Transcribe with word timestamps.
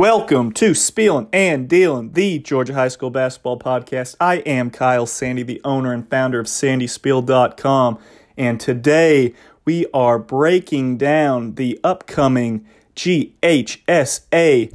Welcome 0.00 0.52
to 0.52 0.74
Spielin' 0.74 1.28
and 1.30 1.68
Dealin', 1.68 2.14
the 2.14 2.38
Georgia 2.38 2.72
High 2.72 2.88
School 2.88 3.10
Basketball 3.10 3.58
Podcast. 3.58 4.16
I 4.18 4.36
am 4.36 4.70
Kyle 4.70 5.04
Sandy, 5.04 5.42
the 5.42 5.60
owner 5.62 5.92
and 5.92 6.08
founder 6.08 6.40
of 6.40 6.46
SandySpiel.com, 6.46 7.98
and 8.34 8.58
today 8.58 9.34
we 9.66 9.84
are 9.92 10.18
breaking 10.18 10.96
down 10.96 11.56
the 11.56 11.78
upcoming 11.84 12.64
GHSA 12.96 14.72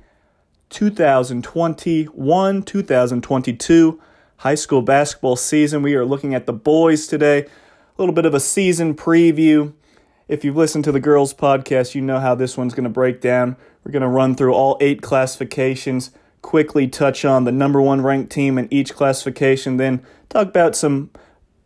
2021 0.70 2.62
2022 2.62 4.02
high 4.38 4.54
school 4.54 4.82
basketball 4.84 5.36
season. 5.36 5.82
We 5.82 5.96
are 5.96 6.06
looking 6.06 6.36
at 6.36 6.46
the 6.46 6.54
boys 6.54 7.08
today, 7.08 7.40
a 7.40 7.48
little 7.98 8.14
bit 8.14 8.28
of 8.28 8.36
a 8.36 8.40
season 8.40 8.94
preview. 8.94 9.74
If 10.28 10.46
you've 10.46 10.56
listened 10.56 10.84
to 10.84 10.92
the 10.92 11.00
girls' 11.00 11.34
podcast, 11.34 11.96
you 11.96 12.02
know 12.02 12.20
how 12.20 12.36
this 12.36 12.58
one's 12.58 12.76
going 12.76 12.84
to 12.84 12.90
break 12.92 13.22
down. 13.22 13.58
We're 13.86 13.92
going 13.92 14.02
to 14.02 14.08
run 14.08 14.34
through 14.34 14.54
all 14.54 14.78
eight 14.82 15.04
classifications, 15.04 16.10
quickly 16.42 16.88
touch 16.88 17.24
on 17.24 17.44
the 17.44 17.52
number 17.52 17.80
one 17.80 18.02
ranked 18.02 18.32
team 18.32 18.58
in 18.58 18.68
each 18.72 18.96
classification, 18.96 19.78
then 19.78 20.04
talk 20.28 20.48
about 20.48 20.76
some 20.76 21.12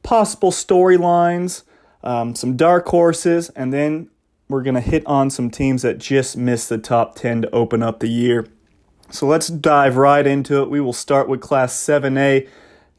possible 0.04 0.52
storylines, 0.52 1.64
um, 2.04 2.36
some 2.36 2.58
dark 2.58 2.88
horses, 2.88 3.50
and 3.52 3.72
then 3.72 4.10
we're 4.50 4.64
going 4.64 4.76
to 4.76 4.82
hit 4.82 5.06
on 5.08 5.30
some 5.30 5.50
teams 5.50 5.82
that 5.84 5.98
just 5.98 6.36
missed 6.36 6.68
the 6.68 6.78
top 6.78 7.16
10 7.16 7.44
to 7.44 7.52
open 7.52 7.82
up 7.82 8.00
the 8.00 8.10
year. 8.10 8.48
So 9.12 9.26
let's 9.26 9.48
dive 9.48 9.96
right 9.96 10.28
into 10.28 10.62
it. 10.62 10.70
We 10.70 10.82
will 10.82 10.94
start 10.94 11.30
with 11.30 11.40
Class 11.40 11.74
7A. 11.74 12.50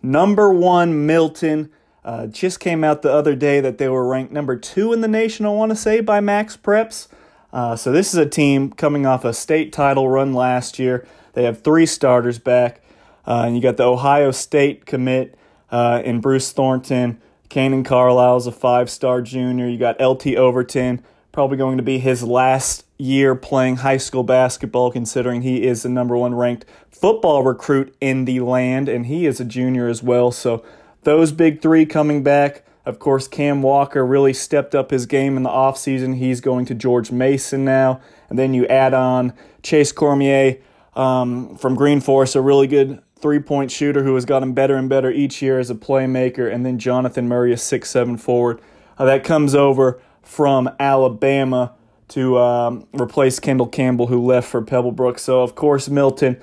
Number 0.03 0.51
one, 0.51 1.07
Milton. 1.07 1.71
Uh, 2.03 2.27
just 2.27 2.59
came 2.59 2.83
out 2.83 3.03
the 3.03 3.13
other 3.13 3.35
day 3.35 3.61
that 3.61 3.77
they 3.77 3.89
were 3.89 4.09
ranked 4.09 4.33
number 4.33 4.57
two 4.57 4.95
in 4.95 5.03
the 5.03 5.09
nation, 5.09 5.45
I 5.45 5.51
want 5.51 5.71
to 5.71 5.77
say, 5.77 6.01
by 6.01 6.21
MaxPreps. 6.21 7.09
Uh, 7.53 7.77
so 7.77 7.91
this 7.91 8.13
is 8.13 8.19
a 8.19 8.27
team 8.27 8.71
coming 8.73 9.07
off 9.07 9.25
a 9.25 9.33
state 9.33 9.73
title 9.73 10.09
run 10.09 10.33
last 10.33 10.79
year. 10.79 11.07
They 11.33 11.45
have 11.45 11.63
three 11.63 11.87
starters 11.87 12.39
back, 12.39 12.83
uh, 13.27 13.45
and 13.47 13.57
you 13.57 13.63
got 13.63 13.77
the 13.77 13.85
Ohio 13.85 14.31
State 14.31 14.87
commit 14.87 15.37
uh, 15.71 16.03
in 16.05 16.21
Bruce 16.21 16.53
Thornton. 16.53 17.21
Kanan 17.49 17.85
Carlisle 17.85 18.37
is 18.37 18.47
a 18.47 18.53
five-star 18.53 19.23
junior. 19.23 19.69
You 19.69 19.79
got 19.79 20.01
LT 20.01 20.37
Overton, 20.37 21.03
probably 21.33 21.57
going 21.57 21.77
to 21.77 21.83
be 21.83 21.99
his 21.99 22.23
last 22.23 22.85
year 22.97 23.35
playing 23.35 23.77
high 23.77 23.97
school 23.97 24.23
basketball, 24.23 24.93
considering 24.93 25.43
he 25.43 25.65
is 25.65 25.83
the 25.83 25.89
number 25.89 26.17
one 26.17 26.35
ranked 26.35 26.65
football 26.91 27.43
recruit 27.43 27.95
in 28.01 28.25
the 28.25 28.41
land, 28.41 28.89
and 28.89 29.07
he 29.07 29.27
is 29.27 29.41
a 29.41 29.45
junior 29.45 29.89
as 29.89 30.03
well. 30.03 30.31
So 30.31 30.65
those 31.03 31.33
big 31.33 31.61
three 31.61 31.87
coming 31.87 32.23
back. 32.23 32.65
Of 32.91 32.99
course, 32.99 33.29
Cam 33.29 33.63
Walker 33.63 34.05
really 34.05 34.35
stepped 34.35 34.75
up 34.75 34.91
his 34.91 35.07
game 35.07 35.37
in 35.37 35.45
the 35.45 35.49
offseason. 35.49 36.17
He's 36.17 36.41
going 36.41 36.67
to 36.67 36.75
George 36.75 37.11
Mason 37.11 37.65
now. 37.65 38.01
And 38.29 38.39
then 38.39 38.53
you 38.53 38.67
add 38.67 38.93
on 38.93 39.33
Chase 39.63 39.93
Cormier 39.93 40.59
um, 40.95 41.57
from 41.57 41.77
Green 41.77 42.01
Forest, 42.01 42.35
a 42.35 42.41
really 42.41 42.67
good 42.67 43.01
three 43.21 43.39
point 43.39 43.71
shooter 43.71 44.03
who 44.03 44.15
has 44.17 44.25
gotten 44.25 44.53
better 44.53 44.75
and 44.75 44.89
better 44.89 45.11
each 45.11 45.41
year 45.41 45.59
as 45.59 45.71
a 45.71 45.75
playmaker. 45.75 46.53
And 46.53 46.67
then 46.67 46.79
Jonathan 46.79 47.29
Murray, 47.29 47.53
a 47.53 47.57
six-seven 47.57 48.17
forward. 48.17 48.61
Uh, 48.99 49.05
that 49.05 49.25
comes 49.25 49.55
over 49.55 50.01
from 50.23 50.69
Alabama 50.79 51.75
to 52.09 52.39
um, 52.39 52.89
replace 52.93 53.39
Kendall 53.39 53.69
Campbell, 53.69 54.09
who 54.09 54.21
left 54.21 54.49
for 54.49 54.61
Pebblebrook. 54.61 55.19
So, 55.19 55.43
of 55.43 55.55
course, 55.55 55.89
Milton 55.89 56.41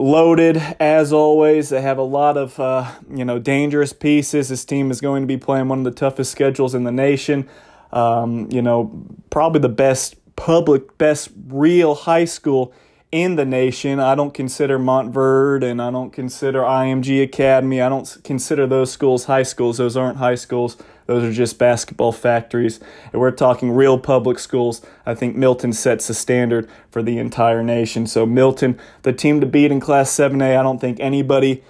loaded 0.00 0.56
as 0.80 1.12
always. 1.12 1.68
They 1.68 1.82
have 1.82 1.98
a 1.98 2.02
lot 2.02 2.36
of 2.36 2.58
uh, 2.58 2.90
you 3.12 3.24
know 3.24 3.38
dangerous 3.38 3.92
pieces. 3.92 4.48
This 4.48 4.64
team 4.64 4.90
is 4.90 5.00
going 5.00 5.22
to 5.22 5.26
be 5.26 5.36
playing 5.36 5.68
one 5.68 5.78
of 5.78 5.84
the 5.84 5.90
toughest 5.90 6.32
schedules 6.32 6.74
in 6.74 6.84
the 6.84 6.92
nation. 6.92 7.48
Um, 7.92 8.48
you 8.50 8.62
know, 8.62 9.04
probably 9.30 9.60
the 9.60 9.68
best 9.68 10.16
public, 10.36 10.96
best 10.96 11.30
real 11.48 11.94
high 11.94 12.24
school 12.24 12.72
in 13.12 13.36
the 13.36 13.44
nation. 13.44 13.98
I 13.98 14.14
don't 14.14 14.32
consider 14.32 14.78
Montverde 14.78 15.64
and 15.64 15.82
I 15.82 15.90
don't 15.90 16.12
consider 16.12 16.60
IMG 16.60 17.22
Academy. 17.22 17.80
I 17.80 17.88
don't 17.88 18.16
consider 18.22 18.66
those 18.66 18.92
schools 18.92 19.24
high 19.24 19.42
schools. 19.42 19.78
Those 19.78 19.96
aren't 19.96 20.18
high 20.18 20.36
schools. 20.36 20.76
Those 21.10 21.24
are 21.24 21.32
just 21.32 21.58
basketball 21.58 22.12
factories. 22.12 22.78
And 23.12 23.20
we're 23.20 23.32
talking 23.32 23.72
real 23.72 23.98
public 23.98 24.38
schools. 24.38 24.80
I 25.04 25.16
think 25.16 25.34
Milton 25.34 25.72
sets 25.72 26.06
the 26.06 26.14
standard 26.14 26.70
for 26.88 27.02
the 27.02 27.18
entire 27.18 27.64
nation. 27.64 28.06
So, 28.06 28.24
Milton, 28.24 28.78
the 29.02 29.12
team 29.12 29.40
to 29.40 29.46
beat 29.46 29.72
in 29.72 29.80
Class 29.80 30.08
7A, 30.12 30.56
I 30.56 30.62
don't 30.62 30.80
think 30.80 31.00
anybody 31.00 31.64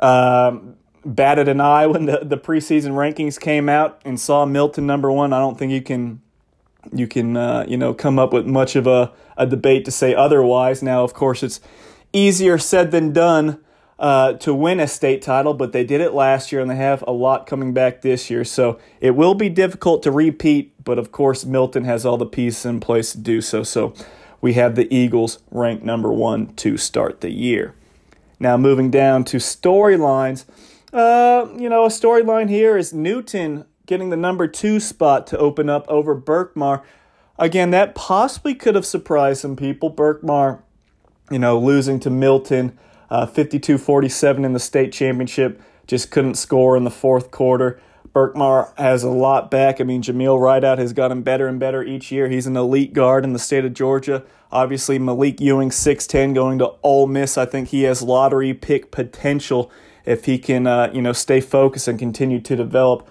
uh, 0.00 0.58
batted 1.04 1.46
an 1.46 1.60
eye 1.60 1.86
when 1.86 2.06
the, 2.06 2.18
the 2.24 2.36
preseason 2.36 2.94
rankings 2.94 3.38
came 3.38 3.68
out 3.68 4.00
and 4.04 4.18
saw 4.18 4.44
Milton 4.44 4.88
number 4.88 5.12
one. 5.12 5.32
I 5.32 5.38
don't 5.38 5.56
think 5.56 5.70
you 5.70 5.82
can 5.82 6.20
you 6.92 7.06
can 7.06 7.36
uh, 7.36 7.64
you 7.68 7.76
know 7.76 7.94
come 7.94 8.18
up 8.18 8.32
with 8.32 8.44
much 8.44 8.74
of 8.74 8.88
a, 8.88 9.12
a 9.36 9.46
debate 9.46 9.84
to 9.84 9.92
say 9.92 10.16
otherwise. 10.16 10.82
Now, 10.82 11.04
of 11.04 11.14
course, 11.14 11.44
it's 11.44 11.60
easier 12.12 12.58
said 12.58 12.90
than 12.90 13.12
done 13.12 13.60
uh, 14.00 14.32
to 14.32 14.54
win 14.54 14.80
a 14.80 14.88
state 14.88 15.20
title, 15.20 15.52
but 15.52 15.72
they 15.72 15.84
did 15.84 16.00
it 16.00 16.14
last 16.14 16.50
year 16.50 16.62
and 16.62 16.70
they 16.70 16.76
have 16.76 17.04
a 17.06 17.12
lot 17.12 17.46
coming 17.46 17.74
back 17.74 18.00
this 18.00 18.30
year. 18.30 18.44
So 18.44 18.80
it 18.98 19.10
will 19.10 19.34
be 19.34 19.50
difficult 19.50 20.02
to 20.04 20.10
repeat, 20.10 20.72
but 20.82 20.98
of 20.98 21.12
course, 21.12 21.44
Milton 21.44 21.84
has 21.84 22.06
all 22.06 22.16
the 22.16 22.24
pieces 22.24 22.64
in 22.64 22.80
place 22.80 23.12
to 23.12 23.18
do 23.18 23.42
so. 23.42 23.62
So 23.62 23.92
we 24.40 24.54
have 24.54 24.74
the 24.74 24.92
Eagles 24.92 25.40
ranked 25.50 25.84
number 25.84 26.10
one 26.10 26.54
to 26.54 26.78
start 26.78 27.20
the 27.20 27.30
year. 27.30 27.74
Now, 28.40 28.56
moving 28.56 28.90
down 28.90 29.24
to 29.24 29.36
storylines. 29.36 30.46
Uh, 30.94 31.48
you 31.58 31.68
know, 31.68 31.84
a 31.84 31.88
storyline 31.88 32.48
here 32.48 32.78
is 32.78 32.94
Newton 32.94 33.66
getting 33.84 34.08
the 34.08 34.16
number 34.16 34.48
two 34.48 34.80
spot 34.80 35.26
to 35.26 35.36
open 35.36 35.68
up 35.68 35.86
over 35.88 36.16
Berkmar. 36.16 36.82
Again, 37.38 37.70
that 37.72 37.94
possibly 37.94 38.54
could 38.54 38.74
have 38.74 38.86
surprised 38.86 39.42
some 39.42 39.56
people. 39.56 39.92
Berkmar, 39.92 40.62
you 41.30 41.38
know, 41.38 41.58
losing 41.58 42.00
to 42.00 42.08
Milton 42.08 42.78
uh, 43.10 43.26
52 43.26 43.78
47 43.78 44.44
in 44.44 44.52
the 44.52 44.58
state 44.58 44.92
championship, 44.92 45.60
just 45.86 46.10
couldn't 46.10 46.34
score 46.34 46.76
in 46.76 46.84
the 46.84 46.90
fourth 46.90 47.30
quarter. 47.30 47.80
Berkmar 48.14 48.76
has 48.76 49.02
a 49.04 49.08
lot 49.08 49.50
back. 49.50 49.80
I 49.80 49.84
mean, 49.84 50.02
Jameel 50.02 50.40
Rideout 50.40 50.78
has 50.78 50.92
gotten 50.92 51.22
better 51.22 51.46
and 51.46 51.60
better 51.60 51.82
each 51.82 52.10
year. 52.10 52.28
He's 52.28 52.46
an 52.46 52.56
elite 52.56 52.92
guard 52.92 53.24
in 53.24 53.32
the 53.32 53.38
state 53.38 53.64
of 53.64 53.72
Georgia. 53.72 54.24
Obviously, 54.50 54.98
Malique 54.98 55.40
Ewin, 55.40 55.68
6'10, 55.68 56.34
going 56.34 56.58
to 56.58 56.72
Ole 56.82 57.06
Miss. 57.06 57.38
I 57.38 57.46
think 57.46 57.68
he 57.68 57.84
has 57.84 58.02
lottery 58.02 58.52
pick 58.52 58.90
potential 58.90 59.70
if 60.04 60.24
he 60.24 60.38
can, 60.38 60.66
uh, 60.66 60.90
you 60.92 61.02
know, 61.02 61.12
stay 61.12 61.40
focused 61.40 61.86
and 61.86 61.98
continue 61.98 62.40
to 62.40 62.56
develop. 62.56 63.08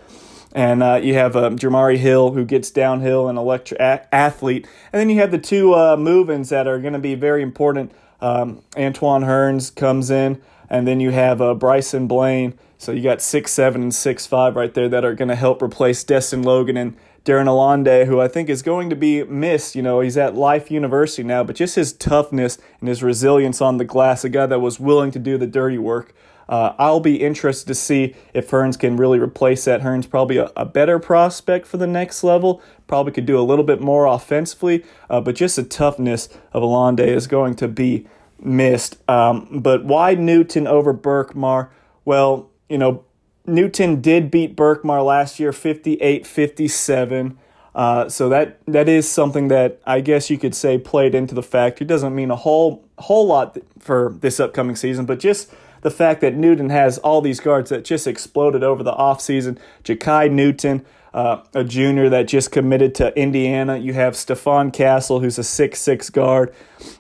And 0.52 0.84
uh, 0.84 1.00
you 1.02 1.14
have 1.14 1.36
uh, 1.36 1.52
Jamari 1.52 1.98
Hill, 1.98 2.32
who 2.32 2.44
gets 2.44 2.72
downhill, 2.72 3.30
an 3.30 3.38
electric 3.38 3.80
athlete. 3.80 4.68
And 4.92 5.00
then 5.00 5.10
you 5.10 5.18
have 5.18 5.32
the 5.32 5.38
two 5.38 5.76
uh, 5.76 5.96
move-ins 5.96 6.50
that 6.50 6.68
are 6.68 6.80
going 6.80 6.94
to 6.94 7.00
be 7.00 7.16
very 7.16 7.42
important 7.42 7.94
um, 8.22 8.62
Antoine 8.78 9.24
Hearns 9.24 9.74
comes 9.74 10.10
in, 10.10 10.42
and 10.70 10.88
then 10.88 11.00
you 11.00 11.12
have 11.12 11.42
uh, 11.42 11.54
Bryson 11.54 12.08
Blaine. 12.08 12.58
So 12.78 12.92
you 12.92 13.04
got 13.04 13.22
six 13.22 13.52
seven 13.52 13.82
and 13.82 13.94
six 13.94 14.26
five 14.26 14.56
right 14.56 14.74
there 14.74 14.88
that 14.90 15.04
are 15.04 15.14
going 15.14 15.28
to 15.28 15.36
help 15.36 15.62
replace 15.62 16.04
Destin 16.04 16.44
Logan 16.44 16.78
and 16.78 16.96
Darren 17.26 17.48
Alonde, 17.48 18.06
who 18.06 18.22
I 18.22 18.28
think 18.28 18.50
is 18.50 18.62
going 18.62 18.90
to 18.90 18.96
be 18.96 19.24
missed. 19.24 19.76
You 19.76 19.82
know, 19.82 20.00
he's 20.00 20.18
at 20.18 20.36
Life 20.36 20.72
University 20.72 21.24
now, 21.24 21.44
but 21.44 21.56
just 21.56 21.76
his 21.76 21.92
toughness 21.92 22.58
and 22.80 22.88
his 22.88 23.04
resilience 23.04 23.62
on 23.62 23.78
the 23.78 23.86
glass, 23.86 24.24
a 24.24 24.30
guy 24.30 24.46
that 24.46 24.60
was 24.60 24.80
willing 24.80 25.12
to 25.12 25.20
do 25.20 25.38
the 25.38 25.48
dirty 25.48 25.78
work. 25.78 26.16
Uh, 26.50 26.74
I'll 26.80 27.00
be 27.00 27.24
interested 27.24 27.68
to 27.68 27.76
see 27.76 28.16
if 28.34 28.50
Hearns 28.50 28.78
can 28.78 28.98
really 28.98 29.20
replace 29.20 29.66
that. 29.66 29.82
Hearns 29.82 30.10
probably 30.10 30.38
a, 30.38 30.52
a, 30.58 30.66
better 30.66 30.98
prospect 30.98 31.68
for 31.68 31.78
the 31.78 31.86
next 31.86 32.24
level. 32.24 32.60
Probably 32.88 33.12
could 33.12 33.28
do 33.28 33.40
a 33.40 33.46
little 33.46 33.64
bit 33.64 33.80
more 33.80 34.08
offensively, 34.08 34.84
uh, 35.12 35.22
but 35.22 35.36
just 35.36 35.58
the 35.58 35.64
toughness 35.64 36.28
of 36.52 36.64
Alonde 36.64 37.02
is 37.02 37.28
going 37.28 37.54
to 37.58 37.68
be 37.68 38.08
missed. 38.40 38.98
Um, 39.08 39.60
but 39.62 39.86
why 39.86 40.16
Newton 40.16 40.66
over 40.66 40.92
Berkmar? 40.92 41.70
Well, 42.04 42.50
you 42.68 42.80
know, 42.80 43.06
Newton 43.46 44.02
did 44.02 44.32
beat 44.32 44.56
Berkmar 44.56 45.06
last 45.06 45.40
year 45.40 45.54
58 45.54 46.26
57. 46.26 47.38
Uh, 47.76 48.10
so 48.10 48.28
that 48.28 48.58
that 48.66 48.90
is 48.90 49.08
something 49.08 49.50
that 49.50 49.80
I 49.86 50.02
guess 50.02 50.32
you 50.32 50.40
could 50.40 50.56
say 50.56 50.80
played 50.80 51.14
into 51.14 51.36
the 51.36 51.44
fact. 51.44 51.80
It 51.80 51.86
doesn't 51.86 52.16
mean 52.16 52.32
a 52.32 52.36
whole 52.36 52.84
whole 52.98 53.28
lot 53.28 53.56
for 53.78 54.16
this 54.20 54.40
upcoming 54.40 54.76
season, 54.76 55.06
but 55.06 55.20
just 55.20 55.54
the 55.82 55.92
fact 55.92 56.22
that 56.22 56.36
Newton 56.36 56.70
has 56.70 56.98
all 57.00 57.22
these 57.22 57.40
guards 57.40 57.70
that 57.70 57.84
just 57.84 58.08
exploded 58.08 58.64
over 58.64 58.84
the 58.84 58.94
offseason. 58.94 59.58
Jakai 59.84 60.32
Newton, 60.32 60.86
uh, 61.14 61.44
a 61.54 61.64
junior 61.64 62.10
that 62.10 62.28
just 62.28 62.52
committed 62.52 62.94
to 62.96 63.18
Indiana. 63.18 63.78
You 63.78 63.94
have 63.94 64.14
Stephon 64.14 64.72
Castle, 64.72 65.20
who's 65.20 65.38
a 65.38 65.44
six-six 65.44 66.10
guard, 66.10 66.54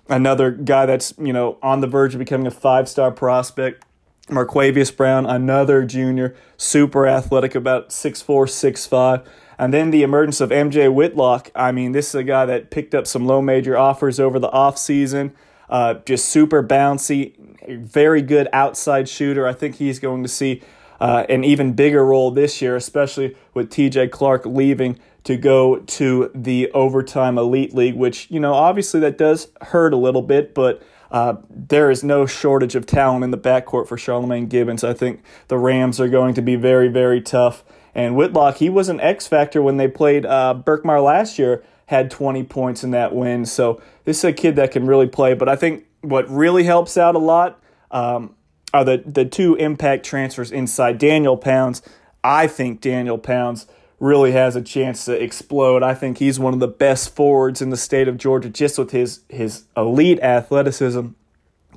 another 0.07 0.51
guy 0.51 0.85
that's 0.85 1.13
you 1.17 1.33
know 1.33 1.57
on 1.61 1.81
the 1.81 1.87
verge 1.87 2.15
of 2.15 2.19
becoming 2.19 2.47
a 2.47 2.51
five-star 2.51 3.11
prospect. 3.11 3.85
Marquavius 4.27 4.95
Brown, 4.95 5.25
another 5.25 5.83
junior, 5.83 6.35
super 6.55 7.07
athletic, 7.07 7.55
about 7.55 7.91
six 7.91 8.21
four, 8.21 8.47
six 8.47 8.85
five. 8.85 9.27
And 9.57 9.73
then 9.73 9.91
the 9.91 10.03
emergence 10.03 10.39
of 10.39 10.51
MJ 10.51 10.91
Whitlock. 10.91 11.51
I 11.53 11.73
mean, 11.73 11.91
this 11.91 12.09
is 12.09 12.15
a 12.15 12.23
guy 12.23 12.45
that 12.45 12.71
picked 12.71 12.95
up 12.95 13.05
some 13.05 13.27
low 13.27 13.41
major 13.41 13.77
offers 13.77 14.17
over 14.17 14.39
the 14.39 14.47
offseason. 14.49 15.33
Uh, 15.69 15.95
just 16.05 16.29
super 16.29 16.63
bouncy, 16.63 17.48
very 17.77 18.21
good 18.21 18.47
outside 18.53 19.07
shooter. 19.07 19.47
I 19.47 19.53
think 19.53 19.75
he's 19.75 19.99
going 19.99 20.23
to 20.23 20.29
see 20.29 20.61
uh, 20.99 21.25
an 21.29 21.43
even 21.43 21.73
bigger 21.73 22.05
role 22.05 22.31
this 22.31 22.61
year, 22.61 22.75
especially 22.75 23.35
with 23.53 23.69
TJ 23.69 24.11
Clark 24.11 24.45
leaving 24.45 24.99
to 25.23 25.37
go 25.37 25.79
to 25.79 26.31
the 26.33 26.71
overtime 26.71 27.37
elite 27.37 27.73
league, 27.73 27.95
which, 27.95 28.29
you 28.31 28.39
know, 28.39 28.53
obviously 28.53 28.99
that 29.01 29.17
does 29.17 29.49
hurt 29.61 29.93
a 29.93 29.97
little 29.97 30.21
bit, 30.21 30.53
but 30.53 30.81
uh, 31.11 31.35
there 31.49 31.89
is 31.89 32.03
no 32.03 32.25
shortage 32.25 32.75
of 32.75 32.85
talent 32.85 33.23
in 33.23 33.31
the 33.31 33.37
backcourt 33.37 33.87
for 33.87 33.97
Charlemagne 33.97 34.47
Gibbons. 34.47 34.83
I 34.83 34.93
think 34.93 35.21
the 35.47 35.57
Rams 35.57 35.99
are 35.99 36.07
going 36.07 36.33
to 36.35 36.41
be 36.41 36.55
very, 36.55 36.87
very 36.87 37.21
tough. 37.21 37.63
And 37.95 38.15
Whitlock, 38.15 38.57
he 38.57 38.69
was 38.69 38.89
an 38.89 38.99
X 38.99 39.27
factor 39.27 39.61
when 39.61 39.77
they 39.77 39.87
played 39.87 40.25
uh, 40.25 40.61
Berkmar 40.63 41.03
last 41.03 41.39
year, 41.39 41.63
had 41.87 42.11
20 42.11 42.43
points 42.43 42.83
in 42.83 42.91
that 42.91 43.15
win. 43.15 43.45
So 43.45 43.81
this 44.05 44.19
is 44.19 44.23
a 44.23 44.33
kid 44.33 44.55
that 44.57 44.71
can 44.71 44.85
really 44.85 45.07
play. 45.07 45.33
But 45.33 45.49
I 45.49 45.55
think 45.55 45.85
what 46.01 46.29
really 46.29 46.63
helps 46.63 46.97
out 46.97 47.15
a 47.15 47.19
lot 47.19 47.61
um, 47.91 48.35
are 48.73 48.83
the, 48.83 49.03
the 49.05 49.25
two 49.25 49.55
impact 49.55 50.05
transfers 50.05 50.51
inside. 50.51 50.97
Daniel 50.97 51.37
Pounds, 51.37 51.81
I 52.23 52.47
think 52.47 52.81
Daniel 52.81 53.17
Pounds 53.17 53.67
really 53.99 54.31
has 54.31 54.55
a 54.55 54.61
chance 54.61 55.05
to 55.05 55.21
explode. 55.21 55.83
I 55.83 55.93
think 55.93 56.17
he's 56.17 56.39
one 56.39 56.53
of 56.53 56.59
the 56.59 56.67
best 56.67 57.15
forwards 57.15 57.61
in 57.61 57.69
the 57.69 57.77
state 57.77 58.07
of 58.07 58.17
Georgia 58.17 58.49
just 58.49 58.77
with 58.77 58.91
his 58.91 59.21
his 59.29 59.65
elite 59.75 60.19
athleticism. 60.21 61.07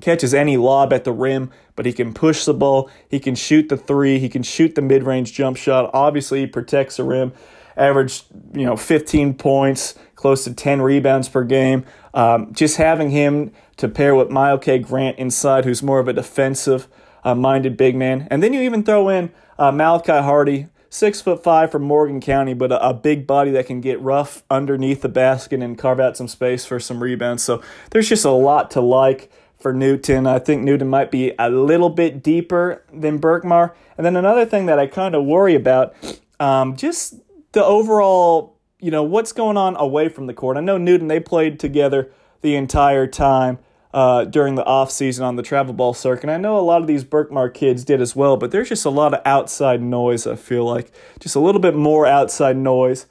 Catches 0.00 0.34
any 0.34 0.56
lob 0.56 0.92
at 0.92 1.04
the 1.04 1.12
rim, 1.12 1.50
but 1.76 1.86
he 1.86 1.92
can 1.92 2.14
push 2.14 2.44
the 2.44 2.54
ball. 2.54 2.90
He 3.08 3.20
can 3.20 3.34
shoot 3.34 3.68
the 3.68 3.76
three. 3.76 4.18
He 4.18 4.28
can 4.28 4.42
shoot 4.42 4.74
the 4.74 4.82
mid 4.82 5.02
range 5.02 5.32
jump 5.32 5.56
shot. 5.56 5.90
Obviously, 5.92 6.40
he 6.40 6.46
protects 6.46 6.96
the 6.96 7.04
rim. 7.04 7.32
Averaged, 7.76 8.26
you 8.52 8.66
know, 8.66 8.76
15 8.76 9.34
points, 9.34 9.94
close 10.14 10.44
to 10.44 10.52
10 10.52 10.82
rebounds 10.82 11.28
per 11.28 11.42
game. 11.42 11.84
Um, 12.14 12.52
just 12.52 12.76
having 12.76 13.10
him 13.10 13.52
to 13.82 13.88
pair 13.88 14.14
with 14.14 14.30
Myles 14.30 14.64
Grant 14.84 15.18
inside, 15.18 15.64
who's 15.64 15.82
more 15.82 15.98
of 15.98 16.06
a 16.06 16.12
defensive 16.12 16.86
uh, 17.24 17.34
minded 17.34 17.76
big 17.76 17.96
man. 17.96 18.28
And 18.30 18.40
then 18.40 18.52
you 18.52 18.60
even 18.60 18.84
throw 18.84 19.08
in 19.08 19.32
uh, 19.58 19.72
Malachi 19.72 20.12
Hardy, 20.12 20.68
six 20.88 21.20
foot 21.20 21.42
five 21.42 21.72
from 21.72 21.82
Morgan 21.82 22.20
County, 22.20 22.54
but 22.54 22.70
a, 22.70 22.90
a, 22.90 22.94
big 22.94 23.26
body 23.26 23.50
that 23.50 23.66
can 23.66 23.80
get 23.80 24.00
rough 24.00 24.44
underneath 24.48 25.02
the 25.02 25.08
basket 25.08 25.60
and 25.60 25.76
carve 25.76 25.98
out 25.98 26.16
some 26.16 26.28
space 26.28 26.64
for 26.64 26.78
some 26.78 27.02
rebounds. 27.02 27.42
So 27.42 27.60
there's 27.90 28.08
just 28.08 28.24
a 28.24 28.30
lot 28.30 28.70
to 28.70 28.80
like 28.80 29.32
for 29.58 29.72
Newton. 29.72 30.28
I 30.28 30.38
think 30.38 30.62
Newton 30.62 30.86
might 30.86 31.10
be 31.10 31.32
a 31.36 31.50
little 31.50 31.90
bit 31.90 32.22
deeper 32.22 32.84
than 32.92 33.20
Berkmar. 33.20 33.74
And 33.96 34.06
then 34.06 34.14
another 34.14 34.46
thing 34.46 34.66
that 34.66 34.78
I 34.78 34.86
kind 34.86 35.16
of 35.16 35.24
worry 35.24 35.56
about, 35.56 35.92
um, 36.38 36.76
just 36.76 37.16
the 37.50 37.64
overall, 37.64 38.60
you 38.78 38.92
know, 38.92 39.02
what's 39.02 39.32
going 39.32 39.56
on 39.56 39.74
away 39.74 40.08
from 40.08 40.28
the 40.28 40.34
court. 40.34 40.56
I 40.56 40.60
know 40.60 40.78
Newton, 40.78 41.08
they 41.08 41.18
played 41.18 41.58
together 41.58 42.12
the 42.42 42.54
entire 42.54 43.08
time 43.08 43.58
uh, 43.94 44.24
during 44.24 44.54
the 44.54 44.64
off 44.64 44.90
season 44.90 45.24
on 45.24 45.36
the 45.36 45.42
travel 45.42 45.74
ball 45.74 45.94
circuit. 45.94 46.24
And 46.24 46.30
I 46.30 46.36
know 46.38 46.58
a 46.58 46.60
lot 46.60 46.80
of 46.80 46.86
these 46.86 47.04
Berkmar 47.04 47.52
kids 47.52 47.84
did 47.84 48.00
as 48.00 48.16
well, 48.16 48.36
but 48.36 48.50
there's 48.50 48.68
just 48.68 48.84
a 48.84 48.90
lot 48.90 49.12
of 49.14 49.20
outside 49.24 49.82
noise. 49.82 50.26
I 50.26 50.36
feel 50.36 50.64
like 50.64 50.92
just 51.20 51.36
a 51.36 51.40
little 51.40 51.60
bit 51.60 51.74
more 51.74 52.06
outside 52.06 52.56
noise 52.56 53.06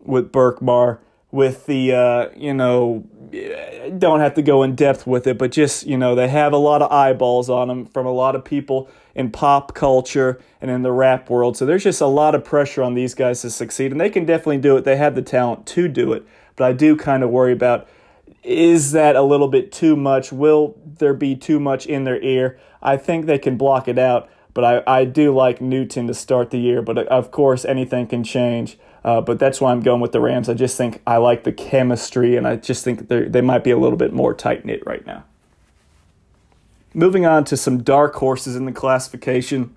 with 0.00 0.32
Berkmar. 0.32 0.98
With 1.30 1.66
the 1.66 1.92
uh, 1.92 2.28
you 2.36 2.54
know, 2.54 3.04
don't 3.98 4.20
have 4.20 4.34
to 4.34 4.42
go 4.42 4.62
in 4.62 4.76
depth 4.76 5.04
with 5.04 5.26
it, 5.26 5.36
but 5.36 5.50
just 5.50 5.84
you 5.84 5.98
know, 5.98 6.14
they 6.14 6.28
have 6.28 6.52
a 6.52 6.56
lot 6.56 6.80
of 6.80 6.92
eyeballs 6.92 7.50
on 7.50 7.66
them 7.66 7.86
from 7.86 8.06
a 8.06 8.12
lot 8.12 8.36
of 8.36 8.44
people 8.44 8.88
in 9.16 9.32
pop 9.32 9.74
culture 9.74 10.40
and 10.60 10.70
in 10.70 10.82
the 10.82 10.92
rap 10.92 11.28
world. 11.28 11.56
So 11.56 11.66
there's 11.66 11.82
just 11.82 12.00
a 12.00 12.06
lot 12.06 12.36
of 12.36 12.44
pressure 12.44 12.84
on 12.84 12.94
these 12.94 13.14
guys 13.14 13.42
to 13.42 13.50
succeed, 13.50 13.90
and 13.90 14.00
they 14.00 14.10
can 14.10 14.24
definitely 14.24 14.58
do 14.58 14.76
it. 14.76 14.84
They 14.84 14.96
have 14.96 15.16
the 15.16 15.22
talent 15.22 15.66
to 15.66 15.88
do 15.88 16.12
it, 16.12 16.24
but 16.54 16.66
I 16.66 16.72
do 16.72 16.94
kind 16.94 17.24
of 17.24 17.30
worry 17.30 17.52
about 17.52 17.88
is 18.44 18.92
that 18.92 19.16
a 19.16 19.22
little 19.22 19.48
bit 19.48 19.72
too 19.72 19.96
much? 19.96 20.30
Will 20.30 20.76
there 20.98 21.14
be 21.14 21.34
too 21.34 21.58
much 21.58 21.86
in 21.86 22.04
their 22.04 22.20
ear? 22.22 22.58
I 22.82 22.96
think 22.96 23.26
they 23.26 23.38
can 23.38 23.56
block 23.56 23.88
it 23.88 23.98
out, 23.98 24.28
but 24.52 24.64
I, 24.64 25.00
I 25.00 25.04
do 25.06 25.34
like 25.34 25.60
Newton 25.60 26.06
to 26.06 26.14
start 26.14 26.50
the 26.50 26.58
year. 26.58 26.82
But 26.82 26.98
of 27.08 27.30
course, 27.30 27.64
anything 27.64 28.06
can 28.06 28.22
change. 28.22 28.78
Uh, 29.04 29.20
but 29.20 29.38
that's 29.38 29.60
why 29.60 29.70
I'm 29.70 29.80
going 29.80 30.00
with 30.00 30.12
the 30.12 30.20
Rams. 30.20 30.48
I 30.48 30.54
just 30.54 30.78
think 30.78 31.02
I 31.06 31.18
like 31.18 31.44
the 31.44 31.52
chemistry, 31.52 32.36
and 32.36 32.46
I 32.46 32.56
just 32.56 32.84
think 32.84 33.08
they 33.08 33.40
might 33.42 33.64
be 33.64 33.70
a 33.70 33.78
little 33.78 33.98
bit 33.98 34.12
more 34.12 34.32
tight 34.32 34.64
knit 34.64 34.84
right 34.86 35.04
now. 35.06 35.24
Moving 36.94 37.26
on 37.26 37.44
to 37.44 37.56
some 37.56 37.82
dark 37.82 38.14
horses 38.14 38.56
in 38.56 38.64
the 38.64 38.72
classification. 38.72 39.76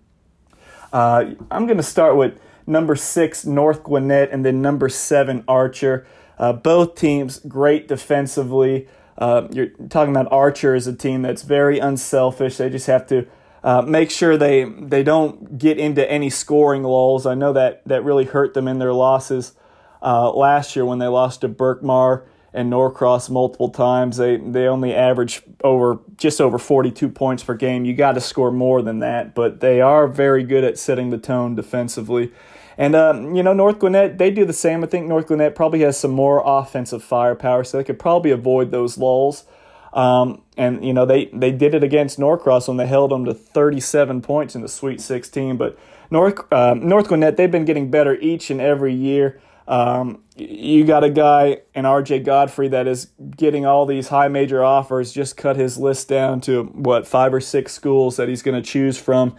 Uh, 0.94 1.31
I'm 1.52 1.66
going 1.66 1.78
to 1.78 1.84
start 1.84 2.16
with 2.16 2.40
number 2.66 2.96
six, 2.96 3.46
North 3.46 3.84
Gwinnett, 3.84 4.30
and 4.31 4.46
then 4.46 4.62
number 4.62 4.88
seven, 4.88 5.44
Archer. 5.48 6.08
Uh, 6.39 6.54
both 6.54 6.95
teams 6.95 7.39
great 7.39 7.88
defensively. 7.88 8.88
Uh, 9.18 9.48
you're 9.51 9.69
talking 9.89 10.16
about 10.16 10.31
Archer 10.31 10.75
as 10.75 10.86
a 10.88 10.94
team 10.94 11.24
that's 11.24 11.42
very 11.42 11.80
unselfish. 11.80 12.57
They 12.57 12.69
just 12.69 12.88
have 12.88 13.07
to 13.07 13.28
uh, 13.63 13.81
make 13.81 14.12
sure 14.12 14.38
they 14.38 14.63
they 14.66 15.04
don't 15.04 15.57
get 15.57 15.80
into 15.80 16.10
any 16.10 16.30
scoring 16.30 16.84
lulls. 16.84 17.25
I 17.25 17.34
know 17.34 17.54
that 17.54 17.81
that 17.88 18.04
really 18.04 18.25
hurt 18.25 18.54
them 18.54 18.68
in 18.68 18.78
their 18.80 18.94
losses 18.94 19.54
uh, 20.01 20.31
last 20.31 20.75
year 20.75 20.86
when 20.86 21.00
they 21.00 21.07
lost 21.07 21.42
to 21.42 21.50
Berkmar 21.50 22.24
and 22.54 22.69
Norcross 22.72 23.30
multiple 23.30 23.69
times. 23.69 24.18
They 24.18 24.38
they 24.38 24.68
only 24.68 24.94
average 24.94 25.42
over 25.63 26.00
just 26.18 26.40
over 26.40 26.57
42 26.57 27.10
points 27.10 27.44
per 27.44 27.56
game. 27.56 27.86
You 27.86 27.95
got 27.95 28.13
to 28.13 28.22
score 28.22 28.51
more 28.51 28.81
than 28.81 29.00
that, 29.00 29.33
but 29.33 29.60
they 29.60 29.81
are 29.81 30.07
very 30.07 30.44
good 30.44 30.63
at 30.63 30.78
setting 30.78 31.10
the 31.10 31.18
tone 31.18 31.56
defensively. 31.56 32.31
And, 32.77 32.95
um, 32.95 33.35
you 33.35 33.41
know, 33.41 33.53
North 33.53 33.79
Gwinnett, 33.79 34.18
they 34.18 34.29
do 34.29 34.45
the 34.45 34.53
same. 34.53 34.83
I 34.83 34.88
think 34.88 35.07
North 35.07 35.27
Gwinnett 35.27 35.56
probably 35.56 35.81
has 35.81 36.00
some 36.00 36.12
more 36.12 36.44
offensive 36.45 37.03
firepower, 37.03 37.63
so 37.63 37.77
they 37.77 37.83
could 37.83 38.00
probably 38.00 38.31
avoid 38.31 38.71
those 38.71 38.97
lulls. 38.97 39.45
Um, 39.94 40.44
and, 40.57 40.85
you 40.85 40.94
know, 40.94 41.06
they, 41.06 41.25
they 41.33 41.51
did 41.51 41.74
it 41.74 41.83
against 41.83 42.19
Norcross 42.19 42.68
when 42.68 42.77
they 42.77 42.85
held 42.85 43.12
them 43.12 43.25
to 43.25 43.33
37 43.33 44.21
points 44.21 44.56
in 44.56 44.62
the 44.62 44.68
Sweet 44.68 45.01
16. 45.01 45.57
But 45.57 45.77
North, 46.12 46.39
uh, 46.51 46.75
North 46.75 47.07
Gwinnett, 47.07 47.35
they've 47.35 47.50
been 47.50 47.65
getting 47.65 47.89
better 47.89 48.15
each 48.15 48.51
and 48.51 48.62
every 48.62 48.94
year. 48.94 49.41
Um, 49.68 50.23
you 50.38 50.85
got 50.85 51.03
a 51.03 51.09
guy 51.09 51.62
in 51.73 51.83
RJ 51.83 52.23
Godfrey 52.23 52.69
that 52.69 52.88
is 52.88 53.07
getting 53.35 53.65
all 53.65 53.85
these 53.85 54.07
high 54.07 54.30
major 54.30 54.63
offers, 54.63 55.12
just 55.12 55.35
cut 55.35 55.57
his 55.57 55.77
list 55.77 56.07
down 56.07 56.39
to 56.41 56.63
what, 56.63 57.06
five 57.06 57.33
or 57.33 57.41
six 57.41 57.73
schools 57.73 58.15
that 58.15 58.30
he's 58.30 58.41
going 58.41 58.62
to 58.62 58.68
choose 58.68 58.97
from. 58.97 59.35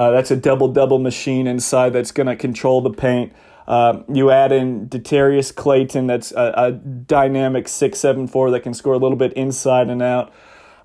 Uh, 0.00 0.10
that's 0.12 0.30
a 0.30 0.36
double 0.36 0.68
double 0.68 0.98
machine 0.98 1.46
inside 1.46 1.90
that's 1.90 2.10
going 2.10 2.26
to 2.26 2.34
control 2.34 2.80
the 2.80 2.88
paint. 2.88 3.34
Uh, 3.68 4.02
you 4.10 4.30
add 4.30 4.50
in 4.50 4.88
Deterius 4.88 5.52
Clayton, 5.54 6.06
that's 6.06 6.32
a, 6.32 6.54
a, 6.56 6.72
dynamic 6.72 7.68
six 7.68 7.98
seven 7.98 8.26
four 8.26 8.50
that 8.52 8.60
can 8.60 8.72
score 8.72 8.94
a 8.94 8.98
little 8.98 9.18
bit 9.18 9.34
inside 9.34 9.90
and 9.90 10.00
out. 10.00 10.32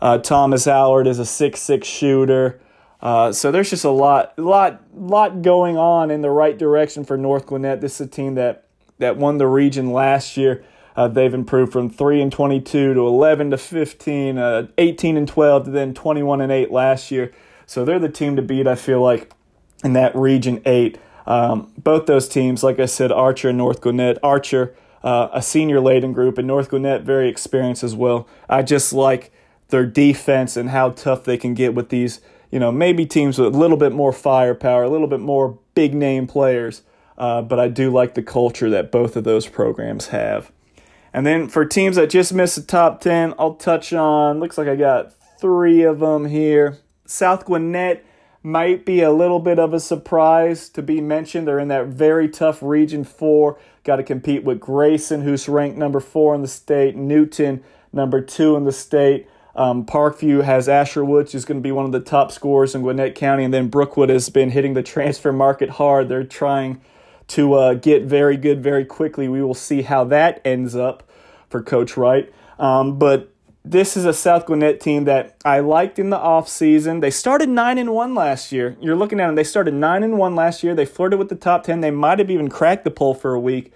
Uh, 0.02 0.18
Thomas 0.18 0.68
Allard 0.68 1.08
is 1.08 1.18
a 1.18 1.26
six 1.26 1.62
six 1.62 1.88
shooter. 1.88 2.60
Uh, 3.02 3.32
so 3.32 3.54
there's 3.54 3.70
just 3.70 3.86
a 3.86 3.90
lot, 3.90 4.38
lot, 4.38 4.84
lot 4.94 5.42
going 5.42 5.78
on 5.78 6.12
in 6.12 6.20
the 6.20 6.30
right 6.30 6.58
direction 6.58 7.06
for 7.06 7.16
North 7.16 7.46
Gwinnett. 7.46 7.80
This 7.80 8.02
is 8.02 8.08
a 8.08 8.10
team 8.10 8.36
that 8.36 8.68
that 8.98 9.16
won 9.16 9.38
the 9.38 9.48
region 9.48 9.94
last 9.94 10.36
year. 10.36 10.66
Uh, 10.98 11.08
they've 11.08 11.34
improved 11.34 11.72
from 11.72 11.89
three 11.89 12.22
and 12.22 12.34
twenty 12.34 12.60
two 12.60 12.94
to 12.94 13.08
eleven 13.08 13.50
to 13.51 13.58
15, 13.58 14.38
uh, 14.38 14.68
18 14.78 15.16
and 15.16 15.25
twelve 15.25 15.63
to 15.63 15.72
then 15.72 15.94
twenty 15.94 16.22
one 16.22 16.42
and 16.42 16.51
eight 16.51 16.70
last 16.70 17.12
year. 17.12 17.32
So 17.65 17.86
they're 17.86 18.00
the 18.00 18.10
team 18.10 18.36
to 18.36 18.41
beat, 18.41 18.67
I 18.67 18.75
feel 18.75 19.01
like, 19.01 19.31
in 19.84 19.93
that 19.93 20.15
Region 20.15 20.62
8. 20.65 20.98
Um, 21.25 21.72
both 21.77 22.05
those 22.05 22.27
teams, 22.27 22.63
like 22.63 22.79
I 22.79 22.86
said, 22.86 23.12
Archer 23.12 23.50
and 23.50 23.57
North 23.57 23.81
Gwinnett. 23.81 24.17
Archer, 24.22 24.75
uh, 25.03 25.29
a 25.34 25.41
senior 25.41 25.79
laden 25.79 26.13
group, 26.13 26.38
and 26.38 26.48
North 26.48 26.69
Gwinnett, 26.69 27.01
very 27.01 27.27
experienced 27.29 27.84
as 27.84 27.95
well. 27.95 28.27
I 28.50 28.62
just 28.62 28.93
like 28.93 29.31
their 29.69 29.86
defense 29.86 30.55
and 30.55 30.69
how 30.69 30.91
tough 30.91 31.24
they 31.24 31.38
can 31.38 31.53
get 31.53 31.74
with 31.74 31.89
these, 31.89 32.22
you 32.51 32.60
know, 32.60 32.72
maybe 32.72 33.05
teams 33.05 33.39
with 33.39 33.53
a 33.53 33.57
little 33.57 33.77
bit 33.77 33.91
more 33.91 34.13
firepower, 34.13 34.84
a 34.84 34.89
little 34.89 35.07
bit 35.07 35.19
more 35.19 35.57
big 35.74 35.93
name 35.93 36.27
players. 36.27 36.84
Uh, 37.17 37.41
but 37.41 37.60
I 37.60 37.69
do 37.69 37.91
like 37.91 38.13
the 38.13 38.22
culture 38.22 38.69
that 38.69 38.91
both 38.91 39.15
of 39.15 39.24
those 39.24 39.48
programs 39.48 40.07
have. 40.07 40.51
And 41.13 41.25
then 41.25 41.48
for 41.48 41.63
teams 41.65 41.95
that 41.95 42.10
just 42.10 42.34
missed 42.34 42.57
the 42.57 42.62
top 42.62 43.00
10, 43.00 43.36
I'll 43.39 43.55
touch 43.55 43.93
on, 43.93 44.41
looks 44.41 44.57
like 44.57 44.67
I 44.67 44.75
got 44.75 45.13
three 45.39 45.84
of 45.84 46.00
them 46.00 46.25
here. 46.25 46.77
South 47.06 47.46
Gwinnett 47.46 48.06
might 48.46 48.86
be 48.86 49.02
a 49.02 49.12
little 49.12 49.40
bit 49.40 49.58
of 49.58 49.74
a 49.74 49.80
surprise 49.80 50.70
to 50.70 50.84
be 50.84 51.02
mentioned. 51.02 51.48
They're 51.48 51.60
in 51.60 51.68
that 51.70 51.88
very 51.88 52.30
tough 52.30 52.62
Region 52.62 53.04
4. 53.04 53.58
Got 53.84 53.96
to 53.96 54.04
compete 54.04 54.44
with 54.44 54.60
Grayson, 54.60 55.22
who's 55.22 55.50
ranked 55.50 55.78
number 55.78 56.00
four 56.00 56.36
in 56.36 56.42
the 56.42 56.48
state, 56.48 56.96
Newton, 56.96 57.64
number 57.92 58.22
two 58.22 58.56
in 58.56 58.64
the 58.64 58.72
state. 58.72 59.28
Um, 59.56 59.86
Parkview 59.86 60.44
has 60.44 60.68
Asher 60.68 61.04
Woods, 61.06 61.32
who's 61.32 61.46
going 61.46 61.60
to 61.60 61.64
be 61.64 61.72
one 61.72 61.86
of 61.86 61.92
the 61.92 62.00
top 62.00 62.32
scorers 62.32 62.76
in 62.76 62.82
Gwinnett 62.82 63.16
County. 63.16 63.44
And 63.44 63.54
then 63.54 63.70
Brookwood 63.70 64.10
has 64.10 64.30
been 64.30 64.52
hitting 64.52 64.74
the 64.74 64.84
transfer 64.84 65.32
market 65.32 65.72
hard. 65.72 66.10
They're 66.10 66.24
trying 66.24 66.82
to 67.28 67.54
uh, 67.54 67.74
get 67.76 68.04
very 68.04 68.38
good 68.38 68.62
very 68.62 68.86
quickly. 68.86 69.28
We 69.28 69.42
will 69.42 69.54
see 69.54 69.82
how 69.82 70.04
that 70.06 70.42
ends 70.46 70.76
up 70.76 71.10
for 71.50 71.64
Coach 71.64 71.96
Wright. 71.96 72.32
Um, 72.60 73.00
but 73.00 73.34
this 73.65 73.98
is 73.98 74.05
a 74.05 74.13
South 74.13 74.45
Gwinnett 74.45 74.79
team 74.79 75.05
that 75.05 75.36
I 75.43 75.60
liked 75.60 75.98
in 75.98 76.12
the 76.12 76.17
offseason. 76.17 77.01
They 77.01 77.10
started 77.10 77.50
9 77.50 77.79
and 77.79 77.93
1 77.93 78.13
last 78.13 78.51
year. 78.51 78.77
You're 78.79 78.95
looking 78.95 79.19
at 79.19 79.25
them, 79.25 79.36
they 79.36 79.43
started 79.43 79.74
9 79.74 80.03
and 80.03 80.19
1 80.19 80.36
last 80.36 80.63
year. 80.63 80.75
They 80.75 80.86
flirted 80.86 81.17
with 81.17 81.29
the 81.29 81.36
top 81.36 81.63
10. 81.63 81.81
They 81.81 81.89
might 81.89 82.19
have 82.19 82.29
even 82.29 82.48
cracked 82.48 82.84
the 82.84 82.91
poll 82.91 83.15
for 83.15 83.34
a 83.34 83.39
week, 83.39 83.74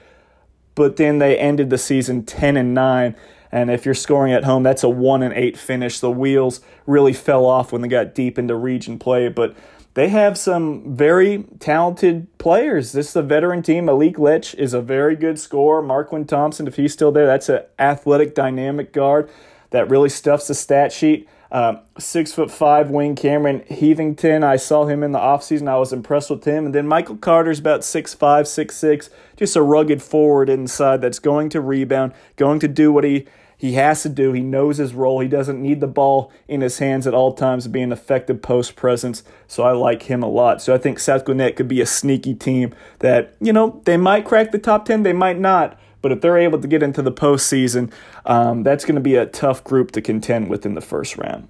but 0.75 0.97
then 0.97 1.17
they 1.17 1.37
ended 1.37 1.71
the 1.71 1.79
season 1.79 2.23
10 2.23 2.55
and 2.55 2.73
9. 2.75 3.15
And 3.51 3.71
if 3.71 3.83
you're 3.83 3.95
scoring 3.95 4.31
at 4.31 4.43
home, 4.43 4.61
that's 4.61 4.83
a 4.83 4.89
1 4.89 5.23
and 5.23 5.33
8 5.33 5.57
finish. 5.57 5.99
The 5.99 6.11
wheels 6.11 6.61
really 6.85 7.13
fell 7.13 7.47
off 7.47 7.71
when 7.71 7.81
they 7.81 7.87
got 7.87 8.13
deep 8.13 8.37
into 8.37 8.55
region 8.55 8.99
play, 8.99 9.27
but 9.27 9.57
they 9.95 10.09
have 10.09 10.37
some 10.37 10.95
very 10.95 11.45
talented 11.59 12.27
players. 12.37 12.91
This 12.91 13.09
is 13.09 13.15
a 13.15 13.23
veteran 13.23 13.63
team. 13.63 13.85
Malik 13.85 14.19
Lech 14.19 14.53
is 14.53 14.75
a 14.75 14.81
very 14.81 15.15
good 15.15 15.39
scorer. 15.39 15.81
Marquin 15.81 16.25
Thompson, 16.25 16.67
if 16.67 16.75
he's 16.75 16.93
still 16.93 17.11
there, 17.11 17.25
that's 17.25 17.49
an 17.49 17.63
athletic, 17.79 18.35
dynamic 18.35 18.93
guard 18.93 19.31
that 19.71 19.89
really 19.89 20.09
stuffs 20.09 20.47
the 20.47 20.55
stat 20.55 20.91
sheet. 20.91 21.27
Uh, 21.51 21.77
six 21.97 22.31
foot 22.31 22.51
five 22.51 22.91
wing 22.91 23.15
Cameron 23.15 23.63
Heathington. 23.67 24.43
I 24.43 24.55
saw 24.55 24.85
him 24.85 25.01
in 25.01 25.13
the 25.13 25.19
offseason. 25.19 25.67
I 25.67 25.77
was 25.77 25.91
impressed 25.91 26.29
with 26.29 26.43
him. 26.43 26.65
And 26.65 26.75
then 26.75 26.87
Michael 26.87 27.17
Carter's 27.17 27.57
about 27.57 27.83
six 27.83 28.13
five, 28.13 28.47
six 28.47 28.75
six, 28.75 29.09
just 29.35 29.55
a 29.55 29.63
rugged 29.63 30.03
forward 30.03 30.47
inside 30.47 31.01
that's 31.01 31.17
going 31.17 31.49
to 31.49 31.61
rebound, 31.61 32.13
going 32.35 32.59
to 32.59 32.67
do 32.67 32.91
what 32.91 33.03
he 33.03 33.25
he 33.59 33.73
has 33.73 34.03
to 34.03 34.09
do. 34.09 34.31
He 34.31 34.41
knows 34.41 34.77
his 34.77 34.93
role. 34.93 35.19
He 35.19 35.27
doesn't 35.27 35.61
need 35.61 35.81
the 35.81 35.87
ball 35.87 36.31
in 36.47 36.61
his 36.61 36.79
hands 36.79 37.05
at 37.05 37.13
all 37.13 37.33
times 37.33 37.65
to 37.65 37.69
be 37.69 37.81
an 37.81 37.91
effective 37.91 38.41
post 38.41 38.77
presence. 38.77 39.21
So 39.47 39.63
I 39.63 39.73
like 39.73 40.03
him 40.03 40.23
a 40.23 40.29
lot. 40.29 40.61
So 40.61 40.73
I 40.73 40.77
think 40.77 40.97
South 40.97 41.25
Gwinnett 41.25 41.57
could 41.57 41.67
be 41.67 41.81
a 41.81 41.85
sneaky 41.85 42.35
team 42.35 42.73
that, 42.99 43.35
you 43.41 43.51
know, 43.51 43.81
they 43.83 43.97
might 43.97 44.23
crack 44.23 44.51
the 44.51 44.59
top 44.59 44.85
10, 44.85 45.03
they 45.03 45.11
might 45.11 45.39
not. 45.39 45.77
But 46.01 46.11
if 46.11 46.21
they're 46.21 46.37
able 46.37 46.59
to 46.59 46.67
get 46.67 46.81
into 46.81 47.01
the 47.01 47.11
postseason, 47.11 47.91
um, 48.25 48.63
that's 48.63 48.85
going 48.85 48.95
to 48.95 49.01
be 49.01 49.15
a 49.15 49.25
tough 49.25 49.63
group 49.63 49.91
to 49.91 50.01
contend 50.01 50.49
with 50.49 50.65
in 50.65 50.75
the 50.75 50.81
first 50.81 51.17
round. 51.17 51.49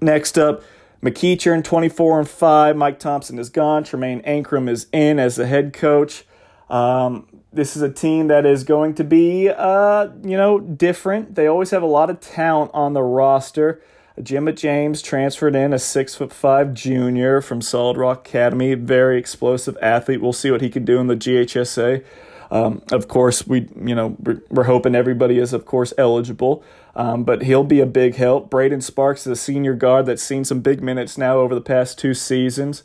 Next 0.00 0.38
up, 0.38 0.62
McEachern, 1.02 1.62
24 1.62 2.20
and 2.20 2.28
5. 2.28 2.76
Mike 2.76 2.98
Thompson 2.98 3.38
is 3.38 3.50
gone. 3.50 3.84
Tremaine 3.84 4.22
Ankrum 4.22 4.68
is 4.68 4.86
in 4.92 5.18
as 5.18 5.36
the 5.36 5.46
head 5.46 5.72
coach. 5.72 6.24
Um, 6.68 7.26
this 7.52 7.76
is 7.76 7.82
a 7.82 7.90
team 7.90 8.28
that 8.28 8.46
is 8.46 8.64
going 8.64 8.94
to 8.94 9.04
be, 9.04 9.48
uh, 9.48 10.08
you 10.22 10.36
know, 10.36 10.60
different. 10.60 11.34
They 11.34 11.46
always 11.46 11.70
have 11.70 11.82
a 11.82 11.86
lot 11.86 12.08
of 12.10 12.20
talent 12.20 12.70
on 12.72 12.92
the 12.92 13.02
roster. 13.02 13.82
Jimmy 14.22 14.52
James 14.52 15.02
transferred 15.02 15.56
in 15.56 15.72
a 15.72 15.78
six 15.78 16.14
foot 16.14 16.32
five 16.32 16.74
junior 16.74 17.40
from 17.40 17.62
Solid 17.62 17.96
Rock 17.96 18.28
Academy, 18.28 18.74
very 18.74 19.18
explosive 19.18 19.76
athlete. 19.80 20.20
We'll 20.20 20.32
see 20.32 20.50
what 20.50 20.60
he 20.60 20.68
can 20.68 20.84
do 20.84 20.98
in 20.98 21.06
the 21.06 21.16
GHSA. 21.16 22.04
Um, 22.50 22.82
of 22.90 23.06
course, 23.06 23.46
we 23.46 23.68
you 23.76 23.94
know 23.94 24.16
we're, 24.18 24.42
we're, 24.50 24.64
hoping 24.64 24.94
everybody 24.94 25.38
is 25.38 25.52
of 25.52 25.64
course 25.64 25.92
eligible, 25.96 26.64
um, 26.96 27.22
but 27.22 27.42
he'll 27.42 27.64
be 27.64 27.80
a 27.80 27.86
big 27.86 28.16
help. 28.16 28.50
Braden 28.50 28.80
Sparks 28.80 29.26
is 29.26 29.26
a 29.32 29.36
senior 29.36 29.74
guard 29.74 30.06
that's 30.06 30.22
seen 30.22 30.44
some 30.44 30.60
big 30.60 30.82
minutes 30.82 31.16
now 31.16 31.38
over 31.38 31.54
the 31.54 31.60
past 31.60 31.98
two 31.98 32.12
seasons. 32.12 32.82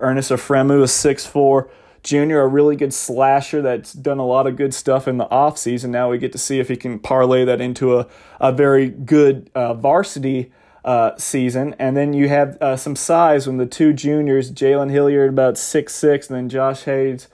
Ernest 0.00 0.30
Afremu 0.30 0.82
is 0.84 0.92
six 0.92 1.26
four 1.26 1.68
junior, 2.02 2.40
a 2.40 2.46
really 2.46 2.76
good 2.76 2.94
slasher 2.94 3.60
that's 3.60 3.92
done 3.92 4.18
a 4.18 4.26
lot 4.26 4.46
of 4.46 4.56
good 4.56 4.72
stuff 4.72 5.08
in 5.08 5.18
the 5.18 5.26
offseason. 5.26 5.90
Now 5.90 6.10
we 6.10 6.18
get 6.18 6.32
to 6.32 6.38
see 6.38 6.60
if 6.60 6.68
he 6.68 6.76
can 6.76 6.98
parlay 6.98 7.44
that 7.44 7.60
into 7.60 7.98
a, 7.98 8.06
a 8.40 8.52
very 8.52 8.88
good 8.88 9.50
uh, 9.54 9.74
varsity 9.74 10.52
uh, 10.84 11.16
season. 11.18 11.74
And 11.78 11.96
then 11.96 12.12
you 12.12 12.28
have 12.28 12.56
uh, 12.60 12.76
some 12.76 12.96
size 12.96 13.46
when 13.46 13.56
the 13.56 13.66
two 13.66 13.92
juniors, 13.92 14.50
Jalen 14.50 14.90
Hilliard 14.90 15.30
about 15.30 15.58
six 15.58 15.94
six, 15.94 16.28
and 16.28 16.36
then 16.36 16.48
Josh 16.48 16.84
Hayes 16.84 17.28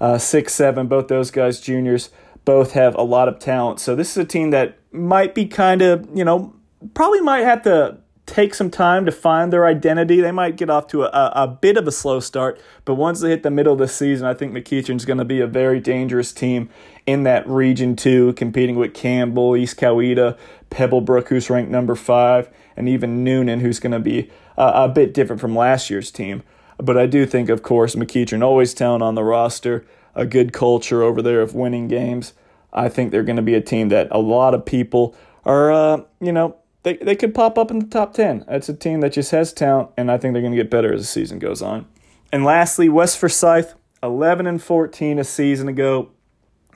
uh, 0.00 0.18
six 0.18 0.54
seven. 0.54 0.86
Both 0.86 1.08
those 1.08 1.30
guys 1.30 1.60
juniors 1.60 2.10
both 2.44 2.72
have 2.72 2.94
a 2.96 3.02
lot 3.02 3.28
of 3.28 3.38
talent. 3.38 3.80
So 3.80 3.94
this 3.94 4.10
is 4.10 4.16
a 4.16 4.24
team 4.24 4.50
that 4.50 4.78
might 4.92 5.34
be 5.34 5.46
kind 5.46 5.82
of 5.82 6.08
you 6.14 6.24
know 6.24 6.54
probably 6.94 7.20
might 7.20 7.44
have 7.44 7.62
to 7.62 7.98
take 8.26 8.54
some 8.54 8.70
time 8.70 9.04
to 9.04 9.12
find 9.12 9.52
their 9.52 9.66
identity. 9.66 10.20
They 10.20 10.32
might 10.32 10.56
get 10.56 10.70
off 10.70 10.86
to 10.88 11.04
a, 11.04 11.32
a 11.34 11.46
bit 11.46 11.76
of 11.76 11.86
a 11.86 11.92
slow 11.92 12.20
start, 12.20 12.60
but 12.84 12.94
once 12.94 13.20
they 13.20 13.30
hit 13.30 13.42
the 13.42 13.50
middle 13.50 13.74
of 13.74 13.78
the 13.78 13.88
season, 13.88 14.26
I 14.26 14.32
think 14.32 14.52
McEachern's 14.52 15.04
going 15.04 15.18
to 15.18 15.24
be 15.24 15.40
a 15.40 15.46
very 15.46 15.78
dangerous 15.78 16.32
team 16.32 16.70
in 17.06 17.24
that 17.24 17.46
region 17.46 17.96
too, 17.96 18.32
competing 18.32 18.76
with 18.76 18.94
Campbell, 18.94 19.56
East 19.56 19.76
Coweta, 19.76 20.38
Pebblebrook, 20.70 21.28
who's 21.28 21.50
ranked 21.50 21.70
number 21.70 21.94
five, 21.94 22.48
and 22.76 22.88
even 22.88 23.24
Newnan, 23.24 23.60
who's 23.60 23.78
going 23.78 23.92
to 23.92 24.00
be 24.00 24.30
a 24.56 24.88
bit 24.88 25.12
different 25.12 25.40
from 25.40 25.54
last 25.54 25.90
year's 25.90 26.10
team. 26.10 26.42
But 26.78 26.96
I 26.98 27.06
do 27.06 27.26
think, 27.26 27.48
of 27.48 27.62
course, 27.62 27.94
McEachern 27.94 28.42
always 28.42 28.74
talent 28.74 29.02
on 29.02 29.14
the 29.14 29.24
roster, 29.24 29.84
a 30.14 30.26
good 30.26 30.52
culture 30.52 31.02
over 31.02 31.22
there 31.22 31.40
of 31.40 31.54
winning 31.54 31.88
games. 31.88 32.32
I 32.72 32.88
think 32.88 33.10
they're 33.10 33.22
going 33.22 33.36
to 33.36 33.42
be 33.42 33.54
a 33.54 33.60
team 33.60 33.88
that 33.90 34.08
a 34.10 34.18
lot 34.18 34.54
of 34.54 34.64
people 34.64 35.14
are, 35.44 35.72
uh, 35.72 36.02
you 36.20 36.32
know, 36.32 36.56
they, 36.82 36.96
they 36.96 37.16
could 37.16 37.34
pop 37.34 37.56
up 37.56 37.70
in 37.70 37.78
the 37.78 37.86
top 37.86 38.14
10. 38.14 38.44
It's 38.48 38.68
a 38.68 38.74
team 38.74 39.00
that 39.00 39.12
just 39.12 39.30
has 39.30 39.52
talent, 39.52 39.90
and 39.96 40.10
I 40.10 40.18
think 40.18 40.34
they're 40.34 40.42
going 40.42 40.52
to 40.52 40.62
get 40.62 40.70
better 40.70 40.92
as 40.92 41.00
the 41.00 41.06
season 41.06 41.38
goes 41.38 41.62
on. 41.62 41.86
And 42.32 42.44
lastly, 42.44 42.88
West 42.88 43.18
Forsyth, 43.18 43.74
11 44.02 44.46
and 44.46 44.62
14 44.62 45.18
a 45.18 45.24
season 45.24 45.68
ago. 45.68 46.10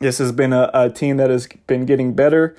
This 0.01 0.19
has 0.19 0.33
been 0.33 0.53
a, 0.53 0.71
a 0.73 0.91
team 0.91 1.17
that 1.19 1.31
has 1.31 1.49
been 1.67 1.85
getting 1.85 2.15
better 2.15 2.57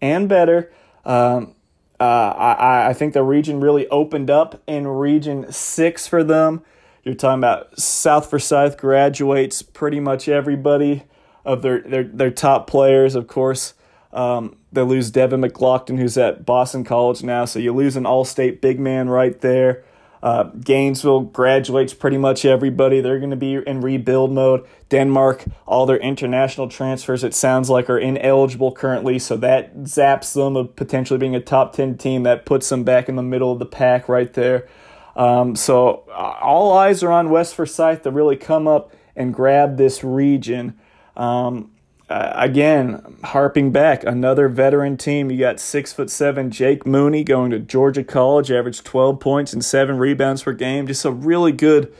and 0.00 0.28
better. 0.28 0.70
Um, 1.04 1.54
uh, 1.98 2.04
I, 2.04 2.88
I 2.90 2.92
think 2.92 3.14
the 3.14 3.22
region 3.22 3.60
really 3.60 3.88
opened 3.88 4.30
up 4.30 4.62
in 4.66 4.86
Region 4.86 5.50
6 5.50 6.06
for 6.06 6.22
them. 6.22 6.62
You're 7.04 7.14
talking 7.14 7.40
about 7.40 7.78
South 7.78 8.30
Forsyth 8.30 8.76
graduates 8.76 9.60
pretty 9.60 9.98
much 9.98 10.28
everybody 10.28 11.04
of 11.44 11.62
their, 11.62 11.80
their, 11.80 12.04
their 12.04 12.30
top 12.30 12.68
players, 12.68 13.14
of 13.16 13.26
course. 13.26 13.74
Um, 14.12 14.56
they 14.70 14.82
lose 14.82 15.10
Devin 15.10 15.40
McGlockton, 15.40 15.98
who's 15.98 16.16
at 16.16 16.46
Boston 16.46 16.84
College 16.84 17.22
now, 17.22 17.44
so 17.44 17.58
you 17.58 17.72
lose 17.72 17.96
an 17.96 18.06
all 18.06 18.24
state 18.24 18.60
big 18.60 18.78
man 18.78 19.08
right 19.08 19.38
there. 19.40 19.84
Uh, 20.22 20.44
Gainesville 20.44 21.22
graduates 21.22 21.92
pretty 21.92 22.16
much 22.16 22.44
everybody. 22.44 23.00
They're 23.00 23.18
going 23.18 23.30
to 23.30 23.36
be 23.36 23.54
in 23.54 23.80
rebuild 23.80 24.30
mode. 24.30 24.64
Denmark, 24.88 25.44
all 25.66 25.84
their 25.84 25.96
international 25.96 26.68
transfers, 26.68 27.24
it 27.24 27.34
sounds 27.34 27.68
like, 27.68 27.90
are 27.90 27.98
ineligible 27.98 28.70
currently, 28.70 29.18
so 29.18 29.36
that 29.38 29.76
zaps 29.78 30.34
them 30.34 30.56
of 30.56 30.76
potentially 30.76 31.18
being 31.18 31.34
a 31.34 31.40
top 31.40 31.72
10 31.72 31.98
team. 31.98 32.22
That 32.22 32.46
puts 32.46 32.68
them 32.68 32.84
back 32.84 33.08
in 33.08 33.16
the 33.16 33.22
middle 33.22 33.50
of 33.50 33.58
the 33.58 33.66
pack 33.66 34.08
right 34.08 34.32
there. 34.32 34.68
Um, 35.16 35.56
so 35.56 36.04
uh, 36.08 36.38
all 36.40 36.72
eyes 36.72 37.02
are 37.02 37.12
on 37.12 37.30
West 37.30 37.54
Forsyth 37.54 38.02
to 38.02 38.10
really 38.10 38.36
come 38.36 38.66
up 38.66 38.92
and 39.14 39.34
grab 39.34 39.76
this 39.76 40.02
region. 40.02 40.78
Um, 41.16 41.70
uh, 42.08 42.32
again, 42.34 43.18
harping 43.24 43.72
back, 43.72 44.04
another 44.04 44.48
veteran 44.48 44.96
team. 44.96 45.30
You 45.30 45.38
got 45.38 45.60
six 45.60 45.92
foot 45.92 46.10
seven 46.10 46.50
Jake 46.50 46.86
Mooney 46.86 47.24
going 47.24 47.50
to 47.52 47.58
Georgia 47.58 48.04
College, 48.04 48.50
averaged 48.50 48.84
12 48.84 49.20
points 49.20 49.52
and 49.52 49.64
seven 49.64 49.98
rebounds 49.98 50.42
per 50.42 50.52
game. 50.52 50.86
Just 50.86 51.04
a 51.04 51.10
really 51.10 51.52
good, 51.52 51.92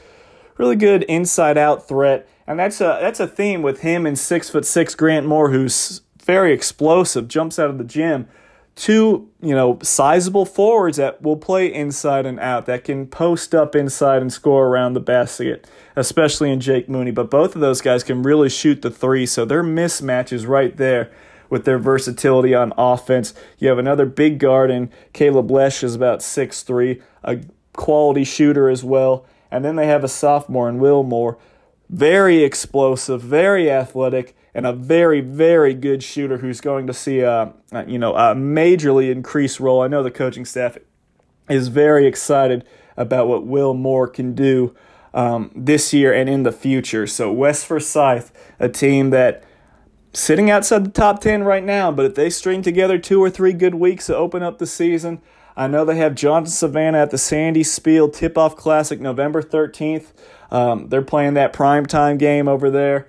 really 0.57 0.75
good 0.75 1.03
inside 1.03 1.57
out 1.57 1.87
threat. 1.87 2.27
And 2.45 2.59
that's 2.59 2.81
a 2.81 2.99
that's 3.01 3.19
a 3.19 3.27
theme 3.27 3.61
with 3.61 3.81
him 3.81 4.05
and 4.05 4.19
six 4.19 4.49
foot 4.49 4.65
six 4.65 4.93
Grant 4.93 5.25
Moore, 5.25 5.49
who's 5.49 6.01
very 6.23 6.53
explosive, 6.53 7.27
jumps 7.27 7.57
out 7.57 7.69
of 7.69 7.77
the 7.77 7.83
gym 7.83 8.27
two, 8.75 9.29
you 9.41 9.53
know, 9.53 9.77
sizable 9.83 10.45
forwards 10.45 10.97
that 10.97 11.21
will 11.21 11.37
play 11.37 11.71
inside 11.71 12.25
and 12.25 12.39
out, 12.39 12.65
that 12.65 12.83
can 12.83 13.07
post 13.07 13.53
up 13.53 13.75
inside 13.75 14.21
and 14.21 14.33
score 14.33 14.67
around 14.67 14.93
the 14.93 14.99
basket, 14.99 15.67
especially 15.95 16.51
in 16.51 16.59
Jake 16.59 16.89
Mooney. 16.89 17.11
But 17.11 17.29
both 17.29 17.55
of 17.55 17.61
those 17.61 17.81
guys 17.81 18.03
can 18.03 18.23
really 18.23 18.49
shoot 18.49 18.81
the 18.81 18.91
three, 18.91 19.25
so 19.25 19.45
their 19.45 19.63
mismatch 19.63 20.33
is 20.33 20.45
right 20.45 20.75
there 20.75 21.11
with 21.49 21.65
their 21.65 21.77
versatility 21.77 22.55
on 22.55 22.73
offense. 22.77 23.33
You 23.59 23.69
have 23.69 23.77
another 23.77 24.07
big 24.07 24.39
guard 24.39 24.71
in 24.71 24.89
Caleb 25.13 25.51
Lesh 25.51 25.83
is 25.83 25.93
about 25.93 26.23
six 26.23 26.63
three, 26.63 27.01
a 27.23 27.39
quality 27.73 28.23
shooter 28.23 28.69
as 28.69 28.83
well. 28.83 29.25
And 29.51 29.63
then 29.63 29.75
they 29.75 29.85
have 29.85 30.03
a 30.03 30.07
sophomore 30.07 30.67
in 30.67 30.79
Will 30.79 31.03
Moore, 31.03 31.37
very 31.89 32.43
explosive, 32.43 33.21
very 33.21 33.69
athletic, 33.69 34.35
and 34.53 34.65
a 34.65 34.73
very, 34.73 35.21
very 35.21 35.73
good 35.73 36.03
shooter 36.03 36.37
who's 36.37 36.61
going 36.61 36.87
to 36.87 36.93
see 36.93 37.21
a, 37.21 37.53
you 37.87 37.97
know, 37.97 38.15
a 38.15 38.35
majorly 38.35 39.11
increased 39.11 39.59
role. 39.59 39.81
I 39.81 39.87
know 39.87 40.03
the 40.03 40.11
coaching 40.11 40.45
staff 40.45 40.77
is 41.49 41.69
very 41.69 42.05
excited 42.05 42.65
about 42.95 43.27
what 43.27 43.45
Will 43.45 43.73
Moore 43.73 44.07
can 44.07 44.35
do 44.35 44.75
um, 45.13 45.51
this 45.55 45.93
year 45.93 46.13
and 46.13 46.29
in 46.29 46.43
the 46.43 46.51
future. 46.51 47.07
So 47.07 47.31
West 47.31 47.65
Forsyth, 47.65 48.31
a 48.59 48.69
team 48.69 49.09
that 49.09 49.43
sitting 50.13 50.51
outside 50.51 50.85
the 50.85 50.91
top 50.91 51.21
10 51.21 51.43
right 51.43 51.63
now, 51.63 51.91
but 51.91 52.05
if 52.05 52.15
they 52.15 52.29
string 52.29 52.61
together 52.61 52.99
two 52.99 53.21
or 53.21 53.29
three 53.29 53.53
good 53.53 53.75
weeks 53.75 54.05
to 54.07 54.15
open 54.15 54.43
up 54.43 54.59
the 54.59 54.67
season, 54.67 55.21
I 55.55 55.67
know 55.67 55.85
they 55.85 55.97
have 55.97 56.15
Johnson 56.15 56.51
Savannah 56.51 56.99
at 56.99 57.11
the 57.11 57.17
Sandy 57.17 57.63
Spiel 57.63 58.09
Tip-Off 58.09 58.55
Classic 58.55 58.99
November 58.99 59.41
13th. 59.41 60.13
Um, 60.51 60.89
they're 60.89 61.01
playing 61.01 61.33
that 61.35 61.53
prime 61.53 61.85
time 61.87 62.17
game 62.17 62.47
over 62.47 62.69
there 62.69 63.07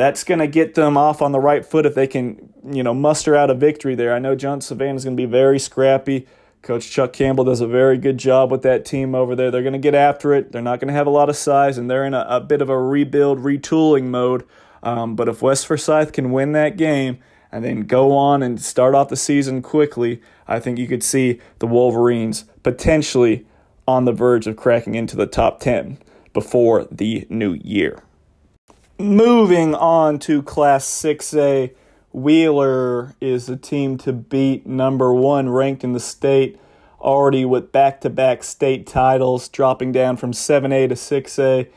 that's 0.00 0.24
going 0.24 0.38
to 0.38 0.46
get 0.46 0.74
them 0.74 0.96
off 0.96 1.20
on 1.20 1.32
the 1.32 1.38
right 1.38 1.64
foot 1.64 1.84
if 1.84 1.94
they 1.94 2.06
can, 2.06 2.54
you 2.64 2.82
know, 2.82 2.94
muster 2.94 3.36
out 3.36 3.50
a 3.50 3.54
victory 3.54 3.94
there. 3.94 4.14
I 4.14 4.18
know 4.18 4.34
John 4.34 4.62
Savannah 4.62 4.94
is 4.94 5.04
going 5.04 5.14
to 5.14 5.20
be 5.20 5.30
very 5.30 5.58
scrappy. 5.58 6.26
Coach 6.62 6.90
Chuck 6.90 7.12
Campbell 7.12 7.44
does 7.44 7.60
a 7.60 7.66
very 7.66 7.98
good 7.98 8.16
job 8.16 8.50
with 8.50 8.62
that 8.62 8.86
team 8.86 9.14
over 9.14 9.36
there. 9.36 9.50
They're 9.50 9.62
going 9.62 9.74
to 9.74 9.78
get 9.78 9.94
after 9.94 10.32
it. 10.32 10.52
They're 10.52 10.62
not 10.62 10.80
going 10.80 10.88
to 10.88 10.94
have 10.94 11.06
a 11.06 11.10
lot 11.10 11.28
of 11.28 11.36
size, 11.36 11.76
and 11.76 11.90
they're 11.90 12.06
in 12.06 12.14
a, 12.14 12.24
a 12.30 12.40
bit 12.40 12.62
of 12.62 12.70
a 12.70 12.80
rebuild, 12.80 13.40
retooling 13.40 14.04
mode. 14.04 14.46
Um, 14.82 15.16
but 15.16 15.28
if 15.28 15.42
West 15.42 15.66
Forsyth 15.66 16.12
can 16.12 16.32
win 16.32 16.52
that 16.52 16.78
game 16.78 17.18
and 17.52 17.62
then 17.62 17.82
go 17.82 18.16
on 18.16 18.42
and 18.42 18.60
start 18.60 18.94
off 18.94 19.10
the 19.10 19.16
season 19.16 19.60
quickly, 19.60 20.22
I 20.48 20.60
think 20.60 20.78
you 20.78 20.88
could 20.88 21.02
see 21.02 21.40
the 21.58 21.66
Wolverines 21.66 22.44
potentially 22.62 23.46
on 23.86 24.06
the 24.06 24.12
verge 24.12 24.46
of 24.46 24.56
cracking 24.56 24.94
into 24.94 25.16
the 25.16 25.26
top 25.26 25.60
10 25.60 25.98
before 26.32 26.86
the 26.90 27.26
new 27.28 27.52
year. 27.52 28.02
Moving 29.00 29.74
on 29.74 30.18
to 30.20 30.42
Class 30.42 30.84
6A, 30.84 31.74
Wheeler 32.12 33.14
is 33.18 33.46
the 33.46 33.56
team 33.56 33.96
to 33.96 34.12
beat, 34.12 34.66
number 34.66 35.14
one 35.14 35.48
ranked 35.48 35.82
in 35.82 35.94
the 35.94 36.00
state, 36.00 36.60
already 37.00 37.46
with 37.46 37.72
back 37.72 38.02
to 38.02 38.10
back 38.10 38.44
state 38.44 38.86
titles, 38.86 39.48
dropping 39.48 39.92
down 39.92 40.18
from 40.18 40.32
7A 40.32 40.90
to 40.90 40.94
6A. 40.96 41.68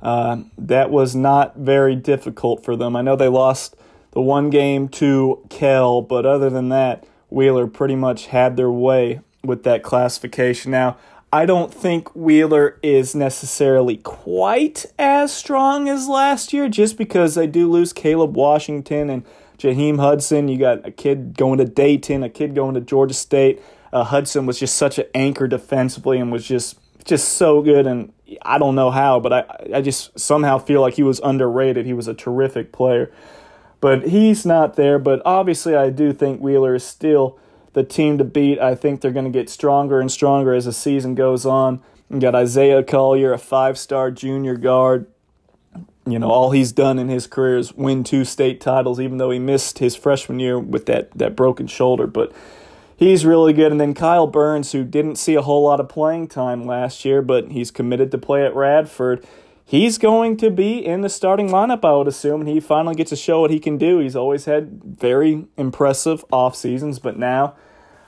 Uh, 0.00 0.44
that 0.56 0.88
was 0.90 1.14
not 1.14 1.54
very 1.54 1.94
difficult 1.94 2.64
for 2.64 2.76
them. 2.76 2.96
I 2.96 3.02
know 3.02 3.14
they 3.14 3.28
lost 3.28 3.76
the 4.12 4.22
one 4.22 4.48
game 4.48 4.88
to 4.88 5.46
Kell, 5.50 6.00
but 6.00 6.24
other 6.24 6.48
than 6.48 6.70
that, 6.70 7.06
Wheeler 7.28 7.66
pretty 7.66 7.94
much 7.94 8.28
had 8.28 8.56
their 8.56 8.70
way 8.70 9.20
with 9.44 9.64
that 9.64 9.82
classification. 9.82 10.70
Now, 10.70 10.96
I 11.32 11.46
don't 11.46 11.72
think 11.72 12.14
Wheeler 12.16 12.78
is 12.82 13.14
necessarily 13.14 13.98
quite 13.98 14.86
as 14.98 15.32
strong 15.32 15.88
as 15.88 16.08
last 16.08 16.52
year 16.52 16.68
just 16.68 16.98
because 16.98 17.36
they 17.36 17.46
do 17.46 17.70
lose 17.70 17.92
Caleb 17.92 18.34
Washington 18.36 19.08
and 19.08 19.24
Jaheim 19.56 20.00
Hudson. 20.00 20.48
You 20.48 20.58
got 20.58 20.84
a 20.84 20.90
kid 20.90 21.36
going 21.36 21.58
to 21.58 21.64
Dayton, 21.64 22.24
a 22.24 22.28
kid 22.28 22.56
going 22.56 22.74
to 22.74 22.80
Georgia 22.80 23.14
State. 23.14 23.62
Uh, 23.92 24.02
Hudson 24.02 24.44
was 24.44 24.58
just 24.58 24.74
such 24.74 24.98
an 24.98 25.06
anchor 25.14 25.46
defensively 25.46 26.18
and 26.18 26.32
was 26.32 26.46
just 26.46 26.78
just 27.04 27.30
so 27.30 27.62
good 27.62 27.86
and 27.86 28.12
I 28.42 28.58
don't 28.58 28.74
know 28.74 28.90
how, 28.90 29.20
but 29.20 29.32
I 29.32 29.44
I 29.76 29.80
just 29.82 30.18
somehow 30.18 30.58
feel 30.58 30.80
like 30.80 30.94
he 30.94 31.02
was 31.04 31.20
underrated. 31.20 31.86
He 31.86 31.92
was 31.92 32.08
a 32.08 32.14
terrific 32.14 32.72
player. 32.72 33.12
But 33.80 34.08
he's 34.08 34.44
not 34.44 34.74
there, 34.74 34.98
but 34.98 35.22
obviously 35.24 35.76
I 35.76 35.90
do 35.90 36.12
think 36.12 36.40
Wheeler 36.40 36.74
is 36.74 36.84
still 36.84 37.38
the 37.72 37.84
team 37.84 38.18
to 38.18 38.24
beat. 38.24 38.58
I 38.58 38.74
think 38.74 39.00
they're 39.00 39.10
going 39.10 39.30
to 39.30 39.30
get 39.30 39.48
stronger 39.48 40.00
and 40.00 40.10
stronger 40.10 40.54
as 40.54 40.64
the 40.64 40.72
season 40.72 41.14
goes 41.14 41.46
on. 41.46 41.82
You 42.10 42.18
got 42.18 42.34
Isaiah 42.34 42.82
Collier, 42.82 43.32
a 43.32 43.38
five-star 43.38 44.10
junior 44.10 44.56
guard. 44.56 45.06
You 46.06 46.18
know, 46.18 46.28
all 46.28 46.50
he's 46.50 46.72
done 46.72 46.98
in 46.98 47.08
his 47.08 47.26
career 47.26 47.58
is 47.58 47.72
win 47.74 48.02
two 48.02 48.24
state 48.24 48.60
titles, 48.60 48.98
even 48.98 49.18
though 49.18 49.30
he 49.30 49.38
missed 49.38 49.78
his 49.78 49.94
freshman 49.94 50.40
year 50.40 50.58
with 50.58 50.86
that, 50.86 51.12
that 51.12 51.36
broken 51.36 51.68
shoulder. 51.68 52.08
But 52.08 52.32
he's 52.96 53.24
really 53.24 53.52
good. 53.52 53.70
And 53.70 53.80
then 53.80 53.94
Kyle 53.94 54.26
Burns, 54.26 54.72
who 54.72 54.82
didn't 54.82 55.16
see 55.16 55.34
a 55.34 55.42
whole 55.42 55.62
lot 55.62 55.78
of 55.78 55.88
playing 55.88 56.28
time 56.28 56.66
last 56.66 57.04
year, 57.04 57.22
but 57.22 57.52
he's 57.52 57.70
committed 57.70 58.10
to 58.10 58.18
play 58.18 58.44
at 58.44 58.56
Radford. 58.56 59.24
He's 59.70 59.98
going 59.98 60.36
to 60.38 60.50
be 60.50 60.84
in 60.84 61.02
the 61.02 61.08
starting 61.08 61.48
lineup, 61.48 61.84
I 61.84 61.96
would 61.96 62.08
assume, 62.08 62.40
and 62.40 62.50
he 62.50 62.58
finally 62.58 62.96
gets 62.96 63.10
to 63.10 63.16
show 63.16 63.42
what 63.42 63.52
he 63.52 63.60
can 63.60 63.78
do. 63.78 64.00
He's 64.00 64.16
always 64.16 64.46
had 64.46 64.82
very 64.82 65.46
impressive 65.56 66.24
off 66.32 66.56
seasons, 66.56 66.98
but 66.98 67.16
now 67.16 67.54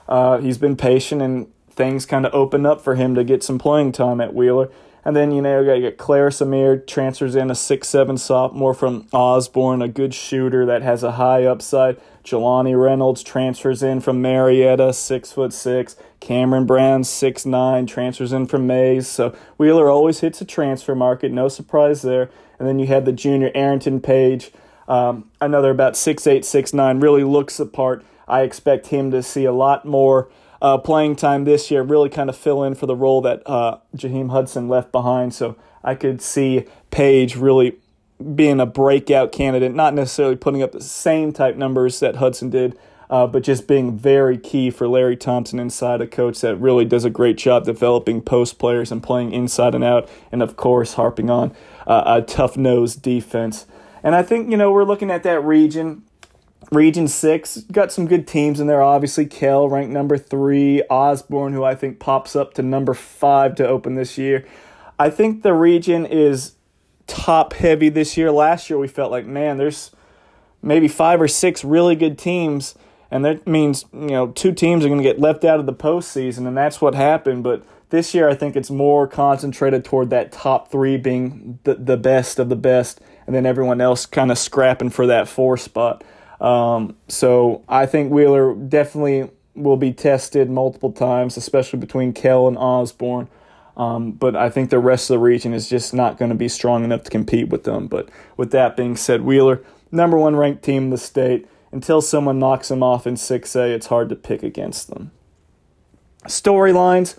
uh, 0.09 0.39
he's 0.39 0.57
been 0.57 0.75
patient 0.75 1.21
and 1.21 1.47
things 1.69 2.05
kind 2.05 2.25
of 2.25 2.33
open 2.33 2.65
up 2.65 2.81
for 2.81 2.95
him 2.95 3.15
to 3.15 3.23
get 3.23 3.43
some 3.43 3.57
playing 3.57 3.93
time 3.93 4.19
at 4.19 4.33
Wheeler. 4.33 4.69
And 5.05 5.15
then, 5.15 5.31
you 5.31 5.41
know, 5.41 5.61
you 5.61 5.89
got 5.89 5.97
Claire 5.97 6.31
Samir, 6.31 6.85
transfers 6.85 7.33
in 7.33 7.49
a 7.49 7.55
six-seven 7.55 8.17
sophomore 8.17 8.73
from 8.73 9.07
Osborne, 9.13 9.81
a 9.81 9.87
good 9.87 10.13
shooter 10.13 10.65
that 10.65 10.81
has 10.81 11.01
a 11.01 11.13
high 11.13 11.45
upside. 11.45 11.95
Jelani 12.25 12.77
Reynolds 12.77 13.23
transfers 13.23 13.81
in 13.81 14.01
from 14.01 14.21
Marietta, 14.21 14.91
six 14.91 15.31
foot 15.31 15.53
six. 15.53 15.95
Cameron 16.23 16.65
Brown, 16.65 17.03
six 17.03 17.45
nine, 17.45 17.85
transfers 17.85 18.31
in 18.31 18.47
from 18.47 18.65
Maize. 18.65 19.09
So 19.09 19.35
Wheeler 19.57 19.89
always 19.89 20.21
hits 20.21 20.39
a 20.39 20.45
transfer 20.45 20.95
market, 20.95 21.33
no 21.33 21.49
surprise 21.49 22.01
there. 22.01 22.29
And 22.57 22.65
then 22.65 22.79
you 22.79 22.87
had 22.87 23.03
the 23.03 23.11
junior 23.11 23.51
Arrington 23.53 23.99
Page, 23.99 24.51
um, 24.87 25.29
another 25.41 25.69
about 25.69 25.97
six 25.97 26.25
eight, 26.25 26.45
six 26.45 26.73
nine, 26.73 27.01
really 27.01 27.25
looks 27.25 27.57
the 27.57 27.65
part. 27.65 28.05
I 28.25 28.43
expect 28.43 28.87
him 28.87 29.11
to 29.11 29.21
see 29.21 29.43
a 29.43 29.51
lot 29.51 29.85
more 29.85 30.31
uh, 30.61 30.77
playing 30.77 31.17
time 31.17 31.43
this 31.43 31.69
year, 31.69 31.83
really 31.83 32.09
kind 32.09 32.29
of 32.29 32.37
fill 32.37 32.63
in 32.63 32.73
for 32.75 32.85
the 32.85 32.95
role 32.95 33.19
that 33.21 33.43
uh, 33.45 33.79
Jaheim 33.97 34.31
Hudson 34.31 34.69
left 34.69 34.93
behind. 34.93 35.33
So 35.33 35.57
I 35.83 35.93
could 35.93 36.21
see 36.21 36.65
Page 36.89 37.35
really 37.35 37.79
being 38.33 38.61
a 38.61 38.65
breakout 38.65 39.33
candidate, 39.33 39.75
not 39.75 39.93
necessarily 39.93 40.37
putting 40.37 40.63
up 40.63 40.71
the 40.71 40.79
same 40.79 41.33
type 41.33 41.57
numbers 41.57 41.99
that 41.99 42.15
Hudson 42.15 42.49
did, 42.49 42.77
uh, 43.13 43.27
but 43.27 43.43
just 43.43 43.67
being 43.67 43.95
very 43.95 44.39
key 44.39 44.71
for 44.71 44.87
Larry 44.87 45.15
Thompson 45.15 45.59
inside, 45.59 46.01
a 46.01 46.07
coach 46.07 46.41
that 46.41 46.55
really 46.55 46.83
does 46.83 47.05
a 47.05 47.11
great 47.11 47.37
job 47.37 47.63
developing 47.63 48.21
post 48.21 48.57
players 48.57 48.91
and 48.91 49.03
playing 49.03 49.31
inside 49.31 49.75
and 49.75 49.83
out, 49.83 50.09
and 50.31 50.41
of 50.41 50.55
course, 50.55 50.95
harping 50.95 51.29
on 51.29 51.55
uh, 51.85 52.01
a 52.07 52.21
tough 52.23 52.57
nosed 52.57 53.03
defense. 53.03 53.67
And 54.01 54.15
I 54.15 54.23
think, 54.23 54.49
you 54.49 54.57
know, 54.57 54.71
we're 54.71 54.83
looking 54.83 55.11
at 55.11 55.21
that 55.23 55.43
region 55.43 56.01
Region 56.71 57.07
6 57.07 57.57
got 57.71 57.91
some 57.91 58.07
good 58.07 58.25
teams 58.25 58.59
in 58.59 58.65
there. 58.65 58.81
Obviously, 58.81 59.27
Kell 59.27 59.69
ranked 59.69 59.93
number 59.93 60.17
3, 60.17 60.81
Osborne, 60.89 61.53
who 61.53 61.63
I 61.63 61.75
think 61.75 61.99
pops 61.99 62.35
up 62.35 62.55
to 62.55 62.63
number 62.63 62.95
5 62.95 63.53
to 63.55 63.67
open 63.67 63.93
this 63.93 64.17
year. 64.17 64.43
I 64.97 65.11
think 65.11 65.43
the 65.43 65.53
region 65.53 66.07
is 66.07 66.53
top 67.05 67.53
heavy 67.53 67.89
this 67.89 68.17
year. 68.17 68.31
Last 68.31 68.71
year, 68.71 68.79
we 68.79 68.87
felt 68.87 69.11
like, 69.11 69.27
man, 69.27 69.57
there's 69.57 69.91
maybe 70.63 70.87
five 70.87 71.21
or 71.21 71.27
six 71.27 71.63
really 71.63 71.95
good 71.95 72.17
teams, 72.17 72.73
and 73.13 73.23
that 73.25 73.45
means, 73.45 73.85
you 73.93 74.07
know, 74.07 74.29
two 74.29 74.51
teams 74.51 74.83
are 74.83 74.87
going 74.87 74.97
to 74.97 75.03
get 75.03 75.19
left 75.19 75.45
out 75.45 75.59
of 75.59 75.67
the 75.67 75.73
postseason, 75.73 76.47
and 76.47 76.57
that's 76.57 76.81
what 76.81 76.95
happened. 76.95 77.43
But 77.43 77.63
this 77.91 78.15
year, 78.15 78.27
I 78.27 78.33
think 78.33 78.55
it's 78.55 78.71
more 78.71 79.07
concentrated 79.07 79.85
toward 79.85 80.09
that 80.09 80.31
top 80.31 80.71
three 80.71 80.97
being 80.97 81.59
the, 81.63 81.75
the 81.75 81.95
best 81.95 82.39
of 82.39 82.49
the 82.49 82.55
best, 82.55 83.01
and 83.27 83.35
then 83.35 83.45
everyone 83.45 83.81
else 83.81 84.07
kind 84.07 84.31
of 84.31 84.39
scrapping 84.39 84.89
for 84.89 85.05
that 85.05 85.27
four 85.27 85.57
spot. 85.57 86.03
Um, 86.41 86.95
so 87.07 87.63
I 87.69 87.85
think 87.85 88.11
Wheeler 88.11 88.55
definitely 88.55 89.29
will 89.53 89.77
be 89.77 89.93
tested 89.93 90.49
multiple 90.49 90.91
times, 90.91 91.37
especially 91.37 91.77
between 91.77 92.13
Kell 92.13 92.47
and 92.47 92.57
Osborne. 92.57 93.27
Um, 93.77 94.13
but 94.13 94.35
I 94.35 94.49
think 94.49 94.71
the 94.71 94.79
rest 94.79 95.11
of 95.11 95.15
the 95.15 95.19
region 95.19 95.53
is 95.53 95.69
just 95.69 95.93
not 95.93 96.17
going 96.17 96.29
to 96.29 96.35
be 96.35 96.49
strong 96.49 96.83
enough 96.83 97.03
to 97.03 97.11
compete 97.11 97.49
with 97.49 97.63
them. 97.63 97.85
But 97.85 98.09
with 98.37 98.49
that 98.51 98.75
being 98.75 98.95
said, 98.95 99.21
Wheeler, 99.21 99.63
number 99.91 100.17
one 100.17 100.35
ranked 100.35 100.63
team 100.63 100.85
in 100.85 100.89
the 100.89 100.97
state. 100.97 101.47
Until 101.73 102.01
someone 102.01 102.37
knocks 102.37 102.67
them 102.67 102.83
off 102.83 103.07
in 103.07 103.15
6A, 103.15 103.73
it's 103.73 103.87
hard 103.87 104.07
to 104.09 104.15
pick 104.15 104.43
against 104.43 104.89
them. 104.89 105.09
Storylines. 106.27 107.17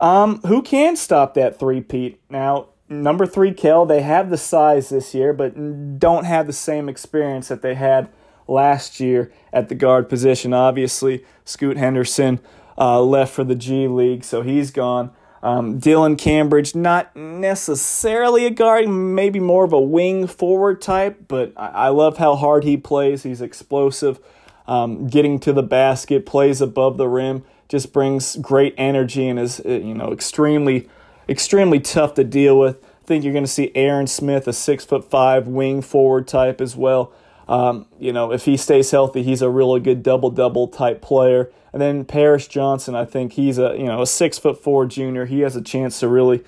Um, 0.00 0.40
who 0.42 0.62
can 0.62 0.94
stop 0.94 1.34
that 1.34 1.58
three-peat? 1.58 2.20
Now, 2.30 2.68
number 2.88 3.26
three, 3.26 3.52
Kell, 3.52 3.84
they 3.84 4.02
have 4.02 4.30
the 4.30 4.38
size 4.38 4.90
this 4.90 5.12
year, 5.12 5.32
but 5.32 5.98
don't 5.98 6.24
have 6.24 6.46
the 6.46 6.52
same 6.52 6.88
experience 6.88 7.48
that 7.48 7.62
they 7.62 7.74
had 7.74 8.08
last 8.46 9.00
year 9.00 9.32
at 9.52 9.68
the 9.68 9.74
guard 9.74 10.08
position. 10.08 10.54
Obviously, 10.54 11.24
Scoot 11.44 11.76
Henderson 11.76 12.38
uh, 12.78 13.02
left 13.02 13.34
for 13.34 13.42
the 13.42 13.56
G 13.56 13.88
League, 13.88 14.22
so 14.22 14.42
he's 14.42 14.70
gone. 14.70 15.10
Um, 15.42 15.80
Dylan 15.80 16.18
Cambridge, 16.18 16.74
not 16.74 17.16
necessarily 17.16 18.44
a 18.44 18.50
guard, 18.50 18.88
maybe 18.88 19.40
more 19.40 19.64
of 19.64 19.72
a 19.72 19.80
wing 19.80 20.26
forward 20.26 20.82
type, 20.82 21.24
but 21.28 21.52
I, 21.56 21.68
I 21.68 21.88
love 21.88 22.18
how 22.18 22.36
hard 22.36 22.64
he 22.64 22.76
plays. 22.76 23.22
He's 23.22 23.40
explosive, 23.40 24.20
um, 24.66 25.08
getting 25.08 25.38
to 25.40 25.52
the 25.52 25.62
basket, 25.62 26.26
plays 26.26 26.60
above 26.60 26.98
the 26.98 27.08
rim, 27.08 27.44
just 27.68 27.92
brings 27.92 28.36
great 28.36 28.74
energy 28.76 29.28
and 29.28 29.38
is 29.38 29.60
uh, 29.64 29.70
you 29.70 29.94
know 29.94 30.12
extremely, 30.12 30.88
extremely 31.26 31.80
tough 31.80 32.14
to 32.14 32.24
deal 32.24 32.58
with. 32.58 32.76
I 32.76 33.06
think 33.06 33.24
you're 33.24 33.32
going 33.32 33.44
to 33.44 33.50
see 33.50 33.72
Aaron 33.74 34.06
Smith, 34.06 34.46
a 34.46 34.52
six 34.52 34.84
foot 34.84 35.10
five 35.10 35.48
wing 35.48 35.80
forward 35.80 36.28
type 36.28 36.60
as 36.60 36.76
well. 36.76 37.12
Um, 37.48 37.86
you 37.98 38.12
know, 38.12 38.30
if 38.30 38.44
he 38.44 38.58
stays 38.58 38.90
healthy, 38.90 39.22
he's 39.22 39.40
a 39.40 39.48
really 39.48 39.80
good 39.80 40.02
double 40.02 40.30
double 40.30 40.68
type 40.68 41.00
player. 41.00 41.50
And 41.72 41.80
then 41.80 42.04
Paris 42.04 42.46
Johnson, 42.46 42.94
I 42.94 43.04
think 43.04 43.34
he's 43.34 43.58
a 43.58 43.76
you 43.76 43.84
know 43.84 44.02
a 44.02 44.06
six 44.06 44.38
foot 44.38 44.62
four 44.62 44.86
junior. 44.86 45.26
He 45.26 45.40
has 45.40 45.56
a 45.56 45.62
chance 45.62 46.00
to 46.00 46.08
really 46.08 46.42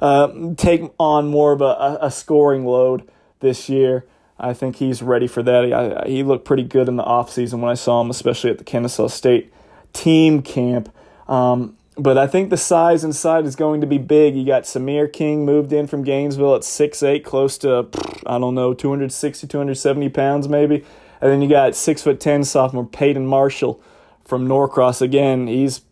uh, 0.00 0.32
take 0.56 0.82
on 0.98 1.28
more 1.28 1.52
of 1.52 1.60
a, 1.60 1.98
a 2.00 2.10
scoring 2.10 2.64
load 2.64 3.08
this 3.40 3.68
year. 3.68 4.04
I 4.38 4.52
think 4.52 4.76
he's 4.76 5.02
ready 5.02 5.26
for 5.26 5.42
that. 5.42 5.72
I, 5.72 6.08
he 6.08 6.22
looked 6.22 6.44
pretty 6.44 6.64
good 6.64 6.88
in 6.88 6.96
the 6.96 7.04
offseason 7.04 7.60
when 7.60 7.70
I 7.70 7.74
saw 7.74 8.00
him, 8.00 8.10
especially 8.10 8.50
at 8.50 8.58
the 8.58 8.64
Kennesaw 8.64 9.08
State 9.08 9.52
team 9.92 10.42
camp. 10.42 10.94
Um, 11.26 11.76
but 11.98 12.18
I 12.18 12.26
think 12.26 12.50
the 12.50 12.58
size 12.58 13.02
inside 13.02 13.46
is 13.46 13.56
going 13.56 13.80
to 13.80 13.86
be 13.86 13.96
big. 13.96 14.36
You 14.36 14.44
got 14.44 14.64
Samir 14.64 15.10
King 15.10 15.46
moved 15.46 15.72
in 15.72 15.86
from 15.86 16.04
Gainesville 16.04 16.56
at 16.56 16.64
six 16.64 17.02
eight, 17.02 17.24
close 17.24 17.56
to, 17.58 17.88
I 18.26 18.38
don't 18.38 18.54
know, 18.54 18.74
260, 18.74 19.46
270 19.46 20.08
pounds 20.10 20.48
maybe. 20.48 20.84
And 21.20 21.32
then 21.32 21.40
you 21.40 21.48
got 21.48 21.74
6 21.74 22.02
foot 22.02 22.20
10 22.20 22.44
sophomore 22.44 22.84
Peyton 22.84 23.26
Marshall 23.26 23.80
from 24.26 24.46
Norcross. 24.46 25.00
Again, 25.00 25.46
he's 25.46 25.82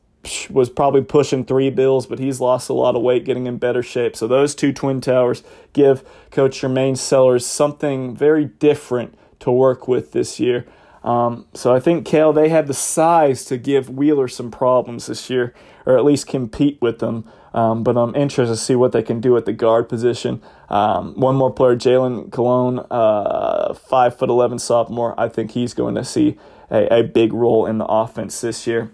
was 0.48 0.70
probably 0.70 1.02
pushing 1.02 1.44
three 1.44 1.68
bills, 1.68 2.06
but 2.06 2.18
he's 2.18 2.40
lost 2.40 2.70
a 2.70 2.72
lot 2.72 2.96
of 2.96 3.02
weight, 3.02 3.26
getting 3.26 3.46
in 3.46 3.58
better 3.58 3.82
shape. 3.82 4.16
So 4.16 4.26
those 4.26 4.54
two 4.54 4.72
twin 4.72 5.02
towers 5.02 5.42
give 5.74 6.02
Coach 6.30 6.62
Jermaine 6.62 6.96
Sellers 6.96 7.44
something 7.44 8.16
very 8.16 8.46
different 8.46 9.18
to 9.40 9.50
work 9.50 9.86
with 9.86 10.12
this 10.12 10.40
year. 10.40 10.64
Um, 11.02 11.44
so 11.52 11.74
I 11.74 11.80
think 11.80 12.06
Kell 12.06 12.32
they 12.32 12.48
have 12.48 12.66
the 12.66 12.74
size 12.74 13.44
to 13.44 13.58
give 13.58 13.90
Wheeler 13.90 14.26
some 14.26 14.50
problems 14.50 15.06
this 15.06 15.28
year, 15.28 15.52
or 15.84 15.98
at 15.98 16.04
least 16.06 16.26
compete 16.26 16.78
with 16.80 17.00
them. 17.00 17.30
Um, 17.52 17.84
but 17.84 17.96
I'm 17.96 18.16
interested 18.16 18.54
to 18.54 18.56
see 18.56 18.74
what 18.74 18.92
they 18.92 19.02
can 19.02 19.20
do 19.20 19.36
at 19.36 19.44
the 19.44 19.52
guard 19.52 19.88
position. 19.88 20.42
Um, 20.70 21.14
one 21.20 21.36
more 21.36 21.52
player, 21.52 21.76
Jalen 21.76 22.32
Cologne, 22.32 22.80
uh, 22.90 23.74
five 23.74 24.18
foot 24.18 24.30
eleven 24.30 24.58
sophomore. 24.58 25.14
I 25.20 25.28
think 25.28 25.50
he's 25.50 25.74
going 25.74 25.94
to 25.96 26.04
see 26.04 26.38
a, 26.70 27.00
a 27.00 27.02
big 27.02 27.32
role 27.32 27.66
in 27.66 27.78
the 27.78 27.86
offense 27.86 28.40
this 28.40 28.66
year. 28.66 28.90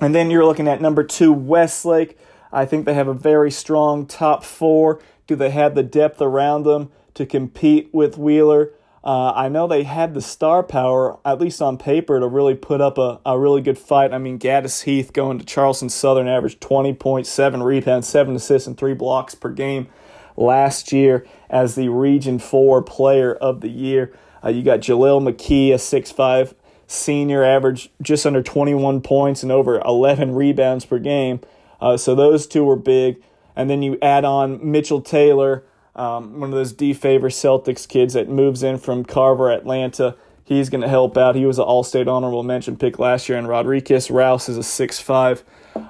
And 0.00 0.14
then 0.14 0.30
you're 0.30 0.44
looking 0.44 0.68
at 0.68 0.80
number 0.80 1.04
two, 1.04 1.32
Westlake. 1.32 2.18
I 2.52 2.64
think 2.64 2.86
they 2.86 2.94
have 2.94 3.08
a 3.08 3.14
very 3.14 3.50
strong 3.50 4.06
top 4.06 4.44
four. 4.44 5.00
Do 5.26 5.36
they 5.36 5.50
have 5.50 5.74
the 5.74 5.82
depth 5.82 6.20
around 6.20 6.64
them 6.64 6.90
to 7.14 7.26
compete 7.26 7.90
with 7.92 8.16
Wheeler? 8.16 8.70
Uh, 9.02 9.32
I 9.34 9.48
know 9.48 9.66
they 9.66 9.84
had 9.84 10.12
the 10.12 10.20
star 10.20 10.62
power, 10.62 11.18
at 11.24 11.40
least 11.40 11.62
on 11.62 11.78
paper, 11.78 12.20
to 12.20 12.26
really 12.26 12.54
put 12.54 12.80
up 12.80 12.98
a, 12.98 13.20
a 13.24 13.38
really 13.38 13.62
good 13.62 13.78
fight. 13.78 14.12
I 14.12 14.18
mean, 14.18 14.38
Gaddis 14.38 14.82
Heath 14.84 15.12
going 15.12 15.38
to 15.38 15.44
Charleston 15.44 15.88
Southern 15.88 16.28
averaged 16.28 16.60
20.7 16.60 17.64
rebounds, 17.64 18.08
7 18.08 18.36
assists, 18.36 18.66
and 18.66 18.76
3 18.76 18.92
blocks 18.94 19.34
per 19.34 19.48
game 19.50 19.88
last 20.36 20.92
year 20.92 21.26
as 21.48 21.76
the 21.76 21.88
Region 21.88 22.38
4 22.38 22.82
player 22.82 23.34
of 23.34 23.62
the 23.62 23.70
year. 23.70 24.12
Uh, 24.44 24.48
you 24.48 24.62
got 24.62 24.80
Jaleel 24.80 25.22
McKee, 25.22 25.70
a 25.70 25.76
6'5 25.76 26.54
senior, 26.90 27.44
averaged 27.44 27.90
just 28.02 28.26
under 28.26 28.42
21 28.42 29.00
points 29.00 29.42
and 29.42 29.52
over 29.52 29.80
11 29.80 30.34
rebounds 30.34 30.84
per 30.84 30.98
game. 30.98 31.40
Uh, 31.80 31.96
so 31.96 32.14
those 32.14 32.46
two 32.46 32.64
were 32.64 32.76
big. 32.76 33.22
And 33.56 33.70
then 33.70 33.82
you 33.82 33.98
add 34.00 34.24
on 34.24 34.58
Mitchell 34.70 35.00
Taylor, 35.00 35.64
um, 35.94 36.40
one 36.40 36.50
of 36.50 36.54
those 36.54 36.72
D 36.72 36.92
favor 36.92 37.28
Celtics 37.28 37.86
kids 37.86 38.14
that 38.14 38.28
moves 38.28 38.62
in 38.62 38.78
from 38.78 39.04
Carver, 39.04 39.50
Atlanta. 39.50 40.16
He's 40.44 40.68
going 40.68 40.80
to 40.80 40.88
help 40.88 41.16
out. 41.16 41.36
He 41.36 41.46
was 41.46 41.58
an 41.58 41.64
All 41.64 41.84
State 41.84 42.08
honorable 42.08 42.42
mention 42.42 42.76
pick 42.76 42.98
last 42.98 43.28
year, 43.28 43.38
and 43.38 43.48
Rodriguez 43.48 44.10
Rouse 44.10 44.48
is 44.48 44.56
a 44.56 44.62
six-five 44.62 45.44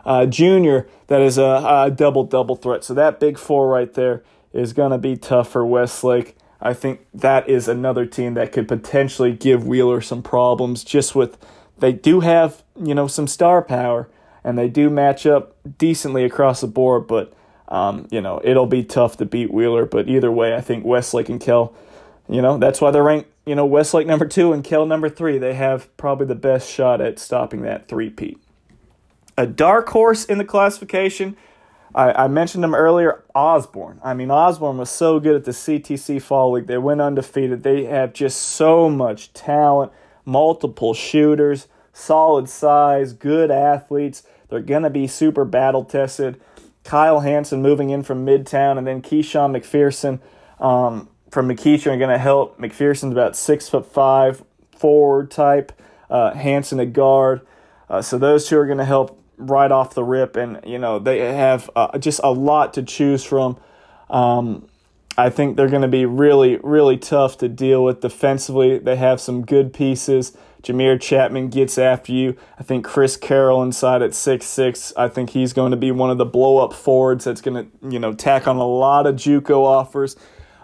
uh, 0.04 0.26
junior 0.26 0.86
that 1.06 1.22
is 1.22 1.38
a, 1.38 1.62
a 1.64 1.90
double 1.90 2.24
double 2.24 2.56
threat. 2.56 2.84
So 2.84 2.92
that 2.94 3.20
big 3.20 3.38
four 3.38 3.68
right 3.68 3.92
there 3.92 4.22
is 4.52 4.72
going 4.72 4.90
to 4.90 4.98
be 4.98 5.16
tough 5.16 5.50
for 5.50 5.64
Westlake. 5.64 6.36
I 6.62 6.74
think 6.74 7.06
that 7.14 7.48
is 7.48 7.68
another 7.68 8.04
team 8.04 8.34
that 8.34 8.52
could 8.52 8.68
potentially 8.68 9.32
give 9.32 9.66
Wheeler 9.66 10.00
some 10.00 10.22
problems 10.22 10.84
just 10.84 11.14
with 11.14 11.38
they 11.78 11.92
do 11.92 12.20
have, 12.20 12.62
you 12.78 12.94
know, 12.94 13.06
some 13.06 13.26
star 13.26 13.62
power 13.62 14.08
and 14.44 14.58
they 14.58 14.68
do 14.68 14.90
match 14.90 15.26
up 15.26 15.56
decently 15.78 16.24
across 16.24 16.60
the 16.60 16.66
board, 16.66 17.06
but 17.06 17.32
um, 17.68 18.08
you 18.10 18.20
know, 18.20 18.40
it'll 18.42 18.66
be 18.66 18.82
tough 18.82 19.16
to 19.18 19.24
beat 19.24 19.52
Wheeler, 19.52 19.86
but 19.86 20.08
either 20.08 20.30
way, 20.30 20.54
I 20.54 20.60
think 20.60 20.84
Westlake 20.84 21.28
and 21.28 21.40
Kell, 21.40 21.72
you 22.28 22.42
know, 22.42 22.58
that's 22.58 22.80
why 22.80 22.90
they're 22.90 23.02
ranked, 23.02 23.30
you 23.46 23.54
know, 23.54 23.64
Westlake 23.64 24.08
number 24.08 24.26
2 24.26 24.52
and 24.52 24.64
Kell 24.64 24.86
number 24.86 25.08
3. 25.08 25.38
They 25.38 25.54
have 25.54 25.96
probably 25.96 26.26
the 26.26 26.34
best 26.34 26.68
shot 26.68 27.00
at 27.00 27.20
stopping 27.20 27.62
that 27.62 27.86
three-peat. 27.86 28.38
A 29.38 29.46
dark 29.46 29.88
horse 29.90 30.24
in 30.24 30.38
the 30.38 30.44
classification 30.44 31.36
I, 31.94 32.24
I 32.24 32.28
mentioned 32.28 32.62
them 32.62 32.74
earlier, 32.74 33.24
Osborne. 33.34 34.00
I 34.04 34.14
mean, 34.14 34.30
Osborne 34.30 34.78
was 34.78 34.90
so 34.90 35.18
good 35.18 35.36
at 35.36 35.44
the 35.44 35.50
CTC 35.50 36.22
Fall 36.22 36.52
League. 36.52 36.66
They 36.66 36.78
went 36.78 37.00
undefeated. 37.00 37.62
They 37.62 37.84
have 37.84 38.12
just 38.12 38.40
so 38.40 38.88
much 38.88 39.32
talent, 39.32 39.92
multiple 40.24 40.94
shooters, 40.94 41.66
solid 41.92 42.48
size, 42.48 43.12
good 43.12 43.50
athletes. 43.50 44.22
They're 44.48 44.60
going 44.60 44.82
to 44.84 44.90
be 44.90 45.06
super 45.06 45.44
battle 45.44 45.84
tested. 45.84 46.40
Kyle 46.84 47.20
Hanson 47.20 47.62
moving 47.62 47.90
in 47.90 48.02
from 48.02 48.24
Midtown, 48.24 48.78
and 48.78 48.86
then 48.86 49.02
Keyshawn 49.02 49.56
McPherson 49.56 50.20
um, 50.64 51.08
from 51.30 51.48
McKeeshawn 51.48 51.94
are 51.94 51.98
going 51.98 52.10
to 52.10 52.18
help. 52.18 52.58
McPherson's 52.58 53.12
about 53.12 53.36
six 53.36 53.68
foot 53.68 53.86
five, 53.86 54.42
forward 54.72 55.30
type. 55.30 55.72
Uh, 56.08 56.34
Hanson 56.34 56.80
a 56.80 56.86
guard. 56.86 57.42
Uh, 57.88 58.02
so 58.02 58.18
those 58.18 58.48
two 58.48 58.56
are 58.58 58.66
going 58.66 58.78
to 58.78 58.84
help 58.84 59.19
right 59.40 59.70
off 59.70 59.94
the 59.94 60.04
rip, 60.04 60.36
and 60.36 60.60
you 60.64 60.78
know 60.78 60.98
they 60.98 61.18
have 61.18 61.70
uh, 61.74 61.98
just 61.98 62.20
a 62.22 62.30
lot 62.30 62.74
to 62.74 62.82
choose 62.82 63.24
from. 63.24 63.58
Um, 64.08 64.68
I 65.16 65.28
think 65.28 65.56
they're 65.56 65.68
going 65.68 65.82
to 65.82 65.88
be 65.88 66.06
really, 66.06 66.56
really 66.62 66.96
tough 66.96 67.38
to 67.38 67.48
deal 67.48 67.84
with 67.84 68.00
defensively. 68.00 68.78
They 68.78 68.96
have 68.96 69.20
some 69.20 69.44
good 69.44 69.72
pieces. 69.72 70.36
Jameer 70.62 71.00
Chapman 71.00 71.48
gets 71.48 71.78
after 71.78 72.12
you. 72.12 72.36
I 72.58 72.62
think 72.62 72.84
Chris 72.84 73.16
Carroll 73.16 73.62
inside 73.62 74.02
at 74.02 74.14
six 74.14 74.46
six. 74.46 74.92
I 74.96 75.08
think 75.08 75.30
he's 75.30 75.52
going 75.52 75.70
to 75.70 75.76
be 75.76 75.90
one 75.90 76.10
of 76.10 76.18
the 76.18 76.26
blow 76.26 76.58
up 76.58 76.72
forwards 76.72 77.24
that's 77.24 77.40
going 77.40 77.64
to 77.64 77.90
you 77.90 77.98
know 77.98 78.12
tack 78.12 78.46
on 78.46 78.56
a 78.56 78.66
lot 78.66 79.06
of 79.06 79.16
JUCO 79.16 79.62
offers. 79.62 80.16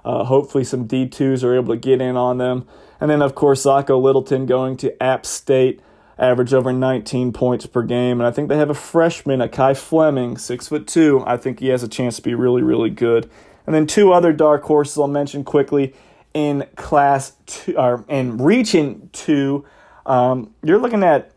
Uh, 0.04 0.24
hopefully, 0.24 0.64
some 0.64 0.86
D 0.86 1.08
twos 1.08 1.42
are 1.42 1.54
able 1.54 1.74
to 1.74 1.80
get 1.80 2.00
in 2.00 2.16
on 2.16 2.38
them. 2.38 2.66
And 3.00 3.10
then, 3.10 3.22
of 3.22 3.34
course, 3.34 3.64
Zacho 3.64 4.00
Littleton 4.00 4.46
going 4.46 4.76
to 4.78 5.02
App 5.02 5.26
State 5.26 5.80
average 6.18 6.55
over 6.55 6.72
19 6.72 7.33
points 7.33 7.66
per 7.66 7.83
game. 7.83 8.20
And 8.20 8.26
I 8.26 8.31
think 8.31 8.48
they 8.48 8.57
have 8.57 8.70
a 8.70 8.74
freshman, 8.74 9.40
a 9.40 9.48
Kai 9.48 9.74
Fleming, 9.74 10.38
six 10.38 10.68
foot 10.68 10.87
two. 10.87 11.22
I 11.26 11.37
think 11.37 11.61
he 11.61 11.68
has 11.68 11.83
a 11.83 11.88
chance 11.88 12.16
to 12.16 12.22
be 12.22 12.35
really, 12.35 12.62
really 12.62 12.90
good. 12.90 13.31
And 13.66 13.74
then 13.74 13.87
two 13.87 14.12
other 14.12 14.33
dark 14.33 14.62
horses 14.64 14.98
I'll 14.98 15.09
mention 15.09 15.44
quickly 15.44 15.94
in 16.33 16.66
class 16.76 17.33
two 17.46 17.76
or 17.76 18.05
in 18.09 18.38
region 18.38 19.11
two. 19.12 19.64
Um, 20.05 20.55
you're 20.62 20.79
looking 20.79 21.02
at 21.02 21.33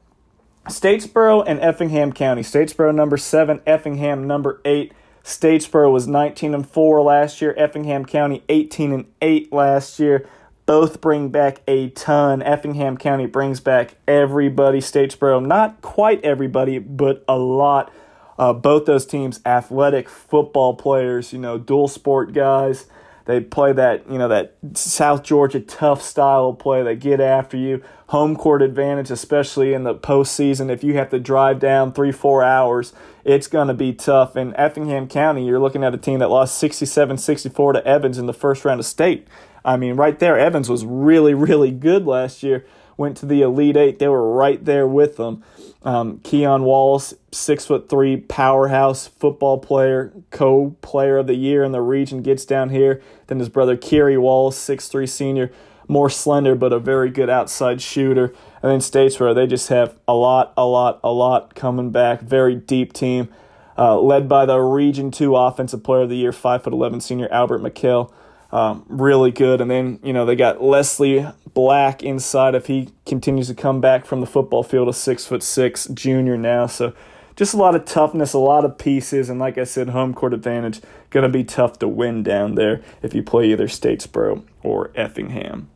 Statesboro 0.66 1.44
and 1.48 1.60
Effingham 1.60 2.14
County. 2.14 2.44
Statesboro 2.44 2.94
number 2.94 3.18
seven, 3.18 3.62
Effingham 3.66 4.28
number 4.28 4.62
eight. 4.66 4.94
Statesboro 5.24 5.92
was 5.92 6.08
19 6.08 6.54
and 6.54 6.68
4 6.68 7.02
last 7.02 7.42
year. 7.42 7.54
Effingham 7.58 8.06
County 8.06 8.44
18 8.50 8.92
and 8.92 9.06
8 9.22 9.52
last 9.52 10.00
year. 10.00 10.28
Both 10.70 11.02
bring 11.02 11.30
back 11.30 11.64
a 11.68 11.90
ton. 11.90 12.44
Effingham 12.44 12.96
County 12.96 13.26
brings 13.26 13.60
back 13.60 13.96
everybody. 14.08 14.78
Statesboro, 14.78 15.44
not 15.44 15.82
quite 15.82 16.24
everybody, 16.24 16.78
but 16.78 17.26
a 17.28 17.40
lot. 17.40 17.92
Uh, 18.38 18.54
both 18.54 18.86
those 18.86 19.08
teams, 19.08 19.40
athletic 19.48 20.08
football 20.08 20.76
players, 20.76 21.34
you 21.34 21.40
know, 21.40 21.58
dual 21.58 21.88
sport 21.88 22.34
guys. 22.34 22.86
They 23.26 23.40
play 23.40 23.74
that, 23.74 24.08
you 24.12 24.20
know, 24.20 24.28
that 24.28 24.58
South 24.76 25.24
Georgia 25.24 25.60
tough 25.60 26.04
style 26.04 26.50
of 26.50 26.60
play. 26.60 26.84
They 26.84 26.96
get 26.96 27.20
after 27.20 27.58
you. 27.58 27.82
Home 28.10 28.36
court 28.36 28.62
advantage, 28.62 29.10
especially 29.10 29.74
in 29.74 29.86
the 29.86 29.96
postseason. 29.96 30.70
If 30.70 30.84
you 30.84 30.94
have 30.98 31.10
to 31.10 31.20
drive 31.20 31.60
down 31.60 31.94
three, 31.94 32.12
four 32.12 32.44
hours, 32.44 32.94
it's 33.24 33.48
going 33.48 33.70
to 33.70 33.74
be 33.74 33.92
tough. 33.92 34.36
In 34.36 34.56
Effingham 34.56 35.08
County, 35.08 35.48
you're 35.48 35.60
looking 35.60 35.84
at 35.84 35.96
a 35.96 35.98
team 35.98 36.20
that 36.20 36.30
lost 36.30 36.60
67 36.60 37.18
64 37.18 37.74
to 37.74 37.88
Evans 37.88 38.20
in 38.20 38.28
the 38.28 38.34
first 38.34 38.66
round 38.66 38.80
of 38.80 38.86
state. 38.86 39.28
I 39.64 39.78
mean, 39.78 39.96
right 39.96 40.18
there, 40.18 40.38
Evans 40.38 40.70
was 40.70 40.86
really, 40.86 41.34
really 41.34 41.72
good 41.72 42.06
last 42.06 42.44
year. 42.44 42.66
Went 42.98 43.18
to 43.18 43.26
the 43.26 43.42
Elite 43.42 43.78
Eight. 43.78 44.00
They 44.00 44.10
were 44.10 44.34
right 44.34 44.64
there 44.64 44.86
with 44.86 45.16
them. 45.16 45.44
Um, 45.84 46.20
Keon 46.20 46.64
Wallace, 46.64 47.14
six 47.32 47.66
foot 47.66 47.88
three 47.88 48.18
powerhouse 48.18 49.08
football 49.08 49.58
player, 49.58 50.12
co 50.32 50.76
player 50.82 51.20
of 51.20 51.28
the 51.28 51.36
year 51.36 51.64
in 51.64 51.72
the 51.72 51.80
region, 51.80 52.22
gets 52.22 52.44
down 52.44 52.72
here. 52.72 53.02
Then 53.28 53.40
his 53.40 53.48
brother 53.48 53.78
Kerry 53.78 54.18
Wallace, 54.18 54.58
six 54.58 54.90
three 54.90 55.08
senior, 55.08 55.50
more 55.88 56.10
slender 56.10 56.56
but 56.56 56.74
a 56.74 56.80
very 56.80 57.10
good 57.10 57.30
outside 57.30 57.82
shooter. 57.82 58.34
And 58.62 58.70
then 58.70 58.80
Statesboro, 58.80 59.34
they 59.34 59.48
just 59.48 59.70
have 59.70 59.98
a 60.06 60.14
lot, 60.14 60.52
a 60.58 60.66
lot, 60.66 61.00
a 61.02 61.14
lot 61.14 61.56
coming 61.56 61.92
back. 61.92 62.20
Very 62.20 62.56
deep 62.56 62.92
team, 62.92 63.30
uh, 63.78 63.98
led 64.02 64.28
by 64.28 64.46
the 64.46 64.60
Region 64.60 65.12
Two 65.12 65.38
Offensive 65.38 65.84
Player 65.84 66.02
of 66.02 66.10
the 66.10 66.18
Year, 66.18 66.34
five 66.34 66.64
foot 66.64 66.74
eleven 66.74 67.00
senior 67.00 67.32
Albert 67.32 67.62
McKell 67.62 68.12
um, 68.52 68.86
really 68.88 69.32
good. 69.32 69.62
And 69.62 69.70
then, 69.70 70.00
you 70.04 70.14
know, 70.14 70.26
they 70.26 70.36
got 70.36 70.62
Leslie 70.62 71.28
Black 71.54 72.04
inside 72.04 72.56
if 72.56 72.68
he 72.68 72.90
continues 73.06 73.48
to 73.48 73.54
come 73.54 73.82
back 73.82 74.06
from 74.06 74.22
the 74.22 74.28
football 74.28 74.64
field, 74.64 74.90
a 74.90 74.94
six 74.94 75.26
foot 75.26 75.44
six 75.44 75.88
junior 75.88 76.38
now. 76.38 76.66
So 76.68 76.94
just 77.36 77.54
a 77.54 77.58
lot 77.58 77.76
of 77.76 77.86
toughness, 77.86 78.34
a 78.34 78.40
lot 78.40 78.66
of 78.66 78.78
pieces, 78.78 79.30
and 79.30 79.40
like 79.40 79.58
I 79.58 79.64
said, 79.64 79.90
home 79.90 80.14
court 80.14 80.34
advantage. 80.34 80.82
Going 81.10 81.24
to 81.24 81.30
be 81.30 81.44
tough 81.44 81.80
to 81.80 81.88
win 81.88 82.22
down 82.22 82.56
there 82.56 82.82
if 83.02 83.14
you 83.14 83.24
play 83.24 83.52
either 83.52 83.68
Statesboro 83.68 84.44
or 84.62 84.92
Effingham. 84.94 85.70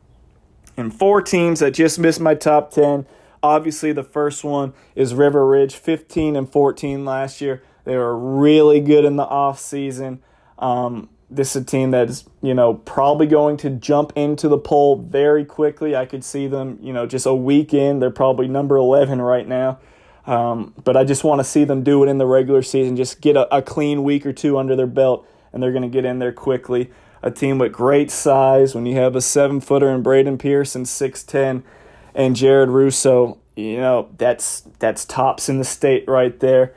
And 0.76 0.92
four 0.92 1.22
teams 1.22 1.60
that 1.60 1.72
just 1.72 1.98
missed 1.98 2.20
my 2.20 2.34
top 2.34 2.70
10. 2.70 3.06
Obviously, 3.42 3.92
the 3.92 4.02
first 4.02 4.44
one 4.44 4.74
is 4.94 5.14
River 5.14 5.46
Ridge, 5.46 5.74
15 5.76 6.36
and 6.36 6.50
14 6.50 7.04
last 7.04 7.40
year. 7.40 7.62
They 7.84 7.96
were 7.96 8.16
really 8.16 8.80
good 8.80 9.04
in 9.04 9.16
the 9.16 9.24
off 9.24 9.58
season. 9.58 10.22
Um, 10.58 11.08
this 11.36 11.56
is 11.56 11.62
a 11.62 11.64
team 11.64 11.90
that 11.92 12.08
is, 12.08 12.24
you 12.42 12.54
know, 12.54 12.74
probably 12.74 13.26
going 13.26 13.56
to 13.58 13.70
jump 13.70 14.12
into 14.16 14.48
the 14.48 14.58
poll 14.58 14.96
very 14.96 15.44
quickly. 15.44 15.96
I 15.96 16.06
could 16.06 16.24
see 16.24 16.46
them, 16.46 16.78
you 16.80 16.92
know, 16.92 17.06
just 17.06 17.26
a 17.26 17.34
week 17.34 17.74
in. 17.74 17.98
They're 17.98 18.10
probably 18.10 18.48
number 18.48 18.76
11 18.76 19.20
right 19.20 19.46
now. 19.46 19.78
Um, 20.26 20.74
but 20.82 20.96
I 20.96 21.04
just 21.04 21.24
want 21.24 21.40
to 21.40 21.44
see 21.44 21.64
them 21.64 21.82
do 21.82 22.02
it 22.02 22.08
in 22.08 22.18
the 22.18 22.26
regular 22.26 22.62
season, 22.62 22.96
just 22.96 23.20
get 23.20 23.36
a, 23.36 23.54
a 23.54 23.60
clean 23.60 24.04
week 24.04 24.24
or 24.24 24.32
two 24.32 24.56
under 24.56 24.74
their 24.74 24.86
belt, 24.86 25.26
and 25.52 25.62
they're 25.62 25.72
going 25.72 25.82
to 25.82 25.88
get 25.88 26.04
in 26.04 26.18
there 26.18 26.32
quickly. 26.32 26.90
A 27.22 27.30
team 27.30 27.58
with 27.58 27.72
great 27.72 28.10
size. 28.10 28.74
When 28.74 28.86
you 28.86 28.96
have 28.96 29.16
a 29.16 29.20
seven 29.20 29.60
footer 29.60 29.88
and 29.88 30.02
Braden 30.02 30.38
Pearson, 30.38 30.84
6'10, 30.84 31.62
and 32.14 32.36
Jared 32.36 32.70
Russo, 32.70 33.38
you 33.56 33.78
know, 33.78 34.08
that's, 34.16 34.62
that's 34.78 35.04
tops 35.04 35.48
in 35.48 35.58
the 35.58 35.64
state 35.64 36.04
right 36.08 36.38
there. 36.40 36.74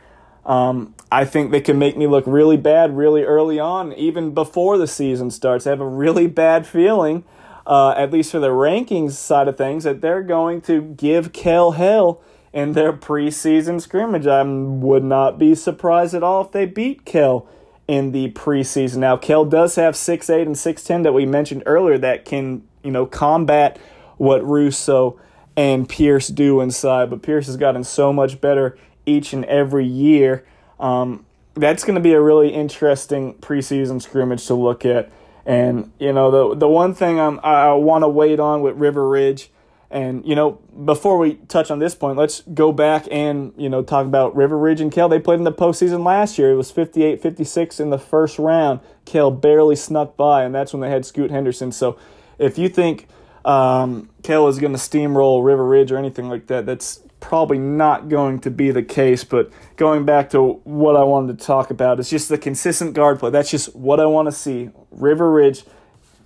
Um, 0.47 0.95
I 1.11 1.25
think 1.25 1.51
they 1.51 1.61
can 1.61 1.77
make 1.77 1.97
me 1.97 2.07
look 2.07 2.23
really 2.25 2.57
bad 2.57 2.95
really 2.95 3.23
early 3.23 3.59
on, 3.59 3.93
even 3.93 4.33
before 4.33 4.77
the 4.77 4.87
season 4.87 5.29
starts. 5.29 5.67
I 5.67 5.71
have 5.71 5.81
a 5.81 5.87
really 5.87 6.25
bad 6.27 6.65
feeling, 6.65 7.25
uh, 7.65 7.91
at 7.91 8.11
least 8.11 8.31
for 8.31 8.39
the 8.39 8.49
rankings 8.49 9.11
side 9.11 9.49
of 9.49 9.57
things, 9.57 9.83
that 9.83 10.01
they're 10.01 10.23
going 10.23 10.61
to 10.61 10.81
give 10.81 11.33
Kell 11.33 11.71
hell 11.71 12.21
in 12.53 12.73
their 12.73 12.93
preseason 12.93 13.81
scrimmage. 13.81 14.25
I 14.25 14.41
would 14.41 15.03
not 15.03 15.37
be 15.37 15.53
surprised 15.53 16.15
at 16.15 16.23
all 16.23 16.45
if 16.45 16.51
they 16.51 16.65
beat 16.65 17.03
Kell 17.03 17.45
in 17.85 18.13
the 18.13 18.31
preseason. 18.31 18.97
Now, 18.97 19.17
Kell 19.17 19.43
does 19.43 19.75
have 19.75 19.95
6'8 19.95 20.43
and 20.43 20.55
6'10 20.55 21.03
that 21.03 21.13
we 21.13 21.25
mentioned 21.25 21.63
earlier 21.65 21.97
that 21.97 22.23
can, 22.23 22.63
you 22.83 22.91
know, 22.91 23.05
combat 23.05 23.77
what 24.17 24.45
Russo 24.45 25.19
and 25.57 25.89
Pierce 25.89 26.27
do 26.27 26.61
inside, 26.61 27.09
but 27.09 27.21
Pierce 27.21 27.47
has 27.47 27.57
gotten 27.57 27.83
so 27.83 28.13
much 28.13 28.39
better 28.39 28.77
each 29.07 29.33
and 29.33 29.45
every 29.45 29.85
year. 29.85 30.45
Um, 30.79 31.25
that's 31.55 31.83
going 31.83 31.95
to 31.95 32.01
be 32.01 32.13
a 32.13 32.21
really 32.21 32.49
interesting 32.49 33.33
preseason 33.35 34.01
scrimmage 34.01 34.45
to 34.47 34.53
look 34.53 34.85
at. 34.85 35.11
And 35.45 35.91
you 35.97 36.11
know 36.11 36.29
the 36.29 36.55
the 36.55 36.67
one 36.67 36.93
thing 36.93 37.19
I'm, 37.19 37.39
I 37.41 37.71
want 37.73 38.03
to 38.03 38.09
wait 38.09 38.39
on 38.39 38.61
with 38.61 38.75
River 38.75 39.07
Ridge, 39.07 39.49
and 39.89 40.25
you 40.25 40.35
know 40.35 40.59
before 40.83 41.17
we 41.17 41.35
touch 41.47 41.71
on 41.71 41.79
this 41.79 41.95
point, 41.95 42.17
let's 42.17 42.41
go 42.53 42.73
back 42.73 43.07
and 43.09 43.53
you 43.55 43.69
know 43.69 43.81
talk 43.81 44.05
about 44.05 44.35
River 44.35 44.57
Ridge 44.57 44.81
and 44.81 44.91
Kell. 44.91 45.07
They 45.07 45.19
played 45.19 45.39
in 45.39 45.45
the 45.45 45.53
postseason 45.53 46.05
last 46.05 46.37
year. 46.37 46.51
It 46.51 46.57
was 46.57 46.69
58-56 46.73 47.79
in 47.79 47.91
the 47.91 47.97
first 47.97 48.37
round. 48.37 48.81
Kell 49.05 49.31
barely 49.31 49.77
snuck 49.77 50.17
by, 50.17 50.43
and 50.43 50.53
that's 50.53 50.73
when 50.73 50.81
they 50.81 50.89
had 50.89 51.05
Scoot 51.05 51.31
Henderson. 51.31 51.71
So 51.71 51.97
if 52.37 52.57
you 52.57 52.67
think 52.67 53.07
um, 53.47 54.09
is 54.23 54.59
going 54.59 54.73
to 54.73 54.79
steamroll 54.79 55.43
River 55.43 55.65
Ridge 55.65 55.91
or 55.91 55.97
anything 55.97 56.27
like 56.27 56.47
that. 56.47 56.65
That's 56.65 57.01
probably 57.19 57.57
not 57.57 58.09
going 58.09 58.39
to 58.39 58.51
be 58.51 58.71
the 58.71 58.83
case. 58.83 59.23
But 59.23 59.51
going 59.75 60.05
back 60.05 60.29
to 60.31 60.53
what 60.63 60.95
I 60.95 61.03
wanted 61.03 61.39
to 61.39 61.45
talk 61.45 61.69
about 61.69 61.99
it's 61.99 62.09
just 62.09 62.29
the 62.29 62.37
consistent 62.37 62.93
guard 62.93 63.19
play. 63.19 63.29
That's 63.29 63.51
just 63.51 63.75
what 63.75 63.99
I 63.99 64.05
want 64.05 64.27
to 64.27 64.31
see. 64.31 64.69
River 64.91 65.31
Ridge, 65.31 65.63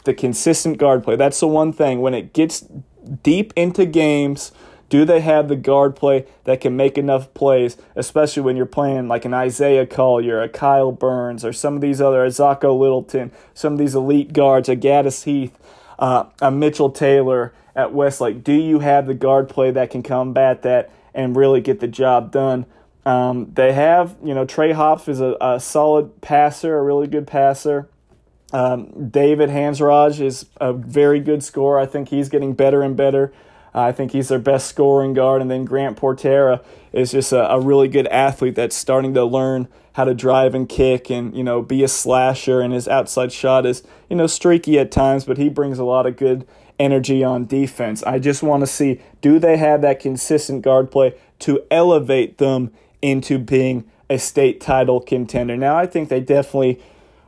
the 0.04 0.14
consistent 0.14 0.78
guard 0.78 1.04
play. 1.04 1.16
That's 1.16 1.40
the 1.40 1.48
one 1.48 1.74
thing. 1.74 2.02
When 2.02 2.14
it 2.14 2.34
gets 2.34 2.66
deep 3.24 3.54
into 3.56 3.86
games, 3.86 4.52
do 4.92 5.06
they 5.06 5.22
have 5.22 5.48
the 5.48 5.56
guard 5.56 5.96
play 5.96 6.26
that 6.44 6.60
can 6.60 6.76
make 6.76 6.98
enough 6.98 7.34
plays, 7.34 7.78
especially 7.96 8.44
when 8.44 8.58
you're 8.58 8.66
playing 8.66 9.08
like 9.08 9.24
an 9.24 9.34
Isaiah 9.34 9.86
Collier, 9.86 10.42
a 10.42 10.50
Kyle 10.50 10.92
Burns, 10.92 11.46
or 11.46 11.54
some 11.54 11.76
of 11.76 11.82
these 11.82 12.02
other, 12.02 12.26
a 12.26 12.28
Zacho 12.28 12.78
Littleton, 12.78 13.32
some 13.54 13.74
of 13.74 13.80
these 13.80 13.96
elite 13.96 14.34
guards, 14.34 14.68
a 14.68 14.76
Gaddis 14.76 15.24
Heath, 15.24 15.58
uh, 15.98 16.26
a 16.42 16.52
Mitchell 16.52 16.90
Taylor 16.90 17.54
at 17.76 17.94
Westlake? 17.94 18.44
Do 18.44 18.54
you 18.54 18.80
have 18.80 19.08
the 19.08 19.14
guard 19.14 19.50
play 19.50 19.72
that 19.72 19.90
can 19.90 20.04
combat 20.04 20.62
that 20.64 20.92
and 21.14 21.36
really 21.36 21.62
get 21.62 21.80
the 21.80 21.88
job 21.88 22.32
done? 22.32 22.66
Um, 23.06 23.52
they 23.54 23.74
have, 23.74 24.16
you 24.24 24.34
know, 24.34 24.46
Trey 24.46 24.74
Hops 24.74 25.08
is 25.08 25.20
a, 25.20 25.36
a 25.42 25.60
solid 25.60 26.22
passer, 26.22 26.78
a 26.78 26.84
really 26.84 27.08
good 27.08 27.26
passer. 27.26 27.90
Um, 28.54 29.10
David 29.10 29.50
Hansraj 29.50 30.20
is 30.20 30.46
a 30.60 30.74
very 30.74 31.20
good 31.20 31.44
scorer. 31.44 31.80
I 31.80 31.86
think 31.86 32.10
he's 32.10 32.30
getting 32.30 32.54
better 32.54 32.82
and 32.84 32.96
better. 32.96 33.34
Uh, 33.74 33.82
I 33.82 33.92
think 33.94 34.12
he's 34.12 34.28
their 34.28 34.40
best 34.40 34.68
scoring 34.68 35.14
guard. 35.14 35.42
And 35.42 35.50
then 35.50 35.66
Grant 35.66 35.98
Portera 35.98 36.64
is 36.92 37.12
just 37.12 37.32
a, 37.32 37.54
a, 37.54 37.60
really 37.60 37.88
good 37.88 38.08
athlete 38.08 38.56
that's 38.56 38.76
starting 38.76 39.14
to 39.14 39.24
learn 39.24 39.70
how 39.94 40.04
to 40.04 40.14
drive 40.14 40.54
and 40.54 40.68
kick 40.68 41.10
and, 41.10 41.36
you 41.36 41.44
know, 41.44 41.62
be 41.62 41.82
a 41.84 41.88
slasher. 41.88 42.60
And 42.60 42.74
his 42.74 42.88
outside 42.88 43.32
shot 43.32 43.66
is, 43.66 43.84
you 44.10 44.18
know, 44.18 44.28
streaky 44.28 44.78
at 44.78 44.92
times, 44.92 45.24
but 45.24 45.38
he 45.38 45.48
brings 45.48 45.80
a 45.80 45.86
lot 45.86 46.06
of 46.06 46.18
good 46.18 46.46
energy 46.82 47.24
on 47.24 47.46
defense. 47.46 48.02
I 48.04 48.18
just 48.18 48.42
want 48.42 48.62
to 48.62 48.68
see 48.68 49.00
do 49.22 49.38
they 49.38 49.58
have 49.58 49.82
that 49.84 50.00
consistent 50.00 50.64
guard 50.64 50.90
play 50.90 51.14
to 51.40 51.64
elevate 51.70 52.40
them 52.40 52.72
into 53.02 53.38
being 53.38 53.90
a 54.10 54.18
state 54.18 54.60
title 54.60 55.00
contender? 55.00 55.56
Now, 55.56 55.78
I 55.78 55.86
think 55.86 56.10
they 56.10 56.20
definitely 56.20 56.82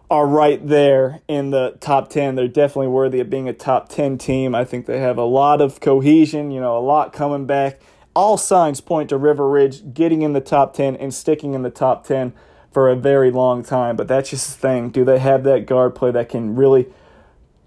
are 0.09 0.25
right 0.25 0.67
there 0.67 1.21
in 1.27 1.51
the 1.51 1.77
top 1.79 2.09
10. 2.09 2.35
They're 2.35 2.47
definitely 2.47 2.87
worthy 2.87 3.19
of 3.19 3.29
being 3.29 3.47
a 3.47 3.53
top 3.53 3.89
10 3.89 4.17
team. 4.17 4.55
I 4.55 4.65
think 4.65 4.87
they 4.87 4.99
have 4.99 5.17
a 5.17 5.23
lot 5.23 5.61
of 5.61 5.79
cohesion, 5.79 6.51
you 6.51 6.59
know, 6.59 6.75
a 6.75 6.81
lot 6.81 7.13
coming 7.13 7.45
back. 7.45 7.79
All 8.15 8.37
signs 8.37 8.81
point 8.81 9.09
to 9.09 9.17
River 9.17 9.47
Ridge 9.47 9.93
getting 9.93 10.23
in 10.23 10.33
the 10.33 10.41
top 10.41 10.73
10 10.73 10.95
and 10.97 11.13
sticking 11.13 11.53
in 11.53 11.61
the 11.61 11.69
top 11.69 12.05
10 12.05 12.33
for 12.71 12.89
a 12.89 12.95
very 12.95 13.31
long 13.31 13.63
time. 13.63 13.95
But 13.95 14.07
that's 14.07 14.31
just 14.31 14.49
the 14.49 14.59
thing. 14.59 14.89
Do 14.89 15.05
they 15.05 15.19
have 15.19 15.43
that 15.43 15.67
guard 15.67 15.93
play 15.93 16.11
that 16.11 16.29
can 16.29 16.55
really 16.55 16.87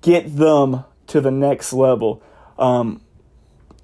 get 0.01 0.37
them 0.37 0.85
to 1.09 1.21
the 1.21 1.31
next 1.31 1.73
level? 1.73 2.23
Um, 2.59 3.01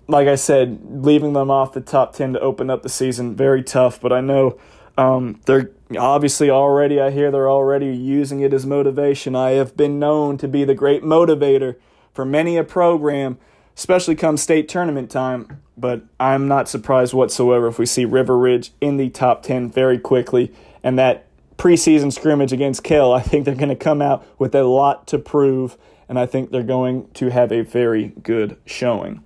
like 0.08 0.28
I 0.28 0.34
said, 0.34 0.80
leaving 1.04 1.32
them 1.32 1.50
off 1.50 1.72
the 1.72 1.80
top 1.80 2.14
10 2.14 2.34
to 2.34 2.40
open 2.40 2.70
up 2.70 2.82
the 2.82 2.88
season, 2.88 3.34
very 3.34 3.62
tough. 3.62 4.00
But 4.00 4.12
I 4.12 4.20
know 4.20 4.58
um, 4.98 5.40
they're 5.46 5.70
obviously 5.98 6.50
already, 6.50 7.00
I 7.00 7.10
hear 7.10 7.30
they're 7.30 7.50
already 7.50 7.94
using 7.94 8.40
it 8.40 8.52
as 8.52 8.66
motivation. 8.66 9.34
I 9.34 9.52
have 9.52 9.76
been 9.76 9.98
known 9.98 10.38
to 10.38 10.48
be 10.48 10.64
the 10.64 10.74
great 10.74 11.02
motivator 11.02 11.76
for 12.12 12.24
many 12.24 12.56
a 12.56 12.64
program, 12.64 13.38
especially 13.76 14.14
come 14.14 14.36
state 14.36 14.68
tournament 14.68 15.10
time. 15.10 15.62
But 15.76 16.02
I'm 16.20 16.46
not 16.48 16.68
surprised 16.68 17.14
whatsoever 17.14 17.68
if 17.68 17.78
we 17.78 17.86
see 17.86 18.04
River 18.04 18.38
Ridge 18.38 18.72
in 18.80 18.98
the 18.98 19.08
top 19.08 19.42
10 19.42 19.70
very 19.70 19.98
quickly. 19.98 20.52
And 20.82 20.98
that 20.98 21.26
preseason 21.56 22.12
scrimmage 22.12 22.52
against 22.52 22.82
Kell, 22.84 23.12
I 23.12 23.22
think 23.22 23.44
they're 23.44 23.54
going 23.54 23.68
to 23.68 23.76
come 23.76 24.02
out 24.02 24.26
with 24.38 24.54
a 24.54 24.64
lot 24.64 25.06
to 25.08 25.18
prove. 25.18 25.78
And 26.12 26.18
I 26.18 26.26
think 26.26 26.50
they're 26.50 26.62
going 26.62 27.08
to 27.14 27.30
have 27.30 27.50
a 27.50 27.62
very 27.62 28.12
good 28.22 28.58
showing. 28.66 29.24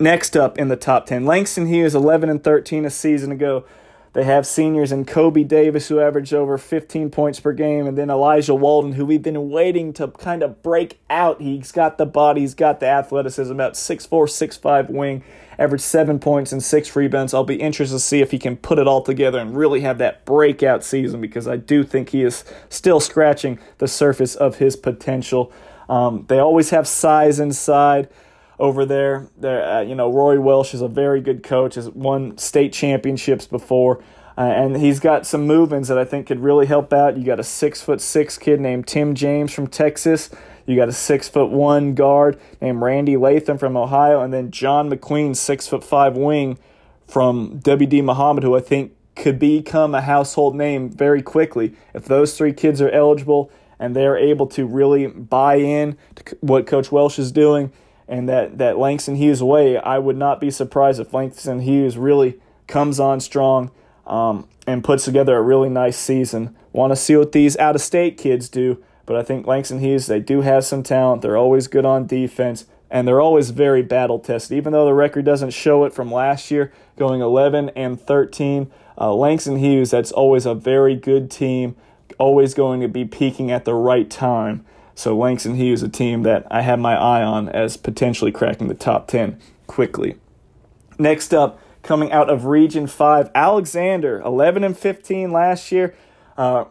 Next 0.00 0.36
up 0.36 0.58
in 0.58 0.66
the 0.66 0.74
top 0.74 1.06
10, 1.06 1.24
Langston 1.24 1.68
Hughes, 1.68 1.94
11 1.94 2.28
and 2.28 2.42
13 2.42 2.84
a 2.84 2.90
season 2.90 3.30
ago. 3.30 3.64
They 4.12 4.24
have 4.24 4.44
seniors 4.44 4.90
in 4.90 5.04
Kobe 5.04 5.44
Davis, 5.44 5.86
who 5.86 6.00
averaged 6.00 6.34
over 6.34 6.58
15 6.58 7.10
points 7.10 7.38
per 7.38 7.52
game, 7.52 7.86
and 7.86 7.96
then 7.96 8.10
Elijah 8.10 8.56
Walden, 8.56 8.94
who 8.94 9.06
we've 9.06 9.22
been 9.22 9.50
waiting 9.50 9.92
to 9.92 10.08
kind 10.08 10.42
of 10.42 10.64
break 10.64 10.98
out. 11.08 11.40
He's 11.40 11.70
got 11.70 11.96
the 11.96 12.06
body, 12.06 12.40
he's 12.40 12.54
got 12.54 12.80
the 12.80 12.88
athleticism, 12.88 13.52
about 13.52 13.74
6'4, 13.74 14.08
6'5 14.08 14.90
wing, 14.90 15.22
averaged 15.60 15.84
seven 15.84 16.18
points 16.18 16.50
and 16.50 16.60
six 16.60 16.96
rebounds. 16.96 17.32
I'll 17.32 17.44
be 17.44 17.54
interested 17.54 17.94
to 17.94 18.00
see 18.00 18.20
if 18.20 18.32
he 18.32 18.38
can 18.40 18.56
put 18.56 18.80
it 18.80 18.88
all 18.88 19.02
together 19.02 19.38
and 19.38 19.56
really 19.56 19.82
have 19.82 19.98
that 19.98 20.24
breakout 20.24 20.82
season 20.82 21.20
because 21.20 21.46
I 21.46 21.54
do 21.54 21.84
think 21.84 22.08
he 22.08 22.24
is 22.24 22.42
still 22.68 22.98
scratching 22.98 23.60
the 23.78 23.86
surface 23.86 24.34
of 24.34 24.56
his 24.56 24.74
potential. 24.74 25.52
Um, 25.90 26.24
they 26.28 26.38
always 26.38 26.70
have 26.70 26.86
size 26.86 27.40
inside 27.40 28.08
over 28.60 28.86
there. 28.86 29.28
There, 29.36 29.64
uh, 29.68 29.80
you 29.80 29.96
know, 29.96 30.10
Roy 30.10 30.40
Welsh 30.40 30.72
is 30.72 30.82
a 30.82 30.88
very 30.88 31.20
good 31.20 31.42
coach. 31.42 31.74
Has 31.74 31.90
won 31.90 32.38
state 32.38 32.72
championships 32.72 33.48
before, 33.48 34.00
uh, 34.38 34.42
and 34.42 34.76
he's 34.76 35.00
got 35.00 35.26
some 35.26 35.48
movements 35.48 35.88
that 35.88 35.98
I 35.98 36.04
think 36.04 36.28
could 36.28 36.40
really 36.40 36.66
help 36.66 36.92
out. 36.92 37.16
You 37.16 37.24
got 37.24 37.40
a 37.40 37.44
six 37.44 37.82
foot 37.82 38.00
six 38.00 38.38
kid 38.38 38.60
named 38.60 38.86
Tim 38.86 39.16
James 39.16 39.52
from 39.52 39.66
Texas. 39.66 40.30
You 40.64 40.76
got 40.76 40.88
a 40.88 40.92
six 40.92 41.28
foot 41.28 41.50
one 41.50 41.94
guard 41.94 42.40
named 42.60 42.80
Randy 42.80 43.16
Latham 43.16 43.58
from 43.58 43.76
Ohio, 43.76 44.22
and 44.22 44.32
then 44.32 44.52
John 44.52 44.88
McQueen, 44.88 45.34
six 45.34 45.66
foot 45.66 45.82
five 45.82 46.16
wing 46.16 46.56
from 47.04 47.58
WD 47.58 48.04
Muhammad, 48.04 48.44
who 48.44 48.54
I 48.54 48.60
think 48.60 48.92
could 49.16 49.40
become 49.40 49.96
a 49.96 50.02
household 50.02 50.54
name 50.54 50.88
very 50.88 51.20
quickly. 51.20 51.74
If 51.92 52.04
those 52.04 52.38
three 52.38 52.52
kids 52.52 52.80
are 52.80 52.90
eligible 52.90 53.50
and 53.80 53.96
they're 53.96 54.16
able 54.16 54.46
to 54.46 54.66
really 54.66 55.06
buy 55.06 55.56
in 55.56 55.96
to 56.14 56.36
what 56.40 56.66
Coach 56.66 56.92
Welsh 56.92 57.18
is 57.18 57.32
doing, 57.32 57.72
and 58.06 58.28
that, 58.28 58.58
that 58.58 58.78
Langston 58.78 59.16
Hughes 59.16 59.42
way, 59.42 59.78
I 59.78 59.98
would 59.98 60.18
not 60.18 60.38
be 60.38 60.50
surprised 60.50 61.00
if 61.00 61.14
Langston 61.14 61.60
Hughes 61.60 61.96
really 61.96 62.38
comes 62.66 63.00
on 63.00 63.20
strong 63.20 63.70
um, 64.06 64.46
and 64.66 64.84
puts 64.84 65.06
together 65.06 65.36
a 65.36 65.42
really 65.42 65.70
nice 65.70 65.96
season. 65.96 66.54
Want 66.72 66.92
to 66.92 66.96
see 66.96 67.16
what 67.16 67.32
these 67.32 67.56
out 67.56 67.74
of 67.74 67.80
state 67.80 68.18
kids 68.18 68.50
do, 68.50 68.84
but 69.06 69.16
I 69.16 69.22
think 69.22 69.46
Langston 69.46 69.80
Hughes, 69.80 70.06
they 70.06 70.20
do 70.20 70.42
have 70.42 70.64
some 70.64 70.82
talent. 70.82 71.22
They're 71.22 71.38
always 71.38 71.66
good 71.66 71.86
on 71.86 72.06
defense, 72.06 72.66
and 72.90 73.08
they're 73.08 73.20
always 73.20 73.48
very 73.48 73.82
battle 73.82 74.18
tested. 74.18 74.58
Even 74.58 74.72
though 74.74 74.84
the 74.84 74.92
record 74.92 75.24
doesn't 75.24 75.50
show 75.50 75.84
it 75.84 75.94
from 75.94 76.12
last 76.12 76.50
year, 76.50 76.70
going 76.96 77.22
11 77.22 77.70
and 77.70 77.98
13, 77.98 78.70
uh, 79.00 79.14
Langston 79.14 79.56
Hughes, 79.56 79.90
that's 79.90 80.12
always 80.12 80.44
a 80.44 80.54
very 80.54 80.96
good 80.96 81.30
team, 81.30 81.76
always 82.20 82.54
going 82.54 82.80
to 82.80 82.88
be 82.88 83.04
peaking 83.04 83.50
at 83.50 83.64
the 83.64 83.74
right 83.74 84.08
time. 84.08 84.64
So 84.94 85.16
Langston 85.16 85.54
Hughes, 85.54 85.82
a 85.82 85.88
team 85.88 86.22
that 86.24 86.46
I 86.50 86.60
have 86.60 86.78
my 86.78 86.94
eye 86.94 87.22
on 87.22 87.48
as 87.48 87.76
potentially 87.76 88.30
cracking 88.30 88.68
the 88.68 88.74
top 88.74 89.08
10 89.08 89.40
quickly. 89.66 90.16
Next 90.98 91.32
up, 91.32 91.58
coming 91.82 92.12
out 92.12 92.28
of 92.28 92.44
Region 92.44 92.86
5, 92.86 93.30
Alexander, 93.34 94.20
11 94.20 94.62
and 94.62 94.78
15 94.78 95.32
last 95.32 95.72
year. 95.72 95.94
Uh, 96.36 96.66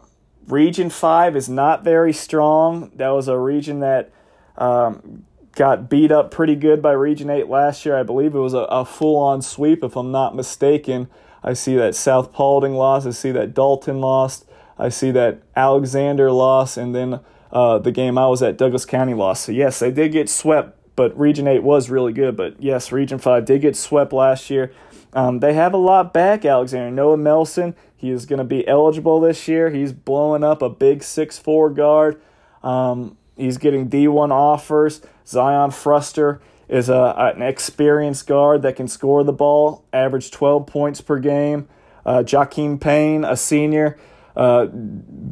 region 0.46 0.88
5 0.88 1.34
is 1.34 1.48
not 1.48 1.82
very 1.82 2.12
strong. 2.12 2.92
That 2.94 3.08
was 3.08 3.26
a 3.26 3.36
region 3.36 3.80
that 3.80 4.12
um, 4.56 5.24
got 5.56 5.90
beat 5.90 6.12
up 6.12 6.30
pretty 6.30 6.54
good 6.54 6.80
by 6.80 6.92
Region 6.92 7.28
8 7.28 7.48
last 7.48 7.84
year. 7.84 7.96
I 7.96 8.04
believe 8.04 8.36
it 8.36 8.38
was 8.38 8.54
a, 8.54 8.58
a 8.58 8.84
full 8.84 9.16
on 9.16 9.42
sweep, 9.42 9.82
if 9.82 9.96
I'm 9.96 10.12
not 10.12 10.36
mistaken. 10.36 11.08
I 11.42 11.54
see 11.54 11.74
that 11.76 11.96
South 11.96 12.32
Paulding 12.32 12.74
lost. 12.74 13.06
I 13.06 13.10
see 13.10 13.32
that 13.32 13.54
Dalton 13.54 14.00
lost. 14.00 14.44
I 14.80 14.88
see 14.88 15.10
that 15.12 15.42
Alexander 15.54 16.32
lost. 16.32 16.76
And 16.76 16.94
then 16.94 17.20
uh, 17.52 17.78
the 17.78 17.92
game 17.92 18.16
I 18.16 18.26
was 18.26 18.42
at, 18.42 18.56
Douglas 18.56 18.84
County 18.84 19.14
lost. 19.14 19.44
So, 19.44 19.52
yes, 19.52 19.78
they 19.78 19.90
did 19.90 20.12
get 20.12 20.28
swept, 20.28 20.78
but 20.96 21.16
Region 21.18 21.46
8 21.46 21.62
was 21.62 21.90
really 21.90 22.12
good. 22.12 22.36
But, 22.36 22.60
yes, 22.62 22.90
Region 22.90 23.18
5 23.18 23.44
did 23.44 23.60
get 23.60 23.76
swept 23.76 24.12
last 24.12 24.50
year. 24.50 24.72
Um, 25.12 25.40
they 25.40 25.54
have 25.54 25.74
a 25.74 25.78
lot 25.78 26.12
back, 26.12 26.44
Alexander. 26.44 26.90
Noah 26.90 27.16
Melson, 27.16 27.74
he 27.96 28.10
is 28.10 28.26
going 28.26 28.38
to 28.38 28.44
be 28.44 28.66
eligible 28.66 29.20
this 29.20 29.48
year. 29.48 29.70
He's 29.70 29.92
blowing 29.92 30.44
up 30.44 30.62
a 30.62 30.70
big 30.70 31.02
six-four 31.02 31.70
guard. 31.70 32.20
Um, 32.62 33.16
he's 33.36 33.58
getting 33.58 33.88
D1 33.88 34.30
offers. 34.30 35.02
Zion 35.26 35.70
Fruster 35.70 36.40
is 36.68 36.88
a, 36.88 37.14
an 37.16 37.42
experienced 37.42 38.26
guard 38.28 38.62
that 38.62 38.76
can 38.76 38.86
score 38.86 39.24
the 39.24 39.32
ball, 39.32 39.84
average 39.92 40.30
12 40.30 40.66
points 40.66 41.00
per 41.00 41.18
game. 41.18 41.68
Uh, 42.06 42.22
Joaquin 42.30 42.78
Payne, 42.78 43.24
a 43.24 43.36
senior, 43.36 43.98
uh, 44.36 44.68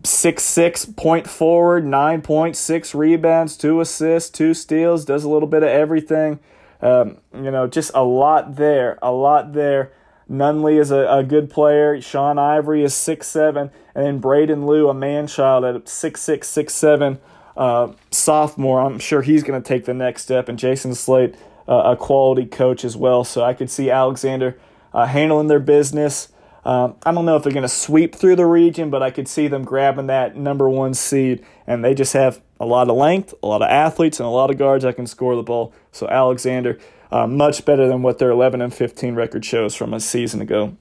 six 0.05 0.43
six 0.43 0.85
point 0.85 1.29
forward, 1.29 1.85
nine 1.85 2.23
point 2.23 2.57
six 2.57 2.95
rebounds, 2.95 3.57
two 3.57 3.81
assists, 3.81 4.31
two 4.31 4.55
steals, 4.55 5.05
does 5.05 5.25
a 5.25 5.29
little 5.29 5.49
bit 5.49 5.63
of 5.63 5.69
everything. 5.69 6.41
Um, 6.81 7.19
you 7.35 7.51
know, 7.51 7.67
just 7.67 7.91
a 7.95 8.05
lot 8.05 8.57
there, 8.57 8.99
a 9.03 9.13
lot 9.13 9.53
there. 9.53 9.93
Nunley 10.31 10.79
is 10.79 10.91
a, 10.91 11.09
a 11.09 11.25
good 11.25 11.49
player. 11.49 12.01
Sean 12.01 12.39
Ivory 12.39 12.85
is 12.85 12.95
six 12.95 13.27
seven, 13.27 13.71
and 13.95 14.05
then 14.05 14.19
Braden 14.19 14.67
Liu, 14.67 14.89
a 14.89 14.95
man 14.95 15.27
child 15.27 15.65
at 15.65 15.89
six 15.89 16.21
six 16.21 16.49
six 16.49 16.75
seven, 16.75 17.19
uh, 17.57 17.93
sophomore. 18.11 18.81
I'm 18.81 18.99
sure 18.99 19.23
he's 19.23 19.43
going 19.43 19.61
to 19.63 19.67
take 19.67 19.87
the 19.87 19.95
next 19.95 20.23
step. 20.23 20.49
And 20.49 20.59
Jason 20.59 20.95
Slate, 20.95 21.35
uh, 21.67 21.93
a 21.93 21.97
quality 21.97 22.45
coach 22.45 22.85
as 22.85 22.97
well. 22.97 23.25
So 23.25 23.43
I 23.43 23.55
could 23.55 23.71
see 23.71 23.91
Alexander 23.91 24.59
uh, 24.93 25.07
handling 25.07 25.47
their 25.47 25.61
business. 25.61 26.29
Um, 26.69 26.97
I 27.03 27.13
don't 27.13 27.25
know 27.25 27.35
if 27.35 27.43
they're 27.43 27.53
going 27.53 27.63
to 27.63 27.69
sweep 27.69 28.15
through 28.15 28.37
the 28.37 28.45
region, 28.45 28.91
but 28.91 29.03
I 29.03 29.11
could 29.11 29.27
see 29.27 29.49
them 29.49 29.65
grabbing 29.65 30.09
that 30.09 30.37
number 30.37 30.69
one 30.69 30.93
seed, 30.93 31.43
and 31.67 31.83
they 31.83 31.95
just 31.95 32.13
have 32.13 32.43
a 32.61 32.67
lot 32.67 32.91
of 32.91 32.97
length, 32.97 33.33
a 33.43 33.47
lot 33.47 33.63
of 33.63 33.71
athletes, 33.71 34.21
and 34.21 34.27
a 34.27 34.31
lot 34.31 34.51
of 34.51 34.59
guards 34.59 34.85
that 34.85 34.97
can 34.97 35.07
score 35.07 35.35
the 35.35 35.43
ball. 35.43 35.73
So 35.93 36.07
Alexander, 36.09 36.79
uh, 37.11 37.27
much 37.27 37.65
better 37.65 37.89
than 37.89 38.03
what 38.03 38.19
their 38.19 38.29
11 38.29 38.61
and 38.61 38.75
15 38.75 39.15
record 39.15 39.47
shows 39.47 39.75
from 39.75 39.95
a 39.95 40.01
season 40.01 40.43
ago. 40.43 40.77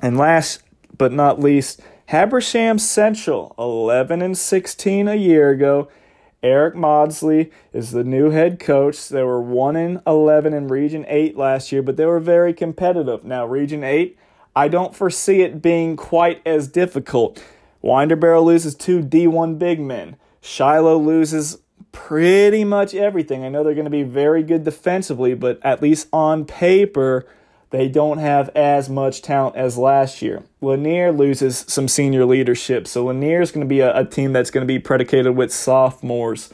And 0.00 0.16
last 0.16 0.62
but 0.96 1.12
not 1.12 1.40
least, 1.40 1.80
Habersham 2.10 2.78
Central, 2.78 3.56
11 3.58 4.22
and 4.22 4.38
16 4.38 5.08
a 5.08 5.16
year 5.16 5.50
ago. 5.50 5.88
Eric 6.44 6.76
Maudsley 6.76 7.50
is 7.72 7.90
the 7.90 8.04
new 8.04 8.30
head 8.30 8.60
coach. 8.60 9.08
They 9.08 9.24
were 9.24 9.42
1 9.42 9.74
and 9.74 10.00
11 10.06 10.54
in 10.54 10.68
Region 10.68 11.04
8 11.08 11.36
last 11.36 11.72
year, 11.72 11.82
but 11.82 11.96
they 11.96 12.06
were 12.06 12.20
very 12.20 12.54
competitive. 12.54 13.24
Now, 13.24 13.44
Region 13.44 13.82
8, 13.82 14.16
I 14.58 14.66
don't 14.66 14.92
foresee 14.92 15.42
it 15.42 15.62
being 15.62 15.94
quite 15.94 16.42
as 16.44 16.66
difficult. 16.66 17.44
Winder 17.80 18.16
Barrow 18.16 18.42
loses 18.42 18.74
two 18.74 19.00
D1 19.00 19.56
big 19.56 19.78
men. 19.78 20.16
Shiloh 20.40 20.98
loses 20.98 21.58
pretty 21.92 22.64
much 22.64 22.92
everything. 22.92 23.44
I 23.44 23.50
know 23.50 23.62
they're 23.62 23.74
going 23.74 23.84
to 23.84 23.90
be 23.90 24.02
very 24.02 24.42
good 24.42 24.64
defensively, 24.64 25.34
but 25.34 25.60
at 25.62 25.80
least 25.80 26.08
on 26.12 26.44
paper, 26.44 27.24
they 27.70 27.86
don't 27.86 28.18
have 28.18 28.48
as 28.56 28.90
much 28.90 29.22
talent 29.22 29.54
as 29.54 29.78
last 29.78 30.22
year. 30.22 30.42
Lanier 30.60 31.12
loses 31.12 31.64
some 31.68 31.86
senior 31.86 32.24
leadership, 32.24 32.88
so 32.88 33.04
Lanier 33.04 33.40
is 33.40 33.52
going 33.52 33.64
to 33.64 33.68
be 33.68 33.78
a, 33.78 33.96
a, 33.96 34.04
team 34.04 34.32
that's 34.32 34.50
going 34.50 34.66
to 34.66 34.66
be 34.66 34.80
predicated 34.80 35.36
with 35.36 35.52
sophomores. 35.52 36.52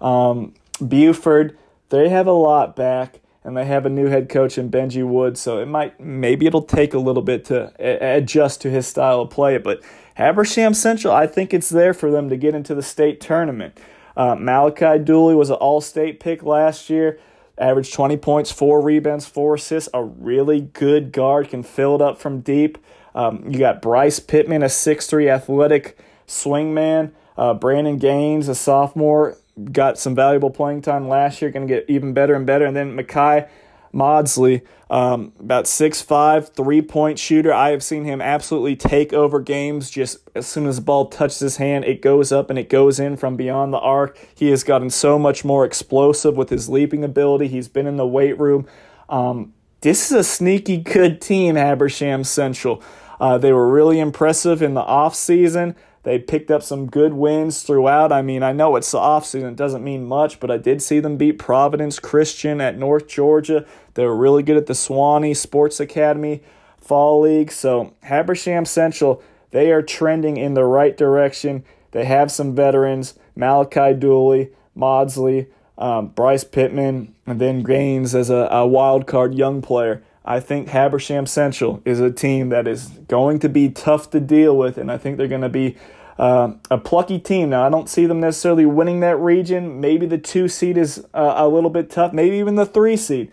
Um, 0.00 0.54
Buford, 0.80 1.58
they 1.90 2.08
have 2.08 2.26
a 2.26 2.32
lot 2.32 2.74
back, 2.76 3.20
and 3.44 3.56
they 3.56 3.64
have 3.64 3.86
a 3.86 3.90
new 3.90 4.06
head 4.06 4.28
coach 4.28 4.56
in 4.56 4.70
Benji 4.70 5.06
Wood, 5.06 5.36
so 5.36 5.58
it 5.58 5.66
might 5.66 5.98
maybe 6.00 6.46
it'll 6.46 6.62
take 6.62 6.94
a 6.94 6.98
little 6.98 7.22
bit 7.22 7.44
to 7.46 7.72
adjust 7.78 8.60
to 8.62 8.70
his 8.70 8.86
style 8.86 9.22
of 9.22 9.30
play, 9.30 9.58
but 9.58 9.82
Habersham 10.18 10.74
Central, 10.74 11.12
I 11.12 11.26
think 11.26 11.54
it's 11.54 11.68
there 11.68 11.94
for 11.94 12.10
them 12.10 12.28
to 12.28 12.36
get 12.36 12.54
into 12.54 12.74
the 12.74 12.82
state 12.82 13.20
tournament. 13.20 13.78
Uh, 14.16 14.34
Malachi 14.34 15.02
Dooley 15.02 15.34
was 15.34 15.50
an 15.50 15.56
all 15.56 15.80
state 15.80 16.20
pick 16.20 16.42
last 16.42 16.90
year, 16.90 17.18
averaged 17.56 17.94
20 17.94 18.16
points, 18.18 18.52
four 18.52 18.80
rebounds, 18.80 19.26
four 19.26 19.54
assists. 19.54 19.88
A 19.94 20.04
really 20.04 20.60
good 20.60 21.12
guard, 21.12 21.48
can 21.48 21.62
fill 21.62 21.94
it 21.94 22.02
up 22.02 22.18
from 22.18 22.40
deep. 22.40 22.78
Um, 23.14 23.44
you 23.48 23.58
got 23.58 23.82
Bryce 23.82 24.20
Pittman, 24.20 24.62
a 24.62 24.66
6'3 24.66 25.30
athletic 25.30 25.98
swingman. 26.26 27.12
Uh, 27.36 27.54
Brandon 27.54 27.96
Gaines, 27.96 28.48
a 28.48 28.54
sophomore, 28.54 29.38
got 29.70 29.98
some 29.98 30.14
valuable 30.14 30.50
playing 30.50 30.82
time 30.82 31.08
last 31.08 31.42
year, 31.42 31.50
going 31.50 31.66
to 31.66 31.72
get 31.72 31.84
even 31.88 32.12
better 32.12 32.34
and 32.34 32.46
better. 32.46 32.64
And 32.64 32.76
then 32.76 32.96
Makai 32.96 33.48
Maudsley, 33.92 34.62
um, 34.90 35.32
about 35.38 35.66
6'5, 35.66 36.54
three 36.54 36.82
point 36.82 37.18
shooter. 37.18 37.52
I 37.52 37.70
have 37.70 37.82
seen 37.82 38.04
him 38.04 38.22
absolutely 38.22 38.74
take 38.74 39.12
over 39.12 39.38
games 39.40 39.90
just 39.90 40.18
as 40.34 40.46
soon 40.46 40.66
as 40.66 40.76
the 40.76 40.82
ball 40.82 41.06
touches 41.06 41.40
his 41.40 41.56
hand, 41.58 41.84
it 41.84 42.00
goes 42.00 42.32
up 42.32 42.48
and 42.48 42.58
it 42.58 42.68
goes 42.68 42.98
in 42.98 43.16
from 43.16 43.36
beyond 43.36 43.72
the 43.72 43.78
arc. 43.78 44.18
He 44.34 44.48
has 44.50 44.64
gotten 44.64 44.90
so 44.90 45.18
much 45.18 45.44
more 45.44 45.64
explosive 45.64 46.36
with 46.36 46.48
his 46.48 46.68
leaping 46.68 47.04
ability. 47.04 47.48
He's 47.48 47.68
been 47.68 47.86
in 47.86 47.96
the 47.96 48.06
weight 48.06 48.38
room. 48.38 48.66
Um, 49.08 49.52
this 49.82 50.10
is 50.10 50.16
a 50.16 50.24
sneaky 50.24 50.78
good 50.78 51.20
team, 51.20 51.56
Habersham 51.56 52.24
Central. 52.24 52.82
Uh, 53.20 53.36
they 53.38 53.52
were 53.52 53.68
really 53.68 54.00
impressive 54.00 54.62
in 54.62 54.74
the 54.74 54.82
offseason. 54.82 55.76
They 56.04 56.18
picked 56.18 56.50
up 56.50 56.62
some 56.62 56.86
good 56.86 57.12
wins 57.12 57.62
throughout. 57.62 58.10
I 58.10 58.22
mean, 58.22 58.42
I 58.42 58.52
know 58.52 58.76
it's 58.76 58.90
the 58.90 58.98
offseason, 58.98 59.50
it 59.50 59.56
doesn't 59.56 59.84
mean 59.84 60.04
much, 60.04 60.40
but 60.40 60.50
I 60.50 60.56
did 60.56 60.82
see 60.82 60.98
them 61.00 61.16
beat 61.16 61.38
Providence 61.38 61.98
Christian 61.98 62.60
at 62.60 62.76
North 62.76 63.06
Georgia. 63.06 63.64
They 63.94 64.04
were 64.04 64.16
really 64.16 64.42
good 64.42 64.56
at 64.56 64.66
the 64.66 64.72
Suwanee 64.72 65.36
Sports 65.36 65.78
Academy 65.78 66.42
Fall 66.78 67.20
League. 67.20 67.52
So, 67.52 67.94
Habersham 68.02 68.66
Central, 68.66 69.22
they 69.52 69.70
are 69.70 69.82
trending 69.82 70.36
in 70.36 70.54
the 70.54 70.64
right 70.64 70.96
direction. 70.96 71.64
They 71.92 72.04
have 72.04 72.32
some 72.32 72.54
veterans 72.54 73.14
Malachi 73.36 73.94
Dooley, 73.94 74.50
Maudsley, 74.74 75.46
um, 75.78 76.08
Bryce 76.08 76.44
Pittman, 76.44 77.14
and 77.26 77.40
then 77.40 77.62
Gaines 77.62 78.14
as 78.14 78.28
a, 78.28 78.48
a 78.50 78.66
wild 78.66 79.06
card 79.06 79.34
young 79.34 79.62
player. 79.62 80.02
I 80.24 80.40
think 80.40 80.68
Habersham 80.68 81.26
Central 81.26 81.82
is 81.84 82.00
a 82.00 82.10
team 82.10 82.50
that 82.50 82.68
is 82.68 82.88
going 83.08 83.38
to 83.40 83.48
be 83.48 83.70
tough 83.70 84.10
to 84.10 84.20
deal 84.20 84.56
with, 84.56 84.78
and 84.78 84.90
I 84.90 84.98
think 84.98 85.18
they're 85.18 85.28
going 85.28 85.40
to 85.40 85.48
be 85.48 85.76
uh, 86.18 86.52
a 86.70 86.78
plucky 86.78 87.18
team. 87.18 87.50
Now, 87.50 87.66
I 87.66 87.70
don't 87.70 87.88
see 87.88 88.06
them 88.06 88.20
necessarily 88.20 88.66
winning 88.66 89.00
that 89.00 89.16
region. 89.16 89.80
Maybe 89.80 90.06
the 90.06 90.18
two 90.18 90.48
seed 90.48 90.76
is 90.76 91.04
uh, 91.12 91.34
a 91.36 91.48
little 91.48 91.70
bit 91.70 91.90
tough, 91.90 92.12
maybe 92.12 92.36
even 92.36 92.54
the 92.54 92.66
three 92.66 92.96
seed. 92.96 93.32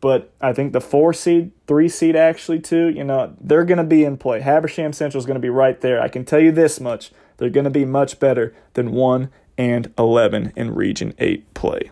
But 0.00 0.32
I 0.40 0.52
think 0.52 0.72
the 0.72 0.80
four 0.80 1.12
seed, 1.12 1.50
three 1.66 1.88
seed 1.88 2.14
actually, 2.14 2.60
too, 2.60 2.88
you 2.88 3.02
know, 3.02 3.34
they're 3.40 3.64
going 3.64 3.78
to 3.78 3.84
be 3.84 4.04
in 4.04 4.16
play. 4.16 4.40
Habersham 4.40 4.92
Central 4.92 5.18
is 5.18 5.26
going 5.26 5.34
to 5.34 5.40
be 5.40 5.48
right 5.48 5.80
there. 5.80 6.00
I 6.00 6.08
can 6.08 6.24
tell 6.24 6.38
you 6.38 6.52
this 6.52 6.78
much 6.78 7.10
they're 7.38 7.50
going 7.50 7.64
to 7.64 7.70
be 7.70 7.84
much 7.84 8.20
better 8.20 8.54
than 8.74 8.92
1 8.92 9.30
and 9.56 9.92
11 9.98 10.52
in 10.54 10.74
Region 10.74 11.14
8 11.18 11.54
play. 11.54 11.90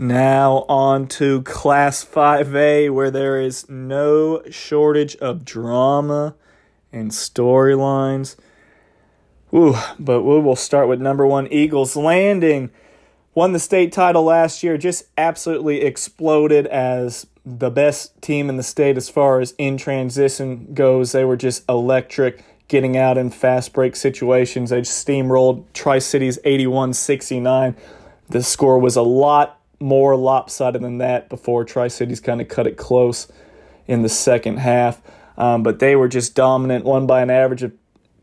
Now 0.00 0.64
on 0.68 1.08
to 1.08 1.42
Class 1.42 2.04
5A, 2.04 2.88
where 2.94 3.10
there 3.10 3.40
is 3.40 3.68
no 3.68 4.42
shortage 4.48 5.16
of 5.16 5.44
drama 5.44 6.36
and 6.92 7.10
storylines. 7.10 8.36
Ooh, 9.52 9.74
but 9.98 10.22
we 10.22 10.38
will 10.38 10.54
start 10.54 10.86
with 10.86 11.00
number 11.00 11.26
one 11.26 11.48
Eagles 11.52 11.96
Landing. 11.96 12.70
Won 13.34 13.52
the 13.52 13.58
state 13.58 13.90
title 13.90 14.22
last 14.22 14.62
year, 14.62 14.78
just 14.78 15.06
absolutely 15.18 15.80
exploded 15.80 16.68
as 16.68 17.26
the 17.44 17.70
best 17.70 18.22
team 18.22 18.48
in 18.48 18.56
the 18.56 18.62
state 18.62 18.96
as 18.96 19.08
far 19.08 19.40
as 19.40 19.52
in 19.58 19.76
transition 19.76 20.74
goes. 20.74 21.10
They 21.10 21.24
were 21.24 21.36
just 21.36 21.68
electric, 21.68 22.44
getting 22.68 22.96
out 22.96 23.18
in 23.18 23.30
fast 23.30 23.72
break 23.72 23.96
situations. 23.96 24.70
They 24.70 24.82
just 24.82 25.04
steamrolled 25.04 25.64
Tri 25.74 25.98
Cities 25.98 26.38
81 26.44 26.94
69. 26.94 27.74
The 28.28 28.44
score 28.44 28.78
was 28.78 28.94
a 28.94 29.02
lot 29.02 29.57
more 29.80 30.16
lopsided 30.16 30.82
than 30.82 30.98
that 30.98 31.28
before 31.28 31.64
Tri 31.64 31.88
Cities 31.88 32.20
kind 32.20 32.40
of 32.40 32.48
cut 32.48 32.66
it 32.66 32.76
close 32.76 33.30
in 33.86 34.02
the 34.02 34.08
second 34.08 34.58
half. 34.58 35.00
Um, 35.36 35.62
but 35.62 35.78
they 35.78 35.94
were 35.94 36.08
just 36.08 36.34
dominant, 36.34 36.84
won 36.84 37.06
by 37.06 37.22
an 37.22 37.30
average 37.30 37.62
of 37.62 37.72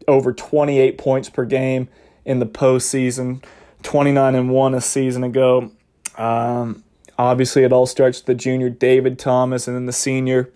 over 0.08 0.34
28 0.34 0.98
points 0.98 1.30
per 1.30 1.46
game 1.46 1.88
in 2.26 2.40
the 2.40 2.46
postseason, 2.46 3.44
29 3.84 4.36
and 4.36 4.50
1 4.50 4.74
a 4.74 4.82
season 4.82 5.24
ago. 5.24 5.72
Um, 6.18 6.84
obviously, 7.18 7.64
it 7.64 7.72
all 7.72 7.86
starts 7.86 8.20
with 8.20 8.26
the 8.26 8.36
junior 8.36 8.70
David 8.70 9.18
Thomas 9.18 9.68
and 9.68 9.76
then 9.76 9.86
the 9.86 9.94
senior 9.94 10.52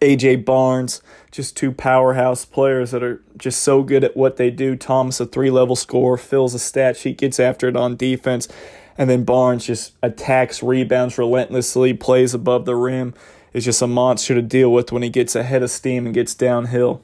AJ 0.00 0.44
Barnes, 0.44 1.02
just 1.30 1.56
two 1.56 1.72
powerhouse 1.72 2.44
players 2.44 2.92
that 2.92 3.02
are 3.02 3.20
just 3.36 3.62
so 3.62 3.82
good 3.82 4.04
at 4.04 4.16
what 4.16 4.36
they 4.36 4.50
do. 4.50 4.76
Thomas, 4.76 5.20
a 5.20 5.26
three 5.26 5.50
level 5.50 5.76
scorer, 5.76 6.16
fills 6.16 6.54
a 6.54 6.58
stat 6.58 6.96
sheet, 6.96 7.18
gets 7.18 7.40
after 7.40 7.68
it 7.68 7.76
on 7.76 7.96
defense. 7.96 8.48
And 9.00 9.08
then 9.08 9.24
Barnes 9.24 9.64
just 9.64 9.94
attacks, 10.02 10.62
rebounds 10.62 11.16
relentlessly, 11.16 11.94
plays 11.94 12.34
above 12.34 12.66
the 12.66 12.76
rim. 12.76 13.14
Is 13.54 13.64
just 13.64 13.80
a 13.80 13.86
monster 13.86 14.34
to 14.34 14.42
deal 14.42 14.70
with 14.70 14.92
when 14.92 15.02
he 15.02 15.08
gets 15.08 15.34
ahead 15.34 15.62
of 15.62 15.70
steam 15.70 16.04
and 16.04 16.14
gets 16.14 16.34
downhill. 16.34 17.00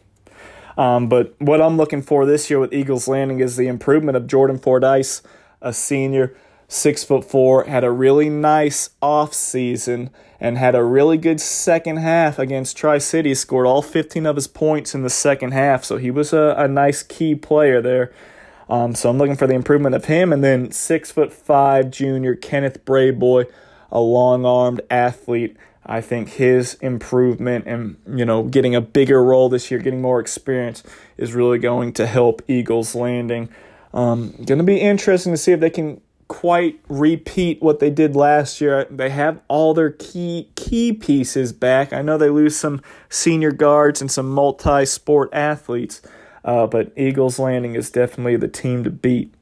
Um, 0.77 1.09
but 1.09 1.35
what 1.39 1.63
I'm 1.63 1.79
looking 1.79 2.03
for 2.03 2.27
this 2.27 2.51
year 2.51 2.61
with 2.61 2.75
Eagles 2.75 3.09
Landing 3.09 3.41
is 3.41 3.57
the 3.57 3.67
improvement 3.67 4.15
of 4.15 4.27
Jordan 4.27 4.59
Fordyce, 4.59 5.23
a 5.63 5.73
senior, 5.73 6.37
six 6.69 7.03
foot 7.03 7.25
four, 7.25 7.65
had 7.65 7.83
a 7.83 7.91
really 7.91 8.29
nice 8.29 8.91
off 9.01 9.33
season 9.33 10.11
and 10.39 10.59
had 10.59 10.75
a 10.75 10.85
really 10.85 11.17
good 11.17 11.41
second 11.41 11.97
half 11.97 12.39
against 12.39 12.77
Tri 12.77 12.99
City. 12.99 13.35
Scored 13.35 13.67
all 13.67 13.81
15 13.81 14.27
of 14.27 14.37
his 14.37 14.47
points 14.47 14.95
in 14.95 15.03
the 15.03 15.09
second 15.09 15.53
half, 15.53 15.83
so 15.83 15.97
he 15.97 16.11
was 16.11 16.35
a, 16.35 16.55
a 16.59 16.69
nice 16.69 17.03
key 17.03 17.35
player 17.35 17.81
there. 17.81 18.13
Um, 18.69 18.95
so 18.95 19.09
I'm 19.09 19.19
looking 19.19 19.37
for 19.37 19.47
the 19.47 19.55
improvement 19.55 19.95
of 19.95 20.07
him. 20.07 20.33
And 20.33 20.43
then 20.43 20.71
six 20.71 21.13
foot 21.13 21.33
five 21.33 21.91
junior 21.91 22.35
Kenneth 22.35 22.85
Brayboy, 22.85 23.51
a 23.91 24.01
long 24.01 24.45
armed 24.45 24.81
athlete. 24.91 25.57
I 25.89 26.01
think 26.01 26.31
his 26.31 26.75
improvement 26.75 27.65
and 27.67 27.97
you 28.13 28.25
know 28.25 28.43
getting 28.43 28.75
a 28.75 28.81
bigger 28.81 29.23
role 29.23 29.49
this 29.49 29.71
year, 29.71 29.79
getting 29.79 30.03
more 30.03 30.19
experience, 30.19 30.83
is 31.17 31.33
really 31.33 31.59
going 31.59 31.93
to 31.95 32.07
help 32.07 32.43
Eagles 32.49 32.95
landing. 32.95 33.49
Um, 33.95 34.33
going 34.45 34.59
to 34.59 34.65
be 34.65 34.81
interesting 34.81 35.33
to 35.33 35.37
see 35.37 35.53
if 35.53 35.61
they 35.61 35.71
can 35.71 36.01
quite 36.29 36.81
repeat 36.89 37.63
what 37.63 37.79
they 37.79 37.91
did 37.91 38.17
last 38.17 38.61
year. 38.61 38.85
They 38.91 39.11
have 39.11 39.41
all 39.49 39.75
their 39.75 39.91
key 39.91 40.51
key 40.57 40.93
pieces 40.93 41.53
back. 41.53 41.93
I 41.93 42.03
know 42.03 42.19
they 42.19 42.31
lose 42.31 42.57
some 42.57 42.83
senior 43.09 43.53
guards 43.53 44.01
and 44.01 44.11
some 44.11 44.29
multi-sport 44.29 45.31
athletes, 45.33 46.03
uh, 46.47 46.67
but 46.67 46.93
Eagles 46.97 47.39
Landing 47.39 47.75
is 47.75 47.91
definitely 47.91 48.37
the 48.37 48.49
team 48.49 48.85
to 48.85 48.91
beat. 48.91 49.35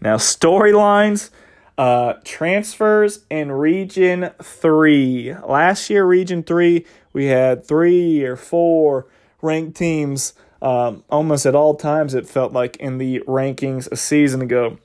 Now, 0.00 0.16
storylines, 0.16 1.30
uh, 1.76 2.14
transfers 2.24 3.24
in 3.28 3.50
Region 3.50 4.30
3. 4.40 5.34
Last 5.44 5.90
year, 5.90 6.06
Region 6.06 6.44
3, 6.44 6.86
we 7.12 7.26
had 7.26 7.64
three 7.66 8.22
or 8.22 8.36
four 8.36 9.08
ranked 9.42 9.76
teams 9.76 10.34
um, 10.62 11.04
almost 11.10 11.44
at 11.44 11.56
all 11.56 11.74
times, 11.74 12.14
it 12.14 12.28
felt 12.28 12.52
like, 12.52 12.76
in 12.76 12.98
the 12.98 13.20
rankings 13.26 13.90
a 13.90 13.96
season 13.96 14.40
ago. 14.40 14.78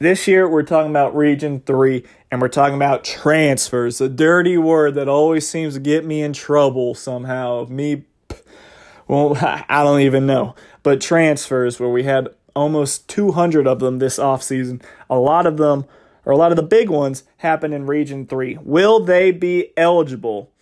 This 0.00 0.26
year, 0.26 0.48
we're 0.48 0.62
talking 0.64 0.90
about 0.90 1.16
Region 1.16 1.60
3, 1.60 2.04
and 2.30 2.42
we're 2.42 2.48
talking 2.48 2.74
about 2.74 3.04
transfers, 3.04 4.00
a 4.00 4.08
dirty 4.08 4.58
word 4.58 4.94
that 4.96 5.08
always 5.08 5.48
seems 5.48 5.74
to 5.74 5.80
get 5.80 6.04
me 6.04 6.22
in 6.22 6.32
trouble 6.32 6.94
somehow. 6.94 7.66
Me, 7.68 8.04
well, 9.08 9.36
I 9.68 9.82
don't 9.82 10.00
even 10.00 10.26
know 10.26 10.54
but 10.84 11.00
transfers 11.00 11.80
where 11.80 11.88
we 11.88 12.04
had 12.04 12.28
almost 12.54 13.08
200 13.08 13.66
of 13.66 13.80
them 13.80 13.98
this 13.98 14.18
offseason. 14.18 14.80
A 15.10 15.18
lot 15.18 15.46
of 15.46 15.56
them, 15.56 15.86
or 16.24 16.32
a 16.32 16.36
lot 16.36 16.52
of 16.52 16.56
the 16.56 16.62
big 16.62 16.88
ones, 16.88 17.24
happen 17.38 17.72
in 17.72 17.86
Region 17.86 18.26
3. 18.26 18.58
Will 18.62 19.00
they 19.00 19.32
be 19.32 19.76
eligible? 19.76 20.52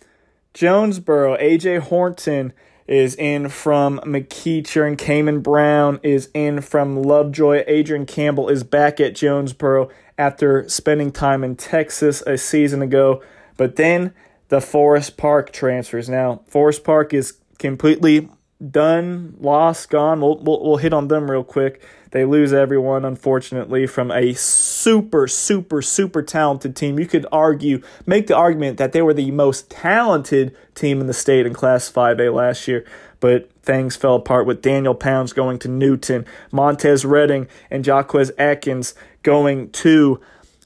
Jonesboro, 0.55 1.37
AJ 1.37 1.81
Horton 1.81 2.53
is 2.87 3.15
in 3.15 3.49
from 3.49 3.99
McEachern, 3.99 4.87
and 4.87 4.97
Cayman 4.97 5.41
Brown 5.41 5.99
is 6.03 6.29
in 6.33 6.61
from 6.61 7.01
Lovejoy. 7.01 7.63
Adrian 7.67 8.05
Campbell 8.05 8.49
is 8.49 8.63
back 8.63 8.99
at 8.99 9.15
Jonesboro 9.15 9.89
after 10.17 10.67
spending 10.69 11.11
time 11.11 11.43
in 11.43 11.55
Texas 11.55 12.21
a 12.27 12.37
season 12.37 12.81
ago. 12.81 13.21
But 13.57 13.77
then 13.77 14.13
the 14.49 14.61
Forest 14.61 15.17
Park 15.17 15.51
transfers. 15.51 16.09
Now, 16.09 16.41
Forest 16.47 16.83
Park 16.83 17.13
is 17.13 17.33
completely 17.57 18.29
done, 18.71 19.35
lost, 19.39 19.89
gone. 19.89 20.21
We'll, 20.21 20.37
we'll, 20.37 20.63
we'll 20.63 20.77
hit 20.77 20.93
on 20.93 21.07
them 21.07 21.29
real 21.29 21.43
quick. 21.43 21.81
They 22.11 22.25
lose 22.25 22.53
everyone, 22.53 23.05
unfortunately, 23.05 23.87
from 23.87 24.11
a 24.11 24.33
super, 24.33 25.27
super, 25.27 25.81
super 25.81 26.21
talented 26.21 26.75
team. 26.75 26.99
You 26.99 27.07
could 27.07 27.25
argue, 27.31 27.81
make 28.05 28.27
the 28.27 28.35
argument 28.35 28.77
that 28.77 28.91
they 28.91 29.01
were 29.01 29.15
the 29.15 29.31
most 29.31 29.71
talented 29.71 30.55
team 30.75 31.01
in 31.01 31.07
the 31.07 31.13
state 31.13 31.47
in 31.47 31.53
Class 31.55 31.91
5A 31.91 32.31
last 32.31 32.67
year, 32.67 32.85
but 33.19 33.51
things 33.63 33.95
fell 33.95 34.15
apart 34.15 34.45
with 34.45 34.61
Daniel 34.61 34.93
Pounds 34.93 35.33
going 35.33 35.57
to 35.59 35.67
Newton, 35.67 36.25
Montez 36.51 37.03
Redding 37.03 37.47
and 37.71 37.85
Jaquez 37.85 38.31
Atkins 38.37 38.93
going 39.23 39.71
to 39.71 40.21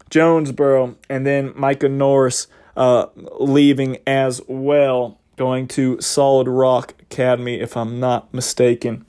Jonesboro, 0.09 0.95
and 1.09 1.25
then 1.25 1.53
Micah 1.55 1.87
Norris 1.87 2.47
uh, 2.75 3.05
leaving 3.39 3.99
as 4.05 4.41
well, 4.49 5.19
going 5.37 5.67
to 5.69 6.01
Solid 6.01 6.47
Rock 6.47 6.93
Academy, 7.09 7.59
if 7.59 7.77
I'm 7.77 7.99
not 7.99 8.33
mistaken. 8.33 9.05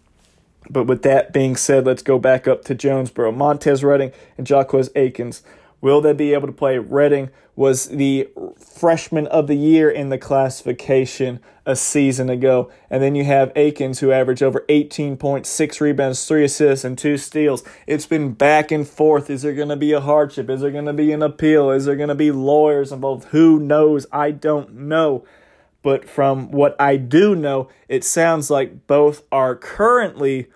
But 0.70 0.84
with 0.84 1.02
that 1.02 1.32
being 1.32 1.56
said, 1.56 1.86
let's 1.86 2.02
go 2.02 2.18
back 2.18 2.46
up 2.46 2.64
to 2.64 2.74
Jonesboro. 2.74 3.32
Montez 3.32 3.82
Redding 3.82 4.12
and 4.36 4.48
Jaquez 4.48 4.90
Akins. 4.94 5.42
Will 5.80 6.00
they 6.00 6.12
be 6.12 6.34
able 6.34 6.48
to 6.48 6.52
play? 6.52 6.78
Redding 6.78 7.30
was 7.54 7.86
the 7.88 8.28
freshman 8.56 9.26
of 9.28 9.46
the 9.46 9.56
year 9.56 9.90
in 9.90 10.10
the 10.10 10.18
classification 10.18 11.40
a 11.66 11.74
season 11.76 12.30
ago. 12.30 12.70
And 12.88 13.02
then 13.02 13.14
you 13.14 13.24
have 13.24 13.52
Akins, 13.56 14.00
who 14.00 14.12
averaged 14.12 14.42
over 14.42 14.64
18.6 14.68 15.80
rebounds, 15.80 16.26
three 16.26 16.44
assists, 16.44 16.84
and 16.84 16.96
two 16.96 17.16
steals. 17.16 17.62
It's 17.86 18.06
been 18.06 18.32
back 18.32 18.70
and 18.70 18.86
forth. 18.86 19.28
Is 19.28 19.42
there 19.42 19.54
going 19.54 19.68
to 19.68 19.76
be 19.76 19.92
a 19.92 20.00
hardship? 20.00 20.48
Is 20.50 20.60
there 20.60 20.70
going 20.70 20.86
to 20.86 20.92
be 20.92 21.12
an 21.12 21.22
appeal? 21.22 21.70
Is 21.70 21.84
there 21.84 21.96
going 21.96 22.08
to 22.08 22.14
be 22.14 22.30
lawyers 22.30 22.92
involved? 22.92 23.26
Who 23.26 23.58
knows? 23.60 24.06
I 24.12 24.30
don't 24.30 24.74
know. 24.74 25.24
But 25.82 26.08
from 26.08 26.50
what 26.50 26.76
I 26.80 26.96
do 26.96 27.34
know, 27.34 27.68
it 27.88 28.04
sounds 28.04 28.50
like 28.50 28.86
both 28.86 29.22
are 29.30 29.54
currently 29.54 30.48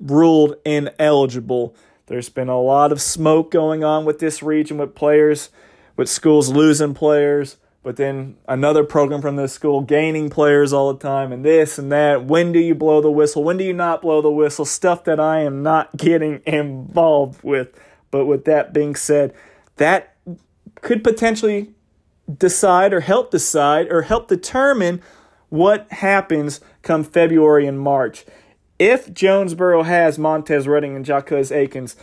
ruled 0.00 0.56
ineligible. 0.64 1.74
There's 2.06 2.28
been 2.28 2.48
a 2.48 2.60
lot 2.60 2.92
of 2.92 3.00
smoke 3.00 3.50
going 3.50 3.84
on 3.84 4.04
with 4.04 4.18
this 4.18 4.42
region 4.42 4.78
with 4.78 4.94
players, 4.94 5.50
with 5.96 6.08
schools 6.08 6.48
losing 6.48 6.94
players, 6.94 7.56
but 7.82 7.96
then 7.96 8.36
another 8.48 8.82
program 8.82 9.22
from 9.22 9.36
this 9.36 9.52
school 9.52 9.80
gaining 9.80 10.28
players 10.28 10.72
all 10.72 10.92
the 10.92 10.98
time, 10.98 11.30
and 11.32 11.44
this 11.44 11.78
and 11.78 11.92
that. 11.92 12.24
When 12.24 12.50
do 12.50 12.58
you 12.58 12.74
blow 12.74 13.00
the 13.00 13.10
whistle? 13.12 13.44
When 13.44 13.58
do 13.58 13.64
you 13.64 13.72
not 13.72 14.02
blow 14.02 14.20
the 14.20 14.30
whistle? 14.30 14.64
Stuff 14.64 15.04
that 15.04 15.20
I 15.20 15.42
am 15.42 15.62
not 15.62 15.96
getting 15.96 16.42
involved 16.46 17.44
with. 17.44 17.78
But 18.10 18.26
with 18.26 18.44
that 18.46 18.72
being 18.72 18.96
said, 18.96 19.32
that 19.76 20.16
could 20.80 21.04
potentially 21.04 21.74
decide 22.32 22.92
or 22.92 23.00
help 23.00 23.30
decide 23.30 23.90
or 23.90 24.02
help 24.02 24.28
determine 24.28 25.00
what 25.48 25.90
happens 25.92 26.60
come 26.82 27.04
February 27.04 27.66
and 27.66 27.78
March 27.78 28.24
if 28.78 29.12
Jonesboro 29.12 29.84
has 29.84 30.18
Montez 30.18 30.68
Redding 30.68 30.96
and 30.96 31.06
Jaquez 31.06 31.50
Akins, 31.50 31.96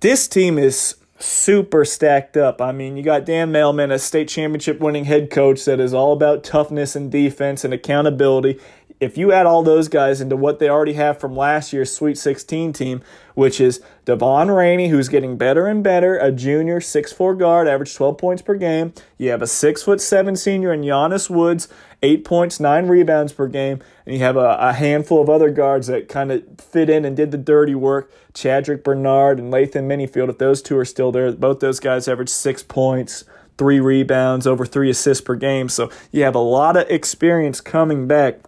this 0.00 0.28
team 0.28 0.58
is 0.58 0.96
super 1.18 1.84
stacked 1.84 2.36
up. 2.36 2.60
I 2.62 2.72
mean, 2.72 2.96
you 2.96 3.02
got 3.02 3.26
Dan 3.26 3.52
Mailman, 3.52 3.90
a 3.90 3.98
state 3.98 4.28
championship 4.28 4.80
winning 4.80 5.04
head 5.04 5.30
coach 5.30 5.64
that 5.64 5.80
is 5.80 5.92
all 5.92 6.12
about 6.12 6.44
toughness 6.44 6.96
and 6.96 7.10
defense 7.10 7.64
and 7.64 7.74
accountability 7.74 8.58
if 9.00 9.16
you 9.16 9.32
add 9.32 9.46
all 9.46 9.62
those 9.62 9.88
guys 9.88 10.20
into 10.20 10.36
what 10.36 10.58
they 10.58 10.68
already 10.68 10.92
have 10.92 11.18
from 11.18 11.34
last 11.34 11.72
year's 11.72 11.90
Sweet 11.90 12.18
16 12.18 12.74
team, 12.74 13.02
which 13.34 13.58
is 13.58 13.80
Devon 14.04 14.50
Rainey, 14.50 14.88
who's 14.88 15.08
getting 15.08 15.38
better 15.38 15.66
and 15.66 15.82
better, 15.82 16.18
a 16.18 16.30
junior, 16.30 16.80
6'4 16.80 17.38
guard, 17.38 17.66
average 17.66 17.94
12 17.94 18.18
points 18.18 18.42
per 18.42 18.54
game. 18.54 18.92
You 19.16 19.30
have 19.30 19.40
a 19.40 19.46
6'7 19.46 20.36
senior 20.36 20.72
in 20.72 20.82
Giannis 20.82 21.30
Woods, 21.30 21.66
8 22.02 22.24
points, 22.26 22.60
9 22.60 22.88
rebounds 22.88 23.32
per 23.32 23.48
game. 23.48 23.80
And 24.04 24.16
you 24.16 24.20
have 24.20 24.36
a, 24.36 24.56
a 24.60 24.74
handful 24.74 25.22
of 25.22 25.30
other 25.30 25.50
guards 25.50 25.86
that 25.86 26.08
kind 26.08 26.30
of 26.30 26.44
fit 26.58 26.90
in 26.90 27.06
and 27.06 27.16
did 27.16 27.30
the 27.30 27.38
dirty 27.38 27.74
work. 27.74 28.12
Chadrick 28.34 28.84
Bernard 28.84 29.38
and 29.38 29.50
Lathan 29.50 29.86
Minifield, 29.86 30.28
if 30.28 30.36
those 30.36 30.60
two 30.60 30.76
are 30.76 30.84
still 30.84 31.10
there, 31.10 31.32
both 31.32 31.60
those 31.60 31.80
guys 31.80 32.06
average 32.06 32.28
6 32.28 32.62
points 32.64 33.24
three 33.56 33.78
rebounds, 33.78 34.46
over 34.46 34.64
three 34.64 34.88
assists 34.88 35.22
per 35.22 35.34
game. 35.34 35.68
So 35.68 35.90
you 36.10 36.22
have 36.22 36.34
a 36.34 36.38
lot 36.38 36.78
of 36.78 36.88
experience 36.88 37.60
coming 37.60 38.06
back 38.06 38.40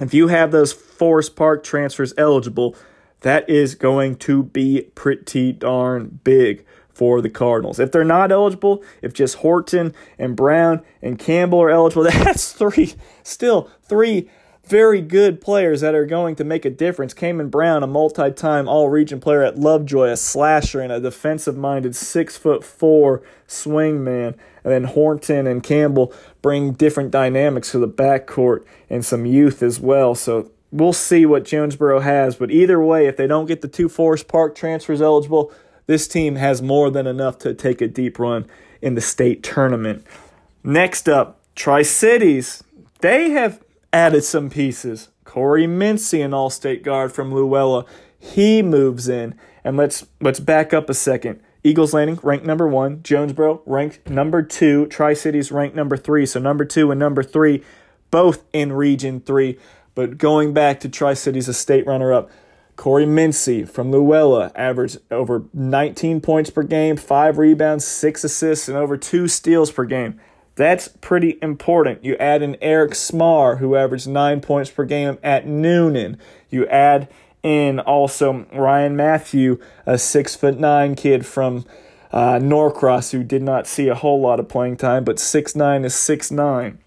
if 0.00 0.14
you 0.14 0.28
have 0.28 0.50
those 0.50 0.72
Forest 0.72 1.36
Park 1.36 1.64
transfers 1.64 2.14
eligible, 2.16 2.76
that 3.20 3.48
is 3.48 3.74
going 3.74 4.16
to 4.16 4.44
be 4.44 4.90
pretty 4.94 5.52
darn 5.52 6.20
big 6.22 6.64
for 6.92 7.20
the 7.20 7.30
Cardinals. 7.30 7.78
If 7.78 7.92
they're 7.92 8.04
not 8.04 8.32
eligible, 8.32 8.82
if 9.02 9.12
just 9.12 9.36
Horton 9.36 9.94
and 10.18 10.34
Brown 10.34 10.82
and 11.00 11.18
Campbell 11.18 11.62
are 11.62 11.70
eligible, 11.70 12.02
that's 12.10 12.52
three, 12.52 12.94
still 13.22 13.70
three 13.82 14.28
very 14.68 15.00
good 15.00 15.40
players 15.40 15.80
that 15.80 15.94
are 15.94 16.06
going 16.06 16.36
to 16.36 16.44
make 16.44 16.64
a 16.64 16.70
difference. 16.70 17.14
Cayman 17.14 17.48
Brown, 17.48 17.82
a 17.82 17.86
multi-time 17.86 18.68
all-region 18.68 19.20
player 19.20 19.42
at 19.42 19.58
Lovejoy, 19.58 20.08
a 20.08 20.16
slasher 20.16 20.80
and 20.80 20.92
a 20.92 21.00
defensive-minded 21.00 21.96
six 21.96 22.36
foot 22.36 22.62
four 22.62 23.22
swingman. 23.46 24.34
And 24.64 24.72
then 24.72 24.84
Horton 24.84 25.46
and 25.46 25.62
Campbell 25.62 26.12
bring 26.42 26.72
different 26.72 27.10
dynamics 27.10 27.72
to 27.72 27.78
the 27.78 27.88
backcourt 27.88 28.64
and 28.90 29.04
some 29.04 29.24
youth 29.24 29.62
as 29.62 29.80
well. 29.80 30.14
So 30.14 30.50
we'll 30.70 30.92
see 30.92 31.24
what 31.24 31.44
Jonesboro 31.44 32.00
has. 32.00 32.36
But 32.36 32.50
either 32.50 32.82
way, 32.82 33.06
if 33.06 33.16
they 33.16 33.26
don't 33.26 33.46
get 33.46 33.62
the 33.62 33.68
two 33.68 33.88
Forest 33.88 34.28
Park 34.28 34.54
transfers 34.54 35.00
eligible, 35.00 35.52
this 35.86 36.06
team 36.06 36.36
has 36.36 36.60
more 36.60 36.90
than 36.90 37.06
enough 37.06 37.38
to 37.38 37.54
take 37.54 37.80
a 37.80 37.88
deep 37.88 38.18
run 38.18 38.46
in 38.82 38.94
the 38.94 39.00
state 39.00 39.42
tournament. 39.42 40.04
Next 40.62 41.08
up, 41.08 41.40
Tri 41.54 41.82
Cities. 41.82 42.62
They 43.00 43.30
have 43.30 43.62
added 43.92 44.24
some 44.24 44.50
pieces. 44.50 45.08
Corey 45.24 45.66
Mincy, 45.66 46.24
an 46.24 46.32
all-state 46.32 46.82
guard 46.82 47.12
from 47.12 47.34
Luella, 47.34 47.84
he 48.18 48.62
moves 48.62 49.08
in. 49.08 49.34
And 49.64 49.76
let's 49.76 50.06
let's 50.20 50.40
back 50.40 50.72
up 50.72 50.88
a 50.88 50.94
second. 50.94 51.40
Eagles 51.64 51.92
Landing 51.92 52.18
ranked 52.22 52.46
number 52.46 52.66
one. 52.66 53.02
Jonesboro 53.02 53.62
ranked 53.66 54.08
number 54.08 54.42
two. 54.42 54.86
Tri 54.86 55.12
Cities 55.12 55.52
ranked 55.52 55.76
number 55.76 55.96
three. 55.96 56.24
So 56.24 56.40
number 56.40 56.64
two 56.64 56.90
and 56.90 56.98
number 56.98 57.22
three, 57.22 57.62
both 58.10 58.44
in 58.52 58.72
Region 58.72 59.20
Three. 59.20 59.58
But 59.94 60.16
going 60.16 60.54
back 60.54 60.80
to 60.80 60.88
Tri 60.88 61.14
Cities, 61.14 61.48
a 61.48 61.54
state 61.54 61.86
runner-up. 61.86 62.30
Corey 62.76 63.04
Mincy 63.04 63.68
from 63.68 63.90
Luella 63.90 64.52
averaged 64.54 64.98
over 65.10 65.46
19 65.52 66.20
points 66.20 66.48
per 66.48 66.62
game, 66.62 66.96
five 66.96 67.36
rebounds, 67.36 67.84
six 67.84 68.22
assists, 68.22 68.68
and 68.68 68.76
over 68.78 68.96
two 68.96 69.26
steals 69.26 69.72
per 69.72 69.84
game. 69.84 70.20
That's 70.58 70.88
pretty 70.88 71.38
important. 71.40 72.04
You 72.04 72.16
add 72.16 72.42
in 72.42 72.56
Eric 72.60 72.90
Smar, 72.90 73.58
who 73.58 73.76
averaged 73.76 74.08
nine 74.08 74.40
points 74.40 74.72
per 74.72 74.84
game 74.84 75.16
at 75.22 75.46
Newnan. 75.46 76.18
You 76.50 76.66
add 76.66 77.06
in 77.44 77.78
also 77.78 78.44
Ryan 78.52 78.96
Matthew, 78.96 79.60
a 79.86 79.96
six 79.98 80.34
foot 80.34 80.58
nine 80.58 80.96
kid 80.96 81.24
from 81.24 81.64
uh, 82.10 82.40
Norcross, 82.40 83.12
who 83.12 83.22
did 83.22 83.40
not 83.40 83.68
see 83.68 83.86
a 83.86 83.94
whole 83.94 84.20
lot 84.20 84.40
of 84.40 84.48
playing 84.48 84.78
time, 84.78 85.04
but 85.04 85.20
six 85.20 85.54
nine 85.54 85.84
is 85.84 85.94
six 85.94 86.32
nine. 86.32 86.80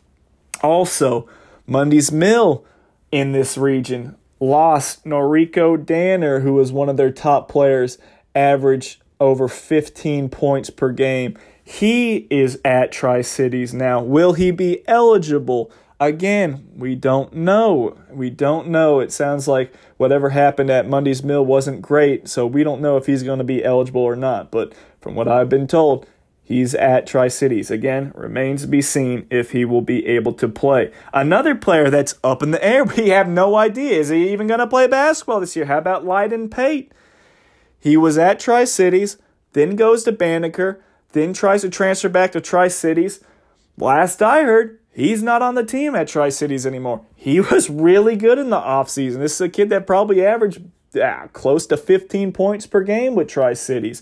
Also, 0.61 1.29
Mundy's 1.65 2.11
Mill 2.11 2.65
in 3.09 3.31
this 3.31 3.57
region 3.57 4.17
lost 4.41 5.05
Noriko 5.05 5.77
Danner, 5.77 6.41
who 6.41 6.55
was 6.55 6.73
one 6.73 6.89
of 6.89 6.97
their 6.97 7.11
top 7.11 7.47
players, 7.47 7.97
averaged 8.35 9.01
over 9.21 9.47
15 9.47 10.27
points 10.27 10.69
per 10.69 10.91
game. 10.91 11.37
He 11.63 12.27
is 12.29 12.59
at 12.65 12.91
Tri 12.91 13.21
Cities 13.21 13.73
now. 13.73 14.01
Will 14.01 14.33
he 14.33 14.51
be 14.51 14.87
eligible? 14.87 15.71
Again, 15.99 16.67
we 16.75 16.95
don't 16.95 17.31
know. 17.33 17.95
We 18.09 18.31
don't 18.31 18.69
know. 18.69 18.99
It 18.99 19.11
sounds 19.11 19.47
like 19.47 19.71
whatever 19.97 20.31
happened 20.31 20.71
at 20.71 20.89
Mundy's 20.89 21.23
Mill 21.23 21.45
wasn't 21.45 21.83
great, 21.83 22.27
so 22.27 22.47
we 22.47 22.63
don't 22.63 22.81
know 22.81 22.97
if 22.97 23.05
he's 23.05 23.21
going 23.21 23.37
to 23.37 23.45
be 23.45 23.63
eligible 23.63 24.01
or 24.01 24.15
not. 24.15 24.49
But 24.49 24.73
from 24.99 25.13
what 25.13 25.27
I've 25.27 25.49
been 25.49 25.67
told, 25.67 26.07
he's 26.43 26.73
at 26.73 27.05
Tri 27.05 27.27
Cities. 27.27 27.69
Again, 27.69 28.11
remains 28.15 28.63
to 28.63 28.67
be 28.67 28.81
seen 28.81 29.27
if 29.29 29.51
he 29.51 29.63
will 29.63 29.83
be 29.83 30.07
able 30.07 30.33
to 30.33 30.49
play. 30.49 30.91
Another 31.13 31.53
player 31.53 31.91
that's 31.91 32.15
up 32.23 32.41
in 32.41 32.49
the 32.49 32.63
air, 32.65 32.83
we 32.97 33.09
have 33.09 33.29
no 33.29 33.55
idea. 33.55 33.99
Is 33.99 34.09
he 34.09 34.31
even 34.33 34.47
going 34.47 34.59
to 34.59 34.65
play 34.65 34.87
basketball 34.87 35.39
this 35.39 35.55
year? 35.55 35.65
How 35.65 35.77
about 35.77 36.03
Lyden 36.03 36.49
Pate? 36.49 36.91
He 37.79 37.95
was 37.95 38.17
at 38.17 38.39
Tri 38.39 38.63
Cities, 38.63 39.17
then 39.53 39.75
goes 39.75 40.03
to 40.05 40.11
Banneker 40.11 40.83
then 41.13 41.33
tries 41.33 41.61
to 41.61 41.69
transfer 41.69 42.09
back 42.09 42.31
to 42.33 42.41
Tri 42.41 42.67
Cities. 42.67 43.23
Last 43.77 44.21
I 44.21 44.43
heard, 44.43 44.79
he's 44.91 45.23
not 45.23 45.41
on 45.41 45.55
the 45.55 45.63
team 45.63 45.95
at 45.95 46.07
Tri 46.07 46.29
Cities 46.29 46.65
anymore. 46.65 47.05
He 47.15 47.39
was 47.51 47.69
really 47.69 48.15
good 48.15 48.37
in 48.37 48.49
the 48.49 48.59
offseason. 48.59 49.17
This 49.17 49.35
is 49.35 49.41
a 49.41 49.49
kid 49.49 49.69
that 49.69 49.87
probably 49.87 50.25
averaged 50.25 50.63
uh, 51.01 51.27
close 51.33 51.65
to 51.67 51.77
15 51.77 52.31
points 52.31 52.67
per 52.67 52.81
game 52.81 53.15
with 53.15 53.27
Tri 53.27 53.53
Cities. 53.53 54.01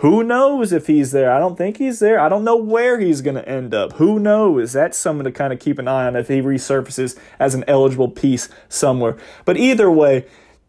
Who 0.00 0.24
knows 0.24 0.72
if 0.72 0.86
he's 0.86 1.12
there? 1.12 1.30
I 1.30 1.38
don't 1.38 1.58
think 1.58 1.76
he's 1.76 1.98
there. 1.98 2.18
I 2.18 2.30
don't 2.30 2.42
know 2.42 2.56
where 2.56 2.98
he's 2.98 3.20
going 3.20 3.34
to 3.34 3.46
end 3.46 3.74
up. 3.74 3.92
Who 3.94 4.18
knows? 4.18 4.72
That's 4.72 4.96
someone 4.96 5.26
to 5.26 5.32
kind 5.32 5.52
of 5.52 5.58
keep 5.58 5.78
an 5.78 5.88
eye 5.88 6.06
on 6.06 6.16
if 6.16 6.28
he 6.28 6.40
resurfaces 6.40 7.18
as 7.38 7.54
an 7.54 7.64
eligible 7.68 8.08
piece 8.08 8.48
somewhere. 8.70 9.18
But 9.44 9.58
either 9.58 9.90
way, 9.90 10.24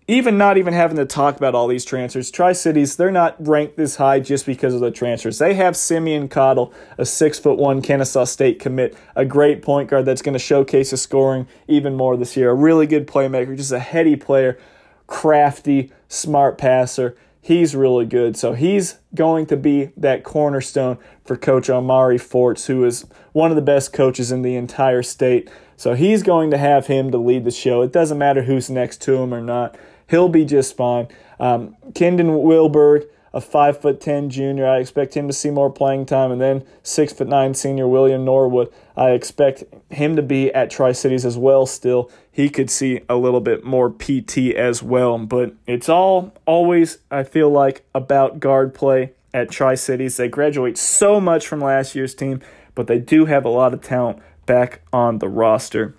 even 0.07 0.37
not 0.37 0.57
even 0.57 0.73
having 0.73 0.97
to 0.97 1.05
talk 1.05 1.37
about 1.37 1.55
all 1.55 1.67
these 1.67 1.85
transfers, 1.85 2.31
Tri 2.31 2.53
Cities, 2.53 2.95
they're 2.95 3.11
not 3.11 3.35
ranked 3.39 3.77
this 3.77 3.95
high 3.95 4.19
just 4.19 4.45
because 4.45 4.73
of 4.73 4.81
the 4.81 4.91
transfers. 4.91 5.37
They 5.37 5.53
have 5.53 5.77
Simeon 5.77 6.27
Cottle, 6.27 6.73
a 6.97 7.05
six 7.05 7.37
foot 7.39 7.57
one 7.57 7.81
Kennesaw 7.81 8.25
State 8.25 8.59
commit, 8.59 8.97
a 9.15 9.25
great 9.25 9.61
point 9.61 9.89
guard 9.89 10.05
that's 10.05 10.21
going 10.21 10.33
to 10.33 10.39
showcase 10.39 10.89
his 10.89 11.01
scoring 11.01 11.47
even 11.67 11.95
more 11.95 12.17
this 12.17 12.35
year. 12.35 12.49
A 12.49 12.55
really 12.55 12.87
good 12.87 13.07
playmaker, 13.07 13.55
just 13.55 13.71
a 13.71 13.79
heady 13.79 14.15
player, 14.15 14.59
crafty, 15.07 15.91
smart 16.07 16.57
passer. 16.57 17.15
He's 17.43 17.75
really 17.75 18.05
good. 18.05 18.37
So 18.37 18.53
he's 18.53 18.99
going 19.15 19.47
to 19.47 19.57
be 19.57 19.91
that 19.97 20.23
cornerstone 20.23 20.99
for 21.25 21.35
Coach 21.35 21.69
Omari 21.69 22.17
Forts, 22.17 22.67
who 22.67 22.85
is 22.85 23.05
one 23.33 23.49
of 23.49 23.55
the 23.55 23.63
best 23.63 23.93
coaches 23.93 24.31
in 24.31 24.41
the 24.41 24.55
entire 24.55 25.01
state. 25.01 25.49
So 25.75 25.95
he's 25.95 26.21
going 26.21 26.51
to 26.51 26.59
have 26.59 26.85
him 26.85 27.09
to 27.11 27.17
lead 27.17 27.43
the 27.43 27.51
show. 27.51 27.81
It 27.81 27.91
doesn't 27.91 28.19
matter 28.19 28.43
who's 28.43 28.69
next 28.69 29.01
to 29.03 29.15
him 29.15 29.33
or 29.33 29.41
not. 29.41 29.75
He'll 30.11 30.29
be 30.29 30.43
just 30.43 30.75
fine. 30.75 31.07
Um, 31.39 31.77
Kendon 31.93 32.43
Wilberg, 32.43 33.07
a 33.33 33.39
five 33.39 33.81
foot 33.81 34.01
ten 34.01 34.29
junior, 34.29 34.67
I 34.67 34.79
expect 34.79 35.15
him 35.15 35.27
to 35.27 35.33
see 35.33 35.49
more 35.49 35.71
playing 35.71 36.05
time, 36.05 36.31
and 36.31 36.41
then 36.41 36.65
six 36.83 37.13
foot 37.13 37.29
nine 37.29 37.53
senior 37.53 37.87
William 37.87 38.25
Norwood. 38.25 38.71
I 38.97 39.11
expect 39.11 39.63
him 39.89 40.17
to 40.17 40.21
be 40.21 40.53
at 40.53 40.69
Tri 40.69 40.91
Cities 40.91 41.25
as 41.25 41.37
well. 41.37 41.65
Still, 41.65 42.11
he 42.29 42.49
could 42.49 42.69
see 42.69 42.99
a 43.07 43.15
little 43.15 43.39
bit 43.39 43.63
more 43.63 43.89
PT 43.89 44.53
as 44.53 44.83
well, 44.83 45.17
but 45.17 45.53
it's 45.65 45.87
all 45.87 46.33
always 46.45 46.97
I 47.09 47.23
feel 47.23 47.49
like 47.49 47.85
about 47.95 48.41
guard 48.41 48.73
play 48.73 49.13
at 49.33 49.49
Tri 49.49 49.75
Cities. 49.75 50.17
They 50.17 50.27
graduate 50.27 50.77
so 50.77 51.21
much 51.21 51.47
from 51.47 51.61
last 51.61 51.95
year's 51.95 52.13
team, 52.13 52.41
but 52.75 52.87
they 52.87 52.99
do 52.99 53.25
have 53.25 53.45
a 53.45 53.49
lot 53.49 53.73
of 53.73 53.81
talent 53.81 54.19
back 54.45 54.81
on 54.91 55.19
the 55.19 55.29
roster. 55.29 55.95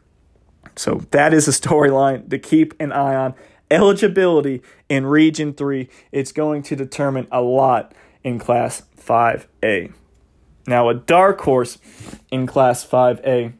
So 0.76 1.06
that 1.12 1.32
is 1.32 1.48
a 1.48 1.50
storyline 1.50 2.28
to 2.28 2.38
keep 2.38 2.74
an 2.78 2.92
eye 2.92 3.14
on 3.14 3.34
eligibility 3.72 4.62
in 4.88 5.06
Region 5.06 5.54
3, 5.54 5.88
it's 6.12 6.32
going 6.32 6.62
to 6.64 6.76
determine 6.76 7.26
a 7.32 7.40
lot 7.40 7.94
in 8.22 8.38
Class 8.38 8.82
5A. 8.96 9.92
Now, 10.66 10.88
a 10.88 10.94
dark 10.94 11.40
horse 11.40 11.78
in 12.30 12.46
Class 12.46 12.86
5A. 12.86 13.54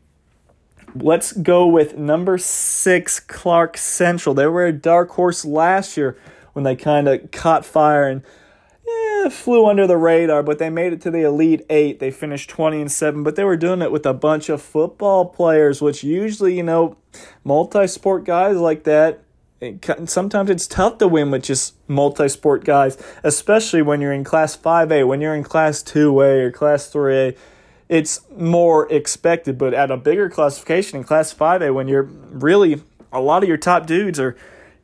Let's 0.94 1.32
go 1.32 1.66
with 1.66 1.96
number 1.96 2.36
six, 2.36 3.18
Clark 3.18 3.78
Central. 3.78 4.34
They 4.34 4.46
were 4.46 4.66
a 4.66 4.72
dark 4.72 5.10
horse 5.12 5.44
last 5.44 5.96
year 5.96 6.18
when 6.52 6.64
they 6.64 6.76
kind 6.76 7.08
of 7.08 7.30
caught 7.30 7.64
fire 7.64 8.06
and 8.06 8.22
eh, 8.86 9.30
flew 9.30 9.66
under 9.66 9.86
the 9.86 9.96
radar, 9.96 10.42
but 10.42 10.58
they 10.58 10.68
made 10.68 10.92
it 10.92 11.00
to 11.00 11.10
the 11.10 11.22
Elite 11.22 11.64
Eight. 11.70 11.98
They 11.98 12.10
finished 12.10 12.50
20 12.50 12.82
and 12.82 12.92
7, 12.92 13.22
but 13.22 13.36
they 13.36 13.44
were 13.44 13.56
doing 13.56 13.80
it 13.80 13.90
with 13.90 14.04
a 14.04 14.12
bunch 14.12 14.50
of 14.50 14.60
football 14.60 15.24
players, 15.24 15.80
which 15.80 16.04
usually, 16.04 16.56
you 16.58 16.62
know, 16.62 16.98
multi 17.42 17.86
sport 17.86 18.24
guys 18.24 18.58
like 18.58 18.84
that 18.84 19.24
sometimes 20.06 20.50
it's 20.50 20.66
tough 20.66 20.98
to 20.98 21.08
win 21.08 21.30
with 21.30 21.44
just 21.44 21.74
multi-sport 21.88 22.64
guys, 22.64 22.96
especially 23.22 23.82
when 23.82 24.00
you're 24.00 24.12
in 24.12 24.24
class 24.24 24.56
5A, 24.56 25.06
when 25.06 25.20
you're 25.20 25.34
in 25.34 25.44
class 25.44 25.82
2A 25.82 26.46
or 26.46 26.50
class 26.50 26.92
3A. 26.92 27.36
It's 27.88 28.20
more 28.36 28.90
expected, 28.90 29.58
but 29.58 29.74
at 29.74 29.90
a 29.90 29.96
bigger 29.96 30.30
classification 30.30 30.98
in 30.98 31.04
class 31.04 31.32
5A 31.32 31.74
when 31.74 31.88
you're 31.88 32.04
really 32.04 32.82
a 33.12 33.20
lot 33.20 33.42
of 33.42 33.48
your 33.48 33.58
top 33.58 33.86
dudes 33.86 34.18
are 34.18 34.36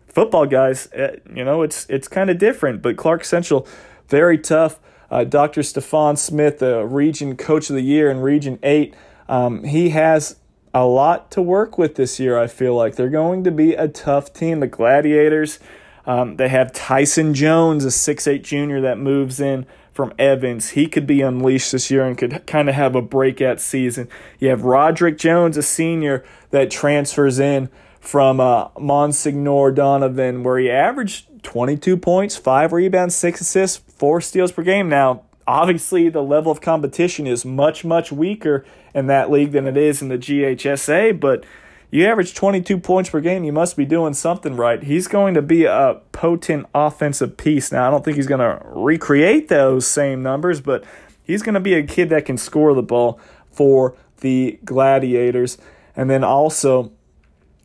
football 0.07 0.47
guys, 0.47 0.89
eh, 0.93 1.17
you 1.35 1.45
know, 1.45 1.63
it's 1.63 1.87
it's 1.89 2.09
kind 2.09 2.29
of 2.29 2.39
different, 2.39 2.83
but 2.83 2.97
Clark 2.97 3.25
Central 3.25 3.67
very 4.09 4.39
tough. 4.39 4.79
Uh, 5.11 5.25
Dr. 5.25 5.63
Stefan 5.63 6.17
Smith, 6.17 6.59
the 6.59 6.85
region 6.85 7.37
coach 7.37 7.71
of 7.71 7.77
the 7.77 7.83
year 7.83 8.11
in 8.11 8.21
Region 8.21 8.59
8, 8.63 8.95
um, 9.27 9.65
he 9.65 9.91
has 9.91 10.37
a 10.75 10.85
lot 10.85 11.31
to 11.33 11.43
work 11.43 11.79
with 11.79 11.95
this 11.95 12.21
year, 12.21 12.39
I 12.39 12.47
feel 12.47 12.75
like. 12.75 12.97
They're 12.97 13.09
going 13.09 13.45
to 13.45 13.51
be 13.51 13.75
a 13.75 13.89
tough 13.89 14.33
team. 14.33 14.61
The 14.61 14.67
Gladiators, 14.67 15.59
um, 16.07 16.37
they 16.37 16.49
have 16.49 16.73
Tyson 16.73 17.35
Jones, 17.35 17.85
a 17.85 17.91
six-eight 17.91 18.43
junior 18.43 18.81
that 18.81 18.99
moves 18.99 19.41
in 19.41 19.67
from 19.93 20.13
Evans. 20.19 20.71
He 20.71 20.87
could 20.87 21.07
be 21.07 21.23
unleashed 21.23 21.73
this 21.73 21.91
year 21.91 22.05
and 22.05 22.17
could 22.17 22.47
kind 22.47 22.69
of 22.69 22.75
have 22.75 22.95
a 22.95 23.03
breakout 23.03 23.61
season. 23.61 24.09
You 24.39 24.49
have 24.51 24.63
Roderick 24.63 25.19
Jones, 25.19 25.57
a 25.57 25.63
senior 25.63 26.25
that 26.51 26.71
transfers 26.71 27.39
in 27.39 27.69
from 28.01 28.41
uh, 28.41 28.69
Monsignor 28.79 29.73
Donovan, 29.73 30.43
where 30.43 30.59
he 30.59 30.71
averaged 30.71 31.43
22 31.43 31.97
points, 31.97 32.37
five 32.37 32.73
rebounds, 32.73 33.15
six 33.15 33.41
assists, 33.41 33.77
four 33.77 34.21
steals 34.21 34.53
per 34.53 34.63
game. 34.63 34.89
Now, 34.89 35.23
obviously, 35.49 36.11
the 36.11 36.23
level 36.23 36.53
of 36.53 36.61
competition 36.61 37.27
is 37.27 37.45
much, 37.45 37.85
much 37.85 38.13
weaker 38.13 38.65
in 38.95 39.07
that 39.07 39.31
league 39.31 39.53
than 39.53 39.67
it 39.67 39.77
is 39.77 40.03
in 40.03 40.09
the 40.09 40.19
GHSA, 40.19 41.19
but 41.19 41.45
you 41.91 42.07
average 42.07 42.35
22 42.35 42.79
points 42.79 43.09
per 43.09 43.21
game, 43.21 43.45
you 43.45 43.53
must 43.53 43.75
be 43.75 43.87
doing 43.87 44.13
something 44.13 44.57
right. 44.57 44.83
He's 44.83 45.09
going 45.09 45.33
to 45.35 45.43
be 45.43 45.65
a 45.65 46.03
potent 46.13 46.67
offensive 46.75 47.39
piece. 47.39 47.73
Now, 47.73 47.89
I 47.89 47.91
don't 47.91 48.05
think 48.05 48.17
he's 48.17 48.27
going 48.27 48.41
to 48.41 48.63
recreate 48.67 49.49
those 49.49 49.87
same 49.87 50.23
numbers, 50.23 50.61
but 50.61 50.85
he's 51.25 51.43
going 51.43 51.55
to 51.55 51.61
be 51.61 51.73
a 51.73 51.83
kid 51.83 52.11
that 52.11 52.27
can 52.27 52.37
score 52.37 52.75
the 52.75 52.83
ball 52.83 53.19
for 53.51 53.97
the 54.21 54.59
Gladiators. 54.67 55.57
And 55.97 56.11
then 56.11 56.25
also, 56.25 56.93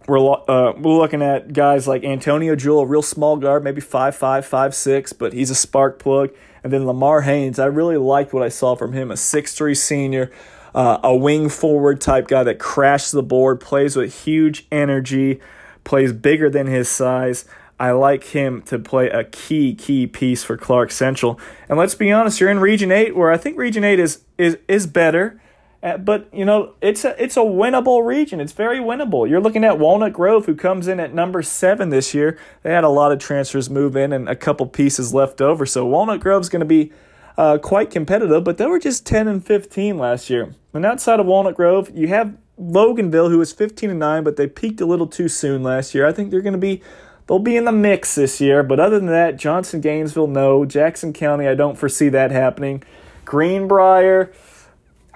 we're, 0.08 0.20
uh, 0.20 0.72
we're 0.78 0.98
looking 0.98 1.22
at 1.22 1.52
guys 1.52 1.86
like 1.86 2.06
Antonio 2.06 2.56
Jewell, 2.56 2.80
a 2.80 2.86
real 2.86 3.02
small 3.02 3.36
guard, 3.36 3.62
maybe 3.62 3.82
5'5, 3.82 4.48
5'6, 4.50 5.18
but 5.18 5.34
he's 5.34 5.50
a 5.50 5.56
spark 5.56 6.00
plug. 6.00 6.30
And 6.64 6.72
then 6.72 6.86
Lamar 6.86 7.22
Haynes, 7.22 7.60
I 7.60 7.66
really 7.66 7.98
liked 7.98 8.34
what 8.34 8.44
I 8.44 8.50
saw 8.50 8.76
from 8.76 8.94
him, 8.94 9.12
a 9.12 9.16
6'3 9.16 9.76
senior 9.76 10.32
uh, 10.76 11.00
a 11.04 11.16
wing 11.16 11.50
forward 11.50 12.02
type 12.02 12.28
guy 12.28 12.44
that 12.44 12.60
crashes 12.60 13.12
the 13.12 13.24
board, 13.24 13.60
plays 13.60 13.96
with 13.96 14.24
huge 14.24 14.66
energy, 14.72 15.40
plays 15.84 16.14
bigger 16.14 16.50
than 16.50 16.68
his 16.68 16.90
size. 16.90 17.46
I 17.80 17.92
like 17.92 18.26
him 18.26 18.62
to 18.64 18.80
play 18.80 19.10
a 19.10 19.24
key, 19.24 19.76
key 19.76 20.08
piece 20.08 20.44
for 20.44 20.58
Clark 20.58 20.92
Central. 20.92 21.40
And 21.68 21.78
let's 21.78 21.96
be 21.96 22.12
honest, 22.12 22.40
you're 22.40 22.50
in 22.50 22.60
Region 22.60 22.92
8, 22.92 23.16
where 23.16 23.32
I 23.32 23.38
think 23.38 23.58
Region 23.58 23.84
8 23.84 24.00
is 24.00 24.24
is 24.38 24.58
is 24.68 24.88
better. 24.88 25.40
Uh, 25.84 25.98
but 25.98 26.30
you 26.34 26.46
know 26.46 26.74
it's 26.82 27.04
a 27.04 27.22
it's 27.22 27.36
a 27.36 27.42
winnable 27.42 28.06
region. 28.06 28.40
It's 28.40 28.54
very 28.54 28.80
winnable. 28.80 29.30
You're 29.30 29.42
looking 29.42 29.66
at 29.66 29.78
Walnut 29.78 30.14
Grove, 30.14 30.46
who 30.46 30.56
comes 30.56 30.88
in 30.88 31.00
at 31.00 31.14
number 31.14 31.42
seven 31.42 31.90
this 31.90 32.14
year. 32.14 32.40
They 32.64 32.72
had 32.72 32.86
a 32.86 32.90
lot 32.90 33.12
of 33.12 33.20
transfers 33.20 33.70
move 33.70 33.98
in 33.98 34.14
and 34.14 34.30
a 34.30 34.36
couple 34.36 34.66
pieces 34.68 35.14
left 35.14 35.42
over, 35.42 35.66
so 35.66 35.86
Walnut 35.86 36.22
Grove's 36.22 36.48
going 36.48 36.62
to 36.62 36.66
be 36.66 36.94
uh, 37.38 37.58
quite 37.58 37.90
competitive, 37.92 38.44
but 38.44 38.58
they 38.58 38.66
were 38.66 38.80
just 38.80 39.06
10 39.06 39.28
and 39.28 39.46
15 39.46 39.98
last 39.98 40.30
year. 40.30 40.54
And 40.74 40.86
outside 40.86 41.20
of 41.20 41.26
Walnut 41.26 41.56
Grove, 41.56 41.92
you 41.94 42.08
have 42.08 42.38
Loganville, 42.60 43.30
who 43.30 43.40
was 43.40 43.52
15 43.52 43.90
and 43.90 44.00
9, 44.00 44.24
but 44.24 44.36
they 44.36 44.48
peaked 44.48 44.82
a 44.82 44.86
little 44.86 45.08
too 45.08 45.28
soon 45.28 45.64
last 45.64 45.96
year. 45.96 46.06
I 46.06 46.12
think 46.12 46.32
they're 46.32 46.42
going 46.42 46.54
to 46.54 46.60
be 46.60 46.82
they'll 47.28 47.40
be 47.40 47.56
in 47.56 47.66
the 47.66 47.72
mix 47.72 48.16
this 48.16 48.40
year. 48.40 48.64
But 48.64 48.80
other 48.80 48.98
than 49.00 49.08
that, 49.08 49.38
Johnson 49.38 49.82
Gainesville, 49.82 50.28
no. 50.28 50.66
Jackson 50.66 51.14
County, 51.14 51.48
I 51.48 51.56
don't 51.56 51.78
foresee 51.78 52.10
that 52.10 52.32
happening. 52.32 52.84
Greenbrier, 53.26 54.32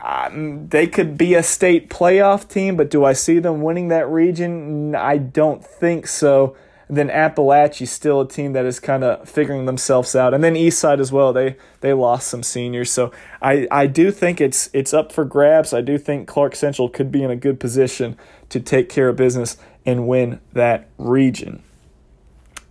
um, 0.08 0.70
they 0.70 0.88
could 0.88 1.18
be 1.18 1.34
a 1.34 1.44
state 1.44 1.90
playoff 1.90 2.48
team, 2.48 2.78
but 2.78 2.90
do 2.90 3.04
I 3.04 3.12
see 3.12 3.40
them 3.40 3.62
winning 3.62 3.90
that 3.90 4.08
region? 4.10 4.96
I 4.96 5.18
don't 5.18 5.64
think 5.64 6.08
so. 6.08 6.56
Then 6.90 7.10
Apalachee 7.10 7.86
still 7.86 8.22
a 8.22 8.28
team 8.28 8.54
that 8.54 8.66
is 8.66 8.80
kind 8.80 9.04
of 9.04 9.28
figuring 9.28 9.66
themselves 9.66 10.16
out, 10.16 10.34
and 10.34 10.42
then 10.42 10.54
Eastside 10.54 11.02
as 11.02 11.12
well. 11.12 11.34
They 11.34 11.58
they 11.82 11.92
lost 11.92 12.30
some 12.30 12.42
seniors, 12.42 12.90
so 12.90 13.12
I, 13.42 13.68
I 13.70 13.88
do 13.88 14.10
think 14.10 14.40
it's 14.40 14.70
it's 14.72 14.94
up 14.94 15.12
for 15.12 15.26
grabs. 15.26 15.74
I 15.74 15.82
do 15.82 15.98
think 15.98 16.30
Clark 16.30 16.56
Central 16.56 16.88
could 16.88 17.12
be 17.12 17.22
in 17.22 17.30
a 17.30 17.36
good 17.36 17.60
position 17.60 18.18
to 18.48 18.62
take 18.62 18.88
care 18.88 19.10
of 19.10 19.18
business 19.18 19.58
and 19.86 20.08
win 20.08 20.40
that 20.54 20.88
region. 20.98 21.62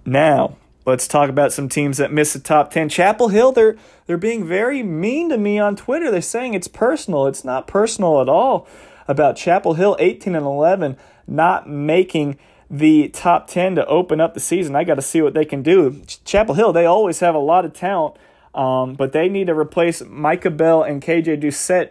Now 0.06 0.56
let's 0.86 1.08
talk 1.08 1.28
about 1.28 1.52
some 1.52 1.68
teams 1.68 1.98
that 1.98 2.12
missed 2.12 2.32
the 2.32 2.40
top 2.40 2.70
ten. 2.70 2.88
Chapel 2.88 3.28
Hill, 3.28 3.52
they're 3.52 3.76
they're 4.06 4.16
being 4.16 4.46
very 4.46 4.82
mean 4.82 5.28
to 5.28 5.36
me 5.36 5.58
on 5.58 5.76
Twitter. 5.76 6.10
They're 6.10 6.22
saying 6.22 6.54
it's 6.54 6.68
personal. 6.68 7.26
It's 7.26 7.44
not 7.44 7.66
personal 7.66 8.20
at 8.20 8.28
all. 8.28 8.66
About 9.08 9.36
Chapel 9.36 9.74
Hill, 9.74 9.96
eighteen 9.98 10.34
and 10.34 10.46
eleven, 10.46 10.96
not 11.26 11.68
making 11.68 12.38
the 12.70 13.08
top 13.10 13.46
10 13.46 13.76
to 13.76 13.86
open 13.86 14.20
up 14.20 14.34
the 14.34 14.40
season. 14.40 14.74
I 14.74 14.84
got 14.84 14.96
to 14.96 15.02
see 15.02 15.22
what 15.22 15.34
they 15.34 15.44
can 15.44 15.62
do. 15.62 16.02
Chapel 16.24 16.54
Hill, 16.54 16.72
they 16.72 16.84
always 16.84 17.20
have 17.20 17.34
a 17.34 17.38
lot 17.40 17.64
of 17.64 17.72
talent, 17.72 18.16
um, 18.54 18.94
but 18.94 19.12
they 19.12 19.28
need 19.28 19.46
to 19.46 19.54
replace 19.54 20.02
Micah 20.02 20.50
Bell 20.50 20.82
and 20.82 21.02
KJ 21.02 21.42
Doucette. 21.42 21.90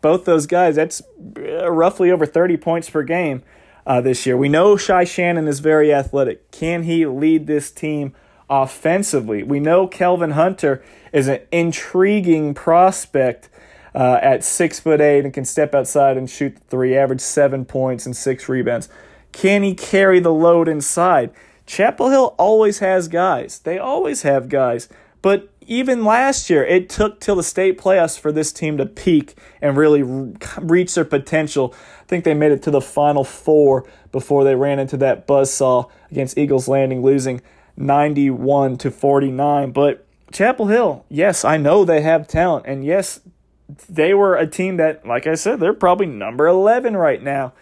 Both 0.00 0.24
those 0.24 0.46
guys, 0.46 0.76
that's 0.76 1.02
uh, 1.38 1.70
roughly 1.70 2.10
over 2.10 2.26
30 2.26 2.56
points 2.58 2.90
per 2.90 3.02
game 3.02 3.42
uh, 3.86 4.00
this 4.00 4.26
year. 4.26 4.36
We 4.36 4.48
know 4.48 4.76
Shy 4.76 5.04
Shannon 5.04 5.48
is 5.48 5.60
very 5.60 5.92
athletic. 5.92 6.50
Can 6.50 6.84
he 6.84 7.06
lead 7.06 7.46
this 7.46 7.70
team 7.70 8.14
offensively? 8.48 9.42
We 9.42 9.60
know 9.60 9.86
Kelvin 9.86 10.32
Hunter 10.32 10.82
is 11.12 11.28
an 11.28 11.40
intriguing 11.52 12.54
prospect. 12.54 13.48
Uh, 13.96 14.18
at 14.22 14.42
six 14.42 14.80
foot 14.80 15.00
eight 15.00 15.24
and 15.24 15.32
can 15.32 15.44
step 15.44 15.72
outside 15.72 16.16
and 16.16 16.28
shoot 16.28 16.56
the 16.56 16.62
three, 16.62 16.96
average 16.96 17.20
seven 17.20 17.64
points 17.64 18.06
and 18.06 18.16
six 18.16 18.48
rebounds. 18.48 18.88
Can 19.30 19.62
he 19.62 19.72
carry 19.72 20.18
the 20.18 20.32
load 20.32 20.66
inside? 20.66 21.30
Chapel 21.64 22.10
Hill 22.10 22.34
always 22.36 22.80
has 22.80 23.06
guys. 23.06 23.60
They 23.60 23.78
always 23.78 24.22
have 24.22 24.48
guys. 24.48 24.88
But 25.22 25.48
even 25.66 26.04
last 26.04 26.50
year, 26.50 26.64
it 26.64 26.88
took 26.88 27.20
till 27.20 27.36
the 27.36 27.42
state 27.42 27.78
playoffs 27.78 28.18
for 28.18 28.30
this 28.30 28.52
team 28.52 28.76
to 28.76 28.84
peak 28.84 29.34
and 29.62 29.76
really 29.76 30.02
reach 30.60 30.94
their 30.94 31.04
potential. 31.04 31.74
I 32.02 32.04
think 32.06 32.24
they 32.24 32.34
made 32.34 32.52
it 32.52 32.62
to 32.64 32.70
the 32.70 32.80
final 32.80 33.24
four 33.24 33.88
before 34.12 34.44
they 34.44 34.54
ran 34.54 34.78
into 34.78 34.96
that 34.98 35.26
buzzsaw 35.26 35.88
against 36.10 36.36
Eagles 36.36 36.68
Landing, 36.68 37.02
losing 37.02 37.40
91 37.76 38.78
to 38.78 38.90
49. 38.90 39.72
But 39.72 40.06
Chapel 40.32 40.66
Hill, 40.66 41.04
yes, 41.08 41.44
I 41.44 41.56
know 41.56 41.84
they 41.84 42.00
have 42.02 42.28
talent. 42.28 42.66
And 42.66 42.84
yes, 42.84 43.20
they 43.88 44.14
were 44.14 44.36
a 44.36 44.46
team 44.46 44.76
that, 44.76 45.06
like 45.06 45.26
I 45.26 45.34
said, 45.34 45.60
they're 45.60 45.72
probably 45.72 46.06
number 46.06 46.46
11 46.46 46.96
right 46.96 47.22
now 47.22 47.52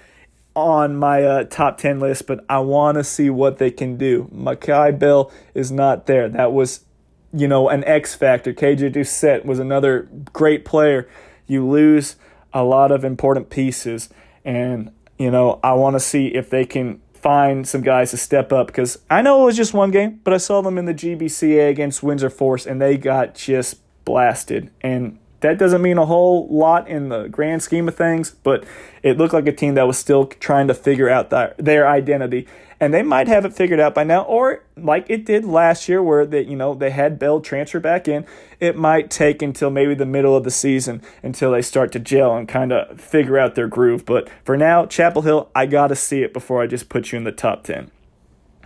on 0.55 0.97
my 0.97 1.23
uh, 1.23 1.45
top 1.45 1.79
10 1.79 1.99
list, 1.99 2.27
but 2.27 2.45
I 2.49 2.59
want 2.59 2.97
to 2.97 3.05
see 3.05 3.31
what 3.31 3.59
they 3.59 3.71
can 3.71 3.97
do. 3.97 4.29
Makai 4.35 4.99
Bell 4.99 5.33
is 5.55 5.73
not 5.73 6.07
there. 6.07 6.29
That 6.29 6.53
was 6.53 6.85
you 7.33 7.49
know, 7.49 7.69
an 7.69 7.83
X 7.85 8.15
factor. 8.15 8.53
KJ 8.53 8.95
Doucette 8.95 9.45
was 9.45 9.59
another 9.59 10.09
great 10.33 10.65
player. 10.65 11.09
You 11.47 11.67
lose 11.67 12.17
a 12.53 12.63
lot 12.63 12.93
of 12.93 13.05
important 13.05 13.51
pieces, 13.51 14.11
and 14.45 14.93
you 15.19 15.31
know, 15.31 15.59
I 15.63 15.73
want 15.73 15.95
to 15.95 16.01
see 16.01 16.29
if 16.29 16.51
they 16.51 16.65
can 16.65 17.01
find 17.23 17.67
some 17.67 17.83
guys 17.83 18.11
to 18.11 18.17
step 18.17 18.53
up 18.53 18.67
because 18.67 18.99
I 19.09 19.23
know 19.23 19.43
it 19.43 19.47
was 19.47 19.57
just 19.57 19.73
one 19.73 19.93
game, 19.93 20.21
but 20.25 20.35
I 20.35 20.39
saw 20.39 20.61
them 20.61 20.77
in 20.77 20.87
the 20.87 20.95
GBCA 20.95 21.71
against 21.71 22.03
Windsor 22.03 22.29
Forest 22.31 22.67
and 22.67 22.81
they 22.81 22.99
got 22.99 23.37
just 23.37 23.77
blasted. 24.05 24.71
And 24.81 25.19
that 25.41 25.57
doesn't 25.57 25.83
mean 25.83 25.99
a 25.99 26.07
whole 26.07 26.49
lot 26.49 26.89
in 26.89 27.09
the 27.09 27.29
grand 27.29 27.63
scheme 27.63 27.87
of 27.87 27.95
things, 27.95 28.31
but 28.31 28.65
it 29.03 29.19
looked 29.19 29.33
like 29.33 29.47
a 29.47 29.53
team 29.53 29.75
that 29.75 29.87
was 29.87 29.99
still 29.99 30.27
trying 30.27 30.67
to 30.67 30.75
figure 30.75 31.09
out 31.09 31.31
their, 31.31 31.55
their 31.59 31.89
identity 31.89 32.49
and 32.83 32.93
they 32.93 33.03
might 33.03 33.29
have 33.29 33.45
it 33.45 33.53
figured 33.55 33.79
out 33.79 33.95
by 33.95 34.03
now 34.03 34.23
or 34.23 34.65
like 34.77 35.07
it 35.09 35.25
did 35.25 35.45
last 35.45 35.89
year 35.89 36.03
where 36.03 36.27
they 36.27 36.43
you 36.43 36.57
know 36.57 36.75
they 36.75 36.91
had 36.91 37.17
Bell 37.17 37.41
transfer 37.41 37.79
back 37.79 38.09
in 38.09 38.27
it 38.59 38.77
might 38.77 39.09
take 39.09 39.41
until 39.41 39.71
maybe 39.71 39.95
the 39.95 40.05
middle 40.05 40.37
of 40.37 40.43
the 40.43 40.51
season 40.51 41.01
until 41.23 41.53
they 41.53 41.63
start 41.63 41.93
to 41.93 42.01
gel 42.01 42.37
and 42.37 42.49
kind 42.49 42.73
of 42.73 43.01
figure 43.01 43.39
out 43.39 43.55
their 43.55 43.69
groove. 43.69 44.05
But 44.05 44.29
for 44.45 44.57
now 44.57 44.85
Chapel 44.87 45.23
Hill 45.23 45.49
I 45.55 45.67
got 45.67 45.89
to 45.89 45.95
see 45.95 46.25
it 46.25 46.33
before 46.33 46.61
I 46.61 46.67
just 46.67 46.89
put 46.89 47.13
you 47.13 47.19
in 47.19 47.25
the 47.25 47.31
top 47.31 47.63
10 47.63 47.93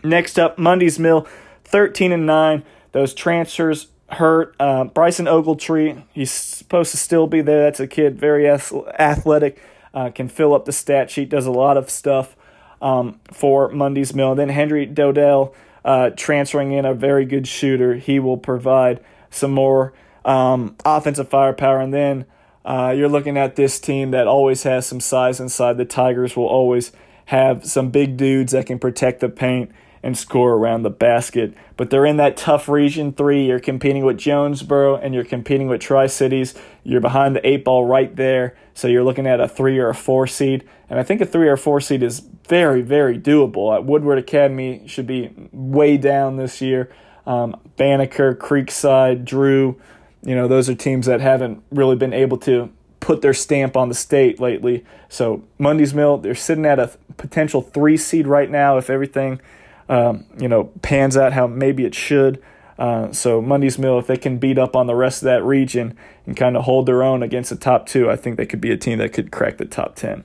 next 0.03 0.39
up 0.39 0.59
Mundy's 0.59 0.99
Mill 0.99 1.29
13 1.65 2.11
and 2.11 2.25
9 2.25 2.65
those 2.93 3.13
transfers 3.13 3.89
hurt 4.13 4.57
uh, 4.59 4.85
Bryson 4.85 5.27
Ogletree 5.27 6.05
he's 6.15 6.31
supposed 6.31 6.91
to 6.93 6.97
still 6.97 7.27
be 7.27 7.43
there. 7.43 7.65
That's 7.65 7.81
a 7.81 7.87
kid 7.87 8.19
very 8.19 8.49
athletic 8.49 9.63
uh, 9.93 10.09
can 10.09 10.29
fill 10.29 10.55
up 10.55 10.65
the 10.65 10.73
stat 10.73 11.11
sheet 11.11 11.29
does 11.29 11.45
a 11.45 11.51
lot 11.51 11.77
of 11.77 11.91
stuff 11.91 12.36
um, 12.81 13.21
for 13.33 13.69
Mundy's 13.71 14.15
Mill. 14.15 14.35
Then 14.35 14.49
Henry 14.49 14.87
Dodell 14.87 15.55
uh, 15.85 16.11
transferring 16.11 16.73
in 16.73 16.85
a 16.85 16.95
very 16.95 17.25
good 17.25 17.47
shooter. 17.47 17.95
He 17.95 18.19
will 18.19 18.39
provide 18.39 19.01
some 19.31 19.53
more 19.53 19.93
um, 20.25 20.77
offensive 20.85 21.29
firepower. 21.29 21.81
And 21.81 21.95
then 21.95 22.27
uh, 22.65 22.93
you're 22.97 23.09
looking 23.09 23.39
at 23.39 23.57
this 23.57 23.79
team 23.79 24.11
that 24.11 24.27
always 24.27 24.65
has 24.65 24.87
some 24.87 25.01
size 25.01 25.41
inside. 25.41 25.77
The 25.77 25.85
Tigers 25.85 26.37
will 26.37 26.47
always 26.47 26.93
have 27.27 27.65
some 27.65 27.91
big 27.91 28.17
dudes 28.17 28.53
that 28.53 28.67
can 28.67 28.79
protect 28.79 29.21
the 29.21 29.29
paint 29.29 29.71
and 30.03 30.17
score 30.17 30.53
around 30.53 30.83
the 30.83 30.91
basket. 30.91 31.55
But 31.77 31.91
they're 31.91 32.07
in 32.07 32.17
that 32.19 32.37
tough 32.37 32.69
region 32.69 33.13
three. 33.13 33.47
You're 33.47 33.59
competing 33.59 34.05
with 34.05 34.19
Jonesboro 34.19 34.97
and 34.97 35.15
you're 35.15 35.25
competing 35.25 35.69
with 35.69 35.81
Tri 35.81 36.07
Cities. 36.07 36.55
You're 36.85 37.01
behind 37.01 37.35
the 37.35 37.47
eight 37.47 37.65
ball 37.65 37.85
right 37.85 38.15
there. 38.15 38.57
So 38.75 38.89
you're 38.89 39.05
looking 39.05 39.27
at 39.27 39.41
a 39.41 39.49
three 39.49 39.79
or 39.79 39.89
a 39.89 39.95
four 39.95 40.27
seed. 40.27 40.65
And 40.89 40.99
I 40.99 41.03
think 41.03 41.21
a 41.21 41.27
three 41.27 41.49
or 41.49 41.57
four 41.57 41.81
seed 41.81 42.03
is 42.03 42.21
very, 42.49 42.83
very 42.83 43.19
doable. 43.19 43.75
At 43.75 43.85
Woodward 43.85 44.19
Academy 44.19 44.83
should 44.87 45.07
be 45.07 45.31
way 45.53 45.97
down 45.97 46.37
this 46.37 46.61
year. 46.61 46.91
Um, 47.27 47.61
Banneker, 47.77 48.35
Creekside, 48.35 49.25
Drew, 49.25 49.81
you 50.23 50.35
know, 50.35 50.47
those 50.47 50.69
are 50.69 50.75
teams 50.75 51.07
that 51.07 51.21
haven't 51.21 51.63
really 51.71 51.97
been 51.97 52.13
able 52.13 52.39
to 52.39 52.71
put 53.01 53.21
their 53.21 53.35
stamp 53.35 53.77
on 53.77 53.89
the 53.89 53.95
state 53.95 54.41
lately. 54.41 54.85
So 55.09 55.43
Mundy's 55.59 55.93
Mill, 55.95 56.19
they're 56.19 56.35
sitting 56.35 56.67
at 56.67 56.79
a 56.79 56.91
potential 57.17 57.63
three 57.63 57.97
seed 57.97 58.27
right 58.27 58.51
now 58.51 58.79
if 58.79 58.91
everything– 58.91 59.41
um, 59.89 60.25
you 60.39 60.49
know, 60.49 60.65
pans 60.83 61.17
out 61.17 61.33
how 61.33 61.47
maybe 61.47 61.85
it 61.85 61.95
should. 61.95 62.43
Uh, 62.79 63.11
so 63.13 63.41
Mundy's 63.41 63.79
Mill, 63.79 63.99
if 63.99 64.07
they 64.07 64.17
can 64.17 64.39
beat 64.39 64.59
up 64.59 64.77
on 64.77 64.87
the 64.87 64.95
rest 64.95 65.23
of 65.23 65.27
that 65.27 65.43
region 65.43 65.97
and 66.27 66.37
kind 66.37 66.57
of 66.57 66.65
hold 66.65 66.87
their 66.87 67.03
own 67.03 67.23
against 67.23 67.51
the 67.51 67.57
top 67.57 67.87
two, 67.87 68.11
I 68.11 68.17
think 68.17 68.37
they 68.37 68.47
could 68.47 68.61
be 68.61 68.71
a 68.71 68.77
team 68.77 68.99
that 68.99 69.13
could 69.13 69.33
crack 69.33 69.57
the 69.57 69.65
top 69.65 69.95
ten. 69.95 70.25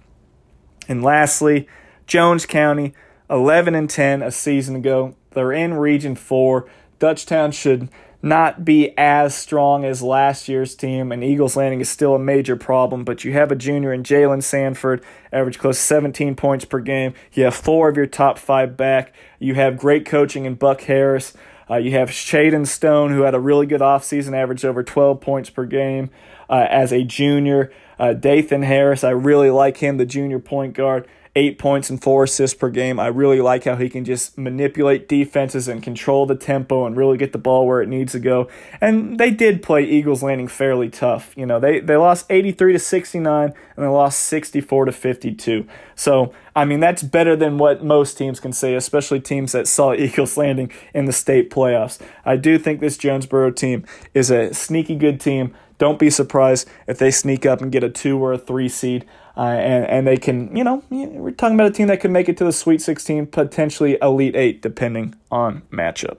And 0.88 1.04
lastly, 1.04 1.68
Jones 2.08 2.46
County, 2.46 2.94
eleven 3.30 3.76
and 3.76 3.90
ten 3.90 4.22
a 4.22 4.32
season 4.32 4.76
ago. 4.76 5.16
They're 5.32 5.54
in 5.54 5.76
Region 5.76 6.16
Four. 6.16 6.68
Dutchtown 7.00 7.54
should 7.54 7.90
not 8.24 8.64
be 8.64 8.96
as 8.98 9.34
strong 9.34 9.84
as 9.84 10.02
last 10.02 10.48
year's 10.48 10.76
team, 10.76 11.12
and 11.12 11.24
Eagles 11.24 11.56
Landing 11.56 11.82
is 11.82 11.90
still 11.90 12.16
a 12.16 12.20
major 12.20 12.56
problem. 12.56 13.04
But 13.04 13.24
you 13.24 13.34
have 13.34 13.52
a 13.52 13.56
junior 13.56 13.92
in 13.92 14.04
Jalen 14.04 14.44
Sanford, 14.44 15.04
average 15.32 15.58
close 15.58 15.78
to 15.78 15.84
17 15.84 16.36
points 16.36 16.66
per 16.66 16.80
game. 16.80 17.14
You 17.34 17.46
have 17.46 17.56
four 17.56 17.90
of 17.90 17.98
your 17.98 18.06
top 18.06 18.38
five 18.38 18.78
back. 18.78 19.14
You 19.40 19.56
have 19.56 19.78
great 19.78 20.06
coaching 20.06 20.46
in 20.46 20.56
Buck 20.56 20.82
Harris. 20.82 21.34
Uh, 21.70 21.78
you 21.78 21.92
have 21.92 22.10
Shaden 22.10 22.68
Stone, 22.68 23.12
who 23.12 23.22
had 23.22 23.34
a 23.34 23.40
really 23.40 23.66
good 23.66 23.82
offseason, 23.82 24.36
averaged 24.36 24.66
over 24.66 24.84
12 24.84 25.22
points 25.22 25.50
per 25.50 25.66
game 25.66 26.10
uh, 26.50 26.68
as 26.70 26.92
a 26.92 27.04
junior. 27.04 27.72
Uh, 28.02 28.14
Dathan 28.14 28.64
Harris, 28.64 29.04
I 29.04 29.12
really 29.12 29.52
like 29.52 29.78
him, 29.78 29.98
the 29.98 30.08
junior 30.08 30.40
point 30.40 30.74
guard 30.74 31.08
eight 31.36 31.58
points 31.58 31.90
and 31.90 32.02
four 32.02 32.26
assists 32.26 32.58
per 32.58 32.70
game. 32.70 33.00
I 33.00 33.08
really 33.08 33.40
like 33.40 33.64
how 33.64 33.78
he 33.78 33.90
can 33.90 34.04
just 34.04 34.38
manipulate 34.38 35.08
defenses 35.08 35.68
and 35.68 35.82
control 35.82 36.26
the 36.26 36.36
tempo 36.36 36.86
and 36.86 36.98
really 36.98 37.18
get 37.18 37.32
the 37.32 37.38
ball 37.38 37.66
where 37.66 37.82
it 37.82 37.88
needs 37.88 38.12
to 38.12 38.20
go. 38.20 38.50
And 38.82 39.18
they 39.18 39.32
did 39.32 39.64
play 39.64 39.84
Eagles 39.84 40.22
Landing 40.22 40.50
fairly 40.50 40.90
tough. 40.90 41.34
You 41.38 41.46
know, 41.46 41.60
they, 41.60 41.80
they 41.80 41.96
lost 41.96 42.26
83 42.30 42.74
to 42.74 42.80
69 42.80 43.46
and 43.46 43.56
they 43.78 43.88
lost 43.88 44.20
64 44.20 44.86
to 44.86 44.92
52. 44.92 45.66
So, 45.96 46.34
I 46.54 46.66
mean, 46.66 46.82
that's 46.82 47.02
better 47.02 47.38
than 47.38 47.58
what 47.58 47.82
most 47.82 48.18
teams 48.18 48.42
can 48.42 48.52
say, 48.52 48.76
especially 48.76 49.22
teams 49.22 49.54
that 49.54 49.68
saw 49.68 49.94
Eagles 50.02 50.36
Landing 50.36 50.70
in 50.94 51.06
the 51.06 51.14
state 51.14 51.50
playoffs. 51.50 51.98
I 52.26 52.36
do 52.36 52.58
think 52.58 52.82
this 52.82 52.98
Jonesboro 52.98 53.52
team 53.52 53.86
is 54.14 54.32
a 54.32 54.54
sneaky 54.54 54.96
good 54.96 55.22
team. 55.22 55.56
Don't 55.82 55.98
be 55.98 56.12
surprised 56.12 56.70
if 56.86 57.00
they 57.00 57.10
sneak 57.10 57.44
up 57.44 57.60
and 57.60 57.72
get 57.72 57.84
a 57.84 57.90
two 57.90 58.24
or 58.24 58.34
a 58.34 58.38
three 58.38 58.70
seed. 58.70 59.04
Uh, 59.36 59.46
and, 59.46 59.90
and 59.90 60.06
they 60.06 60.16
can, 60.16 60.56
you 60.56 60.64
know, 60.64 60.84
we're 60.92 61.32
talking 61.32 61.56
about 61.56 61.66
a 61.66 61.72
team 61.72 61.88
that 61.88 62.00
could 62.00 62.12
make 62.12 62.30
it 62.30 62.38
to 62.38 62.44
the 62.44 62.52
Sweet 62.52 62.84
16, 62.84 63.26
potentially 63.26 63.98
Elite 64.00 64.36
8, 64.36 64.62
depending 64.62 65.16
on 65.32 65.64
matchup. 65.72 66.18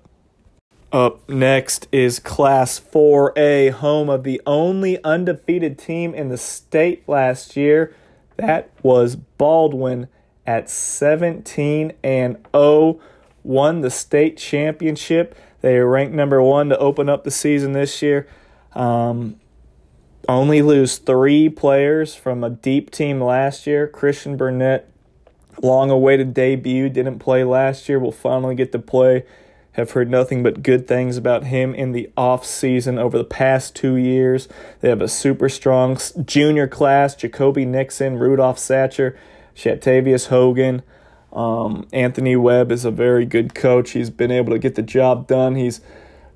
Up 0.91 1.29
next 1.29 1.87
is 1.93 2.19
Class 2.19 2.81
4A, 2.81 3.71
home 3.71 4.11
of 4.11 4.25
the 4.25 4.43
only 4.47 5.01
undefeated 5.05 5.79
team 5.79 6.13
in 6.13 6.29
the 6.29 6.37
state 6.37 7.09
last 7.09 7.57
year. 7.57 7.95
That 8.39 8.69
was 8.83 9.15
Baldwin 9.15 10.09
at 10.45 10.69
17 10.69 11.93
and 12.03 12.47
0, 12.53 12.99
won 13.45 13.81
the 13.83 13.91
state 13.93 14.37
championship. 14.39 15.37
They 15.61 15.77
are 15.77 15.87
ranked 15.87 16.15
number 16.17 16.43
one 16.43 16.69
to 16.71 16.79
open 16.79 17.09
up 17.09 17.23
the 17.23 17.31
season 17.31 17.75
this 17.75 18.03
year. 18.03 18.27
Um, 18.73 19.37
only 20.29 20.63
lose 20.63 20.99
three 20.99 21.49
players 21.49 22.15
from 22.15 22.45
a 22.45 22.51
deep 22.51 22.91
team 22.91 23.21
last 23.21 23.67
year. 23.67 23.87
Christian 23.89 24.37
Burnett, 24.37 24.89
long 25.63 25.91
awaited 25.91 26.35
debut, 26.35 26.89
didn't 26.89 27.19
play 27.19 27.45
last 27.45 27.89
year, 27.89 27.99
will 27.99 28.13
finally 28.13 28.55
get 28.55 28.73
to 28.73 28.79
play. 28.79 29.25
Have 29.73 29.93
heard 29.93 30.11
nothing 30.11 30.43
but 30.43 30.63
good 30.63 30.87
things 30.87 31.17
about 31.17 31.45
him 31.45 31.75
in 31.75 31.93
the 31.93 32.11
off 32.15 32.45
season 32.45 32.99
over 32.99 33.17
the 33.17 33.25
past 33.25 33.75
two 33.75 33.97
years. 33.97 34.47
They 34.81 34.91
have 34.91 35.01
a 35.01 35.09
super 35.09 35.49
strong 35.49 35.99
junior 36.25 36.69
class: 36.69 37.15
Jacoby 37.15 37.65
Nixon, 37.65 38.19
Rudolph 38.19 38.59
Satcher, 38.59 39.17
Shatavius 39.57 40.27
Hogan. 40.27 40.83
Um, 41.33 41.87
Anthony 41.91 42.37
Webb 42.37 42.71
is 42.71 42.85
a 42.85 42.91
very 42.91 43.25
good 43.25 43.55
coach. 43.55 43.93
He's 43.93 44.11
been 44.11 44.31
able 44.31 44.53
to 44.53 44.59
get 44.59 44.75
the 44.75 44.83
job 44.83 45.27
done. 45.27 45.55
He's 45.55 45.81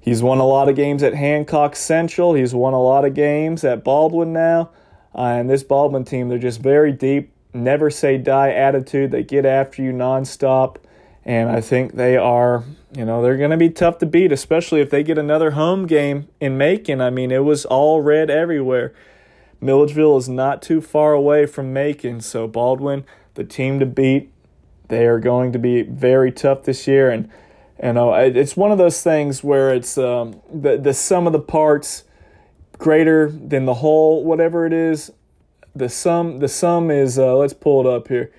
He's 0.06 0.22
won 0.22 0.38
a 0.38 0.46
lot 0.46 0.68
of 0.68 0.76
games 0.76 1.02
at 1.02 1.14
Hancock 1.14 1.74
Central. 1.74 2.34
He's 2.34 2.54
won 2.54 2.74
a 2.74 2.80
lot 2.80 3.04
of 3.04 3.12
games 3.12 3.64
at 3.64 3.82
Baldwin 3.82 4.32
now. 4.32 4.70
Uh, 5.12 5.22
and 5.22 5.50
this 5.50 5.64
Baldwin 5.64 6.04
team, 6.04 6.28
they're 6.28 6.38
just 6.38 6.60
very 6.60 6.92
deep, 6.92 7.32
never 7.52 7.90
say 7.90 8.16
die 8.16 8.52
attitude. 8.52 9.10
They 9.10 9.24
get 9.24 9.44
after 9.44 9.82
you 9.82 9.90
nonstop. 9.90 10.76
And 11.24 11.50
I 11.50 11.60
think 11.60 11.94
they 11.94 12.16
are, 12.16 12.62
you 12.94 13.04
know, 13.04 13.20
they're 13.20 13.36
going 13.36 13.50
to 13.50 13.56
be 13.56 13.68
tough 13.68 13.98
to 13.98 14.06
beat, 14.06 14.30
especially 14.30 14.80
if 14.80 14.90
they 14.90 15.02
get 15.02 15.18
another 15.18 15.50
home 15.50 15.88
game 15.88 16.28
in 16.38 16.56
Macon. 16.56 17.00
I 17.00 17.10
mean, 17.10 17.32
it 17.32 17.42
was 17.42 17.64
all 17.64 18.00
red 18.00 18.30
everywhere. 18.30 18.94
Milledgeville 19.60 20.18
is 20.18 20.28
not 20.28 20.62
too 20.62 20.80
far 20.80 21.14
away 21.14 21.46
from 21.46 21.72
Macon. 21.72 22.20
So 22.20 22.46
Baldwin, 22.46 23.04
the 23.34 23.42
team 23.42 23.80
to 23.80 23.86
beat, 23.86 24.30
they 24.86 25.04
are 25.06 25.18
going 25.18 25.50
to 25.50 25.58
be 25.58 25.82
very 25.82 26.30
tough 26.30 26.62
this 26.62 26.86
year. 26.86 27.10
And 27.10 27.28
you 27.82 27.92
know, 27.92 28.14
it's 28.14 28.56
one 28.56 28.72
of 28.72 28.78
those 28.78 29.02
things 29.02 29.44
where 29.44 29.74
it's 29.74 29.98
um, 29.98 30.40
the 30.52 30.78
the 30.78 30.94
sum 30.94 31.26
of 31.26 31.32
the 31.32 31.40
parts 31.40 32.04
greater 32.78 33.30
than 33.30 33.66
the 33.66 33.74
whole, 33.74 34.24
whatever 34.24 34.66
it 34.66 34.72
is. 34.72 35.12
The 35.74 35.88
sum 35.88 36.38
the 36.38 36.48
sum 36.48 36.90
is 36.90 37.18
uh, 37.18 37.36
let's 37.36 37.52
pull 37.52 37.86
it 37.86 37.86
up 37.86 38.08
here. 38.08 38.32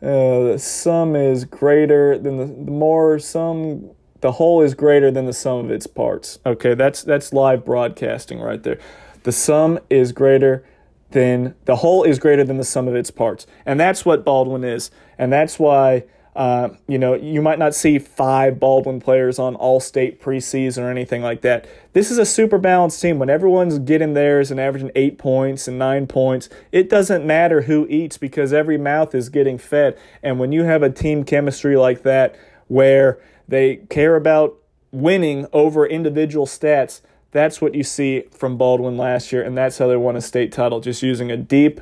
Uh, 0.00 0.52
the 0.52 0.58
sum 0.58 1.16
is 1.16 1.44
greater 1.44 2.18
than 2.18 2.36
the, 2.36 2.46
the 2.46 2.70
more 2.70 3.18
sum 3.18 3.90
the 4.20 4.32
whole 4.32 4.62
is 4.62 4.74
greater 4.74 5.10
than 5.10 5.26
the 5.26 5.32
sum 5.32 5.66
of 5.66 5.70
its 5.70 5.86
parts. 5.86 6.38
Okay, 6.46 6.74
that's 6.74 7.02
that's 7.02 7.32
live 7.32 7.64
broadcasting 7.64 8.40
right 8.40 8.62
there. 8.62 8.78
The 9.24 9.32
sum 9.32 9.78
is 9.90 10.12
greater 10.12 10.64
than 11.10 11.54
the 11.64 11.76
whole 11.76 12.04
is 12.04 12.18
greater 12.18 12.44
than 12.44 12.58
the 12.58 12.64
sum 12.64 12.86
of 12.86 12.94
its 12.94 13.10
parts, 13.10 13.46
and 13.66 13.78
that's 13.78 14.04
what 14.04 14.24
Baldwin 14.24 14.62
is, 14.62 14.90
and 15.18 15.32
that's 15.32 15.58
why 15.58 16.04
uh, 16.36 16.70
you 16.88 16.98
know, 16.98 17.14
you 17.14 17.40
might 17.40 17.58
not 17.58 17.74
see 17.74 17.98
five 17.98 18.58
Baldwin 18.58 19.00
players 19.00 19.38
on 19.38 19.54
all 19.54 19.78
state 19.78 20.20
preseason 20.20 20.82
or 20.82 20.90
anything 20.90 21.22
like 21.22 21.42
that. 21.42 21.66
This 21.92 22.10
is 22.10 22.18
a 22.18 22.26
super 22.26 22.58
balanced 22.58 23.00
team. 23.00 23.20
When 23.20 23.30
everyone's 23.30 23.78
getting 23.78 24.14
theirs 24.14 24.50
and 24.50 24.58
averaging 24.58 24.90
eight 24.96 25.16
points 25.16 25.68
and 25.68 25.78
nine 25.78 26.08
points, 26.08 26.48
it 26.72 26.90
doesn't 26.90 27.24
matter 27.24 27.62
who 27.62 27.86
eats 27.88 28.18
because 28.18 28.52
every 28.52 28.78
mouth 28.78 29.14
is 29.14 29.28
getting 29.28 29.58
fed. 29.58 29.96
And 30.22 30.40
when 30.40 30.50
you 30.50 30.64
have 30.64 30.82
a 30.82 30.90
team 30.90 31.24
chemistry 31.24 31.76
like 31.76 32.02
that 32.02 32.36
where 32.66 33.20
they 33.46 33.76
care 33.88 34.16
about 34.16 34.56
winning 34.90 35.46
over 35.52 35.86
individual 35.86 36.46
stats, 36.46 37.00
that's 37.30 37.60
what 37.60 37.74
you 37.74 37.82
see 37.82 38.22
from 38.30 38.56
Baldwin 38.56 38.96
last 38.96 39.32
year, 39.32 39.42
and 39.42 39.58
that's 39.58 39.78
how 39.78 39.88
they 39.88 39.96
won 39.96 40.16
a 40.16 40.20
state 40.20 40.52
title, 40.52 40.80
just 40.80 41.02
using 41.02 41.30
a 41.30 41.36
deep 41.36 41.80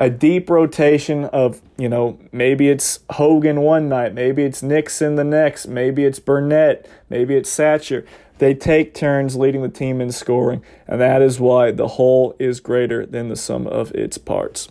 a 0.00 0.08
deep 0.08 0.48
rotation 0.48 1.26
of, 1.26 1.60
you 1.76 1.86
know, 1.86 2.18
maybe 2.32 2.70
it's 2.70 3.00
Hogan 3.10 3.60
one 3.60 3.90
night, 3.90 4.14
maybe 4.14 4.44
it's 4.44 4.62
Nixon 4.62 5.16
the 5.16 5.24
next, 5.24 5.66
maybe 5.66 6.06
it's 6.06 6.18
Burnett, 6.18 6.88
maybe 7.10 7.36
it's 7.36 7.54
Satcher. 7.54 8.06
They 8.38 8.54
take 8.54 8.94
turns 8.94 9.36
leading 9.36 9.60
the 9.60 9.68
team 9.68 10.00
in 10.00 10.10
scoring, 10.10 10.64
and 10.88 10.98
that 11.02 11.20
is 11.20 11.38
why 11.38 11.70
the 11.72 11.86
whole 11.86 12.34
is 12.38 12.60
greater 12.60 13.04
than 13.04 13.28
the 13.28 13.36
sum 13.36 13.66
of 13.66 13.92
its 13.94 14.16
parts. 14.16 14.70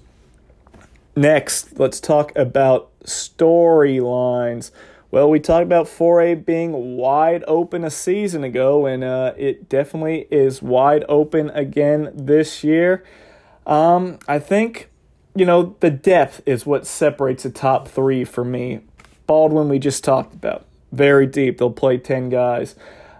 Next, 1.15 1.79
let's 1.79 1.99
talk 1.99 2.35
about 2.35 2.89
storylines. 3.01 4.71
Well, 5.11 5.29
we 5.29 5.39
talked 5.39 5.63
about 5.63 5.85
4A 5.85 6.43
being 6.43 6.97
wide 6.97 7.43
open 7.47 7.83
a 7.83 7.91
season 7.91 8.43
ago, 8.43 8.87
and 8.87 9.03
uh, 9.03 9.33
it 9.37 9.69
definitely 9.69 10.27
is 10.31 10.63
wide 10.63 11.05
open 11.07 11.51
again 11.51 12.11
this 12.15 12.63
year. 12.63 13.03
Um, 13.67 14.17
I 14.27 14.39
think 14.39 14.88
you 15.39 15.45
know, 15.45 15.75
the 15.79 15.89
depth 15.89 16.41
is 16.45 16.65
what 16.65 16.85
separates 16.85 17.43
the 17.43 17.49
top 17.49 17.87
three 17.87 18.25
for 18.25 18.43
me. 18.43 18.81
Baldwin, 19.25 19.69
we 19.69 19.79
just 19.79 20.03
talked 20.03 20.33
about. 20.33 20.65
Very 20.91 21.25
deep. 21.25 21.57
They'll 21.57 21.71
play 21.71 21.97
10 21.97 22.29
guys. 22.29 22.75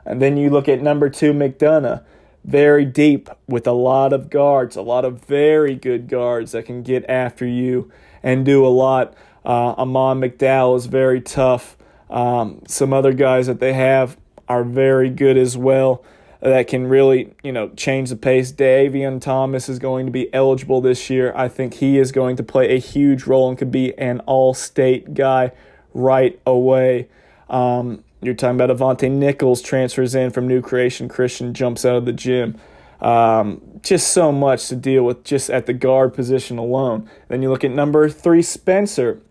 And 0.05 0.21
then 0.21 0.35
you 0.35 0.49
look 0.49 0.67
at 0.67 0.81
number 0.81 1.09
two, 1.09 1.31
McDonough. 1.31 2.03
Very 2.43 2.83
deep 2.83 3.29
with 3.47 3.65
a 3.67 3.71
lot 3.71 4.11
of 4.11 4.29
guards, 4.29 4.75
a 4.75 4.81
lot 4.81 5.05
of 5.05 5.23
very 5.25 5.75
good 5.75 6.07
guards 6.07 6.51
that 6.51 6.65
can 6.65 6.83
get 6.83 7.07
after 7.09 7.45
you 7.45 7.91
and 8.21 8.45
do 8.45 8.65
a 8.65 8.69
lot. 8.69 9.13
Uh, 9.45 9.71
Amon 9.77 10.19
McDowell 10.19 10.75
is 10.75 10.87
very 10.87 11.21
tough. 11.21 11.77
Um, 12.09 12.63
some 12.67 12.91
other 12.91 13.13
guys 13.13 13.47
that 13.47 13.59
they 13.59 13.73
have 13.73 14.17
are 14.47 14.63
very 14.63 15.09
good 15.09 15.37
as 15.37 15.55
well 15.55 16.03
that 16.41 16.67
can 16.67 16.87
really, 16.87 17.33
you 17.43 17.51
know, 17.51 17.69
change 17.69 18.09
the 18.09 18.15
pace. 18.15 18.51
Davion 18.51 19.21
Thomas 19.21 19.67
is 19.67 19.77
going 19.77 20.05
to 20.05 20.11
be 20.11 20.33
eligible 20.33 20.79
this 20.79 21.09
year. 21.09 21.33
I 21.35 21.49
think 21.49 21.75
he 21.75 21.97
is 21.97 22.11
going 22.11 22.37
to 22.37 22.43
play 22.43 22.73
a 22.73 22.79
huge 22.79 23.25
role 23.25 23.49
and 23.49 23.57
could 23.57 23.71
be 23.71 23.97
an 23.97 24.21
all-state 24.21 25.13
guy 25.13 25.51
right 25.93 26.39
away. 26.45 27.09
Um, 27.49 28.03
you're 28.21 28.33
talking 28.33 28.59
about 28.59 28.75
Avante 28.75 29.11
Nichols 29.11 29.61
transfers 29.61 30.15
in 30.15 30.31
from 30.31 30.47
New 30.47 30.61
Creation 30.61 31.09
Christian, 31.09 31.53
jumps 31.53 31.83
out 31.83 31.95
of 31.95 32.05
the 32.05 32.13
gym. 32.13 32.57
Um, 33.01 33.61
just 33.81 34.11
so 34.11 34.31
much 34.31 34.67
to 34.67 34.75
deal 34.75 35.03
with 35.03 35.23
just 35.23 35.49
at 35.49 35.65
the 35.65 35.73
guard 35.73 36.13
position 36.13 36.57
alone. 36.57 37.09
Then 37.29 37.41
you 37.41 37.49
look 37.49 37.63
at 37.63 37.71
number 37.71 38.09
three, 38.09 38.41
Spencer. 38.41 39.21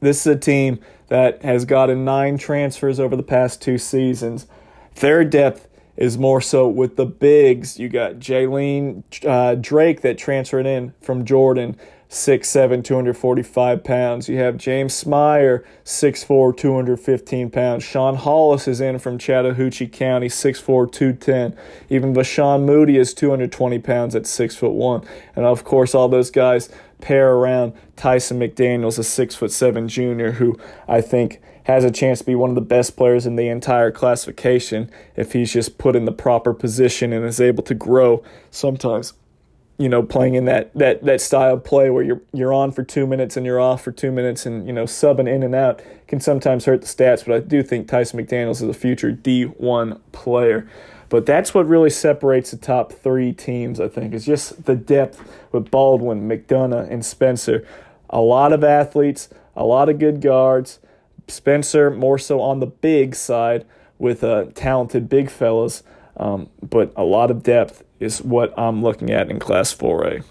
This 0.00 0.26
is 0.26 0.26
a 0.26 0.38
team 0.38 0.80
that 1.08 1.42
has 1.42 1.66
gotten 1.66 2.06
nine 2.06 2.38
transfers 2.38 2.98
over 2.98 3.14
the 3.14 3.22
past 3.22 3.60
two 3.60 3.76
seasons. 3.76 4.46
Their 4.96 5.24
depth 5.24 5.68
is 5.96 6.18
more 6.18 6.40
so 6.40 6.66
with 6.68 6.96
the 6.96 7.06
bigs. 7.06 7.78
You 7.78 7.88
got 7.88 8.14
Jaylene 8.14 9.02
uh, 9.26 9.54
Drake 9.56 10.00
that 10.02 10.18
transferred 10.18 10.66
in 10.66 10.94
from 11.00 11.24
Jordan, 11.24 11.76
6'7, 12.08 12.84
245 12.84 13.84
pounds. 13.84 14.28
You 14.28 14.36
have 14.36 14.58
James 14.58 14.92
Smyer, 14.92 15.64
6'4, 15.84 16.54
215 16.56 17.50
pounds. 17.50 17.82
Sean 17.82 18.16
Hollis 18.16 18.68
is 18.68 18.82
in 18.82 18.98
from 18.98 19.16
Chattahoochee 19.16 19.88
County, 19.88 20.28
6'4, 20.28 20.92
210. 20.92 21.56
Even 21.88 22.12
Vashawn 22.12 22.64
Moody 22.64 22.98
is 22.98 23.14
220 23.14 23.78
pounds 23.78 24.14
at 24.14 24.24
6'1. 24.24 25.06
And 25.34 25.46
of 25.46 25.64
course, 25.64 25.94
all 25.94 26.08
those 26.08 26.30
guys 26.30 26.68
pair 27.00 27.32
around 27.32 27.72
Tyson 27.96 28.38
McDaniels, 28.38 28.98
a 28.98 29.02
6'7 29.02 29.86
junior, 29.86 30.32
who 30.32 30.58
I 30.86 31.00
think 31.00 31.40
has 31.64 31.84
a 31.84 31.90
chance 31.90 32.20
to 32.20 32.24
be 32.24 32.34
one 32.34 32.50
of 32.50 32.54
the 32.54 32.60
best 32.60 32.96
players 32.96 33.26
in 33.26 33.36
the 33.36 33.48
entire 33.48 33.90
classification 33.90 34.90
if 35.16 35.32
he's 35.32 35.52
just 35.52 35.78
put 35.78 35.94
in 35.94 36.04
the 36.04 36.12
proper 36.12 36.52
position 36.52 37.12
and 37.12 37.24
is 37.24 37.40
able 37.40 37.62
to 37.62 37.74
grow 37.74 38.22
sometimes 38.50 39.12
you 39.78 39.88
know 39.88 40.02
playing 40.02 40.34
in 40.34 40.44
that 40.44 40.72
that 40.74 41.02
that 41.02 41.20
style 41.20 41.54
of 41.54 41.64
play 41.64 41.90
where 41.90 42.04
you're 42.04 42.20
you're 42.32 42.52
on 42.52 42.70
for 42.70 42.82
2 42.84 43.06
minutes 43.06 43.36
and 43.36 43.46
you're 43.46 43.60
off 43.60 43.82
for 43.82 43.90
2 43.90 44.12
minutes 44.12 44.46
and 44.46 44.66
you 44.66 44.72
know 44.72 44.84
subbing 44.84 45.28
in 45.28 45.42
and 45.42 45.54
out 45.54 45.82
can 46.06 46.20
sometimes 46.20 46.66
hurt 46.66 46.82
the 46.82 46.86
stats 46.86 47.24
but 47.24 47.34
I 47.34 47.40
do 47.40 47.62
think 47.62 47.88
Tyson 47.88 48.24
McDaniels 48.24 48.56
is 48.56 48.62
a 48.62 48.74
future 48.74 49.12
D1 49.12 50.00
player. 50.12 50.68
But 51.08 51.26
that's 51.26 51.52
what 51.52 51.68
really 51.68 51.90
separates 51.90 52.52
the 52.52 52.56
top 52.56 52.92
3 52.92 53.32
teams 53.32 53.80
I 53.80 53.88
think 53.88 54.14
is 54.14 54.24
just 54.24 54.64
the 54.64 54.76
depth 54.76 55.20
with 55.52 55.70
Baldwin, 55.70 56.28
McDonough 56.28 56.90
and 56.90 57.04
Spencer. 57.04 57.66
A 58.08 58.20
lot 58.20 58.52
of 58.52 58.62
athletes, 58.64 59.28
a 59.56 59.64
lot 59.64 59.88
of 59.88 59.98
good 59.98 60.20
guards 60.20 60.78
Spencer 61.28 61.90
more 61.90 62.18
so 62.18 62.40
on 62.40 62.60
the 62.60 62.66
big 62.66 63.14
side 63.14 63.64
with 63.98 64.24
uh, 64.24 64.46
talented 64.54 65.08
big 65.08 65.30
fellas, 65.30 65.82
um, 66.16 66.48
but 66.60 66.92
a 66.96 67.04
lot 67.04 67.30
of 67.30 67.42
depth 67.42 67.84
is 68.00 68.20
what 68.20 68.52
I'm 68.58 68.82
looking 68.82 69.10
at 69.10 69.30
in 69.30 69.38
Class 69.38 69.74
4A. 69.74 70.24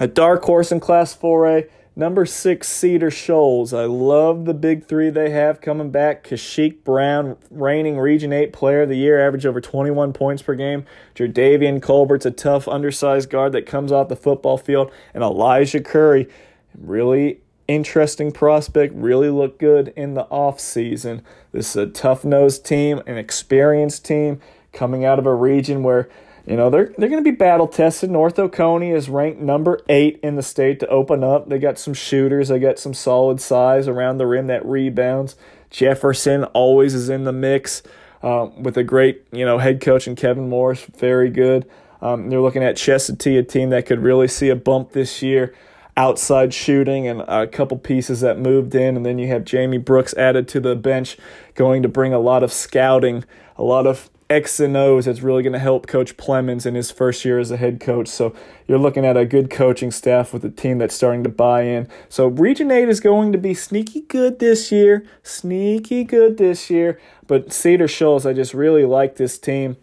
A 0.00 0.06
dark 0.06 0.42
horse 0.44 0.72
in 0.72 0.80
Class 0.80 1.16
4A, 1.16 1.68
number 1.96 2.26
six 2.26 2.68
Cedar 2.68 3.10
Shoals. 3.10 3.72
I 3.72 3.84
love 3.84 4.44
the 4.44 4.54
big 4.54 4.86
three 4.86 5.10
they 5.10 5.30
have 5.30 5.60
coming 5.60 5.90
back. 5.90 6.24
Kashik 6.24 6.84
Brown, 6.84 7.36
reigning 7.50 7.98
Region 7.98 8.32
8 8.32 8.52
Player 8.52 8.82
of 8.82 8.88
the 8.88 8.96
Year, 8.96 9.24
average 9.24 9.46
over 9.46 9.60
21 9.60 10.12
points 10.12 10.42
per 10.42 10.54
game. 10.54 10.84
Jardavian 11.14 11.82
Colbert's 11.82 12.26
a 12.26 12.30
tough, 12.30 12.66
undersized 12.68 13.30
guard 13.30 13.52
that 13.52 13.66
comes 13.66 13.92
off 13.92 14.08
the 14.08 14.16
football 14.16 14.58
field. 14.58 14.90
And 15.12 15.22
Elijah 15.22 15.80
Curry, 15.80 16.28
really 16.76 17.40
interesting 17.68 18.32
prospect, 18.32 18.94
really 18.94 19.30
looked 19.30 19.58
good 19.58 19.92
in 19.96 20.14
the 20.14 20.24
offseason. 20.26 21.22
This 21.52 21.70
is 21.70 21.76
a 21.76 21.86
tough 21.86 22.24
nosed 22.24 22.64
team, 22.64 23.02
an 23.06 23.16
experienced 23.16 24.04
team 24.04 24.40
coming 24.72 25.04
out 25.04 25.18
of 25.18 25.26
a 25.26 25.34
region 25.34 25.82
where, 25.82 26.08
you 26.46 26.56
know, 26.56 26.68
they're, 26.68 26.92
they're 26.98 27.08
going 27.08 27.22
to 27.22 27.30
be 27.30 27.36
battle 27.36 27.68
tested. 27.68 28.10
North 28.10 28.38
Oconee 28.38 28.92
is 28.92 29.08
ranked 29.08 29.40
number 29.40 29.80
eight 29.88 30.20
in 30.22 30.36
the 30.36 30.42
state 30.42 30.80
to 30.80 30.88
open 30.88 31.24
up. 31.24 31.48
They 31.48 31.58
got 31.58 31.78
some 31.78 31.94
shooters, 31.94 32.48
they 32.48 32.58
got 32.58 32.78
some 32.78 32.94
solid 32.94 33.40
size 33.40 33.88
around 33.88 34.18
the 34.18 34.26
rim 34.26 34.46
that 34.48 34.64
rebounds. 34.66 35.36
Jefferson 35.70 36.44
always 36.44 36.94
is 36.94 37.08
in 37.08 37.24
the 37.24 37.32
mix 37.32 37.82
uh, 38.22 38.48
with 38.58 38.76
a 38.76 38.84
great, 38.84 39.24
you 39.32 39.44
know, 39.44 39.58
head 39.58 39.80
coach 39.80 40.06
and 40.06 40.16
Kevin 40.16 40.48
Morris, 40.48 40.84
very 40.84 41.30
good. 41.30 41.68
Um, 42.00 42.28
they're 42.28 42.40
looking 42.40 42.62
at 42.62 42.76
Chestatee, 42.76 43.38
a 43.38 43.42
team 43.42 43.70
that 43.70 43.86
could 43.86 44.00
really 44.00 44.28
see 44.28 44.50
a 44.50 44.56
bump 44.56 44.92
this 44.92 45.22
year 45.22 45.54
outside 45.96 46.52
shooting 46.52 47.06
and 47.06 47.22
a 47.22 47.46
couple 47.46 47.78
pieces 47.78 48.20
that 48.20 48.38
moved 48.38 48.74
in. 48.74 48.96
And 48.96 49.06
then 49.06 49.18
you 49.18 49.28
have 49.28 49.44
Jamie 49.44 49.78
Brooks 49.78 50.14
added 50.14 50.48
to 50.48 50.60
the 50.60 50.74
bench, 50.74 51.16
going 51.54 51.82
to 51.82 51.88
bring 51.88 52.12
a 52.12 52.18
lot 52.18 52.42
of 52.42 52.52
scouting, 52.52 53.24
a 53.56 53.62
lot 53.62 53.86
of 53.86 54.10
X 54.30 54.58
and 54.58 54.76
O's 54.76 55.04
that's 55.04 55.20
really 55.20 55.42
going 55.42 55.52
to 55.52 55.58
help 55.58 55.86
Coach 55.86 56.16
Plemons 56.16 56.64
in 56.64 56.74
his 56.74 56.90
first 56.90 57.24
year 57.24 57.38
as 57.38 57.50
a 57.50 57.56
head 57.56 57.78
coach. 57.78 58.08
So 58.08 58.34
you're 58.66 58.78
looking 58.78 59.04
at 59.04 59.16
a 59.16 59.26
good 59.26 59.50
coaching 59.50 59.90
staff 59.90 60.32
with 60.32 60.44
a 60.44 60.50
team 60.50 60.78
that's 60.78 60.94
starting 60.94 61.22
to 61.24 61.28
buy 61.28 61.62
in. 61.62 61.88
So 62.08 62.26
Region 62.26 62.70
8 62.70 62.88
is 62.88 63.00
going 63.00 63.32
to 63.32 63.38
be 63.38 63.54
sneaky 63.54 64.00
good 64.00 64.38
this 64.38 64.72
year, 64.72 65.04
sneaky 65.22 66.04
good 66.04 66.38
this 66.38 66.70
year. 66.70 66.98
But 67.26 67.52
Cedar 67.52 67.88
Shoals, 67.88 68.24
I 68.24 68.32
just 68.32 68.54
really 68.54 68.84
like 68.84 69.16
this 69.16 69.38
team. 69.38 69.76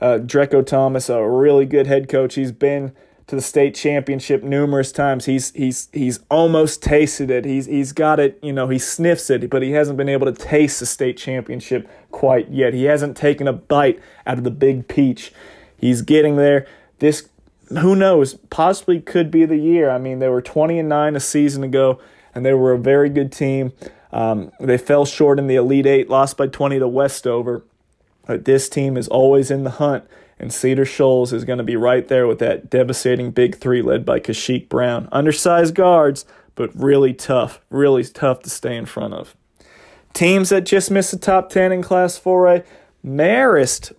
Uh, 0.00 0.18
Dreco 0.18 0.64
Thomas, 0.64 1.08
a 1.08 1.28
really 1.28 1.66
good 1.66 1.88
head 1.88 2.08
coach. 2.08 2.36
He's 2.36 2.52
been 2.52 2.92
to 3.28 3.36
the 3.36 3.42
state 3.42 3.74
championship 3.74 4.42
numerous 4.42 4.90
times. 4.90 5.26
He's 5.26 5.52
he's 5.52 5.88
he's 5.92 6.20
almost 6.30 6.82
tasted 6.82 7.30
it. 7.30 7.44
He's 7.44 7.66
he's 7.66 7.92
got 7.92 8.18
it, 8.18 8.38
you 8.42 8.52
know, 8.52 8.68
he 8.68 8.78
sniffs 8.78 9.30
it, 9.30 9.48
but 9.50 9.62
he 9.62 9.72
hasn't 9.72 9.98
been 9.98 10.08
able 10.08 10.26
to 10.26 10.32
taste 10.32 10.80
the 10.80 10.86
state 10.86 11.18
championship 11.18 11.88
quite 12.10 12.50
yet. 12.50 12.72
He 12.74 12.84
hasn't 12.84 13.16
taken 13.16 13.46
a 13.46 13.52
bite 13.52 14.00
out 14.26 14.38
of 14.38 14.44
the 14.44 14.50
big 14.50 14.88
peach. 14.88 15.32
He's 15.78 16.02
getting 16.02 16.36
there. 16.36 16.66
This 16.98 17.28
who 17.68 17.94
knows, 17.94 18.34
possibly 18.48 18.98
could 18.98 19.30
be 19.30 19.44
the 19.44 19.58
year. 19.58 19.90
I 19.90 19.98
mean, 19.98 20.20
they 20.20 20.28
were 20.28 20.40
20 20.40 20.78
and 20.78 20.88
9 20.88 21.16
a 21.16 21.20
season 21.20 21.62
ago 21.62 22.00
and 22.34 22.46
they 22.46 22.54
were 22.54 22.72
a 22.72 22.78
very 22.78 23.10
good 23.10 23.30
team. 23.30 23.72
Um, 24.10 24.52
they 24.58 24.78
fell 24.78 25.04
short 25.04 25.38
in 25.38 25.48
the 25.48 25.56
Elite 25.56 25.84
8, 25.84 26.08
lost 26.08 26.38
by 26.38 26.46
20 26.46 26.78
to 26.78 26.88
Westover. 26.88 27.62
But 28.26 28.46
this 28.46 28.70
team 28.70 28.96
is 28.96 29.06
always 29.08 29.50
in 29.50 29.64
the 29.64 29.72
hunt 29.72 30.04
And 30.38 30.52
Cedar 30.52 30.84
Shoals 30.84 31.32
is 31.32 31.44
going 31.44 31.58
to 31.58 31.64
be 31.64 31.76
right 31.76 32.06
there 32.06 32.26
with 32.26 32.38
that 32.38 32.70
devastating 32.70 33.30
big 33.30 33.56
three 33.56 33.82
led 33.82 34.04
by 34.04 34.20
Kashik 34.20 34.68
Brown. 34.68 35.08
Undersized 35.10 35.74
guards, 35.74 36.24
but 36.54 36.70
really 36.74 37.12
tough, 37.12 37.60
really 37.70 38.04
tough 38.04 38.42
to 38.42 38.50
stay 38.50 38.76
in 38.76 38.86
front 38.86 39.14
of. 39.14 39.34
Teams 40.12 40.48
that 40.48 40.62
just 40.62 40.90
missed 40.90 41.10
the 41.10 41.18
top 41.18 41.50
10 41.50 41.72
in 41.72 41.82
Class 41.82 42.18
4A, 42.18 42.64
Marist 43.04 43.92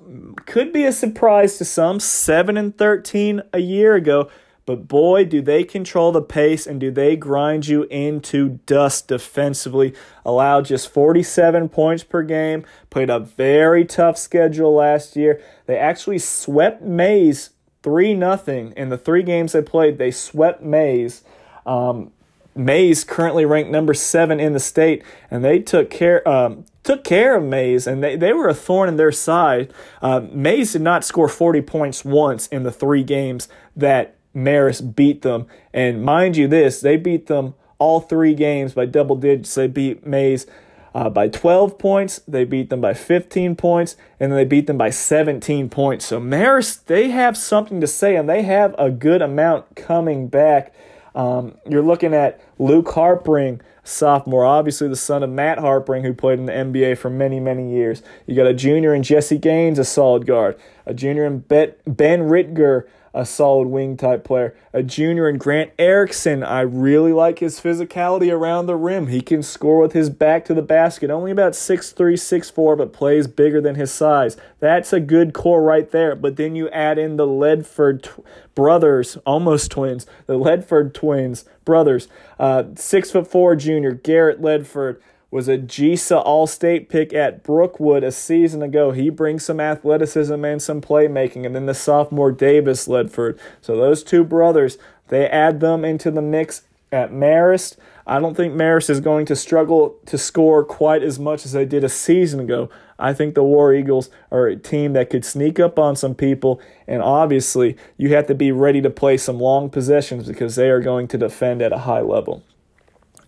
could 0.45 0.73
be 0.73 0.85
a 0.85 0.91
surprise 0.91 1.57
to 1.57 1.65
some, 1.65 1.99
7 1.99 2.57
and 2.57 2.77
13 2.77 3.41
a 3.53 3.59
year 3.59 3.95
ago, 3.95 4.29
but 4.69 4.87
boy, 4.87 5.25
do 5.25 5.41
they 5.41 5.63
control 5.63 6.11
the 6.11 6.21
pace 6.21 6.67
and 6.67 6.79
do 6.79 6.91
they 6.91 7.15
grind 7.15 7.67
you 7.67 7.85
into 7.85 8.59
dust 8.67 9.07
defensively. 9.07 9.95
Allowed 10.23 10.65
just 10.65 10.93
47 10.93 11.69
points 11.69 12.03
per 12.03 12.21
game, 12.21 12.63
played 12.91 13.09
a 13.09 13.17
very 13.17 13.83
tough 13.83 14.15
schedule 14.15 14.75
last 14.75 15.15
year. 15.15 15.41
They 15.65 15.75
actually 15.75 16.19
swept 16.19 16.83
Mays 16.83 17.49
3 17.81 18.15
0 18.15 18.73
in 18.77 18.89
the 18.89 18.97
three 18.99 19.23
games 19.23 19.53
they 19.53 19.63
played. 19.63 19.97
They 19.97 20.11
swept 20.11 20.61
Mays. 20.61 21.23
Um, 21.65 22.11
Mays 22.55 23.03
currently 23.03 23.45
ranked 23.45 23.71
number 23.71 23.95
seven 23.95 24.39
in 24.39 24.53
the 24.53 24.59
state, 24.59 25.03
and 25.31 25.43
they 25.43 25.57
took 25.57 25.89
care 25.89 26.27
um, 26.29 26.65
took 26.83 27.03
care 27.03 27.37
of 27.37 27.43
Mays, 27.43 27.87
and 27.87 28.03
they, 28.03 28.15
they 28.15 28.33
were 28.33 28.47
a 28.47 28.53
thorn 28.53 28.87
in 28.87 28.97
their 28.97 29.11
side. 29.11 29.73
Uh, 29.99 30.21
Mays 30.31 30.73
did 30.73 30.83
not 30.83 31.03
score 31.03 31.27
40 31.27 31.61
points 31.61 32.05
once 32.05 32.45
in 32.49 32.61
the 32.61 32.71
three 32.71 33.03
games 33.03 33.47
that 33.75 34.15
Marist 34.35 34.95
beat 34.95 35.21
them. 35.21 35.47
And 35.73 36.03
mind 36.03 36.37
you, 36.37 36.47
this 36.47 36.81
they 36.81 36.97
beat 36.97 37.27
them 37.27 37.55
all 37.77 38.01
three 38.01 38.33
games 38.33 38.73
by 38.73 38.85
double 38.85 39.15
digits. 39.15 39.55
They 39.55 39.67
beat 39.67 40.05
Mays 40.05 40.45
uh, 40.93 41.09
by 41.09 41.27
12 41.27 41.77
points, 41.77 42.19
they 42.27 42.43
beat 42.43 42.69
them 42.69 42.81
by 42.81 42.93
15 42.93 43.55
points, 43.55 43.95
and 44.19 44.31
then 44.31 44.37
they 44.37 44.45
beat 44.45 44.67
them 44.67 44.77
by 44.77 44.89
17 44.89 45.69
points. 45.69 46.05
So 46.05 46.19
Marist, 46.19 46.85
they 46.85 47.09
have 47.09 47.37
something 47.37 47.79
to 47.81 47.87
say, 47.87 48.15
and 48.15 48.27
they 48.27 48.43
have 48.43 48.75
a 48.77 48.89
good 48.89 49.21
amount 49.21 49.75
coming 49.75 50.27
back. 50.27 50.73
Um, 51.13 51.57
you're 51.67 51.83
looking 51.83 52.13
at 52.13 52.41
Luke 52.57 52.87
Harpring, 52.87 53.61
sophomore, 53.83 54.45
obviously 54.45 54.87
the 54.87 54.95
son 54.95 55.23
of 55.23 55.29
Matt 55.29 55.59
Harpring, 55.59 56.03
who 56.03 56.13
played 56.13 56.39
in 56.39 56.45
the 56.45 56.53
NBA 56.53 56.97
for 56.97 57.09
many, 57.09 57.39
many 57.39 57.71
years. 57.71 58.01
You 58.25 58.35
got 58.35 58.47
a 58.47 58.53
junior 58.53 58.93
in 58.93 59.03
Jesse 59.03 59.37
Gaines, 59.37 59.79
a 59.79 59.85
solid 59.85 60.25
guard. 60.25 60.59
A 60.85 60.93
junior 60.93 61.25
in 61.25 61.39
Ben 61.39 61.75
Ritger, 61.85 62.87
a 63.13 63.25
solid 63.25 63.67
wing 63.67 63.97
type 63.97 64.23
player. 64.23 64.55
A 64.73 64.83
junior 64.83 65.27
in 65.27 65.37
Grant 65.37 65.71
Erickson. 65.79 66.43
I 66.43 66.61
really 66.61 67.13
like 67.13 67.39
his 67.39 67.59
physicality 67.59 68.31
around 68.31 68.65
the 68.65 68.75
rim. 68.75 69.07
He 69.07 69.21
can 69.21 69.41
score 69.43 69.79
with 69.81 69.93
his 69.93 70.09
back 70.09 70.45
to 70.45 70.53
the 70.53 70.61
basket. 70.61 71.09
Only 71.09 71.31
about 71.31 71.53
6'3, 71.53 72.13
6'4, 72.13 72.77
but 72.77 72.93
plays 72.93 73.27
bigger 73.27 73.61
than 73.61 73.75
his 73.75 73.91
size. 73.91 74.37
That's 74.59 74.93
a 74.93 74.99
good 74.99 75.33
core 75.33 75.61
right 75.61 75.89
there. 75.89 76.15
But 76.15 76.35
then 76.35 76.55
you 76.55 76.69
add 76.69 76.97
in 76.97 77.17
the 77.17 77.27
Ledford 77.27 78.03
t- 78.03 78.23
brothers, 78.55 79.17
almost 79.25 79.71
twins, 79.71 80.05
the 80.25 80.37
Ledford 80.37 80.93
twins, 80.93 81.45
brothers. 81.65 82.07
Uh, 82.37 82.63
six 82.75 83.11
foot 83.11 83.27
four 83.27 83.55
junior, 83.55 83.91
Garrett 83.91 84.41
Ledford 84.41 84.99
was 85.31 85.47
a 85.47 85.57
GISA 85.57 86.21
All 86.25 86.47
State 86.47 86.89
pick 86.89 87.13
at 87.13 87.43
Brookwood 87.43 88.03
a 88.03 88.11
season 88.11 88.61
ago. 88.61 88.91
He 88.91 89.09
brings 89.09 89.45
some 89.45 89.59
athleticism 89.59 90.43
and 90.43 90.61
some 90.61 90.81
playmaking. 90.81 91.45
And 91.45 91.55
then 91.55 91.65
the 91.65 91.73
sophomore 91.73 92.31
Davis 92.31 92.87
Ledford. 92.87 93.37
So 93.61 93.77
those 93.77 94.03
two 94.03 94.23
brothers, 94.23 94.77
they 95.09 95.27
add 95.27 95.59
them 95.59 95.85
into 95.85 96.09
the 96.09 96.21
mix 96.21 96.63
at 96.91 97.11
Marist. 97.11 97.77
I 98.07 98.19
don't 98.19 98.35
think 98.35 98.55
Marist 98.55 98.89
is 98.89 98.99
going 98.99 99.27
to 99.27 99.35
struggle 99.35 99.95
to 100.07 100.17
score 100.17 100.63
quite 100.63 101.03
as 101.03 101.19
much 101.19 101.45
as 101.45 101.51
they 101.51 101.65
did 101.65 101.83
a 101.83 101.89
season 101.89 102.39
ago. 102.39 102.71
I 102.97 103.13
think 103.13 103.35
the 103.35 103.43
War 103.43 103.71
Eagles 103.71 104.09
are 104.31 104.47
a 104.47 104.55
team 104.55 104.93
that 104.93 105.11
could 105.11 105.23
sneak 105.23 105.59
up 105.59 105.77
on 105.77 105.95
some 105.95 106.15
people, 106.15 106.59
and 106.87 107.03
obviously, 107.03 107.77
you 107.97 108.15
have 108.15 108.25
to 108.27 108.35
be 108.35 108.51
ready 108.51 108.81
to 108.81 108.89
play 108.89 109.15
some 109.17 109.39
long 109.39 109.69
possessions 109.69 110.27
because 110.27 110.55
they 110.55 110.69
are 110.69 110.81
going 110.81 111.07
to 111.09 111.19
defend 111.19 111.61
at 111.61 111.71
a 111.71 111.79
high 111.79 112.01
level. 112.01 112.43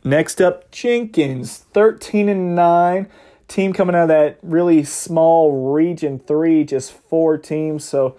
Next 0.04 0.42
up, 0.42 0.72
Jenkins, 0.72 1.58
13 1.74 2.28
and 2.28 2.56
9. 2.56 3.08
Team 3.48 3.74
coming 3.74 3.96
out 3.96 4.04
of 4.04 4.08
that 4.08 4.40
really 4.42 4.84
small 4.84 5.74
Region 5.74 6.20
3, 6.20 6.64
just 6.64 6.92
four 6.92 7.38
teams. 7.38 7.84
So 7.84 8.16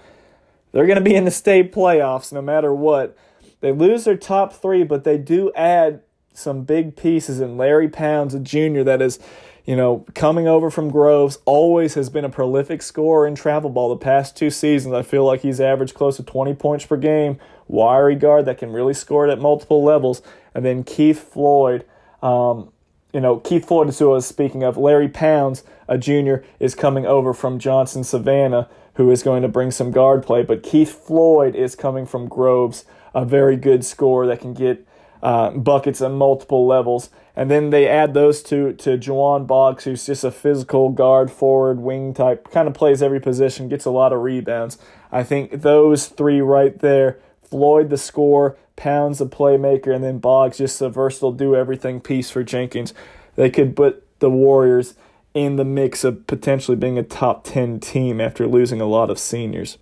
they're 0.72 0.86
going 0.86 0.98
to 0.98 1.04
be 1.04 1.14
in 1.14 1.24
the 1.24 1.30
state 1.30 1.72
playoffs 1.72 2.32
no 2.32 2.42
matter 2.42 2.72
what. 2.72 3.16
They 3.60 3.72
lose 3.72 4.04
their 4.04 4.16
top 4.16 4.52
three, 4.52 4.84
but 4.84 5.04
they 5.04 5.18
do 5.18 5.52
add 5.54 6.02
some 6.34 6.64
big 6.64 6.96
pieces 6.96 7.40
in 7.40 7.56
Larry 7.56 7.88
Pounds, 7.88 8.34
a 8.34 8.40
junior 8.40 8.82
that 8.84 9.00
is, 9.00 9.18
you 9.64 9.76
know, 9.76 10.04
coming 10.14 10.48
over 10.48 10.70
from 10.70 10.90
Groves, 10.90 11.38
always 11.44 11.94
has 11.94 12.10
been 12.10 12.24
a 12.24 12.30
prolific 12.30 12.82
scorer 12.82 13.26
in 13.26 13.34
travel 13.34 13.70
ball 13.70 13.88
the 13.90 13.96
past 13.96 14.36
two 14.36 14.50
seasons. 14.50 14.94
I 14.94 15.02
feel 15.02 15.24
like 15.24 15.42
he's 15.42 15.60
averaged 15.60 15.94
close 15.94 16.16
to 16.16 16.22
20 16.22 16.54
points 16.54 16.86
per 16.86 16.96
game. 16.96 17.38
Wiry 17.68 18.16
guard 18.16 18.46
that 18.46 18.58
can 18.58 18.72
really 18.72 18.94
score 18.94 19.26
it 19.26 19.30
at 19.30 19.38
multiple 19.38 19.84
levels. 19.84 20.22
And 20.54 20.64
then 20.64 20.84
Keith 20.84 21.32
Floyd, 21.32 21.84
um, 22.22 22.72
you 23.12 23.20
know, 23.20 23.38
Keith 23.38 23.66
Floyd 23.66 23.88
is 23.88 23.98
who 23.98 24.10
I 24.10 24.14
was 24.14 24.26
speaking 24.26 24.62
of. 24.62 24.76
Larry 24.76 25.08
Pounds, 25.08 25.64
a 25.88 25.98
junior, 25.98 26.44
is 26.58 26.74
coming 26.74 27.06
over 27.06 27.34
from 27.34 27.58
Johnson 27.58 28.04
Savannah, 28.04 28.68
who 28.94 29.10
is 29.10 29.22
going 29.22 29.42
to 29.42 29.48
bring 29.48 29.70
some 29.70 29.90
guard 29.90 30.24
play. 30.24 30.42
But 30.42 30.62
Keith 30.62 30.92
Floyd 30.92 31.54
is 31.54 31.74
coming 31.74 32.06
from 32.06 32.28
Groves, 32.28 32.84
a 33.14 33.24
very 33.24 33.56
good 33.56 33.84
scorer 33.84 34.26
that 34.26 34.40
can 34.40 34.54
get 34.54 34.86
uh, 35.22 35.50
buckets 35.50 36.00
at 36.00 36.10
multiple 36.10 36.66
levels. 36.66 37.10
And 37.34 37.50
then 37.50 37.70
they 37.70 37.88
add 37.88 38.12
those 38.12 38.42
two 38.42 38.74
to 38.74 38.98
Juwan 38.98 39.46
Boggs, 39.46 39.84
who's 39.84 40.04
just 40.04 40.24
a 40.24 40.30
physical 40.30 40.90
guard, 40.90 41.30
forward, 41.30 41.80
wing 41.80 42.12
type, 42.12 42.50
kind 42.50 42.68
of 42.68 42.74
plays 42.74 43.02
every 43.02 43.20
position, 43.20 43.68
gets 43.68 43.84
a 43.84 43.90
lot 43.90 44.12
of 44.12 44.20
rebounds. 44.20 44.76
I 45.10 45.22
think 45.22 45.62
those 45.62 46.08
three 46.08 46.40
right 46.40 46.78
there 46.78 47.18
Floyd 47.52 47.90
the 47.90 47.98
score, 47.98 48.56
Pounds 48.76 49.18
the 49.18 49.26
playmaker, 49.26 49.94
and 49.94 50.02
then 50.02 50.18
Boggs 50.18 50.58
just 50.58 50.80
a 50.80 50.88
versatile 50.88 51.32
do 51.32 51.54
everything 51.54 52.00
piece 52.00 52.30
for 52.30 52.42
Jenkins. 52.42 52.94
They 53.36 53.50
could 53.50 53.76
put 53.76 54.06
the 54.20 54.30
Warriors 54.30 54.94
in 55.34 55.56
the 55.56 55.64
mix 55.64 56.04
of 56.04 56.26
potentially 56.26 56.76
being 56.76 56.98
a 56.98 57.02
top 57.02 57.44
10 57.44 57.80
team 57.80 58.20
after 58.20 58.46
losing 58.46 58.80
a 58.80 58.86
lot 58.86 59.10
of 59.10 59.18
seniors. 59.18 59.78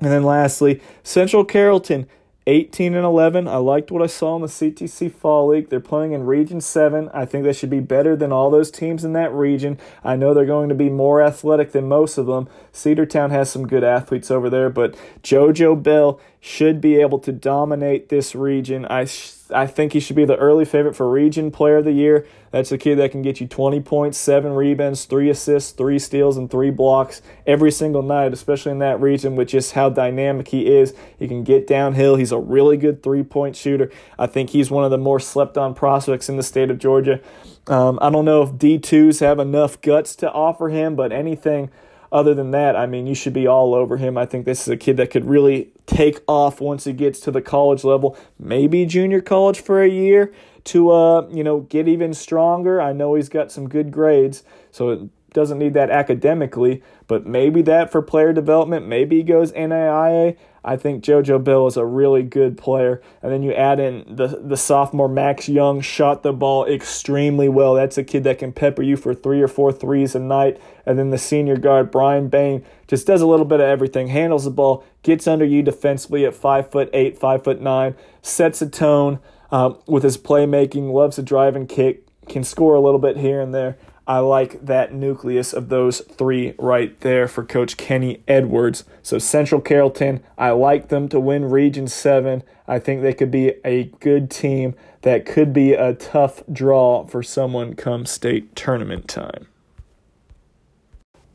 And 0.00 0.10
then 0.10 0.22
lastly, 0.22 0.80
Central 1.02 1.44
Carrollton 1.44 2.06
18 2.46 2.94
and 2.94 3.04
11. 3.04 3.46
I 3.46 3.56
liked 3.56 3.90
what 3.90 4.02
I 4.02 4.06
saw 4.06 4.34
in 4.36 4.42
the 4.42 4.48
CTC 4.48 5.12
Fall 5.12 5.48
League. 5.48 5.68
They're 5.68 5.78
playing 5.78 6.12
in 6.12 6.24
Region 6.24 6.60
7. 6.60 7.10
I 7.12 7.26
think 7.26 7.44
they 7.44 7.52
should 7.52 7.70
be 7.70 7.80
better 7.80 8.16
than 8.16 8.32
all 8.32 8.50
those 8.50 8.70
teams 8.70 9.04
in 9.04 9.12
that 9.12 9.32
region. 9.32 9.78
I 10.02 10.16
know 10.16 10.32
they're 10.32 10.46
going 10.46 10.70
to 10.70 10.74
be 10.74 10.88
more 10.88 11.22
athletic 11.22 11.72
than 11.72 11.86
most 11.86 12.16
of 12.16 12.26
them. 12.26 12.48
Cedartown 12.72 13.30
has 13.30 13.50
some 13.50 13.66
good 13.66 13.84
athletes 13.84 14.30
over 14.30 14.48
there, 14.48 14.70
but 14.70 14.96
JoJo 15.22 15.82
Bell 15.82 16.18
should 16.42 16.80
be 16.80 16.96
able 16.96 17.18
to 17.18 17.32
dominate 17.32 18.08
this 18.08 18.34
region. 18.34 18.86
I 18.86 19.04
sh- 19.04 19.34
I 19.52 19.66
think 19.66 19.92
he 19.92 20.00
should 20.00 20.16
be 20.16 20.24
the 20.24 20.36
early 20.36 20.64
favorite 20.64 20.94
for 20.94 21.10
Region 21.10 21.50
Player 21.50 21.78
of 21.78 21.84
the 21.84 21.92
Year. 21.92 22.26
That's 22.50 22.72
a 22.72 22.78
kid 22.78 22.98
that 22.98 23.10
can 23.10 23.20
get 23.20 23.40
you 23.40 23.46
20 23.46 23.80
points, 23.80 24.16
7 24.16 24.54
rebounds, 24.54 25.04
3 25.04 25.28
assists, 25.28 25.72
3 25.72 25.98
steals, 25.98 26.36
and 26.36 26.50
3 26.50 26.70
blocks 26.70 27.20
every 27.46 27.70
single 27.70 28.02
night, 28.02 28.32
especially 28.32 28.72
in 28.72 28.78
that 28.78 29.00
region 29.00 29.36
with 29.36 29.48
just 29.48 29.72
how 29.72 29.90
dynamic 29.90 30.48
he 30.48 30.66
is. 30.66 30.94
He 31.18 31.28
can 31.28 31.44
get 31.44 31.66
downhill. 31.66 32.16
He's 32.16 32.32
a 32.32 32.38
really 32.38 32.76
good 32.76 33.02
three 33.02 33.22
point 33.22 33.54
shooter. 33.54 33.90
I 34.18 34.26
think 34.26 34.50
he's 34.50 34.70
one 34.70 34.84
of 34.84 34.90
the 34.90 34.98
more 34.98 35.20
slept 35.20 35.58
on 35.58 35.74
prospects 35.74 36.28
in 36.28 36.36
the 36.36 36.42
state 36.42 36.70
of 36.70 36.78
Georgia. 36.78 37.20
Um, 37.66 37.98
I 38.00 38.08
don't 38.08 38.24
know 38.24 38.42
if 38.42 38.52
D2s 38.52 39.20
have 39.20 39.38
enough 39.38 39.80
guts 39.80 40.16
to 40.16 40.32
offer 40.32 40.70
him, 40.70 40.96
but 40.96 41.12
anything 41.12 41.70
other 42.12 42.34
than 42.34 42.50
that, 42.50 42.76
I 42.76 42.86
mean, 42.86 43.06
you 43.06 43.14
should 43.14 43.32
be 43.32 43.46
all 43.46 43.74
over 43.74 43.96
him. 43.96 44.18
I 44.18 44.26
think 44.26 44.44
this 44.44 44.62
is 44.62 44.68
a 44.68 44.76
kid 44.76 44.96
that 44.96 45.10
could 45.10 45.24
really 45.24 45.70
take 45.86 46.20
off 46.26 46.60
once 46.60 46.84
he 46.84 46.92
gets 46.92 47.20
to 47.20 47.30
the 47.30 47.42
college 47.42 47.84
level, 47.84 48.16
maybe 48.38 48.84
junior 48.86 49.20
college 49.20 49.60
for 49.60 49.82
a 49.82 49.88
year 49.88 50.32
to 50.64 50.90
uh, 50.90 51.28
you 51.30 51.44
know, 51.44 51.60
get 51.60 51.88
even 51.88 52.12
stronger. 52.12 52.80
I 52.80 52.92
know 52.92 53.14
he's 53.14 53.28
got 53.28 53.52
some 53.52 53.68
good 53.68 53.90
grades, 53.90 54.42
so 54.70 54.90
it 54.90 55.00
doesn't 55.32 55.58
need 55.58 55.74
that 55.74 55.90
academically, 55.90 56.82
but 57.06 57.26
maybe 57.26 57.62
that 57.62 57.90
for 57.90 58.02
player 58.02 58.32
development, 58.32 58.86
maybe 58.86 59.18
he 59.18 59.22
goes 59.22 59.52
NAIA. 59.52 60.36
I 60.64 60.76
think 60.76 61.02
JoJo 61.02 61.42
Bell 61.42 61.66
is 61.66 61.76
a 61.76 61.84
really 61.84 62.22
good 62.22 62.58
player. 62.58 63.02
And 63.22 63.32
then 63.32 63.42
you 63.42 63.52
add 63.52 63.80
in 63.80 64.04
the, 64.08 64.26
the 64.26 64.56
sophomore 64.56 65.08
Max 65.08 65.48
Young, 65.48 65.80
shot 65.80 66.22
the 66.22 66.32
ball 66.32 66.66
extremely 66.66 67.48
well. 67.48 67.74
That's 67.74 67.98
a 67.98 68.04
kid 68.04 68.24
that 68.24 68.38
can 68.38 68.52
pepper 68.52 68.82
you 68.82 68.96
for 68.96 69.14
three 69.14 69.40
or 69.40 69.48
four 69.48 69.72
threes 69.72 70.14
a 70.14 70.20
night. 70.20 70.60
And 70.84 70.98
then 70.98 71.10
the 71.10 71.18
senior 71.18 71.56
guard, 71.56 71.90
Brian 71.90 72.28
Bain, 72.28 72.64
just 72.86 73.06
does 73.06 73.20
a 73.20 73.26
little 73.26 73.46
bit 73.46 73.60
of 73.60 73.66
everything, 73.66 74.08
handles 74.08 74.44
the 74.44 74.50
ball, 74.50 74.84
gets 75.02 75.26
under 75.26 75.44
you 75.44 75.62
defensively 75.62 76.24
at 76.26 76.34
five 76.34 76.70
foot 76.70 76.90
eight, 76.92 77.18
five 77.18 77.44
foot 77.44 77.60
nine, 77.60 77.94
sets 78.22 78.60
a 78.60 78.68
tone 78.68 79.18
um, 79.50 79.78
with 79.86 80.02
his 80.02 80.18
playmaking, 80.18 80.92
loves 80.92 81.16
to 81.16 81.22
drive 81.22 81.56
and 81.56 81.68
kick, 81.68 82.04
can 82.28 82.44
score 82.44 82.74
a 82.74 82.80
little 82.80 83.00
bit 83.00 83.16
here 83.16 83.40
and 83.40 83.54
there. 83.54 83.76
I 84.10 84.18
like 84.18 84.66
that 84.66 84.92
nucleus 84.92 85.52
of 85.52 85.68
those 85.68 86.00
three 86.00 86.54
right 86.58 86.98
there 86.98 87.28
for 87.28 87.44
Coach 87.44 87.76
Kenny 87.76 88.24
Edwards. 88.26 88.82
So 89.04 89.20
Central 89.20 89.60
Carrollton, 89.60 90.20
I 90.36 90.50
like 90.50 90.88
them 90.88 91.08
to 91.10 91.20
win 91.20 91.44
Region 91.44 91.86
7. 91.86 92.42
I 92.66 92.80
think 92.80 93.02
they 93.02 93.14
could 93.14 93.30
be 93.30 93.54
a 93.64 93.84
good 94.00 94.28
team 94.28 94.74
that 95.02 95.26
could 95.26 95.52
be 95.52 95.74
a 95.74 95.94
tough 95.94 96.42
draw 96.52 97.06
for 97.06 97.22
someone 97.22 97.74
come 97.74 98.04
state 98.04 98.56
tournament 98.56 99.06
time. 99.06 99.46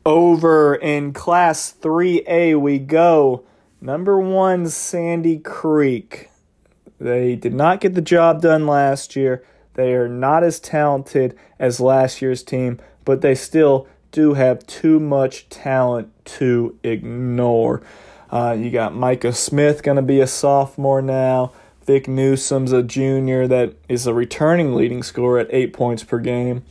Over 0.04 0.74
in 0.74 1.14
Class 1.14 1.74
3A, 1.80 2.60
we 2.60 2.78
go. 2.78 3.42
Number 3.80 4.20
one, 4.20 4.68
Sandy 4.68 5.38
Creek. 5.38 6.28
They 7.00 7.36
did 7.36 7.54
not 7.54 7.80
get 7.80 7.94
the 7.94 8.02
job 8.02 8.42
done 8.42 8.66
last 8.66 9.16
year. 9.16 9.42
They 9.76 9.94
are 9.94 10.08
not 10.08 10.42
as 10.42 10.58
talented 10.58 11.38
as 11.58 11.80
last 11.80 12.20
year's 12.20 12.42
team, 12.42 12.80
but 13.04 13.20
they 13.20 13.34
still 13.34 13.86
do 14.10 14.34
have 14.34 14.66
too 14.66 14.98
much 14.98 15.48
talent 15.48 16.10
to 16.24 16.78
ignore. 16.82 17.82
Uh, 18.30 18.56
you 18.58 18.70
got 18.70 18.94
Micah 18.94 19.32
Smith 19.32 19.82
going 19.82 19.96
to 19.96 20.02
be 20.02 20.20
a 20.20 20.26
sophomore 20.26 21.02
now. 21.02 21.52
Vic 21.84 22.08
Newsom's 22.08 22.72
a 22.72 22.82
junior 22.82 23.46
that 23.46 23.74
is 23.88 24.06
a 24.06 24.14
returning 24.14 24.74
leading 24.74 25.02
scorer 25.02 25.38
at 25.38 25.46
eight 25.50 25.72
points 25.72 26.02
per 26.02 26.18
game. 26.18 26.64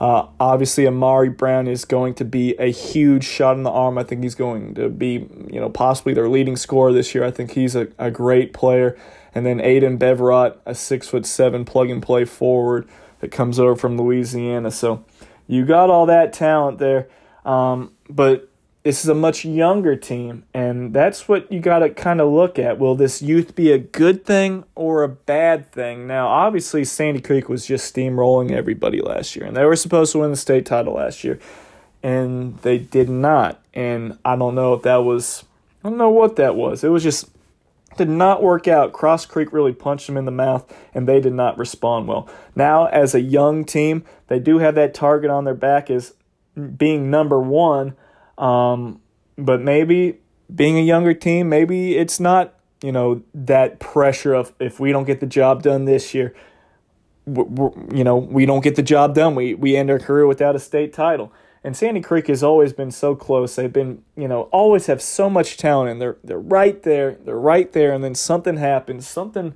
Uh, 0.00 0.26
obviously, 0.40 0.86
Amari 0.86 1.28
Brown 1.28 1.68
is 1.68 1.84
going 1.84 2.14
to 2.14 2.24
be 2.24 2.54
a 2.56 2.70
huge 2.70 3.24
shot 3.24 3.56
in 3.56 3.62
the 3.62 3.70
arm. 3.70 3.96
I 3.96 4.02
think 4.02 4.22
he's 4.22 4.34
going 4.34 4.74
to 4.74 4.88
be, 4.88 5.28
you 5.50 5.60
know, 5.60 5.70
possibly 5.70 6.14
their 6.14 6.28
leading 6.28 6.56
scorer 6.56 6.92
this 6.92 7.14
year. 7.14 7.24
I 7.24 7.30
think 7.30 7.52
he's 7.52 7.76
a, 7.76 7.88
a 7.98 8.10
great 8.10 8.52
player. 8.52 8.98
And 9.36 9.44
then 9.44 9.58
Aiden 9.58 9.98
Bevrot, 9.98 10.56
a 10.64 10.74
six 10.74 11.08
foot 11.08 11.26
seven 11.26 11.66
plug 11.66 11.90
and 11.90 12.02
play 12.02 12.24
forward 12.24 12.88
that 13.20 13.30
comes 13.30 13.58
over 13.58 13.76
from 13.76 13.98
Louisiana. 13.98 14.70
So 14.70 15.04
you 15.46 15.66
got 15.66 15.90
all 15.90 16.06
that 16.06 16.32
talent 16.32 16.78
there. 16.78 17.06
Um, 17.44 17.92
but 18.08 18.48
this 18.82 19.04
is 19.04 19.10
a 19.10 19.14
much 19.14 19.44
younger 19.44 19.94
team, 19.94 20.44
and 20.54 20.94
that's 20.94 21.28
what 21.28 21.52
you 21.52 21.60
got 21.60 21.80
to 21.80 21.90
kind 21.90 22.22
of 22.22 22.32
look 22.32 22.58
at. 22.58 22.78
Will 22.78 22.94
this 22.94 23.20
youth 23.20 23.54
be 23.54 23.72
a 23.72 23.78
good 23.78 24.24
thing 24.24 24.64
or 24.74 25.02
a 25.02 25.08
bad 25.08 25.70
thing? 25.70 26.06
Now, 26.06 26.28
obviously, 26.28 26.82
Sandy 26.84 27.20
Creek 27.20 27.50
was 27.50 27.66
just 27.66 27.94
steamrolling 27.94 28.52
everybody 28.52 29.02
last 29.02 29.36
year, 29.36 29.44
and 29.44 29.54
they 29.54 29.66
were 29.66 29.76
supposed 29.76 30.12
to 30.12 30.20
win 30.20 30.30
the 30.30 30.36
state 30.38 30.64
title 30.64 30.94
last 30.94 31.24
year, 31.24 31.38
and 32.02 32.56
they 32.60 32.78
did 32.78 33.10
not. 33.10 33.60
And 33.74 34.16
I 34.24 34.34
don't 34.34 34.54
know 34.54 34.72
if 34.72 34.82
that 34.84 35.04
was, 35.04 35.44
I 35.84 35.90
don't 35.90 35.98
know 35.98 36.08
what 36.08 36.36
that 36.36 36.56
was. 36.56 36.82
It 36.82 36.88
was 36.88 37.02
just 37.02 37.28
did 37.96 38.08
not 38.08 38.42
work 38.42 38.68
out. 38.68 38.92
Cross 38.92 39.26
Creek 39.26 39.52
really 39.52 39.72
punched 39.72 40.06
them 40.06 40.16
in 40.16 40.24
the 40.24 40.30
mouth, 40.30 40.72
and 40.94 41.08
they 41.08 41.20
did 41.20 41.32
not 41.32 41.58
respond 41.58 42.08
well. 42.08 42.28
Now, 42.54 42.86
as 42.86 43.14
a 43.14 43.20
young 43.20 43.64
team, 43.64 44.04
they 44.28 44.38
do 44.38 44.58
have 44.58 44.74
that 44.74 44.94
target 44.94 45.30
on 45.30 45.44
their 45.44 45.54
back 45.54 45.90
as 45.90 46.14
being 46.76 47.10
number 47.10 47.40
one 47.40 47.94
um, 48.38 49.00
but 49.36 49.60
maybe 49.60 50.18
being 50.54 50.78
a 50.78 50.82
younger 50.82 51.14
team, 51.14 51.48
maybe 51.48 51.96
it's 51.96 52.20
not, 52.20 52.54
you 52.82 52.92
know, 52.92 53.22
that 53.34 53.78
pressure 53.80 54.34
of 54.34 54.52
if 54.60 54.78
we 54.78 54.92
don't 54.92 55.04
get 55.04 55.20
the 55.20 55.26
job 55.26 55.62
done 55.62 55.84
this 55.84 56.14
year, 56.14 56.34
you 57.26 58.04
know, 58.04 58.16
we 58.16 58.46
don't 58.46 58.62
get 58.62 58.76
the 58.76 58.82
job 58.82 59.14
done. 59.14 59.34
We, 59.34 59.54
we 59.54 59.76
end 59.76 59.90
our 59.90 59.98
career 59.98 60.26
without 60.26 60.54
a 60.54 60.60
state 60.60 60.92
title. 60.92 61.32
And 61.66 61.76
Sandy 61.76 62.00
Creek 62.00 62.28
has 62.28 62.44
always 62.44 62.72
been 62.72 62.92
so 62.92 63.16
close. 63.16 63.56
They've 63.56 63.72
been, 63.72 64.04
you 64.16 64.28
know, 64.28 64.42
always 64.52 64.86
have 64.86 65.02
so 65.02 65.28
much 65.28 65.56
talent, 65.56 65.90
and 65.90 66.00
they're 66.00 66.16
they're 66.22 66.38
right 66.38 66.80
there. 66.84 67.16
They're 67.24 67.36
right 67.36 67.72
there, 67.72 67.92
and 67.92 68.04
then 68.04 68.14
something 68.14 68.56
happens, 68.56 69.08
something, 69.08 69.52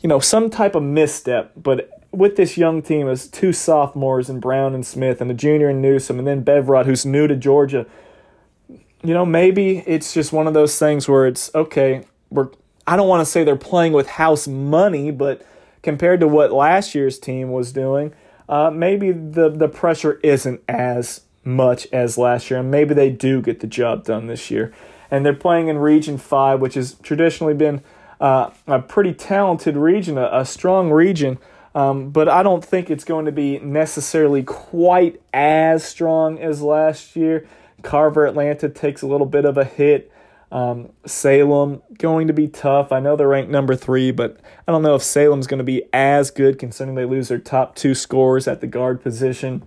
you 0.00 0.08
know, 0.08 0.20
some 0.20 0.50
type 0.50 0.76
of 0.76 0.84
misstep. 0.84 1.50
But 1.56 1.90
with 2.12 2.36
this 2.36 2.56
young 2.56 2.80
team, 2.80 3.08
as 3.08 3.26
two 3.26 3.52
sophomores 3.52 4.30
and 4.30 4.40
Brown 4.40 4.72
and 4.72 4.86
Smith, 4.86 5.20
and 5.20 5.28
a 5.32 5.34
junior 5.34 5.68
in 5.68 5.82
Newsom, 5.82 6.20
and 6.20 6.28
then 6.28 6.44
Bevrot, 6.44 6.86
who's 6.86 7.04
new 7.04 7.26
to 7.26 7.34
Georgia, 7.34 7.86
you 8.68 9.12
know, 9.12 9.26
maybe 9.26 9.78
it's 9.78 10.14
just 10.14 10.32
one 10.32 10.46
of 10.46 10.54
those 10.54 10.78
things 10.78 11.08
where 11.08 11.26
it's 11.26 11.52
okay, 11.56 12.04
we're 12.30 12.50
I 12.86 12.94
don't 12.94 13.08
want 13.08 13.20
to 13.20 13.26
say 13.28 13.42
they're 13.42 13.56
playing 13.56 13.94
with 13.94 14.06
house 14.10 14.46
money, 14.46 15.10
but 15.10 15.44
compared 15.82 16.20
to 16.20 16.28
what 16.28 16.52
last 16.52 16.94
year's 16.94 17.18
team 17.18 17.50
was 17.50 17.72
doing, 17.72 18.14
uh, 18.48 18.70
maybe 18.70 19.10
the 19.10 19.48
the 19.48 19.66
pressure 19.66 20.20
isn't 20.22 20.60
as 20.68 21.22
much 21.44 21.86
as 21.92 22.18
last 22.18 22.50
year, 22.50 22.60
and 22.60 22.70
maybe 22.70 22.94
they 22.94 23.10
do 23.10 23.42
get 23.42 23.60
the 23.60 23.66
job 23.66 24.04
done 24.04 24.26
this 24.26 24.50
year. 24.50 24.72
And 25.10 25.26
they're 25.26 25.34
playing 25.34 25.68
in 25.68 25.78
Region 25.78 26.18
Five, 26.18 26.60
which 26.60 26.74
has 26.74 26.94
traditionally 27.02 27.54
been 27.54 27.82
uh, 28.20 28.50
a 28.66 28.80
pretty 28.80 29.12
talented 29.12 29.76
region, 29.76 30.16
a, 30.16 30.28
a 30.32 30.44
strong 30.44 30.90
region. 30.90 31.38
Um, 31.74 32.10
but 32.10 32.28
I 32.28 32.42
don't 32.42 32.64
think 32.64 32.90
it's 32.90 33.04
going 33.04 33.24
to 33.24 33.32
be 33.32 33.58
necessarily 33.58 34.42
quite 34.42 35.20
as 35.32 35.84
strong 35.84 36.38
as 36.38 36.60
last 36.62 37.16
year. 37.16 37.46
Carver 37.82 38.26
Atlanta 38.26 38.68
takes 38.68 39.02
a 39.02 39.06
little 39.06 39.26
bit 39.26 39.44
of 39.44 39.56
a 39.56 39.64
hit. 39.64 40.12
Um, 40.50 40.90
Salem 41.06 41.82
going 41.96 42.26
to 42.26 42.34
be 42.34 42.46
tough. 42.46 42.92
I 42.92 43.00
know 43.00 43.16
they're 43.16 43.26
ranked 43.26 43.50
number 43.50 43.74
three, 43.74 44.10
but 44.10 44.38
I 44.68 44.72
don't 44.72 44.82
know 44.82 44.94
if 44.94 45.02
Salem's 45.02 45.46
going 45.46 45.58
to 45.58 45.64
be 45.64 45.82
as 45.94 46.30
good 46.30 46.58
considering 46.58 46.94
they 46.94 47.06
lose 47.06 47.28
their 47.28 47.38
top 47.38 47.74
two 47.74 47.94
scorers 47.94 48.46
at 48.46 48.60
the 48.60 48.66
guard 48.66 49.02
position. 49.02 49.66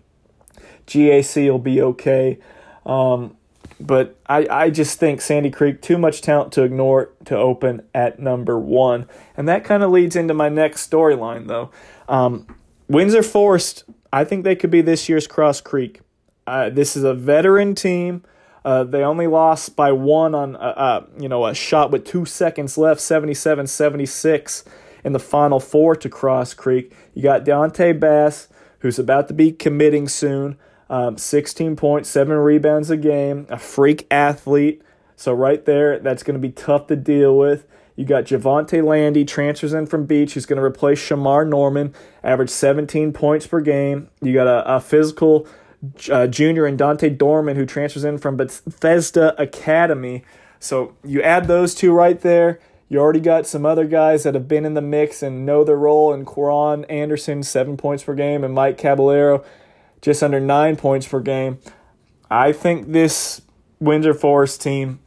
GAC 0.87 1.49
will 1.49 1.59
be 1.59 1.81
okay. 1.81 2.39
Um, 2.85 3.35
but 3.79 4.17
I, 4.27 4.47
I 4.49 4.69
just 4.69 4.99
think 4.99 5.21
Sandy 5.21 5.51
Creek, 5.51 5.81
too 5.81 5.97
much 5.97 6.21
talent 6.21 6.53
to 6.53 6.63
ignore 6.63 7.11
to 7.25 7.37
open 7.37 7.81
at 7.93 8.19
number 8.19 8.57
one. 8.57 9.07
And 9.35 9.47
that 9.49 9.63
kind 9.63 9.83
of 9.83 9.91
leads 9.91 10.15
into 10.15 10.33
my 10.33 10.49
next 10.49 10.89
storyline, 10.89 11.47
though. 11.47 11.71
Um, 12.07 12.47
Windsor 12.87 13.23
Forest, 13.23 13.83
I 14.13 14.23
think 14.23 14.43
they 14.43 14.55
could 14.55 14.71
be 14.71 14.81
this 14.81 15.09
year's 15.09 15.27
Cross 15.27 15.61
Creek. 15.61 16.01
Uh, 16.47 16.69
this 16.69 16.95
is 16.95 17.03
a 17.03 17.13
veteran 17.13 17.75
team. 17.75 18.23
Uh, 18.63 18.83
they 18.83 19.03
only 19.03 19.27
lost 19.27 19.75
by 19.75 19.91
one 19.91 20.33
on 20.33 20.55
uh, 20.55 20.59
uh 20.59 21.05
you 21.19 21.29
know 21.29 21.45
a 21.45 21.53
shot 21.53 21.91
with 21.91 22.03
two 22.03 22.25
seconds 22.25 22.79
left, 22.79 22.99
77-76 22.99 24.63
in 25.03 25.13
the 25.13 25.19
final 25.19 25.59
four 25.59 25.95
to 25.95 26.09
Cross 26.09 26.55
Creek. 26.55 26.91
You 27.13 27.21
got 27.21 27.43
Dante 27.43 27.93
Bass, 27.93 28.47
who's 28.79 28.97
about 28.97 29.27
to 29.27 29.35
be 29.35 29.51
committing 29.51 30.07
soon. 30.07 30.57
Um, 30.89 31.17
16 31.17 31.75
points, 31.75 32.09
seven 32.09 32.37
rebounds 32.37 32.89
a 32.89 32.97
game, 32.97 33.47
a 33.49 33.57
freak 33.57 34.05
athlete. 34.11 34.81
So 35.15 35.33
right 35.33 35.63
there, 35.65 35.99
that's 35.99 36.23
going 36.23 36.35
to 36.35 36.39
be 36.39 36.51
tough 36.51 36.87
to 36.87 36.95
deal 36.95 37.37
with. 37.37 37.65
You 37.95 38.05
got 38.05 38.25
Javante 38.25 38.83
Landy 38.83 39.23
transfers 39.23 39.73
in 39.73 39.85
from 39.85 40.05
Beach. 40.05 40.33
who's 40.33 40.45
going 40.45 40.57
to 40.57 40.63
replace 40.63 40.99
Shamar 40.99 41.47
Norman, 41.47 41.93
average 42.23 42.49
17 42.49 43.13
points 43.13 43.47
per 43.47 43.61
game. 43.61 44.09
You 44.21 44.33
got 44.33 44.47
a, 44.47 44.75
a 44.75 44.81
physical 44.81 45.47
uh, 46.11 46.27
Jr. 46.27 46.65
and 46.65 46.77
Dante 46.77 47.09
Dorman, 47.09 47.55
who 47.55 47.65
transfers 47.65 48.03
in 48.03 48.17
from 48.17 48.37
Bethesda 48.37 49.39
Academy. 49.41 50.23
So 50.59 50.95
you 51.03 51.21
add 51.21 51.47
those 51.47 51.73
two 51.73 51.93
right 51.93 52.19
there. 52.19 52.59
You 52.89 52.99
already 52.99 53.19
got 53.19 53.47
some 53.47 53.65
other 53.65 53.85
guys 53.85 54.23
that 54.23 54.35
have 54.35 54.47
been 54.47 54.65
in 54.65 54.73
the 54.73 54.81
mix 54.81 55.23
and 55.23 55.45
know 55.45 55.63
their 55.63 55.77
role. 55.77 56.13
And 56.13 56.25
Quran 56.25 56.85
Anderson, 56.89 57.43
seven 57.43 57.77
points 57.77 58.03
per 58.03 58.13
game, 58.13 58.43
and 58.43 58.53
Mike 58.53 58.77
Caballero, 58.77 59.43
just 60.05 60.21
under 60.21 60.39
nine 60.39 60.75
points 60.75 61.07
per 61.07 61.19
game. 61.19 61.57
I 62.29 62.51
think 62.51 62.91
this 62.91 63.41
Windsor 63.79 64.13
Forest 64.13 64.61
team 64.61 64.99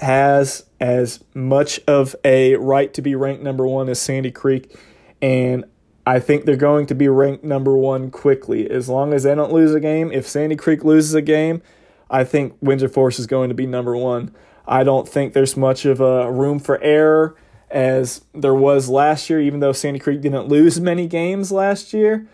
has 0.00 0.64
as 0.80 1.22
much 1.34 1.78
of 1.86 2.16
a 2.24 2.56
right 2.56 2.94
to 2.94 3.02
be 3.02 3.14
ranked 3.14 3.42
number 3.42 3.66
one 3.66 3.90
as 3.90 4.00
Sandy 4.00 4.30
Creek. 4.30 4.74
And 5.20 5.66
I 6.06 6.18
think 6.18 6.46
they're 6.46 6.56
going 6.56 6.86
to 6.86 6.94
be 6.94 7.08
ranked 7.08 7.44
number 7.44 7.76
one 7.76 8.10
quickly. 8.10 8.68
As 8.70 8.88
long 8.88 9.12
as 9.12 9.24
they 9.24 9.34
don't 9.34 9.52
lose 9.52 9.74
a 9.74 9.80
game, 9.80 10.10
if 10.10 10.26
Sandy 10.26 10.56
Creek 10.56 10.82
loses 10.82 11.12
a 11.12 11.20
game, 11.20 11.60
I 12.08 12.24
think 12.24 12.56
Windsor 12.62 12.88
Forest 12.88 13.18
is 13.18 13.26
going 13.26 13.50
to 13.50 13.54
be 13.54 13.66
number 13.66 13.94
one. 13.94 14.34
I 14.66 14.82
don't 14.82 15.06
think 15.06 15.34
there's 15.34 15.58
much 15.58 15.84
of 15.84 16.00
a 16.00 16.32
room 16.32 16.58
for 16.58 16.82
error 16.82 17.36
as 17.70 18.24
there 18.32 18.54
was 18.54 18.88
last 18.88 19.28
year, 19.28 19.42
even 19.42 19.60
though 19.60 19.72
Sandy 19.72 19.98
Creek 19.98 20.22
didn't 20.22 20.48
lose 20.48 20.80
many 20.80 21.06
games 21.06 21.52
last 21.52 21.92
year. 21.92 22.26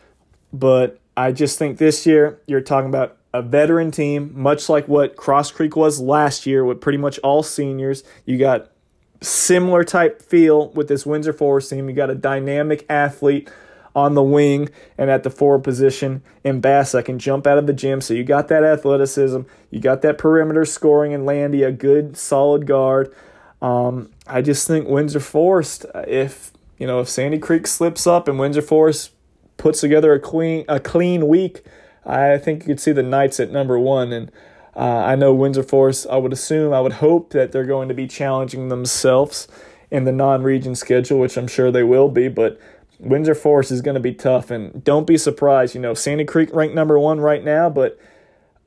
But 0.53 1.01
I 1.19 1.33
just 1.33 1.59
think 1.59 1.79
this 1.79 2.07
year 2.07 2.41
you're 2.47 2.61
talking 2.61 2.89
about 2.89 3.17
a 3.35 3.43
veteran 3.43 3.91
team, 3.91 4.31
much 4.41 4.69
like 4.69 4.87
what 4.87 5.17
Cross 5.17 5.51
Creek 5.51 5.75
was 5.75 6.01
last 6.01 6.47
year 6.47 6.65
with 6.65 6.81
pretty 6.81 6.97
much 6.97 7.19
all 7.19 7.43
seniors. 7.43 8.05
You 8.25 8.39
got 8.39 8.71
similar 9.21 9.83
type 9.83 10.23
feel 10.23 10.69
with 10.69 10.87
this 10.87 11.05
Windsor 11.05 11.33
Forest 11.33 11.71
team. 11.71 11.89
You 11.89 11.97
got 11.97 12.09
a 12.09 12.15
dynamic 12.15 12.87
athlete 12.89 13.51
on 13.97 14.15
the 14.15 14.23
wing 14.23 14.69
and 14.97 15.11
at 15.11 15.25
the 15.25 15.31
forward 15.31 15.65
position 15.65 16.23
in 16.45 16.61
Bass 16.61 16.93
that 16.93 17.07
can 17.07 17.19
jump 17.19 17.49
out 17.49 17.59
of 17.59 17.67
the 17.67 17.73
gym. 17.73 18.01
So 18.01 18.15
you 18.15 18.23
got 18.23 18.47
that 18.47 18.63
athleticism, 18.63 19.41
you 19.73 19.81
got 19.81 20.03
that 20.03 20.19
perimeter 20.19 20.65
scoring 20.65 21.13
and 21.13 21.27
Landy, 21.27 21.65
a 21.65 21.73
good 21.73 22.17
solid 22.17 22.65
guard. 22.65 23.13
Um, 23.61 24.13
I 24.29 24.41
just 24.41 24.69
think 24.69 24.87
Windsor 24.87 25.19
Forest, 25.19 25.85
if 26.07 26.53
you 26.79 26.87
know, 26.87 27.01
if 27.01 27.09
Sandy 27.09 27.41
Creek 27.41 27.67
slips 27.67 28.07
up 28.07 28.29
and 28.29 28.39
Windsor 28.39 28.63
Forest 28.63 29.11
puts 29.59 29.83
together 29.83 30.15
a 30.15 30.19
clean 30.21 30.65
a 30.69 30.81
clean 30.81 31.29
week, 31.29 31.63
I 32.07 32.39
think 32.39 32.63
you 32.63 32.69
could 32.69 32.81
see 32.81 32.93
the 32.93 33.03
Knights 33.03 33.39
at 33.41 33.51
number 33.51 33.79
one 33.79 34.13
and. 34.13 34.33
Uh, 34.77 35.03
I 35.07 35.17
know 35.17 35.35
Windsor 35.35 35.65
Forest, 35.65 36.07
I 36.09 36.19
would 36.19 36.33
assume, 36.33 36.73
I 36.73 36.81
would 36.81 36.93
hope 36.93 37.31
that 37.31 37.51
they're 37.51 37.65
going 37.65 37.89
to 37.89 37.95
be 37.95 38.07
challenging 38.07 38.69
themselves 38.69 39.49
in 39.91 40.05
the 40.05 40.13
non 40.13 40.43
region 40.43 40.75
schedule, 40.75 41.19
which 41.19 41.37
I'm 41.37 41.49
sure 41.49 41.71
they 41.71 41.83
will 41.83 42.09
be, 42.09 42.29
but 42.29 42.61
Windsor 42.99 43.35
Forest 43.35 43.71
is 43.71 43.81
going 43.81 43.95
to 43.95 44.01
be 44.01 44.15
tough. 44.15 44.51
And 44.51 44.83
don't 44.85 45.07
be 45.07 45.17
surprised, 45.17 45.75
you 45.75 45.81
know, 45.81 45.95
Sandy 45.95 46.25
Creek 46.25 46.51
ranked 46.53 46.75
number 46.75 46.99
one 46.99 47.21
right 47.21 47.45
now, 47.45 47.71
but 47.71 47.99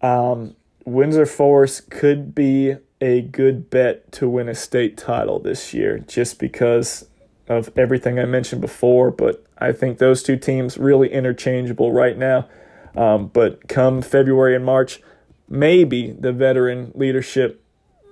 um, 0.02 0.56
Windsor 0.86 1.26
Forest 1.26 1.90
could 1.90 2.34
be 2.34 2.76
a 3.00 3.22
good 3.22 3.70
bet 3.70 4.12
to 4.14 4.30
win 4.30 4.48
a 4.48 4.56
state 4.56 4.98
title 4.98 5.40
this 5.40 5.74
year 5.74 6.00
just 6.00 6.40
because 6.40 7.08
of 7.52 7.70
everything 7.78 8.20
I 8.20 8.26
mentioned 8.26 8.62
before. 8.62 9.12
But 9.12 9.46
I 9.58 9.72
think 9.72 9.98
those 9.98 10.24
two 10.24 10.38
teams 10.38 10.78
really 10.78 11.12
interchangeable 11.12 11.92
right 11.92 12.18
now. 12.18 12.48
Um, 12.96 13.28
but 13.28 13.68
come 13.68 14.02
February 14.02 14.56
and 14.56 14.66
March, 14.66 15.02
maybe 15.48 16.12
the 16.12 16.32
veteran 16.32 16.92
leadership 16.96 17.64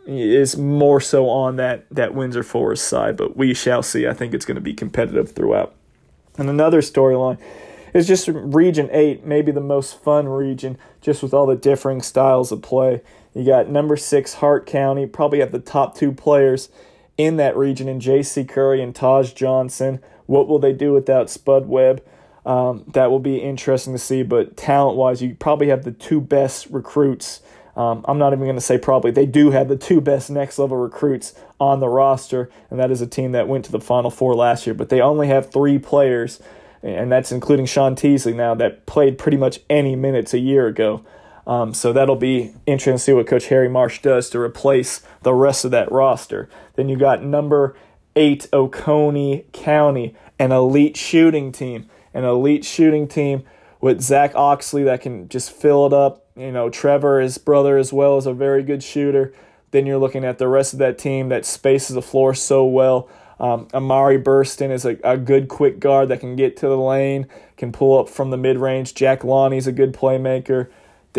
is 0.06 0.58
more 0.58 1.00
so 1.00 1.30
on 1.30 1.58
that 1.58 1.86
that 1.92 2.14
Windsor 2.16 2.44
Forest 2.44 2.88
side, 2.88 3.16
but 3.16 3.38
we 3.38 3.54
shall 3.54 3.84
see. 3.84 4.08
I 4.08 4.14
think 4.14 4.34
it's 4.34 4.46
going 4.46 4.56
to 4.56 4.62
be 4.62 4.74
competitive 4.74 5.34
throughout. 5.34 5.76
And 6.38 6.50
another 6.50 6.82
storyline 6.82 7.38
is 7.94 8.08
just 8.08 8.28
Region 8.28 8.90
8, 8.92 9.26
maybe 9.26 9.52
the 9.52 9.62
most 9.62 10.02
fun 10.02 10.28
region, 10.28 10.78
just 11.02 11.22
with 11.22 11.34
all 11.34 11.46
the 11.46 11.56
differing 11.56 12.02
styles 12.02 12.52
of 12.52 12.62
play. 12.62 13.02
You 13.34 13.46
got 13.46 13.70
number 13.70 13.98
six, 13.98 14.36
Hart 14.36 14.66
County, 14.66 15.06
probably 15.06 15.40
have 15.40 15.52
the 15.52 15.60
top 15.60 15.96
two 15.96 16.12
players 16.12 16.70
in 17.20 17.36
that 17.36 17.56
region 17.58 17.90
in 17.90 18.00
J.C. 18.00 18.46
Curry 18.46 18.82
and 18.82 18.96
Taj 18.96 19.34
Johnson. 19.34 20.00
What 20.26 20.48
will 20.48 20.58
they 20.58 20.72
do 20.72 20.94
without 20.94 21.30
Spud 21.30 21.68
Webb? 21.68 22.02
Um, 22.46 22.86
that 22.94 23.12
will 23.12 23.20
be 23.20 23.40
interesting 23.40 23.94
to 23.94 24.00
see. 24.00 24.24
But 24.24 24.56
talent 24.56 24.96
wise, 24.96 25.22
you 25.22 25.36
probably 25.36 25.68
have 25.68 25.84
the 25.84 25.92
two 25.92 26.22
best 26.22 26.68
recruits. 26.68 27.42
Um, 27.76 28.06
I'm 28.08 28.18
not 28.18 28.32
even 28.32 28.46
going 28.46 28.56
to 28.56 28.62
say 28.62 28.78
probably. 28.78 29.12
They 29.12 29.26
do 29.26 29.52
have 29.52 29.68
the 29.68 29.76
two 29.76 30.00
best 30.00 30.30
next 30.30 30.58
level 30.58 30.78
recruits 30.78 31.36
on 31.60 31.82
the 31.82 31.90
roster, 31.90 32.50
and 32.70 32.80
that 32.80 32.90
is 32.90 33.02
a 33.02 33.08
team 33.08 33.34
that 33.34 33.50
went 33.50 33.66
to 33.66 33.72
the 33.72 33.82
Final 33.82 34.10
Four 34.10 34.34
last 34.34 34.66
year. 34.66 34.74
But 34.74 34.88
they 34.88 35.02
only 35.02 35.28
have 35.28 35.52
three 35.52 35.78
players, 35.78 36.40
and 36.82 37.12
that's 37.12 37.34
including 37.34 37.66
Sean 37.66 37.98
Teasley 37.98 38.34
now, 38.34 38.56
that 38.56 38.86
played 38.86 39.18
pretty 39.18 39.38
much 39.38 39.60
any 39.70 39.98
minutes 39.98 40.34
a 40.34 40.40
year 40.40 40.68
ago. 40.68 41.04
Um, 41.50 41.74
so 41.74 41.92
that'll 41.92 42.16
be 42.16 42.54
interesting 42.68 42.94
to 42.94 43.00
see 43.00 43.12
what 43.12 43.26
Coach 43.26 43.48
Harry 43.48 43.68
Marsh 43.68 44.04
does 44.04 44.30
to 44.30 44.40
replace 44.40 45.02
the 45.24 45.34
rest 45.34 45.66
of 45.66 45.72
that 45.72 45.92
roster. 45.92 46.48
Then 46.76 46.90
you 46.90 46.96
got 46.96 47.24
number 47.24 47.76
eight, 48.16 48.48
Oconee 48.54 49.46
County, 49.52 50.16
an 50.38 50.52
elite 50.52 50.96
shooting 50.96 51.52
team. 51.52 51.90
An 52.14 52.24
elite 52.24 52.66
shooting 52.66 53.08
team 53.08 53.44
with 53.82 54.00
Zach 54.00 54.36
Oxley 54.36 54.84
that 54.84 55.02
can 55.02 55.28
just 55.28 55.52
fill 55.52 55.88
it 55.88 55.94
up. 55.94 56.24
You 56.36 56.52
know, 56.52 56.70
Trevor, 56.70 57.20
his 57.20 57.40
brother, 57.40 57.78
as 57.80 57.92
well, 57.92 58.20
is 58.20 58.28
a 58.28 58.34
very 58.34 58.62
good 58.62 58.84
shooter. 58.84 59.34
Then 59.72 59.88
you're 59.88 59.98
looking 59.98 60.24
at 60.24 60.38
the 60.38 60.48
rest 60.48 60.74
of 60.74 60.80
that 60.80 61.00
team 61.00 61.30
that 61.30 61.46
spaces 61.46 61.96
the 61.96 62.02
floor 62.04 62.36
so 62.36 62.64
well. 62.64 63.10
Um, 63.40 63.68
Amari 63.74 64.22
Burston 64.22 64.70
is 64.70 64.86
a, 64.86 64.98
a 65.04 65.18
good 65.18 65.48
quick 65.48 65.80
guard 65.80 66.10
that 66.10 66.20
can 66.20 66.36
get 66.36 66.58
to 66.58 66.68
the 66.68 66.78
lane, 66.78 67.28
can 67.58 67.72
pull 67.72 68.00
up 68.00 68.08
from 68.08 68.30
the 68.30 68.38
mid 68.38 68.58
range. 68.58 68.94
Jack 68.94 69.24
Lonnie's 69.24 69.66
a 69.66 69.72
good 69.72 69.94
playmaker. 69.94 70.70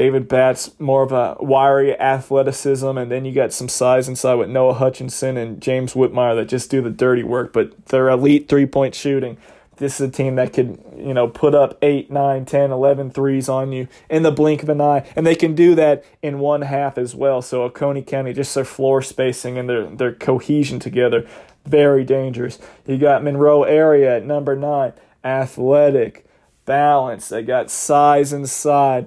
David 0.00 0.28
Batts, 0.28 0.70
more 0.80 1.02
of 1.02 1.12
a 1.12 1.36
wiry 1.40 1.94
athleticism, 2.00 2.96
and 2.96 3.10
then 3.10 3.26
you 3.26 3.32
got 3.32 3.52
some 3.52 3.68
size 3.68 4.08
inside 4.08 4.36
with 4.36 4.48
Noah 4.48 4.72
Hutchinson 4.72 5.36
and 5.36 5.60
James 5.60 5.92
Whitmire 5.92 6.34
that 6.36 6.46
just 6.46 6.70
do 6.70 6.80
the 6.80 6.88
dirty 6.88 7.22
work, 7.22 7.52
but 7.52 7.84
they're 7.84 8.08
elite 8.08 8.48
three 8.48 8.64
point 8.64 8.94
shooting. 8.94 9.36
This 9.76 10.00
is 10.00 10.08
a 10.08 10.10
team 10.10 10.36
that 10.36 10.54
could, 10.54 10.82
you 10.96 11.12
know, 11.12 11.28
put 11.28 11.54
up 11.54 11.76
8, 11.82 12.10
9, 12.10 12.46
10, 12.46 12.70
11 12.70 13.10
threes 13.10 13.46
on 13.50 13.72
you 13.72 13.88
in 14.08 14.22
the 14.22 14.30
blink 14.30 14.62
of 14.62 14.70
an 14.70 14.80
eye, 14.80 15.06
and 15.16 15.26
they 15.26 15.34
can 15.34 15.54
do 15.54 15.74
that 15.74 16.02
in 16.22 16.38
one 16.38 16.62
half 16.62 16.96
as 16.96 17.14
well. 17.14 17.42
So 17.42 17.64
Oconee 17.64 18.00
County, 18.00 18.32
just 18.32 18.54
their 18.54 18.64
floor 18.64 19.02
spacing 19.02 19.58
and 19.58 19.68
their, 19.68 19.84
their 19.84 20.14
cohesion 20.14 20.78
together, 20.78 21.28
very 21.66 22.04
dangerous. 22.04 22.58
You 22.86 22.96
got 22.96 23.22
Monroe 23.22 23.64
area 23.64 24.16
at 24.16 24.24
number 24.24 24.56
9, 24.56 24.94
athletic, 25.22 26.24
balance. 26.64 27.28
They 27.28 27.42
got 27.42 27.70
size 27.70 28.32
inside 28.32 29.06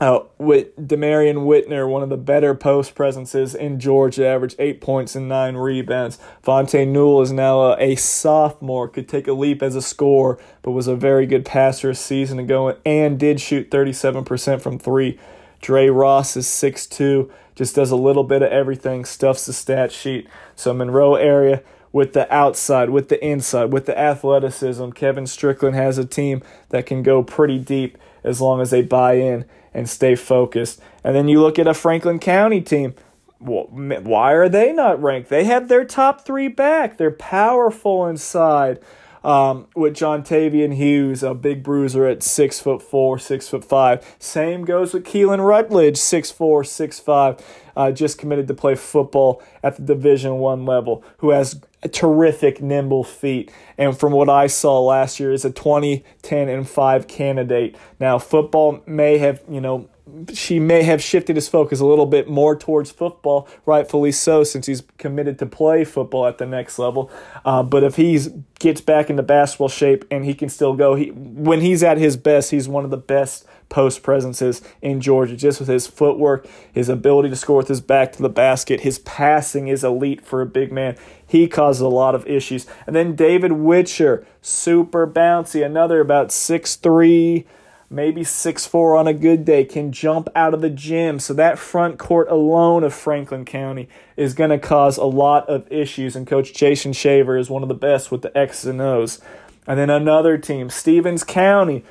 uh, 0.00 0.20
with 0.38 0.74
Demarion 0.76 1.44
Whitner, 1.44 1.88
one 1.88 2.02
of 2.02 2.08
the 2.08 2.16
better 2.16 2.54
post 2.54 2.94
presences 2.94 3.54
in 3.54 3.78
Georgia, 3.78 4.26
averaged 4.26 4.56
eight 4.58 4.80
points 4.80 5.14
and 5.14 5.28
nine 5.28 5.56
rebounds. 5.56 6.18
Vontae 6.42 6.88
Newell 6.88 7.20
is 7.20 7.30
now 7.30 7.60
a, 7.60 7.76
a, 7.78 7.96
sophomore, 7.96 8.88
could 8.88 9.08
take 9.08 9.28
a 9.28 9.32
leap 9.32 9.62
as 9.62 9.76
a 9.76 9.82
scorer, 9.82 10.38
but 10.62 10.70
was 10.70 10.86
a 10.86 10.96
very 10.96 11.26
good 11.26 11.44
passer 11.44 11.90
a 11.90 11.94
season 11.94 12.38
ago 12.38 12.78
and 12.86 13.20
did 13.20 13.42
shoot 13.42 13.70
37% 13.70 14.62
from 14.62 14.78
three. 14.78 15.18
Dre 15.60 15.88
Ross 15.88 16.34
is 16.34 16.46
6'2, 16.46 17.30
just 17.54 17.74
does 17.74 17.90
a 17.90 17.96
little 17.96 18.24
bit 18.24 18.40
of 18.40 18.50
everything, 18.50 19.04
stuffs 19.04 19.44
the 19.44 19.52
stat 19.52 19.92
sheet. 19.92 20.26
So, 20.56 20.72
Monroe 20.72 21.16
area 21.16 21.62
with 21.92 22.14
the 22.14 22.32
outside, 22.32 22.88
with 22.88 23.10
the 23.10 23.22
inside, 23.22 23.66
with 23.66 23.84
the 23.84 23.98
athleticism. 23.98 24.92
Kevin 24.92 25.26
Strickland 25.26 25.76
has 25.76 25.98
a 25.98 26.06
team 26.06 26.42
that 26.70 26.86
can 26.86 27.02
go 27.02 27.22
pretty 27.22 27.58
deep 27.58 27.98
as 28.24 28.40
long 28.40 28.62
as 28.62 28.70
they 28.70 28.80
buy 28.80 29.14
in 29.14 29.44
and 29.72 29.88
stay 29.88 30.14
focused. 30.14 30.80
And 31.04 31.14
then 31.14 31.28
you 31.28 31.40
look 31.40 31.58
at 31.58 31.66
a 31.66 31.74
Franklin 31.74 32.18
County 32.18 32.60
team. 32.60 32.94
Why 33.38 34.32
are 34.32 34.48
they 34.48 34.72
not 34.72 35.02
ranked? 35.02 35.30
They 35.30 35.44
have 35.44 35.68
their 35.68 35.84
top 35.84 36.26
three 36.26 36.48
back. 36.48 36.98
They're 36.98 37.10
powerful 37.10 38.06
inside. 38.06 38.80
Um, 39.22 39.66
with 39.76 39.94
John 39.94 40.22
Tavian 40.22 40.74
Hughes, 40.74 41.22
a 41.22 41.34
big 41.34 41.62
bruiser 41.62 42.06
at 42.06 42.22
six 42.22 42.58
foot 42.58 42.80
four, 42.80 43.18
six 43.18 43.48
foot 43.48 43.62
five. 43.62 44.16
Same 44.18 44.64
goes 44.64 44.94
with 44.94 45.04
Keelan 45.04 45.46
Rutledge, 45.46 45.98
six 45.98 46.30
four, 46.30 46.64
six 46.64 46.98
five, 46.98 47.36
uh, 47.76 47.92
just 47.92 48.16
committed 48.16 48.48
to 48.48 48.54
play 48.54 48.74
football 48.74 49.42
at 49.62 49.76
the 49.76 49.82
Division 49.82 50.38
One 50.38 50.64
level, 50.64 51.04
who 51.18 51.30
has 51.30 51.60
terrific 51.88 52.60
nimble 52.60 53.02
feet 53.02 53.50
and 53.78 53.98
from 53.98 54.12
what 54.12 54.28
i 54.28 54.46
saw 54.46 54.80
last 54.80 55.18
year 55.18 55.32
is 55.32 55.44
a 55.46 55.50
20 55.50 56.04
10 56.22 56.48
and 56.48 56.68
5 56.68 57.08
candidate. 57.08 57.76
Now 57.98 58.18
football 58.18 58.82
may 58.86 59.18
have 59.18 59.42
you 59.48 59.60
know 59.60 59.88
she 60.32 60.58
may 60.58 60.82
have 60.82 61.02
shifted 61.02 61.36
his 61.36 61.48
focus 61.48 61.80
a 61.80 61.86
little 61.86 62.06
bit 62.06 62.28
more 62.28 62.56
towards 62.56 62.90
football, 62.90 63.48
rightfully 63.66 64.12
so, 64.12 64.44
since 64.44 64.66
he's 64.66 64.82
committed 64.98 65.38
to 65.38 65.46
play 65.46 65.84
football 65.84 66.26
at 66.26 66.38
the 66.38 66.46
next 66.46 66.78
level. 66.78 67.10
Uh, 67.44 67.62
but 67.62 67.82
if 67.82 67.96
he 67.96 68.18
gets 68.58 68.80
back 68.80 69.10
into 69.10 69.22
basketball 69.22 69.68
shape 69.68 70.04
and 70.10 70.24
he 70.24 70.34
can 70.34 70.48
still 70.48 70.74
go, 70.74 70.94
he 70.94 71.08
when 71.10 71.60
he's 71.60 71.82
at 71.82 71.98
his 71.98 72.16
best, 72.16 72.50
he's 72.50 72.68
one 72.68 72.84
of 72.84 72.90
the 72.90 72.96
best 72.96 73.46
post 73.68 74.02
presences 74.02 74.60
in 74.82 75.00
Georgia, 75.00 75.36
just 75.36 75.60
with 75.60 75.68
his 75.68 75.86
footwork, 75.86 76.46
his 76.72 76.88
ability 76.88 77.30
to 77.30 77.36
score 77.36 77.56
with 77.56 77.68
his 77.68 77.80
back 77.80 78.12
to 78.12 78.22
the 78.22 78.28
basket. 78.28 78.80
His 78.80 78.98
passing 78.98 79.68
is 79.68 79.84
elite 79.84 80.24
for 80.24 80.42
a 80.42 80.46
big 80.46 80.72
man. 80.72 80.96
He 81.24 81.46
causes 81.46 81.80
a 81.80 81.88
lot 81.88 82.14
of 82.14 82.26
issues. 82.26 82.66
And 82.86 82.94
then 82.94 83.14
David 83.14 83.52
Witcher, 83.52 84.26
super 84.42 85.06
bouncy, 85.06 85.64
another 85.64 86.00
about 86.00 86.32
six 86.32 86.76
three 86.76 87.46
maybe 87.90 88.22
six 88.22 88.66
four 88.66 88.96
on 88.96 89.08
a 89.08 89.12
good 89.12 89.44
day, 89.44 89.64
can 89.64 89.90
jump 89.90 90.28
out 90.34 90.54
of 90.54 90.60
the 90.60 90.70
gym. 90.70 91.18
So 91.18 91.34
that 91.34 91.58
front 91.58 91.98
court 91.98 92.30
alone 92.30 92.84
of 92.84 92.94
Franklin 92.94 93.44
County 93.44 93.88
is 94.16 94.32
going 94.32 94.50
to 94.50 94.58
cause 94.58 94.96
a 94.96 95.04
lot 95.04 95.48
of 95.48 95.70
issues. 95.70 96.14
And 96.14 96.26
Coach 96.26 96.54
Jason 96.54 96.92
Shaver 96.92 97.36
is 97.36 97.50
one 97.50 97.62
of 97.62 97.68
the 97.68 97.74
best 97.74 98.10
with 98.10 98.22
the 98.22 98.36
X's 98.38 98.66
and 98.66 98.80
O's. 98.80 99.20
And 99.66 99.78
then 99.78 99.90
another 99.90 100.38
team, 100.38 100.70
Stephens 100.70 101.24
County, 101.24 101.84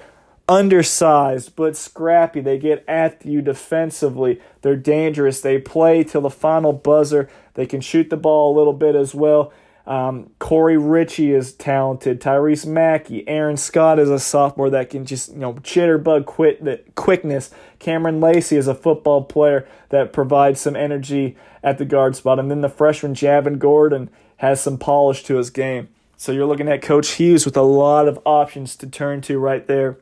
undersized 0.48 1.56
but 1.56 1.78
scrappy. 1.78 2.42
They 2.42 2.58
get 2.58 2.84
at 2.88 3.24
you 3.26 3.42
defensively. 3.42 4.42
They're 4.62 4.76
dangerous. 4.76 5.42
They 5.42 5.60
play 5.60 6.04
till 6.04 6.22
the 6.22 6.30
final 6.30 6.74
buzzer. 6.74 7.30
They 7.54 7.66
can 7.66 7.82
shoot 7.82 8.10
the 8.10 8.18
ball 8.18 8.54
a 8.54 8.58
little 8.58 8.74
bit 8.74 8.96
as 8.96 9.14
well. 9.14 9.54
Um, 9.88 10.30
Corey 10.38 10.78
Ritchie 10.78 11.34
is 11.34 11.54
talented. 11.54 12.22
Tyrese 12.22 12.66
Mackey, 12.66 13.28
Aaron 13.28 13.58
Scott 13.58 13.98
is 13.98 14.10
a 14.10 14.20
sophomore 14.20 14.70
that 14.70 14.90
can 14.90 15.06
just 15.06 15.32
you 15.32 15.40
know 15.40 15.56
jitterbug 15.56 16.26
quit 16.26 16.64
the 16.64 16.82
quickness. 16.96 17.50
Cameron 17.80 18.20
Lacey 18.20 18.56
is 18.56 18.68
a 18.68 18.76
football 18.76 19.24
player 19.24 19.68
that 19.90 20.14
provides 20.14 20.62
some 20.62 20.76
energy 20.76 21.36
at 21.64 21.78
the 21.78 21.86
guard 21.86 22.16
spot, 22.16 22.40
and 22.40 22.52
then 22.52 22.62
the 22.62 22.70
freshman 22.70 23.16
Javin 23.16 23.58
Gordon 23.58 24.10
has 24.38 24.62
some 24.62 24.78
polish 24.78 25.24
to 25.24 25.38
his 25.38 25.50
game. 25.50 25.90
So 26.18 26.32
you're 26.32 26.46
looking 26.46 26.68
at 26.68 26.82
Coach 26.82 27.12
Hughes 27.12 27.46
with 27.46 27.58
a 27.58 27.62
lot 27.62 28.08
of 28.08 28.20
options 28.26 28.76
to 28.78 28.88
turn 28.88 29.22
to 29.22 29.40
right 29.40 29.66
there 29.66 29.98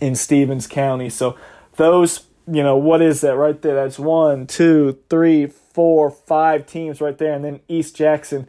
in 0.00 0.14
Stephens 0.14 0.66
County. 0.66 1.08
So 1.10 1.36
those 1.76 2.26
you 2.46 2.62
know 2.62 2.76
what 2.76 3.02
is 3.02 3.22
that 3.22 3.36
right 3.36 3.60
there? 3.60 3.74
That's 3.74 3.98
one, 3.98 4.46
two, 4.46 4.98
three, 5.10 5.46
four, 5.46 6.10
five 6.10 6.66
teams 6.66 7.00
right 7.00 7.18
there, 7.18 7.32
and 7.32 7.44
then 7.44 7.60
East 7.68 7.96
Jackson 7.96 8.46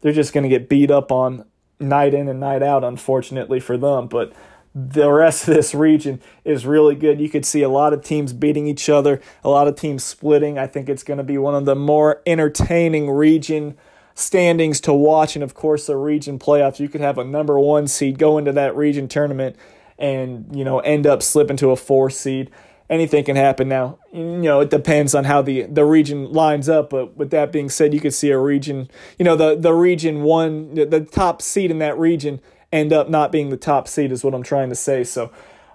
they're 0.00 0.12
just 0.12 0.32
going 0.32 0.44
to 0.44 0.48
get 0.48 0.68
beat 0.68 0.90
up 0.90 1.12
on 1.12 1.44
night 1.78 2.14
in 2.14 2.28
and 2.28 2.40
night 2.40 2.62
out, 2.62 2.84
unfortunately 2.84 3.60
for 3.60 3.76
them. 3.76 4.06
But 4.06 4.32
the 4.74 5.10
rest 5.10 5.48
of 5.48 5.54
this 5.54 5.74
region 5.74 6.20
is 6.44 6.64
really 6.64 6.94
good. 6.94 7.20
You 7.20 7.28
could 7.28 7.44
see 7.44 7.62
a 7.62 7.68
lot 7.68 7.92
of 7.92 8.04
teams 8.04 8.32
beating 8.32 8.66
each 8.66 8.88
other, 8.88 9.20
a 9.42 9.50
lot 9.50 9.66
of 9.66 9.76
teams 9.76 10.04
splitting. 10.04 10.58
I 10.58 10.66
think 10.66 10.88
it's 10.88 11.02
going 11.02 11.18
to 11.18 11.24
be 11.24 11.38
one 11.38 11.54
of 11.54 11.64
the 11.64 11.74
more 11.74 12.22
entertaining 12.26 13.10
region 13.10 13.76
standings 14.14 14.80
to 14.82 14.92
watch. 14.92 15.34
And 15.34 15.42
of 15.42 15.54
course, 15.54 15.86
the 15.86 15.96
region 15.96 16.38
playoffs. 16.38 16.78
You 16.78 16.88
could 16.88 17.00
have 17.00 17.18
a 17.18 17.24
number 17.24 17.58
one 17.58 17.88
seed 17.88 18.18
go 18.18 18.38
into 18.38 18.52
that 18.52 18.76
region 18.76 19.08
tournament 19.08 19.56
and, 19.98 20.54
you 20.54 20.64
know, 20.64 20.78
end 20.80 21.06
up 21.06 21.22
slipping 21.22 21.56
to 21.58 21.70
a 21.70 21.76
four 21.76 22.10
seed 22.10 22.50
anything 22.90 23.24
can 23.24 23.36
happen 23.36 23.68
now. 23.68 23.98
You 24.12 24.24
know, 24.24 24.60
it 24.60 24.68
depends 24.68 25.14
on 25.14 25.24
how 25.24 25.40
the, 25.40 25.62
the 25.62 25.84
region 25.84 26.32
lines 26.32 26.68
up. 26.68 26.90
But 26.90 27.16
with 27.16 27.30
that 27.30 27.52
being 27.52 27.70
said, 27.70 27.94
you 27.94 28.00
could 28.00 28.12
see 28.12 28.30
a 28.30 28.38
region, 28.38 28.90
you 29.18 29.24
know, 29.24 29.36
the, 29.36 29.56
the 29.56 29.72
region 29.72 30.22
one, 30.22 30.74
the 30.74 31.08
top 31.10 31.40
seed 31.40 31.70
in 31.70 31.78
that 31.78 31.96
region 31.96 32.40
end 32.72 32.92
up 32.92 33.08
not 33.08 33.32
being 33.32 33.48
the 33.48 33.56
top 33.56 33.88
seed, 33.88 34.12
is 34.12 34.22
what 34.22 34.34
I'm 34.34 34.42
trying 34.42 34.68
to 34.68 34.74
say. 34.74 35.04
So 35.04 35.32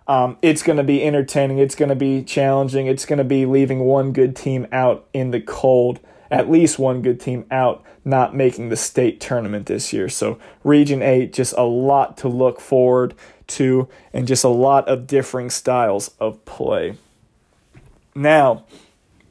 um, 0.07 0.37
it's 0.41 0.61
going 0.61 0.77
to 0.77 0.83
be 0.83 1.03
entertaining. 1.03 1.57
It's 1.57 1.75
going 1.75 1.89
to 1.89 1.95
be 1.95 2.21
challenging. 2.21 2.87
It's 2.87 3.05
going 3.05 3.17
to 3.17 3.23
be 3.23 3.45
leaving 3.45 3.79
one 3.79 4.11
good 4.11 4.35
team 4.35 4.67
out 4.71 5.07
in 5.13 5.31
the 5.31 5.41
cold, 5.41 6.01
at 6.29 6.51
least 6.51 6.77
one 6.77 7.01
good 7.01 7.19
team 7.19 7.45
out, 7.49 7.83
not 8.03 8.35
making 8.35 8.69
the 8.69 8.77
state 8.77 9.19
tournament 9.19 9.65
this 9.65 9.91
year. 9.93 10.09
So, 10.09 10.37
Region 10.63 11.01
8, 11.01 11.33
just 11.33 11.53
a 11.57 11.63
lot 11.63 12.17
to 12.17 12.27
look 12.27 12.59
forward 12.59 13.15
to, 13.47 13.87
and 14.13 14.27
just 14.27 14.43
a 14.43 14.49
lot 14.49 14.87
of 14.87 15.07
differing 15.07 15.49
styles 15.49 16.11
of 16.19 16.43
play. 16.45 16.97
Now, 18.15 18.65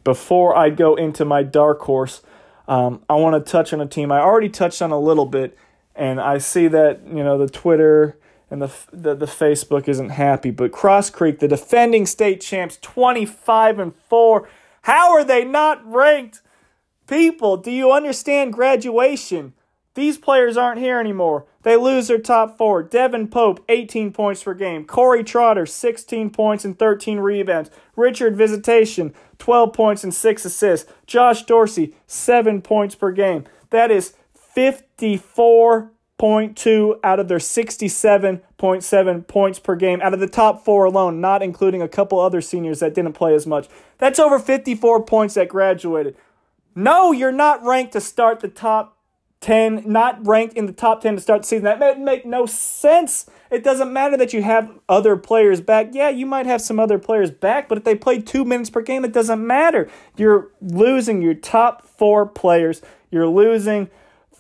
before 0.05 0.55
I 0.57 0.69
go 0.69 0.95
into 0.95 1.25
my 1.25 1.43
dark 1.43 1.81
horse, 1.81 2.23
um, 2.69 3.03
I 3.09 3.15
want 3.15 3.45
to 3.45 3.51
touch 3.51 3.73
on 3.73 3.81
a 3.81 3.87
team 3.87 4.13
I 4.13 4.21
already 4.21 4.51
touched 4.51 4.83
on 4.83 4.91
a 4.91 4.99
little 4.99 5.27
bit, 5.27 5.57
and 5.95 6.21
I 6.21 6.39
see 6.39 6.69
that 6.69 7.01
you 7.07 7.25
know 7.25 7.39
the 7.39 7.49
Twitter 7.49 8.19
and 8.51 8.61
the, 8.61 8.71
the 8.93 9.15
the 9.15 9.27
Facebook 9.27 9.89
isn't 9.89 10.11
happy. 10.11 10.51
But 10.51 10.73
Cross 10.73 11.11
Creek, 11.11 11.39
the 11.39 11.49
defending 11.49 12.05
state 12.07 12.41
champs, 12.41 12.79
twenty 12.81 13.25
five 13.25 13.79
and 13.79 13.95
four. 14.09 14.49
How 14.83 15.13
are 15.13 15.25
they 15.25 15.45
not 15.45 15.83
ranked? 15.91 16.43
People, 17.07 17.57
do 17.57 17.71
you 17.71 17.91
understand 17.91 18.53
graduation? 18.53 19.55
These 19.95 20.19
players 20.19 20.57
aren't 20.57 20.81
here 20.81 20.99
anymore. 20.99 21.47
They 21.63 21.77
lose 21.77 22.09
their 22.09 22.19
top 22.19 22.59
four. 22.59 22.83
Devin 22.83 23.29
Pope, 23.29 23.65
18 23.69 24.13
points 24.13 24.43
per 24.43 24.55
game. 24.55 24.85
Corey 24.85 25.23
Trotter, 25.23 25.67
16 25.67 26.31
points 26.31 26.65
and 26.65 26.77
13 26.77 27.21
rebounds. 27.21 27.71
Richard 27.95 28.37
Visitation, 28.37 29.15
12 29.39 29.73
points 29.73 30.03
and 30.03 30.13
6 30.13 30.45
assists. 30.45 30.91
Josh 31.07 31.45
Dorsey, 31.45 31.95
7 32.09 32.61
points 32.61 32.97
per 32.97 33.13
game. 33.13 33.45
That 33.71 33.93
is 33.93 34.15
54.2 34.57 36.99
out 37.05 37.21
of 37.21 37.29
their 37.29 37.39
67.7 37.39 39.27
points 39.29 39.59
per 39.61 39.77
game 39.77 40.03
out 40.03 40.15
of 40.15 40.21
the 40.21 40.27
top 40.27 40.65
four 40.65 40.87
alone, 40.87 41.21
not 41.21 41.41
including 41.41 41.83
a 41.83 41.89
couple 41.89 42.19
other 42.19 42.41
seniors 42.41 42.81
that 42.81 42.95
didn't 42.95 43.13
play 43.13 43.33
as 43.35 43.47
much. 43.47 43.69
That's 43.99 44.19
over 44.19 44.41
54 44.41 45.05
points 45.05 45.35
that 45.35 45.49
graduated. 45.49 46.17
No, 46.75 47.13
you're 47.13 47.31
not 47.31 47.63
ranked 47.63 47.93
to 47.93 48.01
start 48.01 48.41
the 48.41 48.49
top 48.49 48.94
10, 49.45 49.83
not 49.85 50.27
ranked 50.27 50.57
in 50.57 50.65
the 50.65 50.73
top 50.73 51.03
10 51.03 51.17
to 51.17 51.21
start 51.21 51.43
the 51.43 51.47
season. 51.47 51.65
That 51.65 52.01
make 52.01 52.25
no 52.25 52.47
sense. 52.47 53.27
It 53.51 53.63
doesn't 53.63 53.93
matter 53.93 54.17
that 54.17 54.33
you 54.33 54.43
have 54.43 54.71
other 54.89 55.17
players 55.17 55.61
back. 55.61 55.89
Yeah, 55.93 56.09
you 56.09 56.25
might 56.25 56.47
have 56.47 56.63
some 56.63 56.81
other 56.81 56.99
players 56.99 57.31
back, 57.31 57.69
but 57.69 57.77
if 57.77 57.85
they 57.85 57.95
play 57.95 58.23
two 58.23 58.47
minutes 58.47 58.71
per 58.71 58.81
game, 58.81 59.05
it 59.05 59.13
doesn't 59.13 59.47
matter. 59.47 59.91
You're 60.17 60.49
losing 60.63 61.21
your 61.21 61.35
top 61.35 61.87
four 61.87 62.25
players. 62.25 62.81
You're 63.11 63.29
losing 63.29 63.91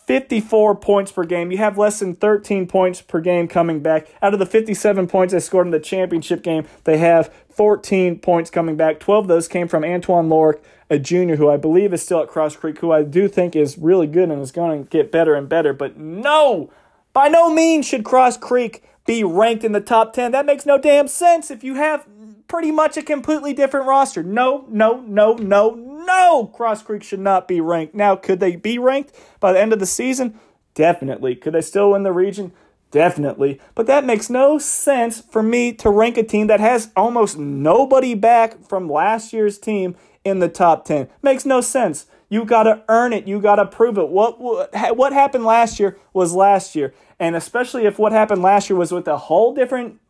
54 0.07 0.77
points 0.77 1.13
per 1.13 1.25
game. 1.25 1.51
You 1.51 1.59
have 1.59 1.79
less 1.79 2.01
than 2.01 2.15
13 2.15 2.67
points 2.67 3.01
per 3.01 3.21
game 3.21 3.49
coming 3.49 3.81
back. 3.81 4.09
Out 4.23 4.35
of 4.35 4.39
the 4.39 4.47
57 4.47 5.07
points 5.07 5.33
they 5.33 5.41
scored 5.41 5.67
in 5.67 5.71
the 5.71 5.81
championship 5.81 6.43
game, 6.43 6.67
they 6.85 6.99
have 6.99 7.33
14 7.51 8.19
points 8.19 8.51
coming 8.51 8.77
back. 8.77 9.01
12 9.01 9.25
of 9.25 9.29
those 9.29 9.49
came 9.49 9.69
from 9.69 9.85
Antoine 9.85 10.29
Lorick, 10.29 10.61
a 10.91 10.99
junior 10.99 11.37
who 11.37 11.49
I 11.49 11.57
believe 11.57 11.95
is 11.95 12.03
still 12.03 12.21
at 12.21 12.29
Cross 12.29 12.57
Creek, 12.57 12.79
who 12.79 12.93
I 12.93 13.03
do 13.03 13.29
think 13.29 13.57
is 13.57 13.79
really 13.79 14.07
good 14.07 14.31
and 14.31 14.43
is 14.43 14.53
going 14.53 14.85
to 14.85 14.91
get 14.91 15.11
better 15.11 15.35
and 15.35 15.49
better. 15.49 15.73
But 15.73 15.97
no, 15.97 16.71
by 17.13 17.29
no 17.29 17.53
means 17.53 17.87
should 17.87 18.05
Cross 18.05 18.39
Creek 18.39 18.83
be 19.07 19.25
ranked 19.25 19.65
in 19.65 19.73
the 19.73 19.81
top 19.81 20.13
10. 20.13 20.33
That 20.33 20.47
makes 20.47 20.67
no 20.67 20.79
damn 20.79 21.09
sense 21.09 21.51
if 21.51 21.65
you 21.65 21.75
have 21.75 22.07
pretty 22.49 22.71
much 22.71 22.97
a 22.97 23.03
completely 23.03 23.53
different 23.53 23.87
roster. 23.87 24.23
No, 24.23 24.67
no, 24.69 25.01
no, 25.01 25.35
no, 25.35 25.75
no. 26.05 26.47
Cross 26.47 26.83
Creek 26.85 27.03
should 27.03 27.21
not 27.21 27.49
be 27.49 27.61
ranked. 27.61 27.95
Now, 27.95 28.17
could 28.17 28.41
they 28.41 28.57
be 28.57 28.79
ranked 28.79 29.15
by 29.41 29.53
the 29.53 29.61
end 29.61 29.73
of 29.73 29.79
the 29.79 29.87
season? 29.87 30.39
Definitely. 30.75 31.37
Could 31.37 31.55
they 31.55 31.61
still 31.61 31.93
win 31.93 32.03
the 32.03 32.13
region? 32.13 32.53
Definitely. 32.91 33.61
But 33.75 33.87
that 33.87 34.05
makes 34.05 34.31
no 34.31 34.59
sense 34.59 35.21
for 35.21 35.43
me 35.43 35.73
to 35.75 35.91
rank 35.91 36.17
a 36.17 36.23
team 36.23 36.47
that 36.47 36.61
has 36.61 36.91
almost 36.95 37.37
nobody 37.37 38.15
back 38.15 38.65
from 38.69 38.89
last 38.89 39.33
year's 39.33 39.59
team 39.59 39.97
in 40.25 40.39
the 40.39 40.49
top 40.49 40.85
10. 40.85 41.09
Makes 41.23 41.45
no 41.45 41.61
sense. 41.61 42.07
You 42.29 42.45
got 42.45 42.65
to 42.65 42.83
earn 42.89 43.13
it. 43.13 43.27
You 43.27 43.41
got 43.41 43.57
to 43.57 43.67
prove 43.67 43.99
it. 43.99 44.09
What, 44.09 44.41
what 44.41 44.97
what 44.97 45.13
happened 45.13 45.45
last 45.45 45.79
year 45.79 45.99
was 46.13 46.35
last 46.35 46.75
year. 46.75 46.95
And 47.19 47.37
especially 47.37 47.85
if 47.85 47.99
what 47.99 48.13
happened 48.13 48.43
last 48.43 48.71
year 48.71 48.77
was 48.79 48.93
with 48.93 49.07
a 49.07 49.19
whole 49.19 49.55
different 49.55 50.01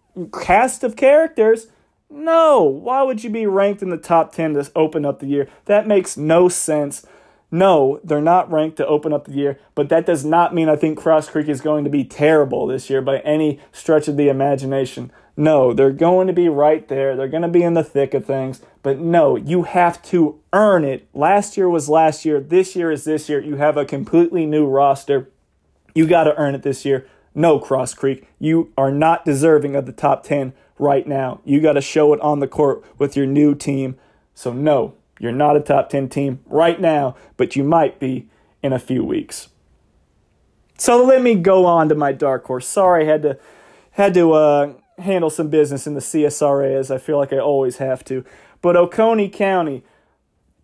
cast 0.43 0.85
of 0.85 0.97
characters, 0.97 1.67
no. 2.15 2.63
Why 2.63 3.03
would 3.03 3.25
you 3.25 3.31
be 3.31 3.47
ranked 3.47 3.83
in 3.83 3.91
the 3.91 3.97
top 3.97 4.33
10 4.33 4.55
to 4.55 4.71
open 4.75 5.05
up 5.05 5.21
the 5.21 5.27
year? 5.27 5.49
That 5.67 5.87
makes 5.87 6.17
no 6.17 6.49
sense. 6.49 7.07
No, 7.51 8.01
they're 8.03 8.21
not 8.21 8.51
ranked 8.51 8.79
to 8.79 8.87
open 8.87 9.13
up 9.13 9.27
the 9.27 9.33
year, 9.33 9.61
but 9.75 9.89
that 9.89 10.07
does 10.07 10.25
not 10.25 10.55
mean 10.55 10.69
I 10.69 10.75
think 10.75 10.99
Cross 10.99 11.29
Creek 11.29 11.49
is 11.49 11.61
going 11.61 11.85
to 11.85 11.91
be 11.91 12.03
terrible 12.03 12.67
this 12.67 12.91
year 12.91 13.01
by 13.01 13.19
any 13.21 13.61
stretch 13.71 14.09
of 14.09 14.17
the 14.17 14.29
imagination. 14.29 15.13
No, 15.37 15.73
they're 15.73 15.93
going 15.93 16.27
to 16.27 16.33
be 16.33 16.49
right 16.49 16.87
there. 16.89 17.15
They're 17.15 17.29
going 17.29 17.43
to 17.43 17.49
be 17.49 17.63
in 17.63 17.75
the 17.75 17.85
thick 17.85 18.15
of 18.15 18.25
things. 18.25 18.61
But 18.83 18.99
no, 18.99 19.37
you 19.37 19.65
have 19.65 20.03
to 20.05 20.41
earn 20.53 20.85
it. 20.85 21.09
Last 21.15 21.57
year 21.57 21.69
was 21.69 21.89
last 21.89 22.25
year. 22.25 22.41
This 22.41 22.75
year 22.77 22.91
is 22.91 23.05
this 23.05 23.29
year. 23.29 23.41
You 23.41 23.57
have 23.57 23.77
a 23.77 23.85
completely 23.85 24.47
new 24.47 24.67
roster. 24.67 25.31
You 25.95 26.07
got 26.07 26.25
to 26.25 26.37
earn 26.37 26.55
it 26.55 26.63
this 26.63 26.85
year. 26.85 27.07
No, 27.35 27.59
Cross 27.59 27.95
Creek, 27.95 28.29
you 28.39 28.73
are 28.79 28.93
not 28.93 29.25
deserving 29.25 29.75
of 29.75 29.87
the 29.87 29.93
top 29.93 30.23
10 30.23 30.53
right 30.79 31.07
now. 31.07 31.41
You 31.45 31.61
got 31.61 31.75
to 31.75 31.81
show 31.81 32.13
it 32.13 32.21
on 32.21 32.41
the 32.41 32.49
court 32.49 32.85
with 32.99 33.17
your 33.17 33.27
new 33.27 33.55
team. 33.55 33.97
So, 34.35 34.53
no, 34.53 34.95
you're 35.21 35.33
not 35.33 35.57
a 35.57 35.61
top 35.61 35.91
10 35.91 36.09
team 36.09 36.41
right 36.47 36.81
now, 36.81 37.17
but 37.37 37.57
you 37.57 37.65
might 37.65 38.01
be 38.01 38.29
in 38.63 38.73
a 38.73 38.79
few 38.79 39.05
weeks. 39.05 39.49
So 40.79 41.05
let 41.05 41.23
me 41.23 41.37
go 41.37 41.67
on 41.67 41.89
to 41.89 41.95
my 41.95 42.13
dark 42.13 42.45
horse. 42.47 42.67
Sorry, 42.67 43.05
I 43.05 43.13
had 43.13 43.23
to 43.23 43.39
had 43.93 44.15
to 44.15 44.33
uh, 44.33 44.73
handle 44.99 45.31
some 45.31 45.49
business 45.49 45.87
in 45.87 45.95
the 45.95 46.01
CSRA 46.01 46.77
as 46.77 46.91
I 46.91 46.99
feel 46.99 47.17
like 47.17 47.33
I 47.33 47.39
always 47.39 47.77
have 47.77 48.05
to. 48.07 48.25
But 48.61 48.77
Oconee 48.77 49.29
County, 49.29 49.85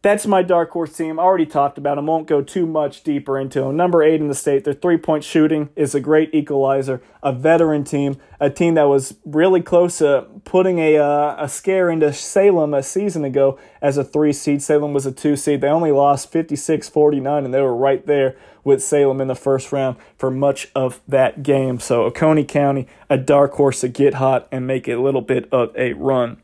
that's 0.02 0.26
my 0.26 0.42
dark 0.42 0.70
horse 0.70 0.96
team. 0.96 1.18
I 1.18 1.22
already 1.22 1.44
talked 1.44 1.76
about 1.76 1.96
them. 1.96 2.06
Won't 2.06 2.26
go 2.26 2.42
too 2.42 2.64
much 2.64 3.02
deeper 3.02 3.38
into 3.38 3.60
them. 3.60 3.76
Number 3.76 4.02
eight 4.02 4.20
in 4.20 4.28
the 4.28 4.34
state. 4.34 4.64
Their 4.64 4.72
three 4.72 4.96
point 4.96 5.24
shooting 5.24 5.68
is 5.76 5.94
a 5.94 6.00
great 6.00 6.34
equalizer. 6.34 7.02
A 7.22 7.34
veteran 7.34 7.84
team, 7.84 8.16
a 8.40 8.48
team 8.48 8.74
that 8.74 8.84
was 8.84 9.16
really 9.26 9.60
close 9.60 9.98
to 9.98 10.26
putting 10.44 10.78
a 10.78 10.96
uh, 10.96 11.36
a 11.38 11.48
scare 11.50 11.90
into 11.90 12.14
Salem 12.14 12.72
a 12.72 12.82
season 12.82 13.24
ago 13.24 13.58
as 13.82 13.98
a 13.98 14.04
three 14.04 14.32
seed. 14.32 14.62
Salem 14.62 14.94
was 14.94 15.04
a 15.04 15.12
two 15.12 15.36
seed. 15.36 15.60
They 15.60 15.68
only 15.68 15.92
lost 15.92 16.32
56-49, 16.32 17.44
and 17.44 17.52
they 17.52 17.60
were 17.60 17.76
right 17.76 18.06
there 18.06 18.36
with 18.64 18.82
Salem 18.82 19.20
in 19.20 19.28
the 19.28 19.34
first 19.34 19.70
round 19.70 19.96
for 20.16 20.30
much 20.30 20.68
of 20.74 21.00
that 21.08 21.42
game. 21.42 21.78
So 21.78 22.04
Oconee 22.04 22.44
County, 22.44 22.86
a 23.10 23.18
dark 23.18 23.52
horse 23.52 23.80
to 23.80 23.88
get 23.88 24.14
hot 24.14 24.48
and 24.50 24.66
make 24.66 24.88
a 24.88 24.96
little 24.96 25.22
bit 25.22 25.46
of 25.52 25.76
a 25.76 25.92
run. 25.92 26.38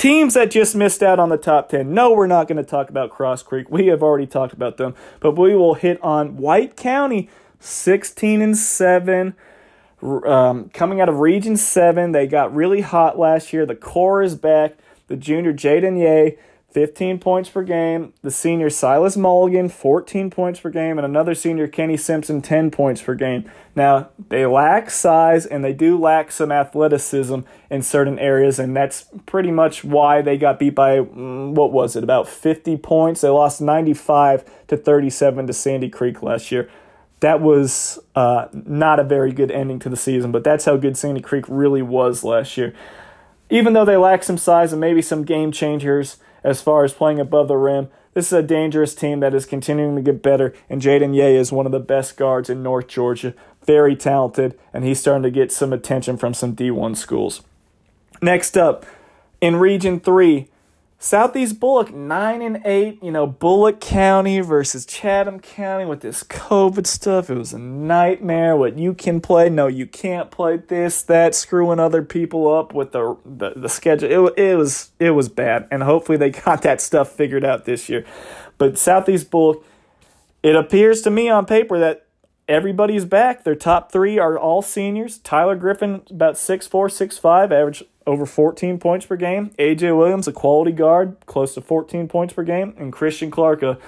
Teams 0.00 0.32
that 0.32 0.50
just 0.50 0.74
missed 0.74 1.02
out 1.02 1.18
on 1.18 1.28
the 1.28 1.36
top 1.36 1.68
10. 1.68 1.92
No, 1.92 2.10
we're 2.10 2.26
not 2.26 2.48
going 2.48 2.56
to 2.56 2.62
talk 2.62 2.88
about 2.88 3.10
Cross 3.10 3.42
Creek. 3.42 3.70
We 3.70 3.88
have 3.88 4.02
already 4.02 4.26
talked 4.26 4.54
about 4.54 4.78
them, 4.78 4.94
but 5.20 5.32
we 5.36 5.54
will 5.54 5.74
hit 5.74 6.02
on 6.02 6.38
White 6.38 6.74
County, 6.74 7.28
16 7.58 8.40
and 8.40 8.56
7. 8.56 9.34
Um, 10.02 10.70
coming 10.70 11.02
out 11.02 11.10
of 11.10 11.18
Region 11.18 11.54
7, 11.58 12.12
they 12.12 12.26
got 12.26 12.54
really 12.54 12.80
hot 12.80 13.18
last 13.18 13.52
year. 13.52 13.66
The 13.66 13.76
core 13.76 14.22
is 14.22 14.34
back. 14.36 14.78
The 15.08 15.16
junior 15.16 15.52
Jaden 15.52 15.98
Ye 15.98 16.38
15 16.72 17.18
points 17.18 17.50
per 17.50 17.64
game. 17.64 18.12
The 18.22 18.30
senior 18.30 18.70
Silas 18.70 19.16
Mulligan, 19.16 19.68
14 19.68 20.30
points 20.30 20.60
per 20.60 20.70
game. 20.70 20.98
And 20.98 21.04
another 21.04 21.34
senior, 21.34 21.66
Kenny 21.66 21.96
Simpson, 21.96 22.40
10 22.40 22.70
points 22.70 23.02
per 23.02 23.14
game. 23.14 23.50
Now, 23.74 24.10
they 24.28 24.46
lack 24.46 24.90
size 24.90 25.46
and 25.46 25.64
they 25.64 25.72
do 25.72 25.98
lack 25.98 26.30
some 26.30 26.52
athleticism 26.52 27.40
in 27.70 27.82
certain 27.82 28.18
areas. 28.20 28.60
And 28.60 28.76
that's 28.76 29.06
pretty 29.26 29.50
much 29.50 29.82
why 29.82 30.22
they 30.22 30.38
got 30.38 30.60
beat 30.60 30.76
by, 30.76 30.98
mm, 30.98 31.54
what 31.54 31.72
was 31.72 31.96
it, 31.96 32.04
about 32.04 32.28
50 32.28 32.76
points. 32.76 33.22
They 33.22 33.28
lost 33.28 33.60
95 33.60 34.44
to 34.68 34.76
37 34.76 35.48
to 35.48 35.52
Sandy 35.52 35.88
Creek 35.88 36.22
last 36.22 36.52
year. 36.52 36.70
That 37.18 37.40
was 37.40 37.98
uh, 38.14 38.46
not 38.52 39.00
a 39.00 39.04
very 39.04 39.32
good 39.32 39.50
ending 39.50 39.78
to 39.80 39.88
the 39.88 39.96
season, 39.96 40.30
but 40.32 40.44
that's 40.44 40.64
how 40.64 40.76
good 40.76 40.96
Sandy 40.96 41.20
Creek 41.20 41.44
really 41.48 41.82
was 41.82 42.24
last 42.24 42.56
year. 42.56 42.74
Even 43.50 43.72
though 43.72 43.84
they 43.84 43.96
lack 43.96 44.22
some 44.22 44.38
size 44.38 44.72
and 44.72 44.80
maybe 44.80 45.02
some 45.02 45.24
game 45.24 45.50
changers, 45.50 46.16
as 46.42 46.62
far 46.62 46.84
as 46.84 46.92
playing 46.92 47.20
above 47.20 47.48
the 47.48 47.56
rim. 47.56 47.88
This 48.14 48.26
is 48.26 48.32
a 48.32 48.42
dangerous 48.42 48.94
team 48.94 49.20
that 49.20 49.34
is 49.34 49.46
continuing 49.46 49.96
to 49.96 50.02
get 50.02 50.22
better, 50.22 50.52
and 50.68 50.82
Jaden 50.82 51.14
Ye 51.14 51.36
is 51.36 51.52
one 51.52 51.66
of 51.66 51.72
the 51.72 51.80
best 51.80 52.16
guards 52.16 52.50
in 52.50 52.62
North 52.62 52.88
Georgia. 52.88 53.34
Very 53.64 53.94
talented, 53.94 54.58
and 54.72 54.84
he's 54.84 54.98
starting 54.98 55.22
to 55.22 55.30
get 55.30 55.52
some 55.52 55.72
attention 55.72 56.16
from 56.16 56.34
some 56.34 56.56
D1 56.56 56.96
schools. 56.96 57.42
Next 58.20 58.56
up, 58.56 58.84
in 59.40 59.56
Region 59.56 60.00
3, 60.00 60.48
Southeast 61.02 61.58
Bulloch, 61.58 61.94
nine 61.94 62.42
and 62.42 62.60
eight. 62.66 63.02
You 63.02 63.10
know 63.10 63.26
Bulloch 63.26 63.80
County 63.80 64.40
versus 64.40 64.84
Chatham 64.84 65.40
County 65.40 65.86
with 65.86 66.00
this 66.00 66.22
COVID 66.22 66.86
stuff. 66.86 67.30
It 67.30 67.38
was 67.38 67.54
a 67.54 67.58
nightmare. 67.58 68.54
What 68.54 68.78
you 68.78 68.92
can 68.92 69.22
play, 69.22 69.48
no, 69.48 69.66
you 69.66 69.86
can't 69.86 70.30
play 70.30 70.58
this, 70.58 71.00
that, 71.04 71.34
screwing 71.34 71.80
other 71.80 72.02
people 72.02 72.54
up 72.54 72.74
with 72.74 72.92
the 72.92 73.16
the, 73.24 73.54
the 73.56 73.70
schedule. 73.70 74.28
It, 74.28 74.38
it 74.38 74.56
was 74.56 74.90
it 74.98 75.12
was 75.12 75.30
bad, 75.30 75.66
and 75.70 75.82
hopefully 75.82 76.18
they 76.18 76.30
got 76.44 76.60
that 76.62 76.82
stuff 76.82 77.10
figured 77.12 77.46
out 77.46 77.64
this 77.64 77.88
year. 77.88 78.04
But 78.58 78.76
Southeast 78.76 79.30
Bulloch, 79.30 79.64
it 80.42 80.54
appears 80.54 81.00
to 81.02 81.10
me 81.10 81.30
on 81.30 81.46
paper 81.46 81.78
that 81.78 82.08
everybody's 82.50 83.04
back. 83.04 83.44
Their 83.44 83.54
top 83.54 83.92
three 83.92 84.18
are 84.18 84.36
all 84.36 84.60
seniors. 84.60 85.18
Tyler 85.18 85.54
Griffin, 85.54 86.02
about 86.10 86.36
six 86.36 86.66
four, 86.66 86.88
six 86.88 87.16
five, 87.16 87.52
average 87.52 87.84
over 88.06 88.26
14 88.26 88.78
points 88.78 89.06
per 89.06 89.16
game. 89.16 89.50
AJ 89.58 89.96
Williams, 89.96 90.26
a 90.26 90.32
quality 90.32 90.72
guard, 90.72 91.16
close 91.26 91.54
to 91.54 91.60
14 91.60 92.08
points 92.08 92.34
per 92.34 92.42
game. 92.42 92.74
And 92.76 92.92
Christian 92.92 93.30
Clark, 93.30 93.62
a, 93.62 93.78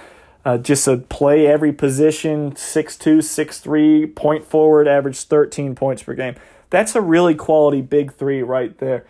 uh, 0.45 0.59
just 0.59 0.87
a 0.87 0.99
play 0.99 1.47
every 1.47 1.73
position, 1.73 2.53
6'2, 2.53 3.19
6'3, 3.19 4.15
point 4.15 4.45
forward, 4.45 4.87
average 4.87 5.19
13 5.19 5.75
points 5.75 6.05
per 6.05 6.15
game. 6.15 6.37
That's 6.71 6.95
a 6.95 7.01
really 7.01 7.35
quality 7.35 7.81
big 7.81 8.15
three 8.15 8.43
right 8.43 8.77
there. 8.79 9.05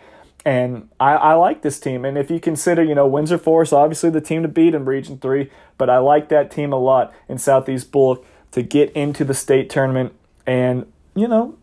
And 0.45 0.89
I, 0.99 1.13
I 1.13 1.33
like 1.35 1.61
this 1.61 1.79
team. 1.79 2.03
And 2.03 2.17
if 2.17 2.29
you 2.29 2.39
consider, 2.39 2.83
you 2.83 2.95
know, 2.95 3.07
Windsor 3.07 3.37
Forest, 3.37 3.71
obviously 3.71 4.09
the 4.09 4.19
team 4.19 4.41
to 4.41 4.49
beat 4.49 4.73
in 4.73 4.83
Region 4.83 5.17
3, 5.17 5.49
but 5.77 5.89
I 5.89 5.99
like 5.99 6.29
that 6.29 6.51
team 6.51 6.73
a 6.73 6.79
lot 6.79 7.13
in 7.29 7.37
Southeast 7.37 7.91
Bulloch 7.91 8.25
to 8.53 8.63
get 8.63 8.91
into 8.91 9.23
the 9.23 9.33
state 9.33 9.69
tournament. 9.69 10.13
And, 10.47 10.91
you 11.15 11.27
know, 11.27 11.57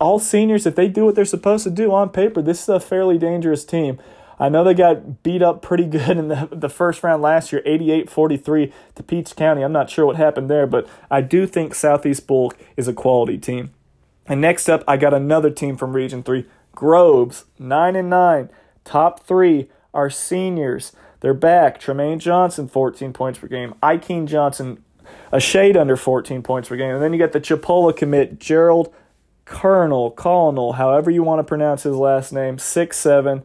all 0.00 0.18
seniors, 0.18 0.66
if 0.66 0.76
they 0.76 0.88
do 0.88 1.04
what 1.04 1.14
they're 1.14 1.24
supposed 1.24 1.64
to 1.64 1.70
do 1.70 1.92
on 1.92 2.10
paper, 2.10 2.42
this 2.42 2.62
is 2.62 2.68
a 2.68 2.80
fairly 2.80 3.18
dangerous 3.18 3.64
team. 3.64 3.98
I 4.38 4.48
know 4.48 4.64
they 4.64 4.74
got 4.74 5.22
beat 5.22 5.42
up 5.42 5.62
pretty 5.62 5.86
good 5.86 6.16
in 6.16 6.28
the, 6.28 6.48
the 6.52 6.68
first 6.68 7.02
round 7.02 7.22
last 7.22 7.52
year, 7.52 7.62
88 7.64 8.10
43 8.10 8.72
to 8.94 9.02
Peach 9.02 9.34
County. 9.34 9.62
I'm 9.62 9.72
not 9.72 9.90
sure 9.90 10.06
what 10.06 10.16
happened 10.16 10.50
there, 10.50 10.66
but 10.66 10.88
I 11.10 11.20
do 11.20 11.46
think 11.46 11.74
Southeast 11.74 12.26
Bulloch 12.26 12.56
is 12.76 12.86
a 12.86 12.92
quality 12.92 13.38
team. 13.38 13.72
And 14.26 14.40
next 14.40 14.68
up, 14.68 14.84
I 14.86 14.96
got 14.96 15.14
another 15.14 15.50
team 15.50 15.76
from 15.76 15.94
Region 15.94 16.22
3, 16.22 16.46
Groves, 16.72 17.44
9 17.58 17.96
and 17.96 18.10
9. 18.10 18.50
Top 18.84 19.20
three 19.20 19.68
are 19.92 20.10
seniors. 20.10 20.92
They're 21.20 21.32
back. 21.32 21.80
Tremaine 21.80 22.18
Johnson, 22.18 22.68
14 22.68 23.14
points 23.14 23.38
per 23.38 23.46
game. 23.46 23.74
Ikeen 23.82 24.26
Johnson, 24.26 24.83
a 25.32 25.40
shade 25.40 25.76
under 25.76 25.96
14 25.96 26.42
points 26.42 26.68
per 26.68 26.76
game. 26.76 26.94
And 26.94 27.02
then 27.02 27.12
you 27.12 27.18
got 27.18 27.32
the 27.32 27.40
Chipola 27.40 27.96
commit, 27.96 28.38
Gerald 28.38 28.92
Colonel, 29.44 30.10
Colonel, 30.10 30.74
however 30.74 31.10
you 31.10 31.22
want 31.22 31.38
to 31.40 31.44
pronounce 31.44 31.82
his 31.82 31.96
last 31.96 32.32
name, 32.32 32.56
6'7. 32.56 33.44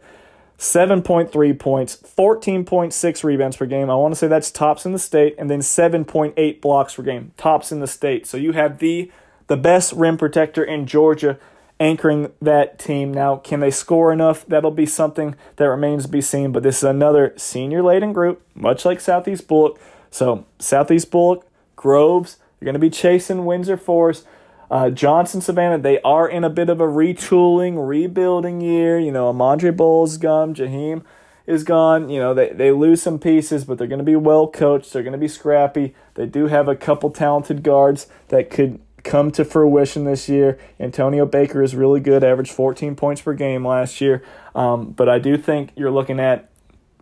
7.3 0.57 1.57
points, 1.57 1.95
14.6 1.95 3.23
rebounds 3.23 3.55
per 3.55 3.65
game. 3.65 3.89
I 3.89 3.95
want 3.95 4.13
to 4.13 4.17
say 4.17 4.27
that's 4.27 4.51
tops 4.51 4.85
in 4.85 4.91
the 4.91 4.99
state, 4.99 5.35
and 5.37 5.49
then 5.49 5.59
7.8 5.59 6.59
blocks 6.59 6.95
per 6.95 7.03
game, 7.03 7.31
tops 7.37 7.71
in 7.71 7.79
the 7.79 7.87
state. 7.87 8.27
So 8.27 8.35
you 8.35 8.51
have 8.51 8.79
the 8.79 9.09
the 9.47 9.57
best 9.57 9.93
rim 9.93 10.17
protector 10.17 10.63
in 10.63 10.85
Georgia 10.85 11.39
anchoring 11.79 12.31
that 12.41 12.77
team. 12.77 13.13
Now, 13.13 13.37
can 13.37 13.61
they 13.61 13.71
score 13.71 14.11
enough? 14.11 14.45
That'll 14.45 14.71
be 14.71 14.85
something 14.85 15.35
that 15.55 15.65
remains 15.65 16.05
to 16.05 16.09
be 16.09 16.21
seen. 16.21 16.51
But 16.51 16.63
this 16.63 16.77
is 16.77 16.83
another 16.83 17.33
senior 17.37 17.81
laden 17.81 18.13
group, 18.13 18.41
much 18.53 18.85
like 18.85 18.99
Southeast 18.99 19.47
Bulloch. 19.47 19.79
So 20.11 20.45
Southeast 20.59 21.09
Bulloch, 21.09 21.45
Groves, 21.79 22.35
you're 22.59 22.65
going 22.65 22.73
to 22.73 22.79
be 22.79 22.89
chasing 22.89 23.45
Windsor 23.45 23.77
Forest. 23.77 24.27
Uh, 24.69 24.89
Johnson, 24.89 25.39
Savannah, 25.39 25.77
they 25.77 26.01
are 26.01 26.27
in 26.27 26.43
a 26.43 26.49
bit 26.49 26.69
of 26.69 26.81
a 26.81 26.85
retooling, 26.85 27.87
rebuilding 27.87 28.59
year. 28.59 28.99
You 28.99 29.13
know, 29.13 29.31
Amandre 29.31 29.75
Bowles 29.75 30.17
gone, 30.17 30.53
Jaheim 30.53 31.03
is 31.47 31.63
gone. 31.63 32.09
You 32.09 32.19
know, 32.19 32.33
they, 32.33 32.49
they 32.49 32.71
lose 32.71 33.01
some 33.01 33.17
pieces, 33.17 33.63
but 33.63 33.77
they're 33.77 33.87
going 33.87 33.99
to 33.99 34.03
be 34.03 34.17
well 34.17 34.45
coached. 34.45 34.91
They're 34.91 35.03
going 35.03 35.13
to 35.13 35.17
be 35.17 35.29
scrappy. 35.29 35.95
They 36.15 36.25
do 36.25 36.47
have 36.47 36.67
a 36.67 36.75
couple 36.75 37.11
talented 37.11 37.63
guards 37.63 38.07
that 38.27 38.49
could 38.49 38.81
come 39.03 39.31
to 39.31 39.45
fruition 39.45 40.03
this 40.03 40.27
year. 40.27 40.59
Antonio 40.81 41.25
Baker 41.25 41.63
is 41.63 41.75
really 41.75 42.01
good, 42.01 42.25
averaged 42.25 42.51
14 42.51 42.97
points 42.97 43.21
per 43.21 43.33
game 43.33 43.65
last 43.65 44.01
year. 44.01 44.21
Um, 44.53 44.91
but 44.91 45.07
I 45.07 45.17
do 45.17 45.37
think 45.37 45.71
you're 45.77 45.91
looking 45.91 46.19
at, 46.19 46.49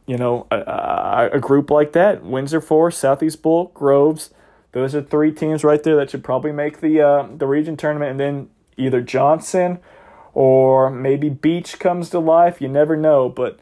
you 0.05 0.17
know, 0.17 0.45
a, 0.51 0.57
a, 0.57 1.29
a 1.33 1.39
group 1.39 1.71
like 1.71 1.93
that 1.93 2.23
Windsor 2.23 2.61
Forest, 2.61 2.99
Southeast 2.99 3.41
Bull, 3.41 3.71
Groves, 3.73 4.29
those 4.71 4.95
are 4.95 5.01
three 5.01 5.31
teams 5.31 5.63
right 5.63 5.81
there 5.81 5.95
that 5.95 6.09
should 6.09 6.23
probably 6.23 6.51
make 6.51 6.81
the 6.81 7.01
uh, 7.01 7.27
the 7.35 7.47
region 7.47 7.77
tournament, 7.77 8.11
and 8.11 8.19
then 8.19 8.49
either 8.77 9.01
Johnson 9.01 9.79
or 10.33 10.89
maybe 10.89 11.29
Beach 11.29 11.79
comes 11.79 12.09
to 12.11 12.19
life. 12.19 12.61
You 12.61 12.67
never 12.67 12.95
know, 12.95 13.29
but. 13.29 13.59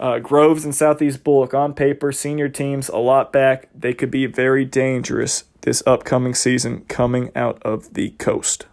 Uh, 0.00 0.20
Groves 0.20 0.64
and 0.64 0.72
Southeast 0.72 1.24
Bulloch 1.24 1.54
on 1.54 1.74
paper, 1.74 2.12
senior 2.12 2.48
teams 2.48 2.88
a 2.88 2.98
lot 2.98 3.32
back. 3.32 3.68
They 3.74 3.92
could 3.92 4.12
be 4.12 4.26
very 4.26 4.64
dangerous 4.64 5.42
this 5.62 5.82
upcoming 5.86 6.34
season 6.34 6.84
coming 6.88 7.30
out 7.34 7.62
of 7.62 7.94
the 7.94 8.10
coast. 8.10 8.66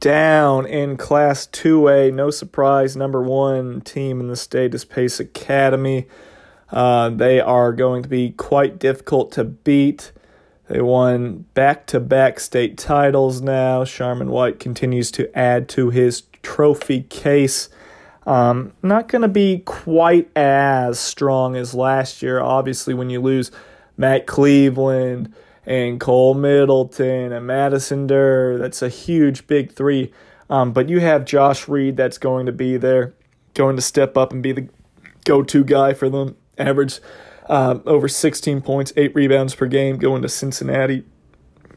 Down 0.00 0.66
in 0.66 0.96
Class 0.96 1.46
2A, 1.46 2.12
no 2.12 2.30
surprise, 2.30 2.96
number 2.96 3.22
one 3.22 3.80
team 3.80 4.20
in 4.20 4.28
the 4.28 4.36
state 4.36 4.74
is 4.74 4.84
Pace 4.84 5.18
Academy. 5.18 6.06
Uh, 6.70 7.08
they 7.08 7.40
are 7.40 7.72
going 7.72 8.02
to 8.02 8.08
be 8.08 8.30
quite 8.30 8.78
difficult 8.78 9.32
to 9.32 9.44
beat. 9.44 10.12
They 10.68 10.80
won 10.80 11.44
back 11.54 11.86
to 11.88 12.00
back 12.00 12.40
state 12.40 12.78
titles 12.78 13.42
now. 13.42 13.84
Sharman 13.84 14.30
White 14.30 14.58
continues 14.58 15.10
to 15.12 15.36
add 15.36 15.68
to 15.70 15.90
his 15.90 16.22
trophy 16.42 17.02
case. 17.02 17.68
Um, 18.26 18.72
not 18.82 19.08
going 19.08 19.22
to 19.22 19.28
be 19.28 19.58
quite 19.58 20.30
as 20.36 20.98
strong 20.98 21.56
as 21.56 21.74
last 21.74 22.22
year. 22.22 22.40
Obviously, 22.40 22.94
when 22.94 23.10
you 23.10 23.20
lose 23.20 23.50
Matt 23.98 24.26
Cleveland 24.26 25.34
and 25.66 26.00
Cole 26.00 26.34
Middleton 26.34 27.32
and 27.32 27.46
Madison 27.46 28.06
Durr, 28.06 28.56
that's 28.56 28.80
a 28.80 28.88
huge 28.88 29.46
big 29.46 29.72
three. 29.72 30.12
Um, 30.48 30.72
but 30.72 30.88
you 30.88 31.00
have 31.00 31.26
Josh 31.26 31.68
Reed 31.68 31.96
that's 31.96 32.18
going 32.18 32.46
to 32.46 32.52
be 32.52 32.78
there, 32.78 33.14
going 33.52 33.76
to 33.76 33.82
step 33.82 34.16
up 34.16 34.32
and 34.32 34.42
be 34.42 34.52
the 34.52 34.68
go 35.24 35.42
to 35.42 35.64
guy 35.64 35.92
for 35.92 36.08
them. 36.08 36.36
Average 36.56 37.00
uh, 37.48 37.78
over 37.86 38.08
16 38.08 38.60
points, 38.62 38.92
eight 38.96 39.14
rebounds 39.14 39.54
per 39.54 39.66
game 39.66 39.98
going 39.98 40.22
to 40.22 40.28
Cincinnati. 40.28 41.04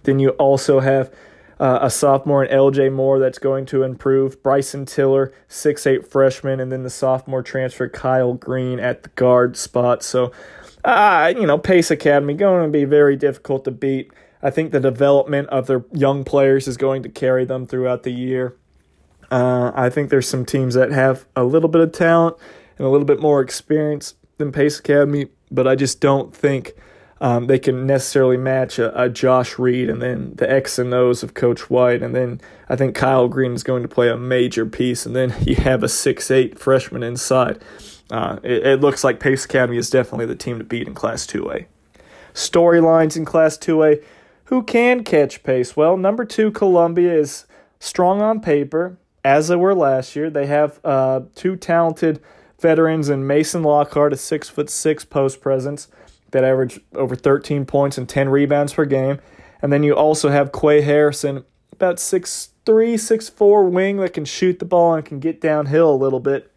Then 0.03 0.19
you 0.19 0.29
also 0.31 0.79
have 0.79 1.13
uh, 1.59 1.79
a 1.81 1.89
sophomore 1.89 2.43
in 2.43 2.55
LJ 2.55 2.93
Moore 2.93 3.19
that's 3.19 3.39
going 3.39 3.65
to 3.67 3.83
improve. 3.83 4.41
Bryson 4.43 4.85
Tiller, 4.85 5.33
six 5.47 5.87
eight 5.87 6.07
freshman, 6.07 6.59
and 6.59 6.71
then 6.71 6.83
the 6.83 6.89
sophomore 6.89 7.43
transfer 7.43 7.89
Kyle 7.89 8.33
Green 8.33 8.79
at 8.79 9.03
the 9.03 9.09
guard 9.09 9.57
spot. 9.57 10.03
So, 10.03 10.31
uh, 10.85 11.33
you 11.35 11.45
know, 11.45 11.57
Pace 11.57 11.91
Academy 11.91 12.35
going 12.35 12.63
to 12.63 12.71
be 12.71 12.85
very 12.85 13.15
difficult 13.15 13.65
to 13.65 13.71
beat. 13.71 14.11
I 14.41 14.51
think 14.51 14.71
the 14.71 14.79
development 14.79 15.49
of 15.49 15.67
their 15.67 15.83
young 15.91 16.23
players 16.23 16.67
is 16.67 16.77
going 16.77 17.03
to 17.03 17.09
carry 17.09 17.43
them 17.43 17.65
throughout 17.65 18.03
the 18.03 18.11
year. 18.11 18.55
Uh, 19.31 19.71
I 19.75 19.89
think 19.89 20.09
there's 20.09 20.27
some 20.27 20.45
teams 20.45 20.75
that 20.75 20.91
have 20.91 21.25
a 21.35 21.43
little 21.43 21.69
bit 21.69 21.81
of 21.81 21.91
talent 21.91 22.37
and 22.77 22.85
a 22.85 22.89
little 22.89 23.05
bit 23.05 23.19
more 23.19 23.41
experience 23.41 24.13
than 24.37 24.51
Pace 24.51 24.79
Academy, 24.79 25.27
but 25.51 25.67
I 25.67 25.75
just 25.75 25.99
don't 25.99 26.35
think 26.35 26.73
um, 27.19 27.47
they 27.47 27.59
can 27.59 27.85
necessarily 27.87 28.37
match 28.37 28.77
a, 28.77 29.01
a, 29.01 29.09
Josh 29.09 29.57
Reed 29.57 29.89
and 29.89 30.01
then 30.01 30.33
the 30.35 30.49
X 30.49 30.77
and 30.77 30.93
O's 30.93 31.23
of 31.23 31.33
Coach 31.33 31.69
White. 31.69 32.03
And 32.03 32.15
then 32.15 32.39
I 32.69 32.75
think 32.75 32.95
Kyle 32.95 33.27
Green 33.27 33.53
is 33.53 33.63
going 33.63 33.81
to 33.81 33.89
play 33.89 34.09
a 34.09 34.17
major 34.17 34.65
piece. 34.65 35.05
And 35.05 35.15
then 35.15 35.33
you 35.41 35.55
have 35.55 35.83
a 35.83 35.89
six-eight 35.89 36.59
freshman 36.59 37.03
inside. 37.03 37.61
Uh, 38.11 38.37
it, 38.43 38.65
it 38.65 38.81
looks 38.81 39.03
like 39.03 39.19
Pace 39.19 39.45
Academy 39.45 39.77
is 39.77 39.89
definitely 39.89 40.27
the 40.27 40.35
team 40.35 40.59
to 40.59 40.63
beat 40.63 40.87
in 40.87 40.93
Class 40.93 41.25
2A. 41.25 41.65
Storylines 42.33 43.17
in 43.17 43.25
Class 43.25 43.57
2A. 43.57 44.03
Who 44.45 44.63
can 44.63 45.03
catch 45.03 45.43
pace? 45.43 45.75
Well, 45.75 45.97
number 45.97 46.23
two, 46.23 46.51
Columbia, 46.51 47.13
is 47.13 47.45
strong 47.79 48.21
on 48.21 48.39
paper, 48.39 48.97
as 49.25 49.49
they 49.49 49.57
were 49.57 49.75
last 49.75 50.15
year. 50.15 50.29
They 50.29 50.45
have 50.45 50.79
uh, 50.85 51.21
two 51.35 51.57
talented 51.57 52.21
veterans 52.59 53.09
in 53.09 53.27
Mason 53.27 53.63
Lockhart, 53.63 54.13
a 54.13 54.17
six 54.17 54.49
foot 54.49 54.69
six 54.69 55.05
post 55.05 55.41
presence 55.41 55.87
that 56.31 56.43
averaged 56.43 56.81
over 56.93 57.15
13 57.15 57.65
points 57.65 57.97
and 57.97 58.07
10 58.07 58.29
rebounds 58.29 58.73
per 58.73 58.85
game. 58.85 59.19
And 59.61 59.71
then 59.71 59.83
you 59.83 59.95
also 59.95 60.29
have 60.29 60.51
Quay 60.51 60.81
Harrison, 60.81 61.45
about 61.71 61.99
six 61.99 62.49
three, 62.65 62.97
six 62.97 63.29
four 63.29 63.63
wing 63.63 63.97
that 63.97 64.13
can 64.13 64.25
shoot 64.25 64.59
the 64.59 64.65
ball 64.65 64.93
and 64.93 65.05
can 65.05 65.19
get 65.19 65.39
downhill 65.39 65.89
a 65.89 65.95
little 65.95 66.19
bit. 66.19 66.51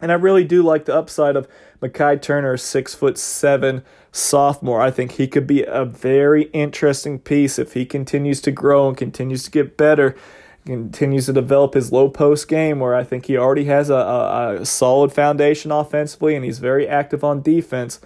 And 0.00 0.10
I 0.10 0.16
really 0.16 0.42
do 0.42 0.62
like 0.62 0.86
the 0.86 0.94
upside 0.96 1.36
of 1.36 1.46
Makai 1.80 2.20
Turner, 2.20 2.56
six 2.56 2.94
foot 2.94 3.16
seven 3.16 3.84
sophomore. 4.10 4.80
I 4.80 4.90
think 4.90 5.12
he 5.12 5.28
could 5.28 5.46
be 5.46 5.62
a 5.62 5.84
very 5.84 6.44
interesting 6.46 7.20
piece 7.20 7.58
if 7.58 7.74
he 7.74 7.86
continues 7.86 8.40
to 8.42 8.50
grow 8.50 8.88
and 8.88 8.96
continues 8.96 9.44
to 9.44 9.50
get 9.50 9.76
better 9.76 10.16
continues 10.64 11.26
to 11.26 11.32
develop 11.32 11.74
his 11.74 11.92
low 11.92 12.08
post 12.08 12.48
game 12.48 12.78
where 12.80 12.94
I 12.94 13.04
think 13.04 13.26
he 13.26 13.36
already 13.36 13.64
has 13.64 13.90
a, 13.90 13.94
a, 13.94 14.60
a, 14.60 14.66
solid 14.66 15.12
foundation 15.12 15.72
offensively 15.72 16.36
and 16.36 16.44
he's 16.44 16.58
very 16.58 16.86
active 16.86 17.24
on 17.24 17.42
defense. 17.42 18.00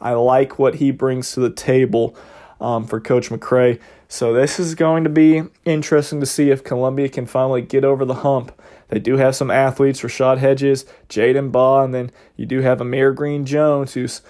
I 0.00 0.12
like 0.12 0.58
what 0.58 0.76
he 0.76 0.90
brings 0.90 1.32
to 1.32 1.40
the 1.40 1.50
table 1.50 2.14
um, 2.60 2.86
for 2.86 3.00
Coach 3.00 3.30
McCray. 3.30 3.80
So 4.08 4.34
this 4.34 4.60
is 4.60 4.74
going 4.74 5.04
to 5.04 5.10
be 5.10 5.42
interesting 5.64 6.20
to 6.20 6.26
see 6.26 6.50
if 6.50 6.62
Columbia 6.62 7.08
can 7.08 7.24
finally 7.24 7.62
get 7.62 7.84
over 7.84 8.04
the 8.04 8.16
hump. 8.16 8.52
They 8.88 8.98
do 8.98 9.16
have 9.16 9.34
some 9.34 9.50
athletes, 9.50 10.02
Rashad 10.02 10.36
Hedges, 10.36 10.84
Jaden 11.08 11.50
Baugh, 11.50 11.82
and 11.82 11.94
then 11.94 12.10
you 12.36 12.44
do 12.44 12.60
have 12.60 12.82
Amir 12.82 13.12
Green 13.14 13.46
Jones, 13.46 13.94
who's 13.94 14.20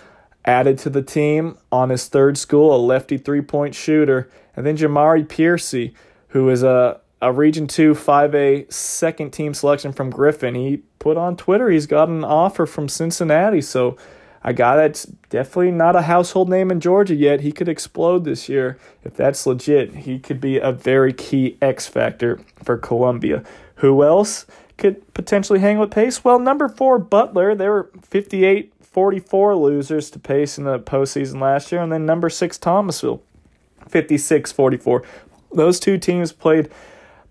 added 0.44 0.78
to 0.78 0.90
the 0.90 1.02
team 1.02 1.58
on 1.72 1.90
his 1.90 2.06
third 2.06 2.38
school, 2.38 2.74
a 2.74 2.78
lefty 2.78 3.18
three 3.18 3.40
point 3.40 3.74
shooter, 3.74 4.30
and 4.54 4.64
then 4.64 4.76
Jamari 4.76 5.28
Piercy, 5.28 5.94
who 6.28 6.48
is 6.48 6.62
a 6.62 7.00
a 7.22 7.32
Region 7.32 7.68
2 7.68 7.94
5A 7.94 8.70
second 8.70 9.30
team 9.30 9.54
selection 9.54 9.92
from 9.92 10.10
Griffin. 10.10 10.56
He 10.56 10.82
put 10.98 11.16
on 11.16 11.36
Twitter 11.36 11.70
he's 11.70 11.86
got 11.86 12.08
an 12.08 12.24
offer 12.24 12.66
from 12.66 12.88
Cincinnati. 12.88 13.60
So 13.60 13.96
a 14.42 14.52
guy 14.52 14.76
that's 14.76 15.04
definitely 15.30 15.70
not 15.70 15.94
a 15.94 16.02
household 16.02 16.50
name 16.50 16.72
in 16.72 16.80
Georgia 16.80 17.14
yet. 17.14 17.40
He 17.40 17.52
could 17.52 17.68
explode 17.68 18.24
this 18.24 18.48
year 18.48 18.76
if 19.04 19.14
that's 19.14 19.46
legit. 19.46 19.94
He 19.94 20.18
could 20.18 20.40
be 20.40 20.58
a 20.58 20.72
very 20.72 21.12
key 21.12 21.56
X 21.62 21.86
factor 21.86 22.40
for 22.62 22.76
Columbia. 22.76 23.44
Who 23.76 24.02
else 24.02 24.44
could 24.76 25.14
potentially 25.14 25.60
hang 25.60 25.78
with 25.78 25.92
Pace? 25.92 26.24
Well, 26.24 26.40
number 26.40 26.68
four, 26.68 26.98
Butler. 26.98 27.54
They 27.54 27.68
were 27.68 27.90
58 28.02 28.72
44 28.80 29.56
losers 29.56 30.10
to 30.10 30.18
Pace 30.18 30.58
in 30.58 30.64
the 30.64 30.78
postseason 30.78 31.40
last 31.40 31.70
year. 31.70 31.80
And 31.80 31.92
then 31.92 32.04
number 32.04 32.28
six, 32.28 32.58
Thomasville, 32.58 33.22
56 33.88 34.50
44. 34.50 35.04
Those 35.54 35.78
two 35.78 35.98
teams 35.98 36.32
played 36.32 36.68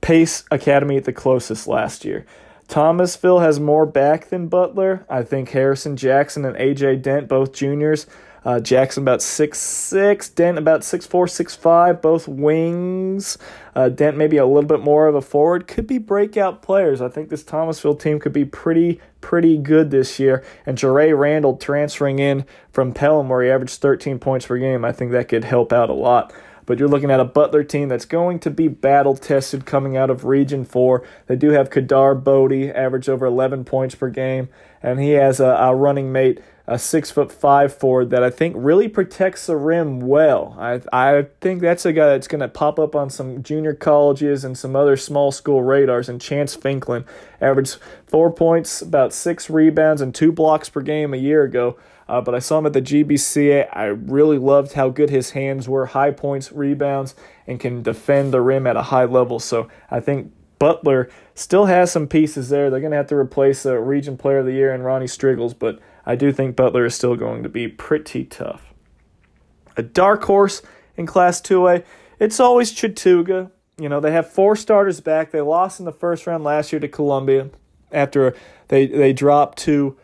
Pace 0.02 0.44
Academy 0.52 0.98
at 0.98 1.06
the 1.06 1.14
closest 1.14 1.68
last 1.68 2.04
year. 2.04 2.26
Thomasville 2.68 3.40
has 3.40 3.60
more 3.60 3.86
back 3.86 4.30
than 4.30 4.48
Butler. 4.48 5.06
I 5.10 5.24
think 5.24 5.50
Harrison 5.50 5.98
Jackson 5.98 6.46
and 6.46 6.56
AJ 6.56 7.02
Dent, 7.02 7.28
both 7.28 7.52
juniors, 7.52 8.08
uh, 8.44 8.60
Jackson 8.60 9.04
about 9.04 9.22
six 9.22 9.60
six, 9.60 10.30
Dent 10.30 10.58
about 10.58 10.84
six 10.84 11.06
four, 11.06 11.28
six 11.28 11.56
five, 11.56 12.02
both 12.02 12.28
wings. 12.28 13.38
Uh, 13.76 13.90
Dent 13.90 14.18
maybe 14.18 14.38
a 14.38 14.46
little 14.46 14.68
bit 14.68 14.80
more 14.80 15.08
of 15.08 15.16
a 15.16 15.22
forward. 15.22 15.68
Could 15.68 15.86
be 15.86 15.98
breakout 15.98 16.62
players. 16.62 17.02
I 17.02 17.10
think 17.10 17.30
this 17.30 17.44
Thomasville 17.44 17.96
team 17.96 18.20
could 18.20 18.34
be 18.34 18.46
pretty 18.46 19.00
pretty 19.20 19.58
good 19.58 19.92
this 19.92 20.20
year. 20.20 20.44
And 20.66 20.78
Jeray 20.78 21.18
Randall 21.18 21.58
transferring 21.58 22.20
in 22.20 22.46
from 22.72 22.94
Pelham, 22.94 23.30
where 23.30 23.44
he 23.44 23.52
averaged 23.52 23.80
13 23.80 24.18
points 24.18 24.48
per 24.48 24.58
game, 24.58 24.84
I 24.84 24.92
think 24.92 25.12
that 25.12 25.28
could 25.28 25.44
help 25.44 25.72
out 25.72 25.90
a 25.90 25.94
lot. 25.94 26.34
But 26.72 26.80
you're 26.80 26.88
looking 26.88 27.12
at 27.12 27.20
a 27.20 27.26
Butler 27.26 27.66
team 27.66 27.90
that's 27.90 28.06
going 28.06 28.40
to 28.40 28.50
be 28.50 28.70
battle 28.70 29.18
tested 29.18 29.66
coming 29.66 29.98
out 29.98 30.10
of 30.10 30.24
Region 30.24 30.64
4. 30.64 31.06
They 31.28 31.36
do 31.36 31.50
have 31.50 31.70
Kadar 31.70 32.24
Bodie, 32.24 32.72
average 32.72 33.10
over 33.10 33.26
11 33.26 33.66
points 33.66 33.94
per 33.94 34.08
game, 34.08 34.48
and 34.82 34.98
he 34.98 35.10
has 35.10 35.42
a, 35.42 35.48
a 35.48 35.76
running 35.76 36.14
mate 36.14 36.40
a 36.68 36.80
six 36.80 37.12
foot 37.12 37.30
five 37.30 37.76
forward 37.76 38.10
that 38.12 38.24
I 38.24 38.30
think 38.30 38.56
really 38.58 38.88
protects 38.88 39.48
the 39.48 39.58
rim 39.58 40.00
well. 40.00 40.56
I 40.58 40.80
I 40.94 41.28
think 41.42 41.60
that's 41.60 41.86
a 41.86 41.92
guy 41.92 42.08
that's 42.08 42.30
going 42.30 42.40
to 42.40 42.48
pop 42.48 42.80
up 42.80 42.96
on 42.96 43.10
some 43.10 43.44
junior 43.44 43.74
colleges 43.74 44.46
and 44.46 44.58
some 44.58 44.74
other 44.74 44.96
small 44.96 45.34
school 45.34 45.64
radars. 45.64 46.08
And 46.08 46.22
Chance 46.22 46.56
Finklin 46.56 47.04
averaged 47.42 47.80
four 48.08 48.32
points, 48.32 48.82
about 48.82 49.12
six 49.12 49.50
rebounds, 49.50 50.02
and 50.02 50.16
two 50.16 50.32
blocks 50.32 50.70
per 50.70 50.80
game 50.80 51.14
a 51.14 51.18
year 51.18 51.44
ago. 51.44 51.78
Uh, 52.12 52.20
but 52.20 52.36
I 52.36 52.40
saw 52.40 52.60
him 52.60 52.66
at 52.66 52.74
the 52.74 52.82
GBCA. 52.82 53.70
I 53.72 53.86
really 53.86 54.38
loved 54.38 54.74
how 54.74 54.90
good 54.90 55.10
his 55.10 55.30
hands 55.30 55.70
were, 55.70 55.86
high 55.86 56.12
points, 56.12 56.52
rebounds, 56.52 57.16
and 57.48 57.58
can 57.58 57.82
defend 57.82 58.34
the 58.34 58.42
rim 58.42 58.68
at 58.68 58.76
a 58.76 58.82
high 58.82 59.06
level. 59.06 59.40
So 59.40 59.70
I 59.90 60.02
think 60.02 60.34
Butler 60.60 61.10
still 61.36 61.68
has 61.68 61.90
some 61.90 62.08
pieces 62.08 62.50
there. 62.50 62.70
They're 62.70 62.82
going 62.82 62.92
to 62.92 62.98
have 62.98 63.08
to 63.08 63.16
replace 63.16 63.66
a 63.66 63.80
Region 63.80 64.18
Player 64.18 64.40
of 64.40 64.46
the 64.46 64.52
Year 64.52 64.74
and 64.74 64.84
Ronnie 64.84 65.08
Striggles, 65.08 65.54
but 65.54 65.80
I 66.06 66.18
do 66.18 66.34
think 66.34 66.58
Butler 66.58 66.86
is 66.86 66.96
still 66.96 67.16
going 67.16 67.44
to 67.44 67.50
be 67.50 67.70
pretty 67.70 68.26
tough. 68.26 68.74
A 69.78 69.82
dark 69.82 70.26
horse 70.26 70.62
in 70.98 71.06
Class 71.06 71.40
2A, 71.40 71.86
it's 72.20 72.42
always 72.42 72.74
Chattooga. 72.74 73.52
You 73.78 73.88
know, 73.88 74.02
they 74.02 74.12
have 74.12 74.30
four 74.30 74.58
starters 74.58 75.00
back. 75.00 75.32
They 75.32 75.40
lost 75.40 75.80
in 75.80 75.86
the 75.86 75.94
first 75.94 76.28
round 76.28 76.44
last 76.44 76.74
year 76.74 76.82
to 76.82 76.90
Columbia 76.90 77.52
after 77.90 78.36
they 78.68 78.86
they 78.86 79.14
dropped 79.14 79.60
to 79.60 79.96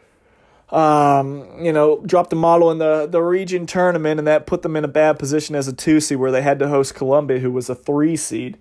um, 0.70 1.64
you 1.64 1.72
know, 1.72 2.02
dropped 2.06 2.30
the 2.30 2.36
Model 2.36 2.72
in 2.72 2.78
the, 2.78 3.08
the 3.08 3.22
region 3.22 3.66
tournament, 3.66 4.20
and 4.20 4.28
that 4.28 4.46
put 4.46 4.62
them 4.62 4.76
in 4.76 4.84
a 4.84 4.90
bad 4.90 5.18
position 5.18 5.56
as 5.56 5.68
a 5.68 5.74
two 5.74 6.00
seed 6.00 6.18
where 6.18 6.32
they 6.32 6.42
had 6.42 6.60
to 6.60 6.68
host 6.68 6.96
Columbia, 6.96 7.40
who 7.40 7.52
was 7.52 7.70
a 7.70 7.76
three 7.76 8.16
seed. 8.16 8.58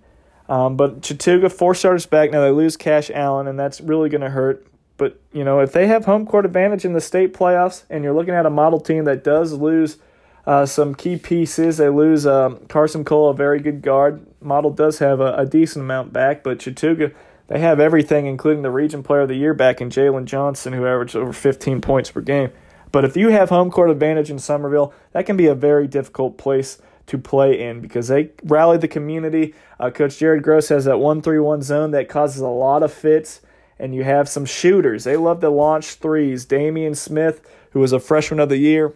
Um, 0.49 0.77
but 0.77 1.01
Chattooga, 1.01 1.51
four 1.51 1.75
starters 1.75 2.05
back. 2.05 2.31
Now 2.31 2.41
they 2.41 2.51
lose 2.51 2.77
Cash 2.77 3.11
Allen, 3.13 3.47
and 3.47 3.59
that's 3.59 3.81
really 3.81 4.09
going 4.09 4.21
to 4.21 4.29
hurt. 4.29 4.65
But, 4.95 5.19
you 5.31 5.43
know, 5.43 5.59
if 5.59 5.73
they 5.73 5.87
have 5.87 6.05
home 6.05 6.25
court 6.25 6.45
advantage 6.45 6.83
in 6.83 6.93
the 6.93 7.01
state 7.01 7.33
playoffs 7.33 7.83
and 7.89 8.03
you're 8.03 8.15
looking 8.15 8.33
at 8.33 8.47
a 8.47 8.49
Model 8.49 8.79
team 8.79 9.05
that 9.05 9.23
does 9.23 9.53
lose 9.53 9.97
uh, 10.47 10.65
some 10.65 10.95
key 10.95 11.17
pieces, 11.17 11.77
they 11.77 11.89
lose 11.89 12.25
um, 12.25 12.65
Carson 12.67 13.03
Cole, 13.05 13.29
a 13.29 13.33
very 13.33 13.59
good 13.59 13.83
guard. 13.83 14.25
Model 14.41 14.71
does 14.71 14.97
have 14.99 15.19
a, 15.19 15.35
a 15.35 15.45
decent 15.45 15.83
amount 15.83 16.13
back, 16.13 16.41
but 16.41 16.57
Chattooga, 16.57 17.13
they 17.47 17.59
have 17.59 17.79
everything, 17.79 18.25
including 18.25 18.61
the 18.61 18.71
region 18.71 19.03
player 19.03 19.21
of 19.21 19.29
the 19.29 19.35
year 19.35 19.53
back 19.53 19.81
in 19.81 19.89
Jalen 19.89 20.25
Johnson, 20.25 20.73
who 20.73 20.85
averaged 20.85 21.15
over 21.15 21.33
15 21.33 21.81
points 21.81 22.11
per 22.11 22.21
game. 22.21 22.51
But 22.91 23.05
if 23.05 23.17
you 23.17 23.29
have 23.29 23.49
home 23.49 23.71
court 23.71 23.89
advantage 23.89 24.29
in 24.29 24.39
Summerville, 24.39 24.93
that 25.11 25.25
can 25.25 25.37
be 25.37 25.47
a 25.47 25.55
very 25.55 25.87
difficult 25.87 26.37
place 26.37 26.81
to 27.07 27.17
play 27.17 27.59
in 27.61 27.79
because 27.79 28.09
they 28.09 28.31
rally 28.43 28.77
the 28.77 28.87
community. 28.87 29.55
Uh, 29.79 29.89
Coach 29.89 30.17
Jared 30.17 30.43
Gross 30.43 30.69
has 30.69 30.85
that 30.85 30.99
1 30.99 31.21
3 31.21 31.39
1 31.39 31.61
zone 31.61 31.91
that 31.91 32.09
causes 32.09 32.41
a 32.41 32.47
lot 32.47 32.83
of 32.83 32.91
fits 32.93 33.41
and 33.79 33.93
you 33.93 34.03
have 34.03 34.27
some 34.27 34.45
shooters. 34.45 35.03
They 35.03 35.17
love 35.17 35.39
to 35.41 35.49
launch 35.49 35.95
threes. 35.95 36.45
Damian 36.45 36.95
Smith, 36.95 37.47
who 37.71 37.79
was 37.79 37.93
a 37.93 37.99
freshman 37.99 38.39
of 38.39 38.49
the 38.49 38.57
year, 38.57 38.93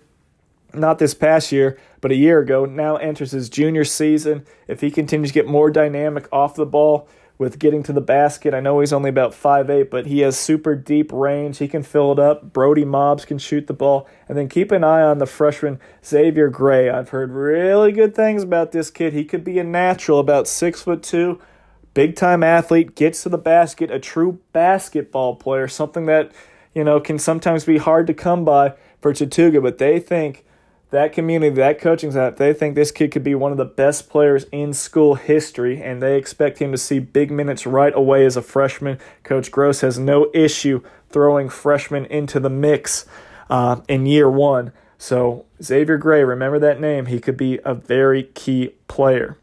not 0.73 0.99
this 0.99 1.13
past 1.13 1.51
year, 1.51 1.77
but 1.99 2.11
a 2.11 2.15
year 2.15 2.39
ago, 2.39 2.65
now 2.65 2.95
enters 2.95 3.31
his 3.31 3.49
junior 3.49 3.85
season. 3.85 4.45
If 4.67 4.81
he 4.81 4.89
continues 4.89 5.29
to 5.29 5.33
get 5.33 5.47
more 5.47 5.69
dynamic 5.69 6.27
off 6.31 6.55
the 6.55 6.65
ball 6.65 7.07
with 7.41 7.57
getting 7.57 7.81
to 7.81 7.91
the 7.91 8.01
basket, 8.01 8.53
I 8.53 8.59
know 8.59 8.81
he's 8.81 8.93
only 8.93 9.09
about 9.09 9.33
five 9.33 9.67
eight, 9.71 9.89
but 9.89 10.05
he 10.05 10.19
has 10.19 10.37
super 10.37 10.75
deep 10.75 11.11
range. 11.11 11.57
He 11.57 11.67
can 11.67 11.81
fill 11.81 12.11
it 12.11 12.19
up. 12.19 12.53
Brody 12.53 12.85
Mobbs 12.85 13.25
can 13.25 13.39
shoot 13.39 13.65
the 13.65 13.73
ball. 13.73 14.07
And 14.29 14.37
then 14.37 14.47
keep 14.47 14.71
an 14.71 14.83
eye 14.83 15.01
on 15.01 15.17
the 15.17 15.25
freshman 15.25 15.79
Xavier 16.05 16.49
Gray. 16.49 16.87
I've 16.87 17.09
heard 17.09 17.31
really 17.31 17.93
good 17.93 18.13
things 18.13 18.43
about 18.43 18.73
this 18.73 18.91
kid. 18.91 19.13
He 19.13 19.25
could 19.25 19.43
be 19.43 19.57
a 19.57 19.63
natural, 19.63 20.19
about 20.19 20.47
six 20.47 20.83
foot 20.83 21.01
two 21.01 21.41
big 21.95 22.15
time 22.15 22.43
athlete, 22.43 22.93
gets 22.93 23.23
to 23.23 23.29
the 23.29 23.39
basket, 23.39 23.89
a 23.89 23.97
true 23.97 24.37
basketball 24.53 25.35
player, 25.35 25.67
something 25.67 26.05
that, 26.05 26.31
you 26.75 26.83
know, 26.83 26.99
can 26.99 27.17
sometimes 27.17 27.65
be 27.65 27.79
hard 27.79 28.05
to 28.05 28.13
come 28.13 28.45
by 28.45 28.75
for 29.01 29.13
Chattooga, 29.13 29.63
but 29.63 29.79
they 29.79 29.99
think 29.99 30.45
that 30.91 31.13
community, 31.13 31.55
that 31.55 31.79
coaching 31.79 32.11
staff, 32.11 32.35
they 32.35 32.53
think 32.53 32.75
this 32.75 32.91
kid 32.91 33.11
could 33.11 33.23
be 33.23 33.33
one 33.33 33.51
of 33.51 33.57
the 33.57 33.65
best 33.65 34.09
players 34.09 34.45
in 34.51 34.73
school 34.73 35.15
history, 35.15 35.81
and 35.81 36.01
they 36.03 36.17
expect 36.17 36.59
him 36.59 36.71
to 36.71 36.77
see 36.77 36.99
big 36.99 37.31
minutes 37.31 37.65
right 37.65 37.95
away 37.95 38.25
as 38.25 38.37
a 38.37 38.41
freshman. 38.41 38.99
Coach 39.23 39.51
Gross 39.51 39.81
has 39.81 39.97
no 39.97 40.29
issue 40.33 40.83
throwing 41.09 41.49
freshmen 41.49 42.05
into 42.05 42.39
the 42.39 42.49
mix 42.49 43.05
uh, 43.49 43.81
in 43.87 44.05
year 44.05 44.29
one. 44.29 44.73
So, 44.97 45.45
Xavier 45.63 45.97
Gray, 45.97 46.23
remember 46.23 46.59
that 46.59 46.79
name. 46.79 47.07
He 47.07 47.19
could 47.19 47.37
be 47.37 47.59
a 47.65 47.73
very 47.73 48.23
key 48.23 48.75
player. 48.87 49.37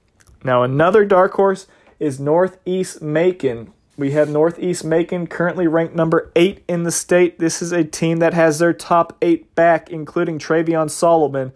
Now, 0.44 0.62
another 0.62 1.04
dark 1.04 1.32
horse 1.32 1.66
is 1.98 2.20
Northeast 2.20 3.02
Macon. 3.02 3.72
We 3.98 4.12
have 4.12 4.30
Northeast 4.30 4.84
Macon 4.84 5.26
currently 5.26 5.66
ranked 5.66 5.96
number 5.96 6.30
eight 6.36 6.62
in 6.68 6.84
the 6.84 6.92
state. 6.92 7.40
This 7.40 7.60
is 7.60 7.72
a 7.72 7.82
team 7.82 8.20
that 8.20 8.32
has 8.32 8.60
their 8.60 8.72
top 8.72 9.16
eight 9.20 9.52
back, 9.56 9.90
including 9.90 10.38
Travion 10.38 10.88
Solomon, 10.88 11.52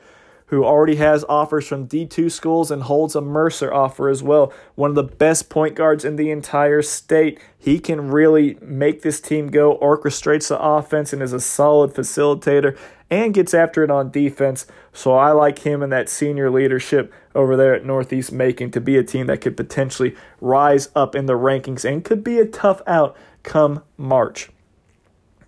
who 0.52 0.66
already 0.66 0.96
has 0.96 1.24
offers 1.30 1.66
from 1.66 1.88
D2 1.88 2.30
schools 2.30 2.70
and 2.70 2.82
holds 2.82 3.16
a 3.16 3.22
Mercer 3.22 3.72
offer 3.72 4.10
as 4.10 4.22
well. 4.22 4.52
One 4.74 4.90
of 4.90 4.96
the 4.96 5.02
best 5.02 5.48
point 5.48 5.74
guards 5.74 6.04
in 6.04 6.16
the 6.16 6.30
entire 6.30 6.82
state. 6.82 7.40
He 7.58 7.78
can 7.78 8.10
really 8.10 8.58
make 8.60 9.00
this 9.00 9.18
team 9.18 9.46
go, 9.46 9.78
orchestrates 9.78 10.48
the 10.48 10.60
offense, 10.60 11.14
and 11.14 11.22
is 11.22 11.32
a 11.32 11.40
solid 11.40 11.94
facilitator 11.94 12.76
and 13.08 13.32
gets 13.32 13.54
after 13.54 13.82
it 13.82 13.90
on 13.90 14.10
defense. 14.10 14.66
So 14.92 15.14
I 15.14 15.30
like 15.30 15.60
him 15.60 15.82
and 15.82 15.90
that 15.90 16.10
senior 16.10 16.50
leadership 16.50 17.10
over 17.34 17.56
there 17.56 17.74
at 17.74 17.86
Northeast 17.86 18.30
Macon 18.30 18.70
to 18.72 18.80
be 18.82 18.98
a 18.98 19.02
team 19.02 19.28
that 19.28 19.40
could 19.40 19.56
potentially 19.56 20.14
rise 20.38 20.90
up 20.94 21.14
in 21.14 21.24
the 21.24 21.32
rankings 21.32 21.90
and 21.90 22.04
could 22.04 22.22
be 22.22 22.38
a 22.38 22.44
tough 22.44 22.82
out 22.86 23.16
come 23.42 23.84
March. 23.96 24.50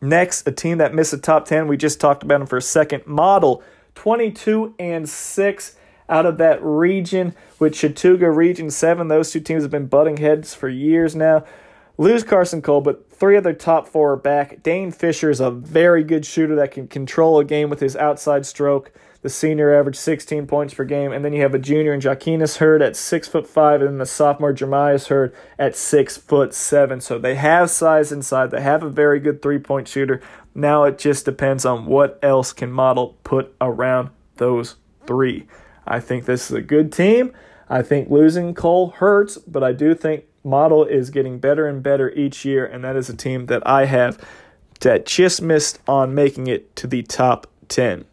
Next, 0.01 0.49
a 0.49 0.53
team 0.53 0.79
that 0.79 0.95
missed 0.95 1.11
the 1.11 1.19
top 1.19 1.45
10. 1.45 1.69
We 1.69 1.77
just 1.77 2.01
talked 2.01 2.23
about 2.23 2.39
them 2.39 2.47
for 2.47 2.57
a 2.57 2.63
second. 2.63 3.07
Model 3.07 3.63
22 3.95 4.75
and 4.79 5.09
6 5.09 5.77
out 6.09 6.27
of 6.27 6.39
that 6.39 6.63
region 6.63 7.35
with 7.59 7.75
Chattooga 7.75 8.35
Region 8.35 8.71
7. 8.71 9.09
Those 9.09 9.31
two 9.31 9.41
teams 9.41 9.63
have 9.63 9.71
been 9.71 9.87
butting 9.87 10.19
heads 10.19 10.55
for 10.55 10.69
years 10.69 11.15
now 11.17 11.45
lose 11.97 12.25
Carson 12.25 12.63
Cole, 12.63 12.81
but 12.81 13.11
three 13.11 13.37
of 13.37 13.45
their 13.45 13.53
top 13.53 13.87
four 13.87 14.13
are 14.13 14.17
back. 14.17 14.63
Dane 14.63 14.91
Fisher 14.91 15.31
is 15.31 15.41
a 15.41 15.51
very 15.51 16.03
good 16.03 16.27
shooter 16.27 16.57
that 16.57 16.73
can 16.73 16.89
control 16.89 17.39
a 17.39 17.45
game 17.45 17.71
with 17.71 17.81
his 17.81 17.97
outside 17.97 18.47
stroke. 18.47 18.93
The 19.23 19.31
senior 19.31 19.75
averaged 19.75 19.99
16 19.99 20.47
points 20.47 20.75
per 20.75 20.85
game, 20.85 21.11
and 21.11 21.25
then 21.25 21.33
you 21.33 21.41
have 21.41 21.55
a 21.55 21.59
junior 21.59 21.95
in 21.95 22.01
Jaquinas 22.01 22.59
Hurd 22.59 22.83
at 22.83 22.95
six 22.95 23.27
foot 23.27 23.47
five, 23.47 23.81
and 23.81 23.99
the 23.99 24.05
sophomore 24.05 24.53
Jeremias 24.53 25.07
Hurd 25.07 25.35
at 25.59 25.77
six 25.77 26.19
foot 26.19 26.53
seven. 26.53 27.01
So 27.01 27.19
they 27.19 27.37
have 27.37 27.71
size 27.71 28.13
inside. 28.13 28.51
They 28.51 28.61
have 28.61 28.83
a 28.83 28.91
very 28.91 29.21
good 29.21 29.41
three 29.41 29.59
point 29.59 29.89
shooter. 29.89 30.21
Now 30.55 30.85
it 30.85 30.99
just 30.99 31.25
depends 31.25 31.65
on 31.65 31.87
what 31.87 32.19
else 32.23 32.53
can 32.53 32.71
Model 32.71 33.17
put 33.25 33.55
around 33.61 34.11
those 34.37 34.77
three. 35.07 35.47
I 35.87 36.01
think 36.01 36.25
this 36.25 36.51
is 36.51 36.57
a 36.57 36.63
good 36.63 36.93
team. 36.93 37.33
I 37.69 37.83
think 37.83 38.11
losing 38.11 38.55
Cole 38.55 38.91
hurts, 38.91 39.39
but 39.39 39.65
I 39.65 39.73
do 39.73 39.95
think 39.95 40.25
Model 40.45 40.85
is 40.85 41.11
getting 41.11 41.39
better 41.39 41.67
and 41.67 41.83
better 41.83 42.11
each 42.13 42.45
year, 42.45 42.65
and 42.67 42.85
that 42.85 42.97
is 42.97 43.09
a 43.09 43.17
team 43.17 43.47
that 43.47 43.67
I 43.67 43.87
have 43.87 44.19
that 44.81 45.07
just 45.07 45.41
missed 45.41 45.79
on 45.89 46.15
making 46.15 46.47
it 46.47 46.77
to 46.77 46.87
the 46.87 47.03
top 47.03 47.47
10. 47.69 48.05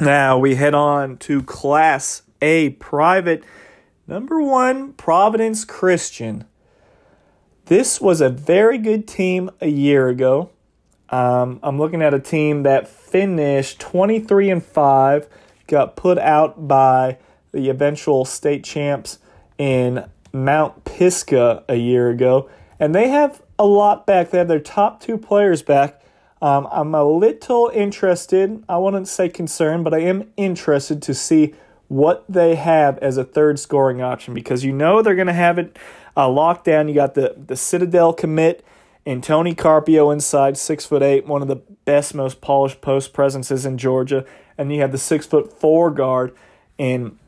Now 0.00 0.38
we 0.38 0.54
head 0.54 0.74
on 0.74 1.16
to 1.18 1.42
Class 1.42 2.22
A 2.40 2.70
private. 2.70 3.44
Number 4.06 4.40
one, 4.40 4.92
Providence 4.92 5.64
Christian. 5.64 6.44
This 7.66 8.00
was 8.00 8.20
a 8.20 8.28
very 8.28 8.78
good 8.78 9.08
team 9.08 9.50
a 9.60 9.68
year 9.68 10.08
ago. 10.08 10.50
Um, 11.14 11.60
I'm 11.62 11.78
looking 11.78 12.02
at 12.02 12.12
a 12.12 12.18
team 12.18 12.64
that 12.64 12.88
finished 12.88 13.78
23 13.78 14.50
and 14.50 14.64
5, 14.64 15.28
got 15.68 15.94
put 15.94 16.18
out 16.18 16.66
by 16.66 17.18
the 17.52 17.68
eventual 17.68 18.24
state 18.24 18.64
champs 18.64 19.20
in 19.56 20.06
Mount 20.32 20.84
Pisgah 20.84 21.62
a 21.68 21.76
year 21.76 22.10
ago, 22.10 22.50
and 22.80 22.92
they 22.92 23.10
have 23.10 23.40
a 23.60 23.64
lot 23.64 24.08
back. 24.08 24.32
They 24.32 24.38
have 24.38 24.48
their 24.48 24.58
top 24.58 25.00
two 25.00 25.16
players 25.16 25.62
back. 25.62 26.02
Um, 26.42 26.66
I'm 26.72 26.92
a 26.96 27.04
little 27.04 27.70
interested. 27.72 28.64
I 28.68 28.78
wouldn't 28.78 29.06
say 29.06 29.28
concerned, 29.28 29.84
but 29.84 29.94
I 29.94 30.00
am 30.00 30.32
interested 30.36 31.00
to 31.02 31.14
see 31.14 31.54
what 31.86 32.24
they 32.28 32.56
have 32.56 32.98
as 32.98 33.18
a 33.18 33.24
third 33.24 33.60
scoring 33.60 34.02
option 34.02 34.34
because 34.34 34.64
you 34.64 34.72
know 34.72 35.00
they're 35.00 35.14
going 35.14 35.28
to 35.28 35.32
have 35.32 35.60
it 35.60 35.78
uh, 36.16 36.28
locked 36.28 36.64
down. 36.64 36.88
You 36.88 36.94
got 36.94 37.14
the 37.14 37.36
the 37.46 37.54
Citadel 37.54 38.12
commit 38.12 38.64
and 39.06 39.22
Tony 39.22 39.54
Carpio 39.54 40.10
inside, 40.10 40.56
six 40.56 40.86
foot 40.86 41.02
eight, 41.02 41.26
one 41.26 41.42
of 41.42 41.48
the 41.48 41.56
best, 41.84 42.14
most 42.14 42.40
polished 42.40 42.80
post 42.80 43.12
presences 43.12 43.66
in 43.66 43.76
Georgia. 43.76 44.24
And 44.56 44.72
you 44.72 44.80
have 44.80 44.92
the 44.92 44.98
six 44.98 45.26
foot 45.26 45.52
four 45.52 45.90
guard 45.90 46.34
in 46.78 47.18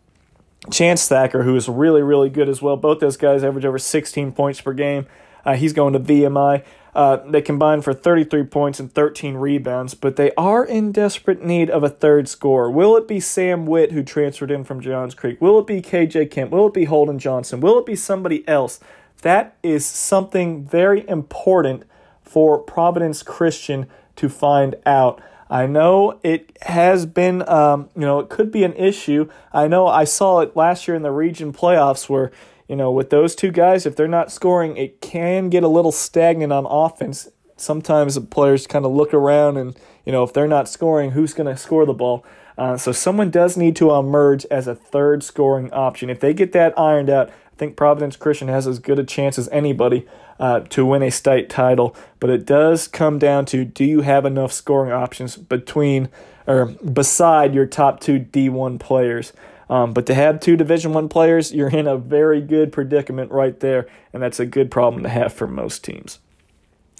Chance 0.70 1.08
Thacker, 1.08 1.42
who 1.42 1.54
is 1.56 1.68
really, 1.68 2.02
really 2.02 2.30
good 2.30 2.48
as 2.48 2.62
well. 2.62 2.76
Both 2.76 3.00
those 3.00 3.16
guys 3.16 3.44
average 3.44 3.64
over 3.64 3.78
16 3.78 4.32
points 4.32 4.60
per 4.60 4.72
game. 4.72 5.06
Uh, 5.44 5.54
he's 5.54 5.72
going 5.72 5.92
to 5.92 6.00
VMI. 6.00 6.64
Uh, 6.94 7.18
they 7.28 7.42
combine 7.42 7.82
for 7.82 7.92
33 7.92 8.44
points 8.44 8.80
and 8.80 8.90
13 8.90 9.36
rebounds, 9.36 9.92
but 9.92 10.16
they 10.16 10.32
are 10.34 10.64
in 10.64 10.92
desperate 10.92 11.44
need 11.44 11.68
of 11.68 11.84
a 11.84 11.90
third 11.90 12.26
scorer. 12.26 12.70
Will 12.70 12.96
it 12.96 13.06
be 13.06 13.20
Sam 13.20 13.66
Witt, 13.66 13.92
who 13.92 14.02
transferred 14.02 14.50
in 14.50 14.64
from 14.64 14.80
Johns 14.80 15.14
Creek? 15.14 15.38
Will 15.38 15.58
it 15.58 15.66
be 15.66 15.82
KJ 15.82 16.30
Kemp? 16.30 16.50
Will 16.50 16.68
it 16.68 16.74
be 16.74 16.86
Holden 16.86 17.18
Johnson? 17.18 17.60
Will 17.60 17.78
it 17.78 17.84
be 17.84 17.96
somebody 17.96 18.48
else? 18.48 18.80
That 19.22 19.56
is 19.62 19.84
something 19.86 20.64
very 20.64 21.08
important 21.08 21.84
for 22.22 22.58
Providence 22.58 23.22
Christian 23.22 23.86
to 24.16 24.28
find 24.28 24.76
out. 24.84 25.20
I 25.48 25.66
know 25.66 26.18
it 26.22 26.56
has 26.62 27.06
been, 27.06 27.48
um, 27.48 27.88
you 27.94 28.02
know, 28.02 28.18
it 28.18 28.28
could 28.28 28.50
be 28.50 28.64
an 28.64 28.74
issue. 28.74 29.30
I 29.52 29.68
know 29.68 29.86
I 29.86 30.04
saw 30.04 30.40
it 30.40 30.56
last 30.56 30.88
year 30.88 30.96
in 30.96 31.02
the 31.02 31.12
region 31.12 31.52
playoffs 31.52 32.08
where 32.08 32.32
you 32.68 32.74
know, 32.74 32.90
with 32.90 33.10
those 33.10 33.34
two 33.34 33.50
guys, 33.50 33.86
if 33.86 33.94
they're 33.94 34.08
not 34.08 34.32
scoring, 34.32 34.76
it 34.76 35.00
can 35.00 35.50
get 35.50 35.62
a 35.62 35.68
little 35.68 35.92
stagnant 35.92 36.52
on 36.52 36.66
offense. 36.66 37.28
Sometimes 37.56 38.16
the 38.16 38.20
players 38.20 38.66
kind 38.66 38.84
of 38.84 38.92
look 38.92 39.14
around 39.14 39.56
and, 39.56 39.78
you 40.04 40.12
know, 40.12 40.24
if 40.24 40.32
they're 40.32 40.48
not 40.48 40.68
scoring, 40.68 41.12
who's 41.12 41.32
going 41.32 41.46
to 41.46 41.56
score 41.56 41.86
the 41.86 41.94
ball? 41.94 42.24
Uh, 42.58 42.76
so 42.76 42.90
someone 42.90 43.30
does 43.30 43.56
need 43.56 43.76
to 43.76 43.92
emerge 43.92 44.44
as 44.46 44.66
a 44.66 44.74
third 44.74 45.22
scoring 45.22 45.72
option. 45.72 46.10
If 46.10 46.20
they 46.20 46.34
get 46.34 46.52
that 46.52 46.76
ironed 46.78 47.10
out, 47.10 47.30
I 47.56 47.58
think 47.58 47.74
Providence 47.74 48.16
Christian 48.16 48.48
has 48.48 48.66
as 48.66 48.78
good 48.78 48.98
a 48.98 49.04
chance 49.04 49.38
as 49.38 49.48
anybody 49.48 50.06
uh, 50.38 50.60
to 50.60 50.84
win 50.84 51.02
a 51.02 51.10
state 51.10 51.48
title. 51.48 51.96
But 52.20 52.28
it 52.28 52.44
does 52.44 52.86
come 52.86 53.18
down 53.18 53.46
to 53.46 53.64
do 53.64 53.82
you 53.82 54.02
have 54.02 54.26
enough 54.26 54.52
scoring 54.52 54.92
options 54.92 55.36
between 55.36 56.10
or 56.46 56.66
beside 56.66 57.54
your 57.54 57.64
top 57.64 58.00
two 58.00 58.20
D1 58.20 58.78
players? 58.78 59.32
Um, 59.70 59.94
but 59.94 60.04
to 60.04 60.14
have 60.14 60.38
two 60.38 60.54
Division 60.54 60.92
One 60.92 61.08
players, 61.08 61.54
you're 61.54 61.70
in 61.70 61.86
a 61.86 61.96
very 61.96 62.42
good 62.42 62.72
predicament 62.72 63.32
right 63.32 63.58
there, 63.58 63.88
and 64.12 64.22
that's 64.22 64.38
a 64.38 64.46
good 64.46 64.70
problem 64.70 65.02
to 65.04 65.08
have 65.08 65.32
for 65.32 65.46
most 65.46 65.82
teams. 65.82 66.18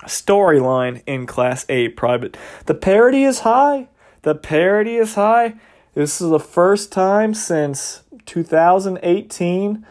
Storyline 0.05 1.03
in 1.07 1.27
Class 1.27 1.67
A 1.69 1.91
private. 1.91 2.35
The 2.65 2.75
parity 2.75 3.25
is 3.25 3.41
high. 3.41 3.89
The 4.23 4.35
parity 4.35 4.97
is 4.97 5.17
high. 5.17 5.57
This 5.93 6.21
is 6.23 6.31
the 6.31 6.41
first 6.41 6.93
time 6.93 7.35
since 7.35 8.03
2018. 8.25 9.87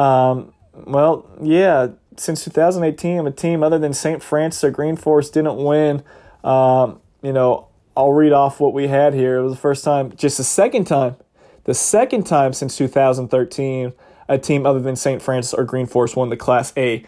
Um, 0.00 0.52
well, 0.74 1.28
yeah, 1.42 1.88
since 2.16 2.44
2018, 2.44 3.26
a 3.26 3.30
team 3.30 3.62
other 3.62 3.78
than 3.78 3.92
St. 3.92 4.22
Francis 4.22 4.64
or 4.64 4.70
Green 4.70 4.96
Forest 4.96 5.34
didn't 5.34 5.56
win. 5.56 6.02
Um, 6.42 7.00
you 7.22 7.32
know, 7.32 7.68
I'll 7.96 8.12
read 8.12 8.32
off 8.32 8.60
what 8.60 8.72
we 8.72 8.88
had 8.88 9.14
here. 9.14 9.38
It 9.38 9.42
was 9.42 9.52
the 9.52 9.60
first 9.60 9.84
time, 9.84 10.12
just 10.16 10.38
the 10.38 10.44
second 10.44 10.86
time 10.86 11.16
the 11.64 11.74
second 11.74 12.24
time 12.24 12.52
since 12.52 12.76
2013 12.76 13.92
a 14.28 14.38
team 14.38 14.66
other 14.66 14.80
than 14.80 14.96
St. 14.96 15.20
Francis 15.20 15.52
or 15.52 15.64
Green 15.64 15.86
Forest 15.86 16.16
won 16.16 16.28
the 16.28 16.36
Class 16.36 16.72
A 16.76 17.04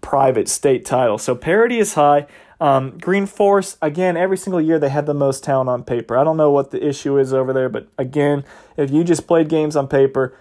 private 0.00 0.48
state 0.48 0.84
title. 0.84 1.18
So 1.18 1.34
parity 1.34 1.78
is 1.78 1.94
high. 1.94 2.26
Um, 2.60 2.98
Green 2.98 3.26
Forest, 3.26 3.78
again, 3.80 4.16
every 4.16 4.36
single 4.36 4.60
year 4.60 4.78
they 4.78 4.88
had 4.88 5.06
the 5.06 5.14
most 5.14 5.44
talent 5.44 5.68
on 5.68 5.82
paper. 5.84 6.16
I 6.16 6.24
don't 6.24 6.36
know 6.36 6.50
what 6.50 6.70
the 6.70 6.86
issue 6.86 7.18
is 7.18 7.32
over 7.32 7.52
there, 7.52 7.68
but 7.68 7.88
again, 7.98 8.44
if 8.76 8.90
you 8.90 9.04
just 9.04 9.26
played 9.26 9.48
games 9.48 9.76
on 9.76 9.88
paper, 9.88 10.36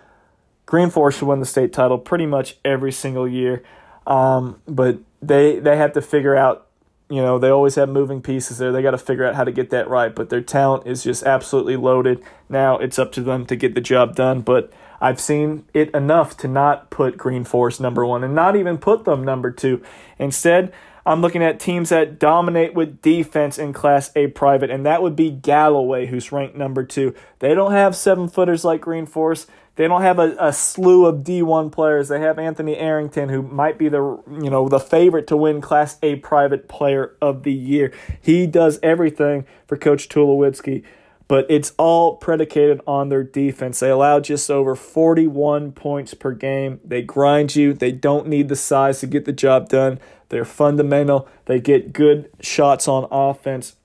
Green 0.68 0.92
Forest 0.92 1.20
should 1.20 1.28
win 1.28 1.40
the 1.40 1.48
state 1.48 1.74
title 1.74 1.98
pretty 1.98 2.28
much 2.28 2.58
every 2.64 2.92
single 2.92 3.28
year. 3.28 3.64
Um, 4.06 4.62
but 4.68 5.00
they 5.22 5.58
they 5.60 5.78
have 5.78 5.94
to 5.94 6.02
figure 6.02 6.36
out 6.36 6.68
you 7.10 7.22
know, 7.22 7.40
they 7.40 7.50
always 7.50 7.76
have 7.76 7.88
moving 7.88 8.22
pieces 8.22 8.58
there. 8.58 8.72
They 8.72 8.82
got 8.82 8.92
to 8.92 8.98
figure 8.98 9.26
out 9.26 9.36
how 9.36 9.46
to 9.46 9.52
get 9.52 9.70
that 9.70 9.90
right. 9.90 10.14
But 10.14 10.30
their 10.30 10.42
talent 10.42 10.86
is 10.86 11.04
just 11.04 11.24
absolutely 11.24 11.78
loaded. 11.78 12.22
Now 12.50 12.78
it's 12.78 13.00
up 13.00 13.12
to 13.14 13.22
them 13.22 13.46
to 13.46 13.56
get 13.56 13.76
the 13.76 13.82
job 13.82 14.16
done. 14.16 14.42
But 14.42 14.72
I've 15.00 15.20
seen 15.20 15.66
it 15.74 15.90
enough 15.92 16.36
to 16.38 16.48
not 16.48 16.90
put 16.90 17.18
Green 17.18 17.46
Forest 17.46 17.80
number 17.80 18.06
one 18.06 18.24
and 18.24 18.36
not 18.36 18.56
even 18.56 18.78
put 18.78 19.06
them 19.06 19.24
number 19.24 19.52
two. 19.52 19.82
Instead, 20.20 20.74
I'm 21.06 21.22
looking 21.22 21.44
at 21.44 21.62
teams 21.62 21.90
that 21.90 22.20
dominate 22.20 22.74
with 22.74 23.02
defense 23.02 23.58
in 23.58 23.72
Class 23.72 24.12
A 24.18 24.28
private, 24.28 24.70
and 24.70 24.86
that 24.86 25.02
would 25.02 25.16
be 25.16 25.32
Galloway, 25.32 26.08
who's 26.08 26.34
ranked 26.34 26.58
number 26.58 26.84
two. 26.84 27.16
They 27.40 27.54
don't 27.54 27.72
have 27.72 27.96
seven 27.96 28.28
footers 28.28 28.66
like 28.66 28.82
Green 28.82 29.06
Forest. 29.06 29.50
They 29.78 29.88
don't 29.88 30.02
have 30.02 30.18
a, 30.18 30.36
a 30.40 30.52
slew 30.52 31.06
of 31.06 31.18
D1 31.18 31.72
players. 31.72 32.10
They 32.10 32.20
have 32.20 32.40
Anthony 32.40 32.76
Arrington, 32.76 33.30
who 33.30 33.44
might 33.44 33.78
be 33.78 33.90
the 33.90 34.20
you 34.28 34.50
know 34.50 34.68
the 34.68 34.80
favorite 34.80 35.28
to 35.28 35.38
win 35.38 35.62
Class 35.62 35.98
A 36.02 36.18
Private 36.18 36.68
Player 36.68 37.16
of 37.22 37.44
the 37.44 37.54
Year. 37.54 37.94
He 38.20 38.48
does 38.48 38.80
everything 38.82 39.46
for 39.68 39.78
Coach 39.78 40.10
Tulowitzki, 40.10 40.84
but 41.28 41.46
it's 41.48 41.74
all 41.78 42.18
predicated 42.18 42.82
on 42.88 43.10
their 43.10 43.24
defense. 43.24 43.80
They 43.80 43.92
allow 43.92 44.20
just 44.20 44.50
over 44.50 44.76
41 44.76 45.74
points 45.74 46.16
per 46.16 46.32
game. 46.32 46.80
They 46.84 47.04
grind 47.04 47.56
you. 47.56 47.74
They 47.74 47.92
don't 47.92 48.28
need 48.28 48.50
the 48.50 48.56
size 48.56 49.00
to 49.02 49.08
get 49.08 49.26
the 49.26 49.32
job 49.32 49.70
done. 49.70 50.00
They're 50.30 50.44
fundamental. 50.44 51.28
They 51.46 51.60
get 51.60 51.94
good 51.94 52.32
shots 52.42 52.88
on 52.88 53.08
offense. 53.12 53.76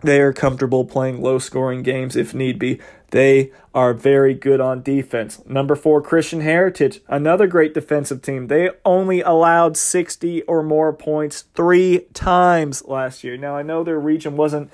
They 0.00 0.20
are 0.20 0.32
comfortable 0.32 0.84
playing 0.84 1.22
low 1.22 1.38
scoring 1.38 1.82
games 1.82 2.14
if 2.16 2.34
need 2.34 2.58
be. 2.58 2.80
They 3.10 3.52
are 3.74 3.94
very 3.94 4.34
good 4.34 4.60
on 4.60 4.82
defense. 4.82 5.40
Number 5.46 5.74
four, 5.74 6.02
Christian 6.02 6.42
Heritage, 6.42 7.00
another 7.08 7.46
great 7.46 7.72
defensive 7.72 8.20
team. 8.20 8.48
They 8.48 8.70
only 8.84 9.22
allowed 9.22 9.76
60 9.76 10.42
or 10.42 10.62
more 10.62 10.92
points 10.92 11.44
three 11.54 12.06
times 12.12 12.84
last 12.84 13.24
year. 13.24 13.36
Now, 13.36 13.56
I 13.56 13.62
know 13.62 13.82
their 13.82 13.98
region 13.98 14.36
wasn't 14.36 14.70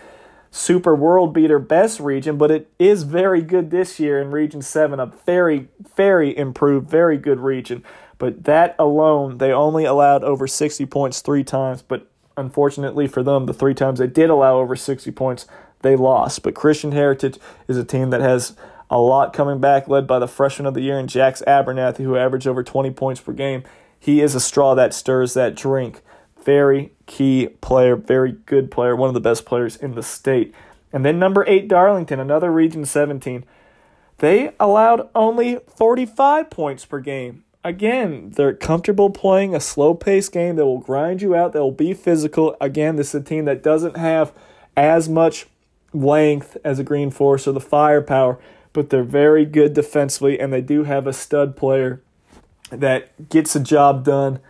super 0.51 0.95
world 0.95 1.33
beater 1.33 1.59
best 1.59 2.01
region, 2.01 2.39
but 2.39 2.51
it 2.51 2.71
is 2.79 3.03
very 3.03 3.43
good 3.43 3.71
this 3.71 3.99
year 4.01 4.21
in 4.21 4.31
Region 4.31 4.63
7, 4.63 4.99
a 5.01 5.07
very, 5.07 5.69
very 5.97 6.37
improved, 6.37 6.89
very 6.89 7.19
good 7.19 7.41
region. 7.41 7.85
But 8.19 8.45
that 8.45 8.77
alone, 8.79 9.39
they 9.39 9.53
only 9.53 9.85
allowed 9.85 10.23
over 10.25 10.47
60 10.47 10.87
points 10.87 11.21
three 11.21 11.45
times. 11.45 11.83
But 11.83 12.09
unfortunately 12.37 13.07
for 13.07 13.23
them, 13.23 13.47
the 13.47 13.55
three 13.55 13.75
times 13.75 13.99
they 13.99 14.07
did 14.07 14.31
allow 14.31 14.59
over 14.59 14.77
60 14.77 15.11
points, 15.13 15.47
they 15.85 15.95
lost. 15.95 16.43
But 16.43 16.57
Christian 16.57 16.91
Heritage 16.91 17.39
is 17.69 17.77
a 17.77 17.85
team 17.85 18.11
that 18.11 18.21
has 18.21 18.57
a 18.91 18.99
lot 18.99 19.33
coming 19.33 19.61
back, 19.61 19.87
led 19.87 20.09
by 20.09 20.19
the 20.19 20.27
freshman 20.27 20.67
of 20.67 20.75
the 20.75 20.81
year 20.81 20.99
and 20.99 21.09
Jax 21.09 21.43
Abernathy, 21.47 21.99
who 22.05 22.17
averaged 22.17 22.49
over 22.49 22.65
20 22.65 22.91
points 22.91 23.21
per 23.21 23.33
game. 23.33 23.63
He 23.99 24.21
is 24.21 24.35
a 24.35 24.41
straw 24.41 24.75
that 24.75 24.93
stirs 24.93 25.35
that 25.35 25.55
drink. 25.55 26.03
Very 26.45 26.93
key 27.07 27.49
player, 27.61 27.97
very 27.97 28.33
good 28.33 28.71
player, 28.71 28.97
one 28.97 29.09
of 29.09 29.15
the 29.15 29.21
best 29.21 29.47
players 29.47 29.77
in 29.77 29.95
the 29.95 30.03
state. 30.03 30.53
And 30.93 31.05
then 31.05 31.19
number 31.19 31.45
eight, 31.47 31.69
Darlington, 31.69 32.21
another 32.21 32.53
Region 32.53 32.85
17. 32.85 33.45
They 34.19 34.53
allowed 34.61 35.09
only 35.15 35.59
45 35.77 36.51
points 36.51 36.85
per 36.85 37.01
game. 37.01 37.45
Again, 37.65 38.31
they're 38.37 38.55
comfortable 38.55 39.09
playing 39.09 39.55
a 39.55 39.61
slow 39.61 39.95
paced 39.95 40.33
game 40.33 40.57
that 40.57 40.67
will 40.67 40.79
grind 40.79 41.23
you 41.23 41.35
out, 41.35 41.53
that 41.53 41.61
will 41.61 41.73
be 41.73 41.95
physical. 41.95 42.57
Again, 42.61 42.97
this 42.97 43.15
is 43.15 43.23
a 43.23 43.25
team 43.25 43.47
that 43.47 43.63
doesn't 43.63 43.97
have 43.97 44.33
as 44.77 45.09
much 45.09 45.47
length 45.95 46.57
as 46.65 46.79
a 46.79 46.85
Green 46.85 47.11
Forest 47.11 47.49
or 47.49 47.53
the 47.53 47.61
firepower, 47.61 48.39
but 48.73 48.91
they're 48.91 49.05
very 49.05 49.47
good 49.47 49.73
defensively, 49.73 50.39
and 50.39 50.53
they 50.53 50.61
do 50.61 50.85
have 50.85 51.07
a 51.07 51.13
stud 51.13 51.57
player 51.57 52.03
that 52.71 53.29
gets 53.29 53.53
the 53.53 53.61
job 53.61 54.05
done. 54.05 54.41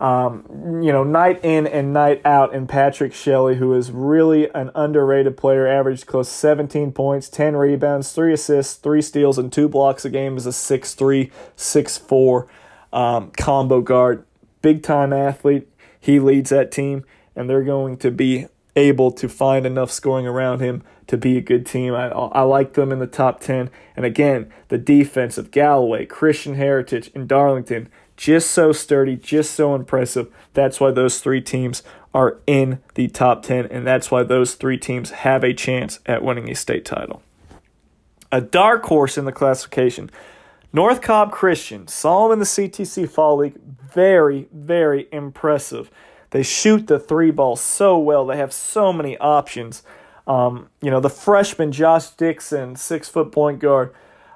Um, 0.00 0.80
you 0.82 0.90
know, 0.92 1.04
night 1.04 1.44
in 1.44 1.66
and 1.66 1.92
night 1.92 2.22
out, 2.24 2.54
and 2.54 2.68
Patrick 2.68 3.14
Shelley, 3.14 3.56
who 3.56 3.72
is 3.74 3.92
really 3.92 4.52
an 4.52 4.70
underrated 4.74 5.36
player, 5.36 5.66
averaged 5.66 6.06
close 6.06 6.28
17 6.28 6.92
points, 6.92 7.28
10 7.28 7.54
rebounds, 7.54 8.12
3 8.12 8.32
assists, 8.32 8.74
3 8.74 9.00
steals, 9.00 9.38
and 9.38 9.52
2 9.52 9.68
blocks 9.68 10.04
a 10.04 10.10
game 10.10 10.36
as 10.36 10.46
a 10.46 10.50
6'3, 10.50 11.30
6'4 11.56 12.48
um, 12.92 13.30
combo 13.36 13.80
guard. 13.80 14.24
Big 14.60 14.82
time 14.82 15.12
athlete. 15.12 15.68
He 16.00 16.18
leads 16.18 16.50
that 16.50 16.72
team, 16.72 17.04
and 17.36 17.48
they're 17.48 17.62
going 17.62 17.96
to 17.98 18.10
be 18.10 18.48
able 18.74 19.12
to 19.12 19.28
find 19.28 19.66
enough 19.66 19.90
scoring 19.90 20.26
around 20.26 20.60
him 20.60 20.82
to 21.12 21.18
be 21.18 21.36
a 21.36 21.42
good 21.42 21.66
team. 21.66 21.94
I, 21.94 22.08
I 22.08 22.40
like 22.40 22.72
them 22.72 22.90
in 22.90 22.98
the 22.98 23.06
top 23.06 23.38
10. 23.40 23.68
And 23.94 24.06
again, 24.06 24.50
the 24.68 24.78
defense 24.78 25.36
of 25.36 25.50
Galloway, 25.50 26.06
Christian 26.06 26.54
Heritage, 26.54 27.10
and 27.14 27.28
Darlington, 27.28 27.90
just 28.16 28.50
so 28.50 28.72
sturdy, 28.72 29.16
just 29.16 29.52
so 29.52 29.74
impressive. 29.74 30.32
That's 30.54 30.80
why 30.80 30.90
those 30.90 31.20
three 31.20 31.42
teams 31.42 31.82
are 32.14 32.38
in 32.46 32.80
the 32.94 33.08
top 33.08 33.42
10, 33.42 33.66
and 33.66 33.86
that's 33.86 34.10
why 34.10 34.22
those 34.22 34.54
three 34.54 34.78
teams 34.78 35.10
have 35.10 35.44
a 35.44 35.52
chance 35.52 36.00
at 36.06 36.24
winning 36.24 36.50
a 36.50 36.54
state 36.54 36.86
title. 36.86 37.22
A 38.30 38.40
dark 38.40 38.84
horse 38.84 39.18
in 39.18 39.26
the 39.26 39.32
classification. 39.32 40.10
North 40.72 41.02
Cobb 41.02 41.30
Christian, 41.30 41.88
saw 41.88 42.28
them 42.28 42.32
in 42.32 42.38
the 42.38 42.46
CTC 42.46 43.06
Fall 43.06 43.36
League. 43.36 43.60
Very, 43.60 44.48
very 44.50 45.08
impressive. 45.12 45.90
They 46.30 46.42
shoot 46.42 46.86
the 46.86 46.98
three 46.98 47.30
ball 47.30 47.56
so 47.56 47.98
well. 47.98 48.24
They 48.24 48.38
have 48.38 48.54
so 48.54 48.94
many 48.94 49.18
options. 49.18 49.82
Um, 50.26 50.68
you 50.80 50.90
know, 50.90 51.00
the 51.00 51.10
freshman 51.10 51.72
Josh 51.72 52.10
Dixon, 52.10 52.76
six 52.76 53.08
foot 53.08 53.32
point 53.32 53.58
guard, 53.58 53.92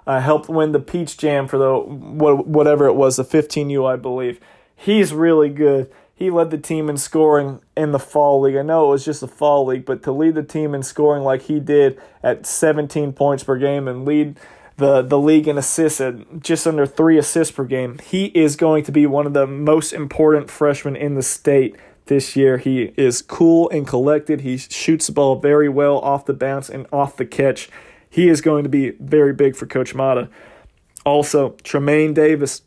uh, 0.07 0.21
helped 0.21 0.49
win 0.49 0.73
the 0.73 0.81
Peach 0.81 1.17
Jam 1.17 1.49
for 1.49 1.59
the 1.59 1.79
whatever 1.79 2.87
it 2.87 2.95
was, 2.95 3.17
the 3.17 3.25
15U, 3.25 3.87
I 3.87 3.97
believe. 3.97 4.41
He's 4.75 5.13
really 5.13 5.49
good. 5.49 5.91
he 6.15 6.31
led 6.31 6.51
the 6.51 6.59
team 6.59 6.89
in 6.89 6.97
scoring 6.97 7.61
in 7.77 7.93
the 7.93 7.99
fall 7.99 8.41
league. 8.41 8.57
I 8.57 8.63
know 8.63 8.87
it 8.87 8.91
was 8.91 9.05
just 9.05 9.21
the 9.21 9.29
fall 9.29 9.67
league, 9.67 9.85
but 9.85 10.03
to 10.05 10.13
lead 10.13 10.35
the 10.35 10.43
team 10.43 10.75
in 10.75 10.83
scoring 10.83 11.23
like 11.23 11.43
he 11.43 11.61
did 11.61 12.01
at 12.23 12.47
17 12.47 13.13
points 13.13 13.45
per 13.45 13.59
game 13.59 13.87
and 13.87 14.05
lead 14.05 14.39
the, 14.77 15.03
the 15.03 15.19
league 15.19 15.49
in 15.49 15.59
assists 15.59 16.01
at 16.01 16.41
just 16.41 16.67
under 16.67 16.87
three 16.87 17.19
assists 17.19 17.55
per 17.55 17.65
game, 17.65 17.99
he 17.99 18.27
is 18.27 18.57
going 18.57 18.85
to 18.85 18.93
be 18.93 19.07
one 19.07 19.27
of 19.27 19.33
the 19.35 19.47
most 19.47 19.93
important 19.93 20.51
freshmen 20.51 20.97
in 20.97 21.15
the 21.15 21.23
state 21.23 21.77
this 22.07 22.37
year. 22.37 22.59
He 22.59 22.93
is 22.97 23.23
cool 23.23 23.69
and 23.71 23.87
collected. 23.87 24.41
He 24.41 24.57
shoots 24.57 25.07
the 25.07 25.13
ball 25.13 25.37
very 25.37 25.69
well 25.69 25.99
off 25.99 26.25
the 26.25 26.35
bounce 26.35 26.69
and 26.69 26.87
off 26.93 27.17
the 27.17 27.27
catch. 27.27 27.69
He 28.09 28.29
is 28.29 28.41
going 28.41 28.63
to 28.65 28.71
be 28.71 28.91
very 29.01 29.33
big 29.33 29.57
for 29.57 29.67
Coach 29.67 29.95
Mata. 29.95 30.29
Also, 31.05 31.51
Tremaine 31.63 32.15
Davis, 32.15 32.63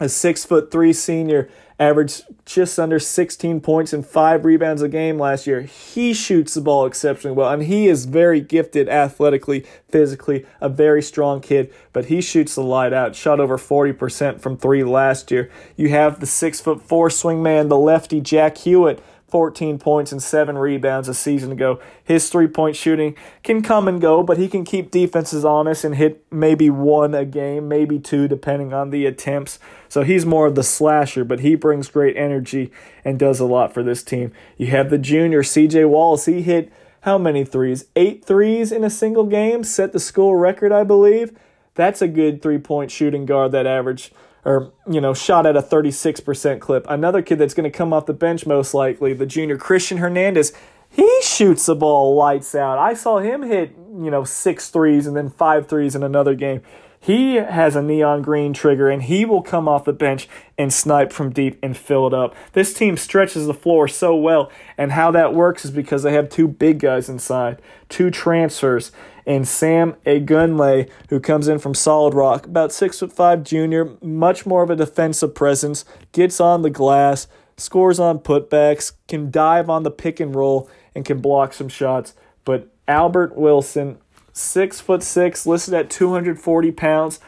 a 0.00 0.08
six 0.08 0.44
foot 0.44 0.70
three 0.70 0.92
senior, 0.92 1.48
averaged 1.78 2.24
just 2.44 2.78
under 2.78 2.98
16 2.98 3.60
points 3.60 3.92
and 3.92 4.04
five 4.04 4.44
rebounds 4.44 4.82
a 4.82 4.88
game 4.88 5.18
last 5.18 5.46
year. 5.46 5.62
He 5.62 6.12
shoots 6.12 6.54
the 6.54 6.60
ball 6.60 6.86
exceptionally 6.86 7.36
well, 7.36 7.52
and 7.52 7.62
he 7.62 7.86
is 7.86 8.06
very 8.06 8.40
gifted 8.40 8.88
athletically, 8.88 9.64
physically, 9.88 10.44
a 10.60 10.68
very 10.68 11.02
strong 11.02 11.40
kid, 11.40 11.72
but 11.92 12.06
he 12.06 12.20
shoots 12.20 12.54
the 12.54 12.62
light 12.62 12.92
out. 12.92 13.14
Shot 13.14 13.38
over 13.38 13.58
40% 13.58 14.40
from 14.40 14.56
three 14.56 14.82
last 14.82 15.30
year. 15.30 15.50
You 15.76 15.90
have 15.90 16.20
the 16.20 16.26
six 16.26 16.60
foot 16.60 16.82
four 16.82 17.08
swingman, 17.08 17.68
the 17.68 17.78
lefty 17.78 18.20
Jack 18.20 18.58
Hewitt 18.58 19.02
14 19.28 19.78
points 19.78 20.10
and 20.10 20.22
7 20.22 20.56
rebounds 20.56 21.08
a 21.08 21.14
season 21.14 21.52
ago. 21.52 21.80
His 22.02 22.28
three 22.30 22.48
point 22.48 22.76
shooting 22.76 23.14
can 23.42 23.62
come 23.62 23.86
and 23.86 24.00
go, 24.00 24.22
but 24.22 24.38
he 24.38 24.48
can 24.48 24.64
keep 24.64 24.90
defenses 24.90 25.44
honest 25.44 25.84
and 25.84 25.96
hit 25.96 26.24
maybe 26.30 26.70
one 26.70 27.14
a 27.14 27.24
game, 27.24 27.68
maybe 27.68 27.98
two, 27.98 28.26
depending 28.26 28.72
on 28.72 28.90
the 28.90 29.06
attempts. 29.06 29.58
So 29.88 30.02
he's 30.02 30.26
more 30.26 30.46
of 30.46 30.54
the 30.54 30.62
slasher, 30.62 31.24
but 31.24 31.40
he 31.40 31.54
brings 31.54 31.88
great 31.88 32.16
energy 32.16 32.72
and 33.04 33.18
does 33.18 33.40
a 33.40 33.44
lot 33.44 33.74
for 33.74 33.82
this 33.82 34.02
team. 34.02 34.32
You 34.56 34.68
have 34.68 34.90
the 34.90 34.98
junior, 34.98 35.42
CJ 35.42 35.88
Wallace. 35.88 36.26
He 36.26 36.42
hit 36.42 36.72
how 37.02 37.18
many 37.18 37.44
threes? 37.44 37.86
Eight 37.96 38.24
threes 38.24 38.72
in 38.72 38.84
a 38.84 38.90
single 38.90 39.24
game, 39.24 39.64
set 39.64 39.92
the 39.92 40.00
school 40.00 40.36
record, 40.36 40.72
I 40.72 40.84
believe. 40.84 41.36
That's 41.74 42.02
a 42.02 42.08
good 42.08 42.42
three 42.42 42.58
point 42.58 42.90
shooting 42.90 43.24
guard 43.24 43.52
that 43.52 43.66
averaged 43.66 44.12
or 44.48 44.72
you 44.90 44.98
know 44.98 45.12
shot 45.12 45.44
at 45.44 45.56
a 45.56 45.62
36% 45.62 46.58
clip. 46.58 46.86
Another 46.88 47.20
kid 47.20 47.38
that's 47.38 47.52
going 47.52 47.70
to 47.70 47.76
come 47.76 47.92
off 47.92 48.06
the 48.06 48.14
bench 48.14 48.46
most 48.46 48.72
likely, 48.72 49.12
the 49.12 49.26
junior 49.26 49.58
Christian 49.58 49.98
Hernandez. 49.98 50.54
He 50.90 51.20
shoots 51.22 51.66
the 51.66 51.76
ball 51.76 52.16
lights 52.16 52.54
out. 52.54 52.78
I 52.78 52.94
saw 52.94 53.18
him 53.18 53.42
hit, 53.42 53.72
you 53.76 54.10
know, 54.10 54.24
six 54.24 54.70
threes 54.70 55.06
and 55.06 55.14
then 55.14 55.28
five 55.28 55.68
threes 55.68 55.94
in 55.94 56.02
another 56.02 56.34
game. 56.34 56.62
He 57.08 57.36
has 57.36 57.74
a 57.74 57.80
neon 57.80 58.20
green 58.20 58.52
trigger 58.52 58.90
and 58.90 59.02
he 59.02 59.24
will 59.24 59.40
come 59.40 59.66
off 59.66 59.86
the 59.86 59.94
bench 59.94 60.28
and 60.58 60.70
snipe 60.70 61.10
from 61.10 61.32
deep 61.32 61.58
and 61.62 61.74
fill 61.74 62.06
it 62.06 62.12
up. 62.12 62.34
This 62.52 62.74
team 62.74 62.98
stretches 62.98 63.46
the 63.46 63.54
floor 63.54 63.88
so 63.88 64.14
well, 64.14 64.52
and 64.76 64.92
how 64.92 65.10
that 65.12 65.32
works 65.32 65.64
is 65.64 65.70
because 65.70 66.02
they 66.02 66.12
have 66.12 66.28
two 66.28 66.46
big 66.46 66.80
guys 66.80 67.08
inside, 67.08 67.62
two 67.88 68.10
transfers, 68.10 68.92
and 69.24 69.48
Sam 69.48 69.96
Agunle, 70.04 70.90
who 71.08 71.18
comes 71.18 71.48
in 71.48 71.58
from 71.58 71.72
Solid 71.72 72.12
Rock, 72.12 72.44
about 72.44 72.72
six 72.72 72.98
foot 72.98 73.10
five 73.10 73.42
junior, 73.42 73.96
much 74.02 74.44
more 74.44 74.62
of 74.62 74.68
a 74.68 74.76
defensive 74.76 75.34
presence, 75.34 75.86
gets 76.12 76.42
on 76.42 76.60
the 76.60 76.68
glass, 76.68 77.26
scores 77.56 77.98
on 77.98 78.18
putbacks, 78.18 78.92
can 79.06 79.30
dive 79.30 79.70
on 79.70 79.82
the 79.82 79.90
pick 79.90 80.20
and 80.20 80.34
roll, 80.34 80.68
and 80.94 81.06
can 81.06 81.22
block 81.22 81.54
some 81.54 81.70
shots. 81.70 82.12
But 82.44 82.68
Albert 82.86 83.34
Wilson, 83.34 83.96
six 84.38 84.80
foot 84.80 85.02
six, 85.02 85.46
listed 85.46 85.74
at 85.74 85.90
240 85.90 86.72
pounds. 86.72 87.20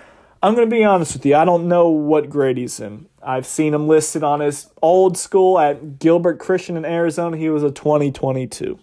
I'm 0.43 0.57
to 0.57 0.66
be 0.66 0.85
honest 0.85 1.15
with 1.15 1.27
you. 1.27 1.37
I 1.37 1.45
don't 1.45 1.69
know 1.69 1.89
what 1.89 2.31
grade 2.31 2.57
he's 2.57 2.81
in. 2.81 3.07
I've 3.23 3.45
seen 3.45 3.74
him 3.74 3.89
listed 3.89 4.24
on 4.24 4.41
his 4.41 4.69
old 4.81 5.19
school 5.19 5.59
at 5.59 5.99
Gilbert 5.99 6.39
Christian 6.39 6.77
in 6.77 6.87
Arizona. 6.87 7.37
He 7.37 7.51
was 7.51 7.62
a 7.62 7.70
2022. 7.70 8.78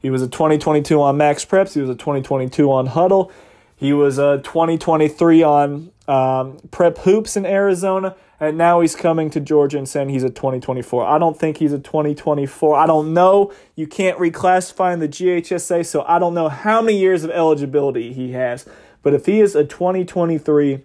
He 0.00 0.10
was 0.10 0.22
a 0.22 0.28
2022 0.28 1.00
on 1.00 1.16
MaxPreps. 1.16 1.74
He 1.74 1.80
was 1.80 1.90
a 1.90 1.94
2022 1.94 2.72
on 2.72 2.88
Hudl. 2.88 3.30
He 3.76 3.92
was 3.92 4.18
a 4.18 4.38
2023 4.38 5.44
on 5.44 5.92
um, 6.08 6.58
Prep 6.72 6.98
Hoops 6.98 7.36
in 7.36 7.46
Arizona. 7.46 8.16
And 8.42 8.58
now 8.58 8.80
he's 8.80 8.96
coming 8.96 9.30
to 9.30 9.38
Georgia 9.38 9.78
and 9.78 9.88
saying 9.88 10.08
he's 10.08 10.24
a 10.24 10.28
2024. 10.28 11.06
I 11.06 11.16
don't 11.16 11.38
think 11.38 11.58
he's 11.58 11.72
a 11.72 11.78
2024. 11.78 12.74
I 12.74 12.86
don't 12.88 13.14
know. 13.14 13.52
You 13.76 13.86
can't 13.86 14.18
reclassify 14.18 14.92
in 14.92 14.98
the 14.98 15.06
GHSA, 15.06 15.86
so 15.86 16.02
I 16.08 16.18
don't 16.18 16.34
know 16.34 16.48
how 16.48 16.82
many 16.82 16.98
years 16.98 17.22
of 17.22 17.30
eligibility 17.30 18.12
he 18.12 18.32
has. 18.32 18.66
But 19.00 19.14
if 19.14 19.26
he 19.26 19.40
is 19.40 19.54
a 19.54 19.64
2023, 19.64 20.82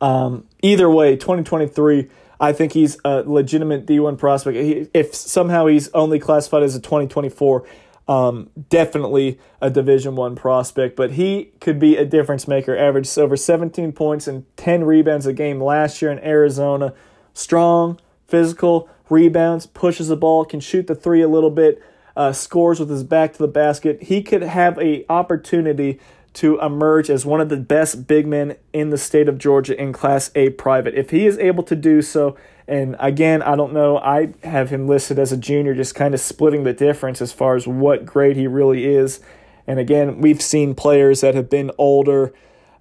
um, 0.00 0.46
either 0.62 0.88
way, 0.88 1.14
2023, 1.14 2.08
I 2.40 2.54
think 2.54 2.72
he's 2.72 2.96
a 3.04 3.16
legitimate 3.16 3.84
D1 3.84 4.16
prospect. 4.16 4.56
He, 4.56 4.88
if 4.94 5.14
somehow 5.14 5.66
he's 5.66 5.90
only 5.90 6.18
classified 6.18 6.62
as 6.62 6.74
a 6.74 6.80
2024, 6.80 7.66
um, 8.08 8.50
definitely 8.68 9.38
a 9.60 9.70
Division 9.70 10.16
One 10.16 10.34
prospect, 10.34 10.96
but 10.96 11.12
he 11.12 11.52
could 11.60 11.78
be 11.78 11.96
a 11.96 12.04
difference 12.04 12.48
maker. 12.48 12.76
Averaged 12.76 13.16
over 13.18 13.36
17 13.36 13.92
points 13.92 14.26
and 14.26 14.44
10 14.56 14.84
rebounds 14.84 15.26
a 15.26 15.32
game 15.32 15.60
last 15.62 16.02
year 16.02 16.10
in 16.10 16.18
Arizona. 16.20 16.92
Strong, 17.34 18.00
physical, 18.26 18.88
rebounds, 19.08 19.66
pushes 19.66 20.08
the 20.08 20.16
ball, 20.16 20.44
can 20.44 20.60
shoot 20.60 20.86
the 20.86 20.94
three 20.94 21.22
a 21.22 21.28
little 21.28 21.50
bit, 21.50 21.82
uh, 22.16 22.32
scores 22.32 22.80
with 22.80 22.90
his 22.90 23.04
back 23.04 23.32
to 23.32 23.38
the 23.38 23.48
basket. 23.48 24.02
He 24.04 24.22
could 24.22 24.42
have 24.42 24.78
a 24.78 25.04
opportunity 25.08 26.00
to 26.32 26.60
emerge 26.60 27.10
as 27.10 27.26
one 27.26 27.40
of 27.40 27.48
the 27.48 27.56
best 27.56 28.06
big 28.06 28.26
men 28.26 28.56
in 28.72 28.90
the 28.90 28.98
state 28.98 29.28
of 29.28 29.38
Georgia 29.38 29.80
in 29.80 29.92
Class 29.92 30.30
A 30.34 30.50
private. 30.50 30.94
If 30.94 31.10
he 31.10 31.26
is 31.26 31.38
able 31.38 31.64
to 31.64 31.74
do 31.74 32.02
so, 32.02 32.36
and 32.70 32.94
again, 33.00 33.42
I 33.42 33.56
don't 33.56 33.72
know, 33.72 33.98
I 33.98 34.32
have 34.44 34.70
him 34.70 34.86
listed 34.86 35.18
as 35.18 35.32
a 35.32 35.36
junior, 35.36 35.74
just 35.74 35.96
kind 35.96 36.14
of 36.14 36.20
splitting 36.20 36.62
the 36.62 36.72
difference 36.72 37.20
as 37.20 37.32
far 37.32 37.56
as 37.56 37.66
what 37.66 38.06
grade 38.06 38.36
he 38.36 38.46
really 38.46 38.86
is. 38.86 39.18
And 39.66 39.80
again, 39.80 40.20
we've 40.20 40.40
seen 40.40 40.76
players 40.76 41.20
that 41.22 41.34
have 41.34 41.50
been 41.50 41.72
older 41.78 42.32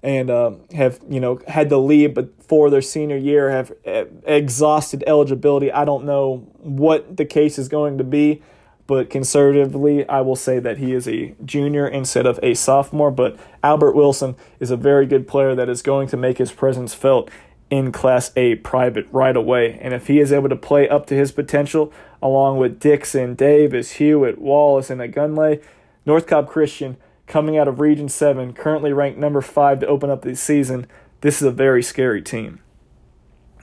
and 0.04 0.30
uh, 0.30 0.52
have 0.74 1.00
you 1.10 1.20
know 1.20 1.42
had 1.48 1.70
to 1.70 1.78
leave, 1.78 2.14
but 2.14 2.30
for 2.44 2.70
their 2.70 2.84
senior 2.84 3.18
year 3.18 3.50
have 3.50 3.72
uh, 3.86 4.06
exhausted 4.26 5.04
eligibility. 5.08 5.72
I 5.72 5.86
don't 5.86 6.06
know 6.06 6.48
what 6.60 7.18
the 7.18 7.26
case 7.26 7.58
is 7.58 7.68
going 7.68 7.98
to 7.98 8.04
be 8.04 8.44
but 8.90 9.12
conservatively, 9.12 10.10
I 10.10 10.22
will 10.22 10.36
say 10.36 10.58
that 10.58 10.80
he 10.80 10.94
is 10.94 11.08
a 11.08 11.36
junior 11.46 11.88
instead 11.88 12.26
of 12.26 12.40
a 12.42 12.56
sophomore. 12.56 13.12
But 13.12 13.38
Albert 13.64 13.92
Wilson 13.92 14.36
is 14.60 14.72
a 14.72 14.76
very 14.76 15.06
good 15.06 15.28
player 15.28 15.54
that 15.54 15.70
is 15.70 15.84
going 15.84 16.08
to 16.08 16.18
make 16.18 16.40
his 16.40 16.52
presence 16.52 16.96
felt 16.96 17.30
in 17.70 17.92
Class 17.92 18.32
A 18.36 18.56
private 18.56 19.08
right 19.12 19.36
away. 19.36 19.78
And 19.82 19.94
if 19.94 20.08
he 20.08 20.20
is 20.20 20.32
able 20.32 20.50
to 20.50 20.56
play 20.56 20.90
up 20.90 21.06
to 21.08 21.16
his 21.16 21.32
potential, 21.32 21.94
along 22.22 22.58
with 22.58 22.80
Dixon, 22.80 23.36
Davis, 23.36 23.94
Hewitt, 23.94 24.40
Wallace, 24.40 24.90
and 24.90 25.02
Agunle, 25.02 25.62
North 26.06 26.28
Cobb 26.28 26.48
Christian 26.48 26.98
coming 27.28 27.58
out 27.58 27.68
of 27.68 27.80
Region 27.80 28.10
7, 28.10 28.54
currently 28.54 28.92
ranked 28.92 29.20
number 29.20 29.42
5 29.42 29.82
to 29.82 29.88
open 29.88 30.10
up 30.10 30.24
the 30.24 30.36
season, 30.36 30.88
this 31.22 31.42
is 31.42 31.48
a 31.48 31.52
very 31.52 31.84
scary 31.84 32.22
team. 32.22 32.60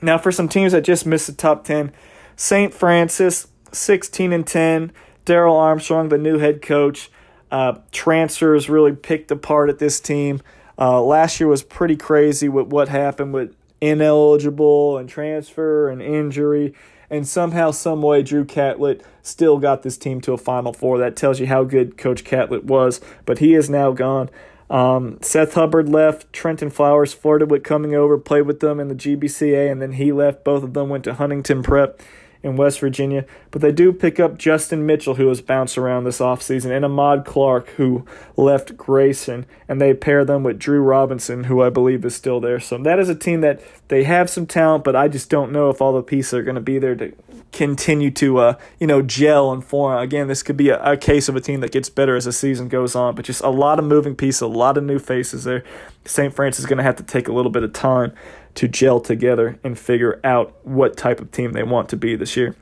Now, 0.01 0.17
for 0.17 0.31
some 0.31 0.47
teams 0.47 0.71
that 0.71 0.81
just 0.81 1.05
missed 1.05 1.27
the 1.27 1.33
top 1.33 1.63
10, 1.65 1.91
St. 2.35 2.73
Francis, 2.73 3.47
16 3.71 4.31
and 4.31 4.45
10. 4.45 4.91
Daryl 5.25 5.59
Armstrong, 5.59 6.09
the 6.09 6.17
new 6.17 6.37
head 6.37 6.61
coach. 6.61 7.09
Uh, 7.51 7.79
transfers 7.91 8.69
really 8.69 8.93
picked 8.93 9.31
apart 9.31 9.69
at 9.69 9.79
this 9.79 9.99
team. 9.99 10.41
Uh, 10.77 11.01
last 11.01 11.39
year 11.39 11.47
was 11.47 11.63
pretty 11.63 11.95
crazy 11.95 12.47
with 12.47 12.67
what 12.67 12.89
happened 12.89 13.33
with 13.33 13.55
ineligible 13.81 14.97
and 14.97 15.07
transfer 15.07 15.89
and 15.89 16.01
injury. 16.01 16.73
And 17.09 17.27
somehow, 17.27 17.71
some 17.71 18.01
way, 18.01 18.21
Drew 18.21 18.43
Catlett 18.43 19.03
still 19.21 19.59
got 19.59 19.83
this 19.83 19.97
team 19.97 20.19
to 20.21 20.33
a 20.33 20.37
Final 20.37 20.73
Four. 20.73 20.97
That 20.97 21.15
tells 21.15 21.39
you 21.39 21.47
how 21.47 21.63
good 21.63 21.97
Coach 21.97 22.23
Catlett 22.23 22.65
was. 22.65 22.99
But 23.25 23.39
he 23.39 23.53
is 23.53 23.69
now 23.69 23.91
gone. 23.91 24.29
Um, 24.69 25.19
Seth 25.21 25.53
Hubbard 25.53 25.87
left. 25.87 26.31
Trenton 26.33 26.69
Flowers 26.69 27.13
flirted 27.13 27.49
with 27.49 27.63
coming 27.63 27.95
over, 27.95 28.17
played 28.17 28.41
with 28.41 28.59
them 28.59 28.79
in 28.79 28.89
the 28.89 28.95
GBCA, 28.95 29.71
and 29.71 29.81
then 29.81 29.93
he 29.93 30.11
left. 30.11 30.43
Both 30.43 30.63
of 30.63 30.73
them 30.73 30.89
went 30.89 31.05
to 31.05 31.13
Huntington 31.13 31.63
Prep 31.63 32.01
in 32.43 32.55
West 32.55 32.79
Virginia. 32.79 33.25
But 33.51 33.61
they 33.61 33.71
do 33.71 33.91
pick 33.93 34.19
up 34.19 34.37
Justin 34.37 34.85
Mitchell, 34.85 35.15
who 35.15 35.27
has 35.27 35.41
bounced 35.41 35.77
around 35.77 36.03
this 36.03 36.19
offseason, 36.19 36.71
and 36.71 36.85
Ahmad 36.85 37.25
Clark, 37.25 37.69
who 37.71 38.05
left 38.35 38.77
Grayson, 38.77 39.45
and 39.67 39.81
they 39.81 39.93
pair 39.93 40.23
them 40.25 40.43
with 40.43 40.59
Drew 40.59 40.81
Robinson, 40.81 41.45
who 41.45 41.61
I 41.61 41.69
believe 41.69 42.05
is 42.05 42.15
still 42.15 42.39
there. 42.39 42.59
So 42.59 42.77
that 42.79 42.99
is 42.99 43.09
a 43.09 43.15
team 43.15 43.41
that 43.41 43.61
they 43.87 44.03
have 44.03 44.29
some 44.29 44.45
talent, 44.45 44.83
but 44.83 44.95
I 44.95 45.07
just 45.07 45.29
don't 45.29 45.51
know 45.51 45.69
if 45.69 45.81
all 45.81 45.93
the 45.93 46.03
pieces 46.03 46.33
are 46.33 46.43
going 46.43 46.55
to 46.55 46.61
be 46.61 46.79
there 46.79 46.95
to 46.95 47.13
continue 47.51 48.11
to, 48.11 48.37
uh, 48.37 48.53
you 48.79 48.87
know, 48.87 49.01
gel 49.01 49.51
and 49.51 49.63
form. 49.63 49.97
Again, 49.97 50.27
this 50.27 50.43
could 50.43 50.57
be 50.57 50.69
a, 50.69 50.81
a 50.83 50.97
case 50.97 51.29
of 51.29 51.35
a 51.35 51.41
team 51.41 51.61
that 51.61 51.71
gets 51.71 51.89
better 51.89 52.15
as 52.15 52.25
the 52.25 52.33
season 52.33 52.67
goes 52.67 52.95
on, 52.95 53.15
but 53.15 53.25
just 53.25 53.41
a 53.41 53.49
lot 53.49 53.79
of 53.79 53.85
moving 53.85 54.15
pieces, 54.15 54.41
a 54.41 54.47
lot 54.47 54.77
of 54.77 54.83
new 54.83 54.99
faces 54.99 55.43
there. 55.43 55.63
St. 56.05 56.33
Francis 56.33 56.61
is 56.61 56.65
going 56.65 56.77
to 56.77 56.83
have 56.83 56.95
to 56.97 57.03
take 57.03 57.27
a 57.27 57.33
little 57.33 57.51
bit 57.51 57.63
of 57.63 57.73
time 57.73 58.13
to 58.57 58.67
gel 58.67 58.99
together 58.99 59.59
and 59.63 59.77
figure 59.77 60.19
out 60.23 60.53
what 60.65 60.97
type 60.97 61.19
of 61.19 61.31
team 61.31 61.53
they 61.53 61.61
want 61.61 61.89
to 61.89 61.95
be 61.95 62.15
this 62.15 62.35
year. 62.35 62.55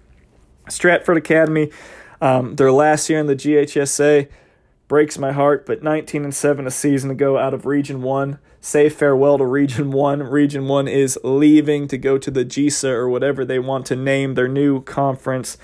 Stratford 0.68 1.16
Academy, 1.16 1.72
um, 2.20 2.58
their 2.58 2.72
last 2.72 3.10
year 3.10 3.20
in 3.20 3.28
the 3.28 3.36
GHSA, 3.36 4.28
breaks 4.90 5.18
my 5.18 5.32
heart, 5.32 5.66
but 5.66 5.82
19 5.82 6.26
and 6.26 6.36
7 6.36 6.68
a 6.68 6.72
season 6.72 7.12
ago 7.12 7.38
out 7.38 7.54
of 7.54 7.66
Region 7.66 8.02
1. 8.02 8.40
Say 8.60 8.90
farewell 8.90 9.38
to 9.38 9.46
Region 9.46 9.92
1. 9.92 10.24
Region 10.24 10.68
1 10.68 10.88
is 10.90 11.18
leaving 11.24 11.88
to 11.88 11.98
go 11.98 12.18
to 12.18 12.30
the 12.30 12.44
GISA 12.44 12.90
or 12.90 13.08
whatever 13.08 13.46
they 13.46 13.60
want 13.60 13.86
to 13.86 13.96
name 13.96 14.34
their 14.34 14.50
new 14.50 14.82
conference. 14.82 15.58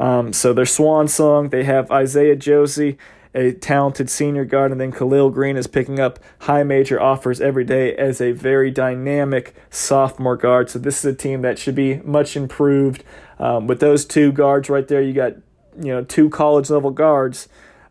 Um, 0.00 0.32
so 0.32 0.52
their 0.52 0.66
swan 0.66 1.06
song, 1.06 1.50
they 1.50 1.62
have 1.64 1.90
Isaiah 1.92 2.36
Josie, 2.36 2.98
a 3.34 3.52
talented 3.52 4.10
senior 4.10 4.44
guard, 4.44 4.72
and 4.72 4.80
then 4.80 4.92
Khalil 4.92 5.30
Green 5.30 5.56
is 5.56 5.66
picking 5.66 6.00
up 6.00 6.18
high 6.40 6.62
major 6.62 7.00
offers 7.00 7.40
every 7.40 7.64
day 7.64 7.94
as 7.96 8.20
a 8.20 8.32
very 8.32 8.70
dynamic 8.70 9.54
sophomore 9.70 10.36
guard. 10.36 10.70
So 10.70 10.78
this 10.78 10.98
is 10.98 11.04
a 11.04 11.16
team 11.16 11.42
that 11.42 11.58
should 11.58 11.74
be 11.74 11.96
much 11.98 12.36
improved. 12.36 13.04
Um, 13.38 13.66
with 13.66 13.80
those 13.80 14.04
two 14.04 14.32
guards 14.32 14.68
right 14.68 14.86
there, 14.86 15.02
you 15.02 15.12
got 15.12 15.34
you 15.76 15.92
know 15.92 16.04
two 16.04 16.28
college 16.30 16.70
level 16.70 16.90
guards 16.90 17.48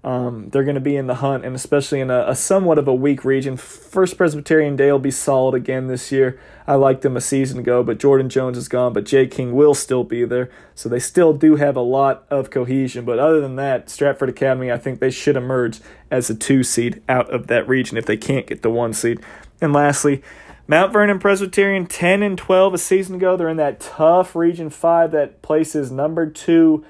um, 0.08 0.50
they're 0.52 0.64
going 0.64 0.76
to 0.76 0.80
be 0.80 0.96
in 0.96 1.08
the 1.08 1.16
hunt, 1.16 1.44
and 1.44 1.54
especially 1.54 2.00
in 2.00 2.10
a, 2.10 2.30
a, 2.30 2.34
somewhat 2.34 2.78
of 2.78 2.88
a 2.88 2.94
weak 2.94 3.26
region. 3.26 3.58
First 3.58 4.16
Presbyterian 4.16 4.78
Day 4.78 4.90
will 4.90 5.00
be 5.00 5.12
solid 5.12 5.54
again 5.54 5.88
this 5.88 6.14
year. 6.14 6.40
I 6.66 6.76
liked 6.76 7.02
them 7.02 7.18
a 7.18 7.22
season 7.22 7.60
ago, 7.60 7.84
but 7.84 8.00
Jordan 8.00 8.30
Jones 8.30 8.58
is 8.58 8.70
gone, 8.70 8.94
but 8.94 9.04
Jay 9.04 9.28
King 9.28 9.54
will 9.54 9.74
still 9.74 10.06
be 10.06 10.24
there. 10.24 10.50
So 10.76 10.88
they 10.88 11.00
still 11.00 11.34
do 11.34 11.58
have 11.58 11.76
a 11.76 11.82
lot 11.82 12.26
of 12.30 12.50
cohesion. 12.50 13.04
But 13.04 13.20
other 13.20 13.42
than 13.42 13.58
that, 13.58 13.90
Stratford 13.90 14.30
Academy, 14.30 14.72
I 14.72 14.78
think 14.78 15.02
they 15.02 15.12
should 15.12 15.36
emerge 15.36 15.82
as 16.10 16.30
a 16.30 16.36
two 16.36 16.64
seed 16.64 17.04
out 17.10 17.30
of 17.30 17.48
that 17.48 17.68
region 17.68 17.98
if 17.98 18.06
they 18.06 18.16
can't 18.16 18.48
get 18.48 18.62
the 18.62 18.70
one 18.70 18.94
seed. 18.94 19.20
And 19.60 19.74
lastly, 19.74 20.24
Mount 20.70 20.94
Vernon 20.94 21.20
Presbyterian 21.20 21.86
10 21.86 22.24
and 22.24 22.38
12 22.38 22.76
a 22.76 22.78
season 22.78 23.16
ago. 23.16 23.36
They're 23.36 23.50
in 23.50 23.58
that 23.58 23.82
tough 23.82 24.38
Region 24.38 24.70
5 24.70 25.12
that 25.12 25.42
places 25.42 25.92
number 25.92 26.30
two 26.30 26.86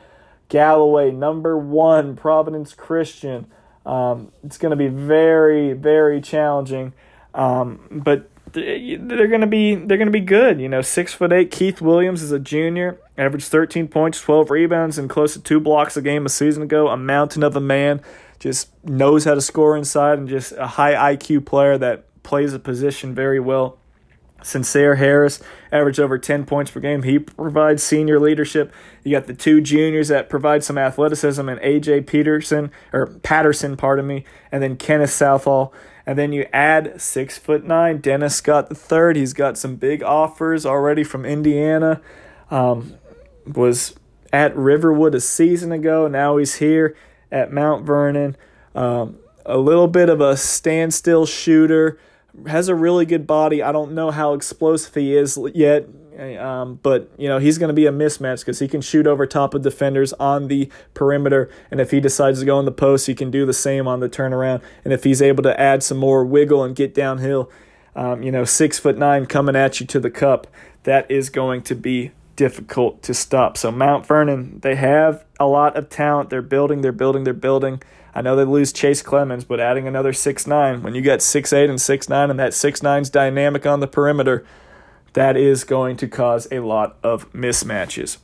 Galloway, 0.50 1.12
number 1.12 1.58
one, 1.58 2.16
Providence 2.16 2.74
Christian. 2.74 3.48
Um, 3.86 4.32
it's 4.44 4.58
going 4.58 4.72
to 4.72 4.76
be 4.76 4.88
very, 4.88 5.74
very 5.74 6.22
challenging, 6.22 6.94
um, 7.34 7.88
but 7.92 8.30
they're 8.54 9.28
going 9.28 9.42
to 9.42 9.48
be 9.48 9.76
they're 9.76 9.98
going 9.98 10.08
to 10.08 10.12
be 10.12 10.20
good. 10.20 10.60
You 10.60 10.70
know, 10.70 10.82
six 10.82 11.14
foot 11.14 11.32
eight 11.32 11.52
Keith 11.52 11.82
Williams 11.82 12.22
is 12.22 12.32
a 12.32 12.40
junior, 12.40 12.98
averaged 13.18 13.48
thirteen 13.48 13.88
points, 13.88 14.22
twelve 14.22 14.50
rebounds, 14.50 14.98
and 14.98 15.10
close 15.10 15.34
to 15.34 15.42
two 15.42 15.60
blocks 15.60 15.96
a 15.98 16.02
game 16.02 16.26
a 16.26 16.30
season 16.30 16.64
ago. 16.64 16.88
A 16.88 16.98
mountain 16.98 17.44
of 17.44 17.56
a 17.56 17.62
man, 17.62 18.02
just 18.40 18.70
knows 18.84 19.26
how 19.26 19.34
to 19.34 19.42
score 19.42 19.78
inside, 19.78 20.18
and 20.18 20.28
just 20.28 20.54
a 20.54 20.68
high 20.68 21.16
IQ 21.16 21.46
player 21.46 21.78
that 21.78 22.06
plays 22.24 22.54
a 22.54 22.60
position 22.60 23.14
very 23.14 23.40
well. 23.40 23.77
Sincere 24.44 24.96
Harris 24.96 25.42
averaged 25.72 26.00
over 26.00 26.18
10 26.18 26.46
points 26.46 26.72
per 26.72 26.80
game. 26.80 27.04
He 27.04 27.20
provides 27.20 27.84
senior 27.84 28.20
leadership. 28.20 28.72
You 29.04 29.12
got 29.12 29.28
the 29.28 29.34
two 29.34 29.62
juniors 29.62 30.08
that 30.10 30.30
provide 30.30 30.64
some 30.64 30.78
athleticism 30.78 31.48
and 31.50 31.60
AJ 31.62 32.08
Peterson 32.08 32.72
or 32.94 33.08
Patterson, 33.08 33.78
pardon 33.78 34.08
me, 34.08 34.24
and 34.52 34.62
then 34.62 34.78
Kenneth 34.78 35.12
Southall. 35.12 35.74
And 36.06 36.18
then 36.18 36.32
you 36.32 36.48
add 36.54 37.02
six 37.02 37.38
foot 37.38 37.66
nine 37.66 37.98
Dennis 37.98 38.36
Scott 38.36 38.70
the 38.70 38.76
third. 38.76 39.16
He's 39.16 39.34
got 39.34 39.58
some 39.58 39.76
big 39.76 40.04
offers 40.04 40.66
already 40.66 41.04
from 41.04 41.26
Indiana. 41.26 42.02
Um, 42.50 42.96
was 43.46 43.96
at 44.32 44.56
Riverwood 44.56 45.16
a 45.16 45.22
season 45.22 45.72
ago. 45.72 46.08
Now 46.08 46.38
he's 46.38 46.56
here 46.56 46.96
at 47.32 47.52
Mount 47.52 47.86
Vernon. 47.86 48.38
Um, 48.76 49.18
a 49.46 49.58
little 49.58 49.88
bit 49.88 50.10
of 50.10 50.22
a 50.22 50.38
standstill 50.38 51.26
shooter 51.26 52.00
has 52.46 52.70
a 52.70 52.76
really 52.76 53.06
good 53.06 53.26
body. 53.26 53.64
I 53.64 53.72
don't 53.72 53.94
know 53.94 54.12
how 54.12 54.34
explosive 54.34 54.94
he 54.94 55.16
is 55.16 55.40
yet, 55.54 55.88
um, 56.40 56.80
but 56.82 57.10
you 57.18 57.28
know 57.28 57.40
he's 57.40 57.58
going 57.58 57.70
to 57.70 57.74
be 57.74 57.86
a 57.86 57.92
mismatch 57.92 58.40
because 58.40 58.60
he 58.60 58.68
can 58.68 58.82
shoot 58.82 59.08
over 59.08 59.26
top 59.26 59.54
of 59.54 59.62
defenders 59.62 60.14
on 60.14 60.48
the 60.48 60.70
perimeter, 60.94 61.50
and 61.72 61.82
if 61.82 61.92
he 61.92 62.00
decides 62.00 62.40
to 62.40 62.46
go 62.46 62.60
in 62.60 62.66
the 62.66 62.72
post, 62.72 63.08
he 63.08 63.16
can 63.16 63.32
do 63.32 63.46
the 63.46 63.54
same 63.54 63.88
on 63.88 64.00
the 64.00 64.10
turnaround. 64.10 64.62
And 64.84 64.94
if 64.94 65.04
he's 65.04 65.22
able 65.22 65.44
to 65.44 65.60
add 65.60 65.84
some 65.84 65.98
more 65.98 66.26
wiggle 66.26 66.64
and 66.64 66.76
get 66.76 66.94
downhill, 66.94 67.52
um, 67.96 68.22
you 68.22 68.32
know, 68.32 68.46
six 68.46 68.78
foot 68.78 68.98
nine 68.98 69.26
coming 69.26 69.56
at 69.56 69.80
you 69.80 69.86
to 69.88 70.00
the 70.00 70.12
cup, 70.12 70.48
that 70.84 71.10
is 71.10 71.30
going 71.30 71.64
to 71.64 71.76
be 71.76 72.12
difficult 72.36 73.02
to 73.02 73.14
stop. 73.14 73.58
So 73.58 73.72
Mount 73.72 74.06
Vernon, 74.06 74.60
they 74.62 74.76
have 74.76 75.26
a 75.40 75.48
lot 75.48 75.76
of 75.76 75.90
talent. 75.90 76.30
They're 76.30 76.42
building, 76.42 76.82
they're 76.82 76.92
building, 76.94 77.26
they're 77.26 77.34
building. 77.34 77.82
I 78.18 78.22
know 78.22 78.36
they 78.36 78.46
lose 78.46 78.74
Chase 78.74 79.04
Clemens, 79.04 79.44
but 79.44 79.60
adding 79.60 79.88
another 79.88 80.12
six 80.12 80.48
nine 80.48 80.82
when 80.82 80.96
you 80.96 81.04
got 81.04 81.22
six 81.22 81.54
eight 81.54 81.70
and 81.70 81.80
six 81.80 82.10
nine, 82.10 82.32
and 82.32 82.40
that 82.40 82.52
six 82.52 82.80
dynamic 82.80 83.68
on 83.68 83.80
the 83.80 83.86
perimeter, 83.86 84.44
that 85.14 85.38
is 85.38 85.64
going 85.64 85.98
to 85.98 86.08
cause 86.08 86.48
a 86.52 86.62
lot 86.62 86.98
of 87.04 87.32
mismatches. 87.32 88.18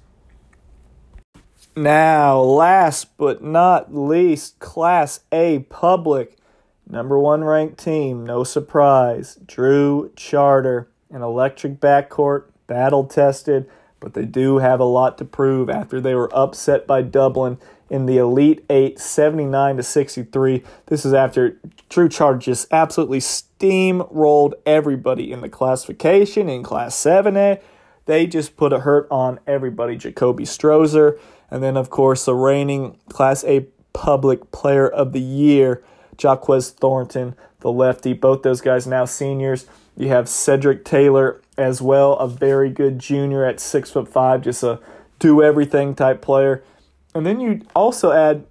Now, 1.76 2.40
last 2.40 3.15
but 3.20 3.44
not 3.44 3.94
least, 3.94 4.57
Class 4.57 5.20
A 5.32 5.60
public, 5.60 6.38
number 6.90 7.20
one 7.20 7.44
ranked 7.44 7.78
team, 7.78 8.26
no 8.26 8.44
surprise, 8.44 9.38
Drew 9.45 10.11
Charter, 10.15 10.90
an 11.11 11.22
electric 11.22 11.80
backcourt, 11.80 12.45
battle 12.65 13.03
tested, 13.03 13.70
but 13.99 14.15
they 14.15 14.26
do 14.26 14.57
have 14.57 14.80
a 14.80 14.86
lot 14.86 15.20
to 15.20 15.26
prove 15.26 15.70
after 15.70 16.02
they 16.02 16.15
were 16.15 16.36
upset 16.36 16.88
by 16.88 17.03
Dublin 17.03 17.60
in 17.94 18.07
the 18.07 18.18
Elite 18.18 18.65
Eight, 18.72 18.98
79 18.98 19.78
to 19.78 19.84
63. 19.84 20.64
This 20.88 21.06
is 21.06 21.14
after 21.14 21.60
Drew 21.90 22.10
Charter 22.10 22.40
just 22.40 22.74
absolutely 22.74 23.20
steamrolled 23.20 24.53
everybody 24.65 25.32
in 25.32 25.41
the 25.41 25.48
classification 25.48 26.49
in 26.49 26.64
Class 26.64 26.95
7A. 26.95 27.61
They 28.07 28.26
just 28.26 28.57
put 28.57 28.74
a 28.74 28.80
hurt 28.80 29.07
on 29.11 29.40
everybody. 29.45 29.95
Jacoby 29.95 30.44
Strozer, 30.44 31.20
and 31.52 31.61
then, 31.61 31.78
of 31.78 31.91
course, 31.91 32.26
the 32.26 32.34
reigning 32.34 32.98
Class 33.10 33.44
A 33.44 33.68
Public 33.94 34.52
Player 34.52 34.90
of 34.90 35.14
the 35.14 35.22
Year, 35.22 35.84
Jaquez 36.20 36.72
Thornton, 36.72 37.36
the 37.60 37.72
lefty. 37.72 38.14
Both 38.14 38.41
those 38.41 38.60
guys 38.60 38.88
now 38.88 39.06
seniors. 39.06 39.68
You 39.95 40.07
have 40.07 40.28
Cedric 40.28 40.84
Taylor 40.84 41.41
as 41.60 41.80
well, 41.80 42.14
a 42.15 42.28
very 42.28 42.72
good 42.72 42.98
junior 42.98 43.45
at 43.45 43.60
six 43.60 43.91
foot 43.91 44.10
five, 44.10 44.41
just 44.41 44.64
a 44.64 44.80
do 45.20 45.44
everything 45.44 45.94
type 45.94 46.24
player. 46.24 46.64
And 47.15 47.26
then 47.26 47.40
you 47.40 47.61
also 47.76 48.11
add 48.11 48.45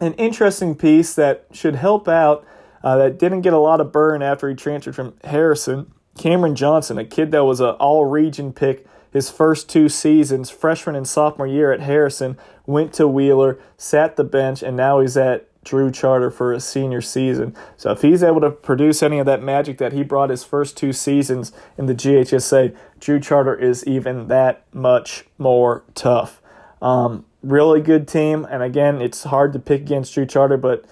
an 0.00 0.14
interesting 0.14 0.74
piece 0.74 1.14
that 1.14 1.46
should 1.52 1.76
help 1.76 2.08
out 2.08 2.46
uh, 2.82 2.96
that 2.98 3.18
didn't 3.18 3.40
get 3.40 3.52
a 3.52 3.58
lot 3.58 3.80
of 3.80 3.92
burn 3.92 4.22
after 4.22 4.48
he 4.48 4.54
transferred 4.54 4.94
from 4.94 5.14
Harrison. 5.24 5.92
Cameron 6.16 6.54
Johnson, 6.54 6.98
a 6.98 7.04
kid 7.04 7.30
that 7.32 7.44
was 7.44 7.60
an 7.60 7.70
all 7.70 8.04
region 8.04 8.52
pick 8.52 8.86
his 9.12 9.30
first 9.30 9.68
two 9.68 9.88
seasons, 9.88 10.50
freshman 10.50 10.94
and 10.94 11.08
sophomore 11.08 11.46
year 11.46 11.72
at 11.72 11.80
Harrison, 11.80 12.36
went 12.66 12.92
to 12.94 13.08
Wheeler, 13.08 13.58
sat 13.76 14.16
the 14.16 14.24
bench, 14.24 14.62
and 14.62 14.76
now 14.76 15.00
he's 15.00 15.16
at 15.16 15.48
Drew 15.64 15.90
Charter 15.90 16.30
for 16.30 16.52
a 16.52 16.60
senior 16.60 17.00
season. 17.00 17.54
So 17.76 17.90
if 17.90 18.02
he's 18.02 18.22
able 18.22 18.40
to 18.40 18.50
produce 18.50 19.02
any 19.02 19.18
of 19.18 19.26
that 19.26 19.42
magic 19.42 19.78
that 19.78 19.92
he 19.92 20.02
brought 20.02 20.30
his 20.30 20.44
first 20.44 20.76
two 20.76 20.92
seasons 20.92 21.52
in 21.76 21.86
the 21.86 21.94
GHSA, 21.94 22.76
Drew 23.00 23.18
Charter 23.18 23.54
is 23.54 23.86
even 23.86 24.28
that 24.28 24.64
much 24.72 25.24
more 25.38 25.82
tough. 25.94 26.40
Um, 26.80 27.24
really 27.42 27.80
good 27.80 28.08
team. 28.08 28.46
And 28.50 28.62
again, 28.62 29.00
it's 29.00 29.24
hard 29.24 29.52
to 29.52 29.58
pick 29.58 29.82
against 29.82 30.14
Drew 30.14 30.26
Charter, 30.26 30.56
but 30.56 30.84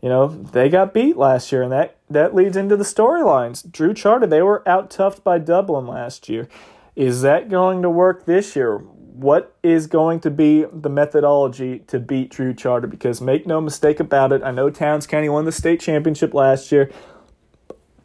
you 0.00 0.08
know 0.08 0.26
they 0.26 0.68
got 0.68 0.92
beat 0.92 1.16
last 1.16 1.52
year, 1.52 1.62
and 1.62 1.72
that 1.72 1.96
that 2.10 2.34
leads 2.34 2.56
into 2.56 2.76
the 2.76 2.84
storylines. 2.84 3.70
Drew 3.70 3.94
Charter 3.94 4.26
they 4.26 4.42
were 4.42 4.66
out 4.68 4.90
toughed 4.90 5.22
by 5.22 5.38
Dublin 5.38 5.86
last 5.86 6.28
year. 6.28 6.48
Is 6.94 7.22
that 7.22 7.48
going 7.48 7.82
to 7.82 7.90
work 7.90 8.26
this 8.26 8.54
year? 8.54 8.78
What 8.78 9.54
is 9.62 9.86
going 9.86 10.20
to 10.20 10.30
be 10.30 10.64
the 10.72 10.88
methodology 10.88 11.80
to 11.86 11.98
beat 12.00 12.30
Drew 12.30 12.52
Charter? 12.52 12.86
Because 12.86 13.20
make 13.20 13.46
no 13.46 13.60
mistake 13.60 14.00
about 14.00 14.32
it, 14.32 14.42
I 14.42 14.50
know 14.50 14.68
Towns 14.70 15.06
County 15.06 15.28
won 15.28 15.44
the 15.44 15.52
state 15.52 15.80
championship 15.80 16.34
last 16.34 16.72
year 16.72 16.90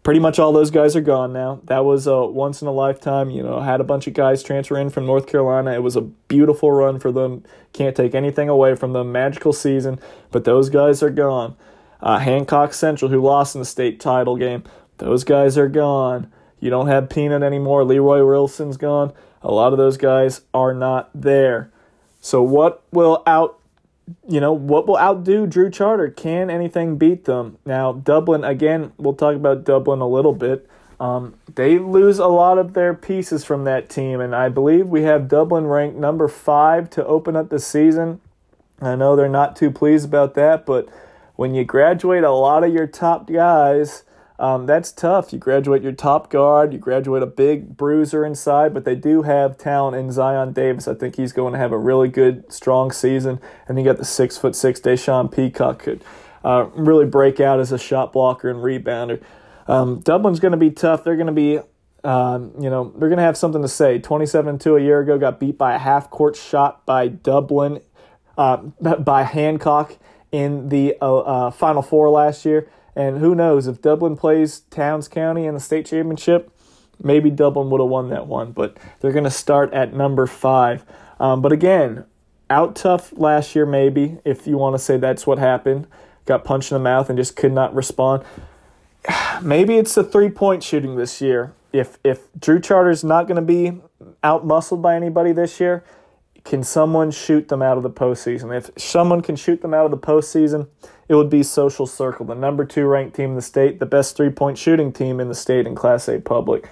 pretty 0.07 0.21
much 0.21 0.39
all 0.39 0.53
those 0.53 0.71
guys 0.71 0.95
are 0.95 1.01
gone 1.01 1.34
now. 1.34 1.59
That 1.65 1.84
was 1.84 2.07
a 2.07 2.25
once 2.25 2.61
in 2.61 2.67
a 2.69 2.71
lifetime. 2.71 3.29
You 3.29 3.43
know, 3.43 3.59
had 3.59 3.81
a 3.81 3.84
bunch 3.84 4.07
of 4.07 4.13
guys 4.13 4.41
transfer 4.41 4.77
in 4.77 4.89
from 4.89 5.05
North 5.05 5.27
Carolina. 5.27 5.73
It 5.73 5.84
was 5.84 5.97
a 5.97 6.01
beautiful 6.01 6.71
run 6.71 6.97
for 6.97 7.11
them. 7.11 7.43
Can't 7.73 7.93
take 7.93 8.15
anything 8.15 8.47
away 8.47 8.75
from 8.75 8.93
them. 8.93 9.11
Magical 9.11 9.51
season, 9.51 9.99
but 10.31 10.45
those 10.45 10.69
guys 10.69 11.03
are 11.03 11.09
gone. 11.09 11.57
Uh, 12.01 12.19
Hancock 12.19 12.73
Central, 12.73 13.11
who 13.11 13.21
lost 13.21 13.53
in 13.53 13.59
the 13.59 13.65
state 13.65 13.99
title 13.99 14.38
game, 14.38 14.63
those 14.99 15.25
guys 15.25 15.57
are 15.57 15.67
gone. 15.67 16.31
You 16.61 16.69
don't 16.69 16.88
have 16.88 17.09
Peanut 17.09 17.43
anymore. 17.43 17.84
Leroy 17.84 18.25
Wilson's 18.25 18.77
gone. 18.77 19.11
A 19.41 19.51
lot 19.51 19.73
of 19.73 19.77
those 19.77 19.97
guys 19.97 20.39
are 20.53 20.73
not 20.73 21.09
there. 21.13 21.69
So, 22.21 22.41
what 22.41 22.81
will 22.93 23.23
out 23.27 23.56
you 24.27 24.39
know, 24.39 24.53
what 24.53 24.88
will 24.88 24.97
outdo 24.97 25.47
Drew 25.47 25.69
Charter? 25.69 26.09
Can 26.09 26.49
anything 26.49 26.97
beat 26.97 27.25
them? 27.25 27.57
Now, 27.65 27.93
Dublin, 27.93 28.43
again, 28.43 28.93
we'll 28.97 29.13
talk 29.13 29.35
about 29.35 29.63
Dublin 29.63 29.99
a 29.99 30.07
little 30.07 30.34
bit. 30.34 30.69
Um, 30.99 31.35
they 31.53 31.77
lose 31.77 32.17
a 32.17 32.27
lot 32.27 32.57
of 32.57 32.73
their 32.73 32.93
pieces 32.93 33.43
from 33.43 33.65
that 33.65 33.89
team, 33.89 34.19
and 34.19 34.35
I 34.35 34.49
believe 34.49 34.88
we 34.88 35.03
have 35.03 35.27
Dublin 35.27 35.67
ranked 35.67 35.97
number 35.97 36.27
five 36.27 36.89
to 36.91 37.05
open 37.05 37.35
up 37.35 37.49
the 37.49 37.59
season. 37.59 38.19
I 38.81 38.95
know 38.95 39.15
they're 39.15 39.29
not 39.29 39.55
too 39.55 39.71
pleased 39.71 40.05
about 40.05 40.34
that, 40.35 40.65
but 40.65 40.88
when 41.35 41.53
you 41.53 41.63
graduate 41.63 42.23
a 42.23 42.31
lot 42.31 42.63
of 42.63 42.73
your 42.73 42.88
top 42.88 43.27
guys, 43.27 44.03
um, 44.39 44.68
that's 44.68 44.91
tough. 44.91 45.34
You 45.34 45.39
graduate 45.39 45.81
your 45.81 45.93
top 45.93 46.30
guard, 46.30 46.72
you 46.72 46.77
graduate 46.77 47.23
a 47.23 47.27
big 47.27 47.76
bruiser 47.76 48.23
inside, 48.23 48.73
but 48.73 48.85
they 48.85 48.95
do 48.95 49.23
have 49.23 49.57
talent 49.57 49.97
in 49.97 50.11
Zion 50.11 50.53
Davis. 50.53 50.88
I 50.88 50.93
think 50.93 51.15
he's 51.15 51.34
going 51.34 51.53
to 51.53 51.59
have 51.59 51.72
a 51.72 51.77
really 51.77 52.07
good, 52.07 52.51
strong 52.53 52.91
season. 52.91 53.39
And 53.68 53.80
you 53.80 53.85
got 53.85 53.97
the 53.97 54.05
six 54.05 54.38
foot 54.38 54.55
six 54.55 54.80
Deshaun 54.80 55.34
Peacock. 55.34 55.80
Could 55.80 56.03
uh, 56.43 56.68
really 56.76 57.05
break 57.05 57.39
out 57.39 57.59
as 57.59 57.72
a 57.72 57.80
shot 57.80 58.14
blocker 58.14 58.49
and 58.49 58.59
rebounder. 58.59 59.22
Um, 59.68 59.99
Dublin's 60.01 60.39
going 60.39 60.51
to 60.51 60.57
be 60.57 60.69
tough. 60.69 61.03
They're 61.03 61.15
going 61.15 61.27
to 61.27 61.34
be, 61.34 61.59
um, 62.03 62.53
you 62.59 62.69
know, 62.69 62.93
they're 62.95 63.09
going 63.09 63.18
to 63.18 63.23
have 63.23 63.38
something 63.38 63.64
to 63.64 63.68
say. 63.68 63.97
27 63.97 64.59
2 64.59 64.77
a 64.77 64.81
year 64.81 64.99
ago, 64.99 65.18
got 65.18 65.39
beat 65.39 65.57
by 65.57 65.73
a 65.73 65.80
half 65.80 66.11
court 66.11 66.35
shot 66.35 66.85
by 66.85 67.07
Dublin, 67.07 67.81
uh, 68.38 68.57
by 68.99 69.23
Hancock 69.23 69.97
in 70.31 70.69
the 70.69 70.95
uh, 71.01 71.18
uh, 71.18 71.51
Final 71.51 71.81
Four 71.81 72.09
last 72.09 72.45
year. 72.45 72.69
And 72.98 73.19
who 73.19 73.36
knows 73.36 73.68
if 73.68 73.80
Dublin 73.80 74.18
plays 74.18 74.61
Towns 74.72 75.07
County 75.07 75.45
in 75.45 75.53
the 75.53 75.60
state 75.60 75.86
championship, 75.86 76.52
maybe 77.02 77.30
Dublin 77.30 77.69
would 77.69 77.80
have 77.80 77.90
won 77.90 78.10
that 78.10 78.26
one. 78.26 78.53
But 78.53 78.76
they're 78.99 79.11
going 79.11 79.24
to 79.24 79.30
start 79.30 79.72
at 79.72 79.94
number 79.94 80.26
five. 80.26 80.84
Um, 81.19 81.44
but 81.44 81.52
again, 81.52 82.06
out 82.49 82.76
tough 82.76 83.14
last 83.15 83.56
year, 83.56 83.68
maybe 83.68 84.18
if 84.26 84.48
you 84.48 84.57
want 84.57 84.74
to 84.74 84.80
say 84.80 84.98
that's 84.98 85.28
what 85.28 85.38
happened. 85.38 85.86
Got 86.26 86.44
punched 86.44 86.72
in 86.72 86.76
the 86.76 86.84
mouth 86.84 87.07
and 87.07 87.19
just 87.19 87.36
could 87.36 87.53
not 87.53 87.74
respond. 87.76 88.24
Maybe 89.44 89.78
it's 89.78 89.94
the 89.94 90.03
three 90.03 90.30
point 90.30 90.64
shooting 90.64 90.95
this 90.95 91.22
year. 91.22 91.53
If 91.72 91.99
if 92.03 92.28
Drew 92.38 92.60
Charter's 92.60 93.03
not 93.03 93.28
going 93.28 93.36
to 93.36 93.41
be 93.41 93.80
out 94.24 94.45
muscled 94.45 94.82
by 94.82 94.95
anybody 94.95 95.32
this 95.32 95.60
year, 95.60 95.84
can 96.48 96.64
someone 96.64 97.11
shoot 97.11 97.49
them 97.49 97.61
out 97.61 97.76
of 97.76 97.84
the 97.84 97.90
postseason? 97.90 98.56
If 98.56 98.69
someone 98.82 99.22
can 99.22 99.36
shoot 99.36 99.61
them 99.61 99.74
out 99.74 99.84
of 99.84 99.91
the 99.91 99.98
postseason, 99.98 100.68
it 101.10 101.15
would 101.15 101.30
be 101.30 101.44
Social 101.44 101.86
Circle, 101.86 102.26
the 102.26 102.36
number 102.36 102.64
two 102.64 102.86
ranked 102.86 103.18
team 103.18 103.32
in 103.32 103.36
the 103.36 103.41
state, 103.41 103.80
the 103.80 103.86
best 103.86 104.15
three 104.15 104.30
point 104.30 104.57
shooting 104.57 104.94
team 104.94 105.19
in 105.19 105.28
the 105.28 105.36
state 105.36 105.68
in 105.68 105.76
Class 105.76 106.07
A 106.07 106.22
public. 106.22 106.69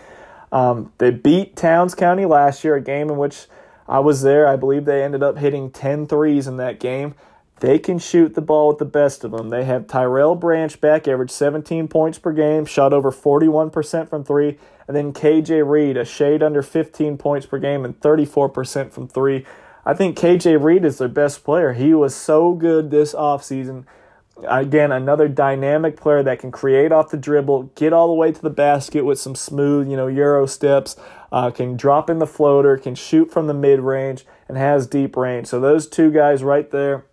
Um, 0.49 0.93
they 0.97 1.11
beat 1.11 1.57
Towns 1.57 1.93
County 1.93 2.25
last 2.25 2.63
year, 2.63 2.75
a 2.75 2.81
game 2.81 3.09
in 3.09 3.17
which 3.17 3.47
I 3.85 3.99
was 3.99 4.21
there. 4.21 4.47
I 4.47 4.55
believe 4.55 4.85
they 4.85 5.03
ended 5.03 5.21
up 5.21 5.37
hitting 5.37 5.69
10 5.69 6.07
threes 6.07 6.47
in 6.47 6.55
that 6.55 6.79
game. 6.79 7.13
They 7.59 7.77
can 7.77 7.99
shoot 7.99 8.33
the 8.33 8.41
ball 8.41 8.69
with 8.69 8.77
the 8.77 8.85
best 8.85 9.25
of 9.25 9.31
them. 9.31 9.49
They 9.49 9.65
have 9.65 9.87
Tyrell 9.87 10.35
Branch 10.35 10.79
back, 10.79 11.05
averaged 11.05 11.31
17 11.31 11.89
points 11.89 12.17
per 12.17 12.31
game, 12.31 12.65
shot 12.65 12.93
over 12.93 13.11
41% 13.11 14.09
from 14.09 14.23
three. 14.23 14.57
And 14.87 14.95
then 14.95 15.11
KJ 15.11 15.67
Reed, 15.67 15.97
a 15.97 16.05
shade 16.05 16.43
under 16.43 16.61
15 16.61 17.17
points 17.17 17.45
per 17.45 17.57
game 17.59 17.83
and 17.83 17.99
34% 17.99 18.91
from 18.91 19.07
three. 19.09 19.45
I 19.85 19.93
think 19.93 20.17
KJ 20.17 20.61
Reed 20.63 20.83
is 20.83 20.97
their 20.97 21.07
best 21.07 21.43
player. 21.43 21.73
He 21.73 21.93
was 21.93 22.15
so 22.15 22.53
good 22.53 22.91
this 22.91 23.13
offseason. 23.13 23.85
Again, 24.47 24.91
another 24.91 25.27
dynamic 25.27 25.95
player 25.95 26.23
that 26.23 26.39
can 26.39 26.51
create 26.51 26.91
off 26.91 27.11
the 27.11 27.17
dribble, 27.17 27.71
get 27.75 27.93
all 27.93 28.07
the 28.07 28.13
way 28.13 28.31
to 28.31 28.41
the 28.41 28.49
basket 28.49 29.05
with 29.05 29.19
some 29.19 29.35
smooth, 29.35 29.89
you 29.89 29.95
know, 29.95 30.07
Euro 30.07 30.45
steps, 30.45 30.97
uh, 31.31 31.51
can 31.51 31.77
drop 31.77 32.09
in 32.09 32.19
the 32.19 32.27
floater, 32.27 32.77
can 32.77 32.95
shoot 32.95 33.31
from 33.31 33.47
the 33.47 33.53
mid 33.53 33.79
range, 33.79 34.25
and 34.49 34.57
has 34.57 34.87
deep 34.87 35.15
range. 35.15 35.47
So 35.47 35.59
those 35.59 35.87
two 35.87 36.11
guys 36.11 36.43
right 36.43 36.69
there 36.69 37.05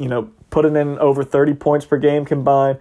you 0.00 0.08
know, 0.08 0.30
putting 0.48 0.74
in 0.74 0.98
over 0.98 1.22
30 1.22 1.54
points 1.54 1.86
per 1.86 1.98
game 1.98 2.24
combined. 2.24 2.78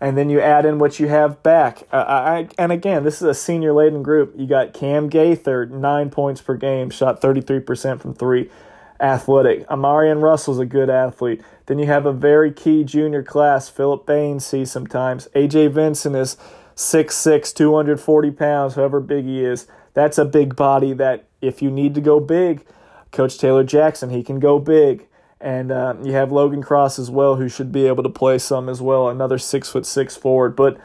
And 0.00 0.16
then 0.16 0.30
you 0.30 0.40
add 0.40 0.64
in 0.64 0.78
what 0.78 0.98
you 0.98 1.08
have 1.08 1.42
back. 1.42 1.82
Uh, 1.92 2.04
I, 2.08 2.48
and 2.56 2.72
again, 2.72 3.04
this 3.04 3.16
is 3.16 3.22
a 3.22 3.34
senior 3.34 3.72
laden 3.74 4.02
group. 4.02 4.34
You 4.36 4.46
got 4.46 4.72
Cam 4.72 5.08
Gaither, 5.08 5.66
nine 5.66 6.08
points 6.08 6.40
per 6.40 6.56
game, 6.56 6.88
shot 6.88 7.20
33% 7.20 8.00
from 8.00 8.14
three. 8.14 8.50
Athletic. 8.98 9.66
Amarian 9.68 10.22
Russell's 10.22 10.58
a 10.58 10.66
good 10.66 10.90
athlete. 10.90 11.42
Then 11.66 11.78
you 11.78 11.86
have 11.86 12.04
a 12.06 12.12
very 12.12 12.52
key 12.52 12.84
junior 12.84 13.22
class. 13.22 13.68
Philip 13.68 14.06
Bain 14.06 14.40
sees 14.40 14.70
sometimes. 14.70 15.28
AJ 15.34 15.72
Vincent 15.72 16.16
is 16.16 16.36
6'6, 16.76 17.54
240 17.54 18.30
pounds, 18.30 18.74
however 18.74 19.00
big 19.00 19.24
he 19.24 19.44
is. 19.44 19.66
That's 19.94 20.18
a 20.18 20.24
big 20.24 20.56
body 20.56 20.92
that 20.94 21.24
if 21.40 21.62
you 21.62 21.70
need 21.70 21.94
to 21.94 22.00
go 22.00 22.20
big, 22.20 22.64
Coach 23.10 23.38
Taylor 23.38 23.64
Jackson, 23.64 24.10
he 24.10 24.22
can 24.22 24.38
go 24.38 24.58
big. 24.58 25.06
And 25.40 25.72
uh, 25.72 25.94
you 26.02 26.12
have 26.12 26.30
Logan 26.30 26.62
Cross 26.62 26.98
as 26.98 27.10
well, 27.10 27.36
who 27.36 27.48
should 27.48 27.72
be 27.72 27.86
able 27.86 28.02
to 28.02 28.10
play 28.10 28.38
some 28.38 28.68
as 28.68 28.82
well, 28.82 29.08
another 29.08 29.38
six 29.38 29.70
foot 29.70 29.86
six 29.86 30.16
forward. 30.16 30.54
But 30.54 30.78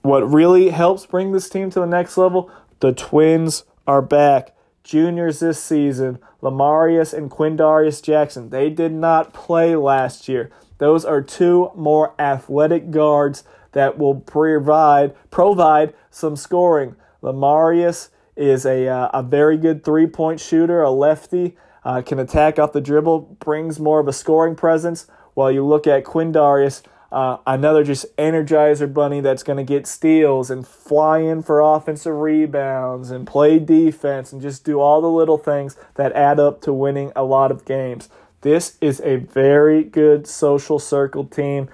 what 0.00 0.20
really 0.22 0.70
helps 0.70 1.04
bring 1.06 1.32
this 1.32 1.48
team 1.48 1.70
to 1.70 1.80
the 1.80 1.86
next 1.86 2.16
level, 2.16 2.50
the 2.80 2.92
Twins 2.92 3.64
are 3.86 4.02
back. 4.02 4.54
Juniors 4.82 5.40
this 5.40 5.62
season, 5.62 6.18
Lamarius 6.42 7.14
and 7.14 7.30
Quindarius 7.30 8.02
Jackson, 8.02 8.50
they 8.50 8.68
did 8.68 8.92
not 8.92 9.32
play 9.32 9.74
last 9.74 10.28
year. 10.28 10.50
Those 10.76 11.06
are 11.06 11.22
two 11.22 11.70
more 11.74 12.14
athletic 12.18 12.90
guards 12.90 13.44
that 13.72 13.96
will 13.96 14.16
provide 14.16 15.14
provide 15.30 15.94
some 16.10 16.36
scoring. 16.36 16.96
Lamarius 17.22 18.10
is 18.36 18.66
a 18.66 18.86
uh, 18.86 19.08
a 19.14 19.22
very 19.22 19.56
good 19.56 19.84
three 19.84 20.06
point 20.06 20.40
shooter, 20.40 20.82
a 20.82 20.90
lefty 20.90 21.56
uh, 21.84 22.02
can 22.02 22.18
attack 22.18 22.58
off 22.58 22.72
the 22.72 22.80
dribble, 22.80 23.36
brings 23.40 23.78
more 23.78 24.00
of 24.00 24.08
a 24.08 24.12
scoring 24.12 24.56
presence. 24.56 25.06
While 25.34 25.50
you 25.50 25.66
look 25.66 25.86
at 25.86 26.04
Quindarius, 26.04 26.82
uh, 27.12 27.38
another 27.46 27.84
just 27.84 28.16
energizer 28.16 28.92
bunny 28.92 29.20
that's 29.20 29.44
going 29.44 29.56
to 29.56 29.62
get 29.64 29.86
steals 29.86 30.50
and 30.50 30.66
fly 30.66 31.18
in 31.18 31.42
for 31.42 31.60
offensive 31.60 32.14
rebounds 32.14 33.10
and 33.10 33.26
play 33.26 33.58
defense 33.58 34.32
and 34.32 34.42
just 34.42 34.64
do 34.64 34.80
all 34.80 35.00
the 35.00 35.10
little 35.10 35.38
things 35.38 35.76
that 35.94 36.12
add 36.12 36.40
up 36.40 36.60
to 36.62 36.72
winning 36.72 37.12
a 37.14 37.22
lot 37.22 37.50
of 37.52 37.64
games. 37.64 38.08
This 38.40 38.76
is 38.80 39.00
a 39.02 39.16
very 39.16 39.84
good 39.84 40.26
social 40.26 40.78
circle 40.78 41.24
team. 41.24 41.68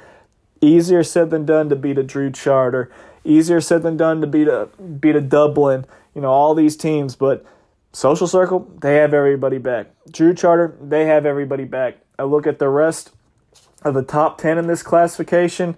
Easier 0.60 1.02
said 1.02 1.30
than 1.30 1.46
done 1.46 1.68
to 1.70 1.76
beat 1.76 1.98
a 1.98 2.02
Drew 2.02 2.30
Charter. 2.30 2.90
Easier 3.24 3.60
said 3.60 3.82
than 3.82 3.96
done 3.96 4.20
to 4.20 4.26
beat 4.26 4.46
a 4.46 4.68
beat 5.00 5.16
a 5.16 5.20
Dublin. 5.20 5.86
You 6.14 6.20
know 6.20 6.30
all 6.30 6.54
these 6.54 6.76
teams, 6.76 7.16
but 7.16 7.44
Social 7.92 8.26
Circle, 8.26 8.70
they 8.80 8.96
have 8.96 9.12
everybody 9.12 9.58
back. 9.58 9.88
Drew 10.10 10.34
Charter, 10.34 10.76
they 10.80 11.06
have 11.06 11.26
everybody 11.26 11.64
back. 11.64 11.96
I 12.18 12.22
look 12.22 12.46
at 12.46 12.58
the 12.58 12.68
rest 12.68 13.10
of 13.82 13.94
the 13.94 14.02
top 14.02 14.38
10 14.38 14.58
in 14.58 14.66
this 14.66 14.82
classification. 14.82 15.76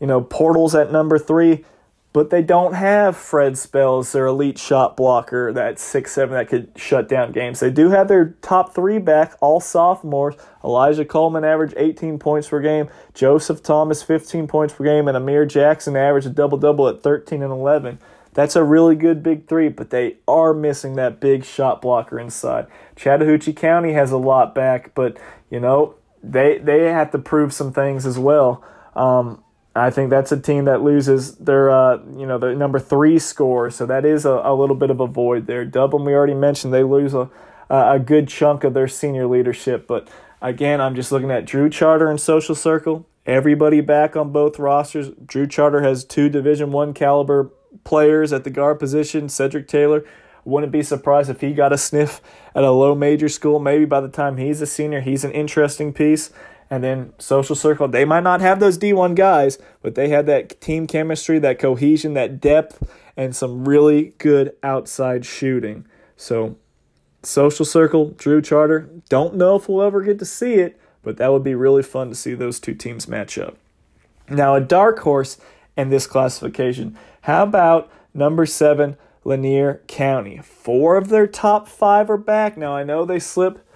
You 0.00 0.06
know, 0.06 0.20
Portal's 0.20 0.74
at 0.74 0.92
number 0.92 1.18
three, 1.18 1.64
but 2.12 2.28
they 2.28 2.42
don't 2.42 2.74
have 2.74 3.16
Fred 3.16 3.56
Spells, 3.56 4.12
their 4.12 4.26
elite 4.26 4.58
shot 4.58 4.96
blocker, 4.96 5.52
that 5.52 5.78
six 5.78 6.12
seven 6.12 6.34
that 6.34 6.48
could 6.48 6.70
shut 6.76 7.08
down 7.08 7.32
games. 7.32 7.60
They 7.60 7.70
do 7.70 7.90
have 7.90 8.08
their 8.08 8.36
top 8.42 8.74
three 8.74 8.98
back, 8.98 9.34
all 9.40 9.60
sophomores. 9.60 10.34
Elijah 10.62 11.04
Coleman 11.04 11.44
averaged 11.44 11.74
18 11.76 12.18
points 12.18 12.48
per 12.48 12.60
game, 12.60 12.88
Joseph 13.14 13.62
Thomas 13.62 14.02
15 14.02 14.46
points 14.46 14.74
per 14.74 14.84
game, 14.84 15.08
and 15.08 15.16
Amir 15.16 15.46
Jackson 15.46 15.96
averaged 15.96 16.26
a 16.26 16.30
double 16.30 16.58
double 16.58 16.88
at 16.88 17.02
13 17.02 17.42
and 17.42 17.52
11. 17.52 17.98
That's 18.34 18.56
a 18.56 18.64
really 18.64 18.96
good 18.96 19.22
big 19.22 19.48
three, 19.48 19.68
but 19.68 19.90
they 19.90 20.16
are 20.26 20.52
missing 20.52 20.96
that 20.96 21.20
big 21.20 21.44
shot 21.44 21.80
blocker 21.80 22.18
inside. 22.18 22.66
Chattahoochee 22.96 23.52
County 23.52 23.92
has 23.92 24.10
a 24.10 24.16
lot 24.16 24.54
back, 24.54 24.94
but 24.94 25.16
you 25.50 25.60
know 25.60 25.94
they 26.22 26.58
they 26.58 26.90
have 26.90 27.12
to 27.12 27.18
prove 27.18 27.52
some 27.52 27.72
things 27.72 28.04
as 28.04 28.18
well. 28.18 28.62
Um, 28.96 29.42
I 29.76 29.90
think 29.90 30.10
that's 30.10 30.32
a 30.32 30.38
team 30.38 30.64
that 30.66 30.82
loses 30.82 31.36
their 31.36 31.70
uh, 31.70 31.98
you 32.16 32.26
know 32.26 32.38
the 32.38 32.54
number 32.54 32.80
three 32.80 33.20
score, 33.20 33.70
so 33.70 33.86
that 33.86 34.04
is 34.04 34.24
a, 34.24 34.42
a 34.44 34.54
little 34.54 34.76
bit 34.76 34.90
of 34.90 35.00
a 35.00 35.06
void 35.06 35.46
there. 35.46 35.64
Dublin, 35.64 36.04
we 36.04 36.12
already 36.12 36.34
mentioned 36.34 36.74
they 36.74 36.84
lose 36.84 37.14
a 37.14 37.30
a 37.70 37.98
good 37.98 38.28
chunk 38.28 38.62
of 38.62 38.74
their 38.74 38.88
senior 38.88 39.26
leadership, 39.26 39.86
but 39.86 40.08
again, 40.42 40.80
I'm 40.80 40.94
just 40.94 41.10
looking 41.10 41.30
at 41.30 41.44
Drew 41.44 41.70
Charter 41.70 42.10
and 42.10 42.20
Social 42.20 42.54
Circle. 42.54 43.06
Everybody 43.26 43.80
back 43.80 44.16
on 44.16 44.32
both 44.32 44.58
rosters. 44.58 45.10
Drew 45.24 45.46
Charter 45.46 45.82
has 45.82 46.04
two 46.04 46.28
Division 46.28 46.72
One 46.72 46.92
caliber 46.92 47.50
players 47.84 48.32
at 48.32 48.44
the 48.44 48.50
guard 48.50 48.78
position. 48.78 49.28
Cedric 49.28 49.68
Taylor, 49.68 50.04
wouldn't 50.44 50.72
be 50.72 50.82
surprised 50.82 51.30
if 51.30 51.40
he 51.40 51.52
got 51.52 51.72
a 51.72 51.78
sniff 51.78 52.20
at 52.54 52.64
a 52.64 52.70
low 52.70 52.94
major 52.94 53.28
school. 53.28 53.58
Maybe 53.58 53.84
by 53.84 54.00
the 54.00 54.08
time 54.08 54.36
he's 54.36 54.60
a 54.60 54.66
senior, 54.66 55.00
he's 55.00 55.24
an 55.24 55.32
interesting 55.32 55.92
piece. 55.92 56.30
And 56.70 56.82
then 56.82 57.12
social 57.18 57.56
circle, 57.56 57.88
they 57.88 58.04
might 58.04 58.22
not 58.22 58.40
have 58.40 58.58
those 58.58 58.78
D1 58.78 59.14
guys, 59.14 59.58
but 59.82 59.94
they 59.94 60.08
had 60.08 60.26
that 60.26 60.60
team 60.60 60.86
chemistry, 60.86 61.38
that 61.38 61.58
cohesion, 61.58 62.14
that 62.14 62.40
depth, 62.40 62.82
and 63.16 63.36
some 63.36 63.68
really 63.68 64.14
good 64.18 64.54
outside 64.62 65.24
shooting. 65.24 65.86
So, 66.16 66.56
social 67.22 67.64
circle, 67.64 68.10
Drew 68.10 68.40
Charter, 68.40 68.88
don't 69.08 69.34
know 69.34 69.56
if 69.56 69.68
we'll 69.68 69.82
ever 69.82 70.02
get 70.02 70.18
to 70.20 70.24
see 70.24 70.54
it, 70.54 70.80
but 71.02 71.18
that 71.18 71.32
would 71.32 71.44
be 71.44 71.54
really 71.54 71.82
fun 71.82 72.08
to 72.08 72.14
see 72.14 72.34
those 72.34 72.58
two 72.58 72.74
teams 72.74 73.06
match 73.06 73.38
up. 73.38 73.56
Now, 74.28 74.54
a 74.54 74.60
dark 74.60 75.00
horse 75.00 75.38
in 75.76 75.90
this 75.90 76.06
classification 76.06 76.96
how 77.24 77.42
about 77.42 77.90
number 78.12 78.44
seven, 78.44 78.98
Lanier 79.24 79.80
County? 79.86 80.42
Four 80.42 80.98
of 80.98 81.08
their 81.08 81.26
top 81.26 81.68
five 81.68 82.10
are 82.10 82.18
back. 82.18 82.58
Now 82.58 82.76
I 82.76 82.84
know 82.84 83.06
they 83.06 83.18
slip, 83.18 83.66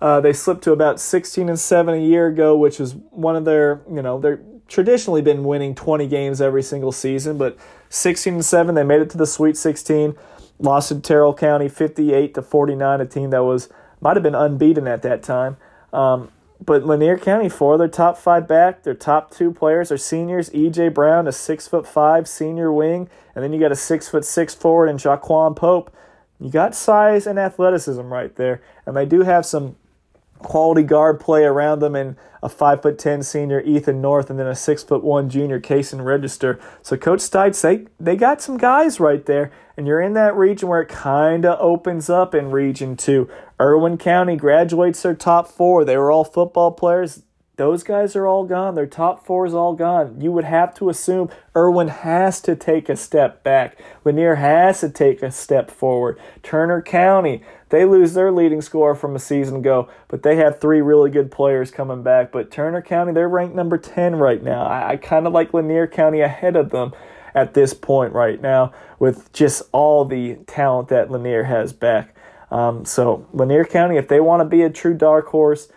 uh, 0.00 0.20
they 0.20 0.32
slipped 0.32 0.64
to 0.64 0.72
about 0.72 0.98
16 0.98 1.48
and 1.48 1.58
seven 1.58 1.94
a 1.94 2.04
year 2.04 2.26
ago, 2.26 2.56
which 2.56 2.80
is 2.80 2.96
one 3.10 3.36
of 3.36 3.44
their, 3.44 3.80
you 3.88 4.02
know, 4.02 4.18
they're 4.18 4.40
traditionally 4.66 5.22
been 5.22 5.44
winning 5.44 5.72
20 5.72 6.08
games 6.08 6.40
every 6.40 6.64
single 6.64 6.90
season, 6.90 7.38
but 7.38 7.56
16 7.90 8.34
and 8.34 8.44
seven, 8.44 8.74
they 8.74 8.82
made 8.82 9.00
it 9.00 9.10
to 9.10 9.18
the 9.18 9.26
Sweet 9.26 9.56
16. 9.56 10.16
Lost 10.58 10.88
to 10.88 10.98
Terrell 10.98 11.32
County 11.32 11.68
58 11.68 12.34
to 12.34 12.42
49, 12.42 13.00
a 13.00 13.06
team 13.06 13.30
that 13.30 13.44
was 13.44 13.68
might 14.00 14.16
have 14.16 14.24
been 14.24 14.34
unbeaten 14.34 14.88
at 14.88 15.02
that 15.02 15.22
time. 15.22 15.58
Um, 15.92 16.32
but 16.64 16.84
Lanier 16.84 17.18
County, 17.18 17.48
four 17.48 17.74
of 17.74 17.78
their 17.78 17.88
top 17.88 18.16
five 18.16 18.48
back, 18.48 18.82
their 18.82 18.94
top 18.94 19.30
two 19.30 19.52
players 19.52 19.92
are 19.92 19.98
seniors. 19.98 20.48
EJ 20.50 20.94
Brown, 20.94 21.26
a 21.26 21.32
six 21.32 21.68
foot 21.68 21.86
five 21.86 22.26
senior 22.26 22.72
wing, 22.72 23.08
and 23.34 23.44
then 23.44 23.52
you 23.52 23.60
got 23.60 23.72
a 23.72 23.76
six 23.76 24.08
foot 24.08 24.24
six 24.24 24.54
forward 24.54 24.88
in 24.88 24.96
Jaquan 24.96 25.54
Pope. 25.54 25.94
You 26.40 26.50
got 26.50 26.74
size 26.74 27.26
and 27.26 27.38
athleticism 27.38 28.02
right 28.02 28.34
there, 28.36 28.62
and 28.84 28.96
they 28.96 29.06
do 29.06 29.22
have 29.22 29.44
some 29.44 29.76
quality 30.46 30.84
guard 30.84 31.18
play 31.18 31.42
around 31.42 31.80
them 31.80 31.96
and 31.96 32.14
a 32.40 32.48
five 32.48 32.80
foot 32.80 33.00
ten 33.00 33.20
senior 33.24 33.60
Ethan 33.62 34.00
North 34.00 34.30
and 34.30 34.38
then 34.38 34.46
a 34.46 34.54
six 34.54 34.84
foot 34.84 35.02
one 35.02 35.28
junior 35.28 35.60
Cason 35.60 36.04
Register. 36.04 36.60
So 36.82 36.96
Coach 36.96 37.18
Stites, 37.18 37.60
they 37.60 37.86
they 37.98 38.14
got 38.16 38.40
some 38.40 38.56
guys 38.56 39.00
right 39.00 39.26
there, 39.26 39.50
and 39.76 39.88
you're 39.88 40.00
in 40.00 40.12
that 40.14 40.36
region 40.36 40.68
where 40.68 40.82
it 40.82 40.88
kinda 40.88 41.58
opens 41.58 42.08
up 42.08 42.32
in 42.32 42.52
region 42.52 42.96
two. 42.96 43.28
Irwin 43.60 43.98
County 43.98 44.36
graduates 44.36 45.02
their 45.02 45.14
top 45.14 45.48
four. 45.48 45.84
They 45.84 45.96
were 45.96 46.12
all 46.12 46.24
football 46.24 46.70
players. 46.70 47.24
Those 47.56 47.82
guys 47.82 48.14
are 48.14 48.26
all 48.26 48.44
gone. 48.44 48.74
Their 48.74 48.86
top 48.86 49.24
four 49.24 49.46
is 49.46 49.54
all 49.54 49.72
gone. 49.72 50.20
You 50.20 50.30
would 50.32 50.44
have 50.44 50.74
to 50.74 50.90
assume 50.90 51.30
Irwin 51.56 51.88
has 51.88 52.42
to 52.42 52.54
take 52.54 52.90
a 52.90 52.96
step 52.96 53.42
back. 53.42 53.78
Lanier 54.04 54.34
has 54.34 54.80
to 54.80 54.90
take 54.90 55.22
a 55.22 55.30
step 55.30 55.70
forward. 55.70 56.20
Turner 56.42 56.82
County, 56.82 57.42
they 57.70 57.86
lose 57.86 58.12
their 58.12 58.30
leading 58.30 58.60
scorer 58.60 58.94
from 58.94 59.16
a 59.16 59.18
season 59.18 59.56
ago, 59.56 59.88
but 60.08 60.22
they 60.22 60.36
have 60.36 60.60
three 60.60 60.82
really 60.82 61.10
good 61.10 61.30
players 61.30 61.70
coming 61.70 62.02
back. 62.02 62.30
But 62.30 62.50
Turner 62.50 62.82
County, 62.82 63.14
they're 63.14 63.28
ranked 63.28 63.56
number 63.56 63.78
10 63.78 64.16
right 64.16 64.42
now. 64.42 64.66
I, 64.66 64.90
I 64.90 64.96
kind 64.98 65.26
of 65.26 65.32
like 65.32 65.54
Lanier 65.54 65.86
County 65.86 66.20
ahead 66.20 66.56
of 66.56 66.68
them 66.70 66.92
at 67.34 67.54
this 67.54 67.72
point 67.72 68.12
right 68.12 68.40
now 68.40 68.72
with 68.98 69.32
just 69.32 69.62
all 69.72 70.04
the 70.04 70.34
talent 70.46 70.88
that 70.88 71.10
Lanier 71.10 71.44
has 71.44 71.72
back. 71.72 72.14
Um, 72.50 72.84
so 72.84 73.26
Lanier 73.32 73.64
County, 73.64 73.96
if 73.96 74.08
they 74.08 74.20
want 74.20 74.40
to 74.40 74.44
be 74.44 74.60
a 74.60 74.70
true 74.70 74.94
dark 74.94 75.28
horse, 75.28 75.68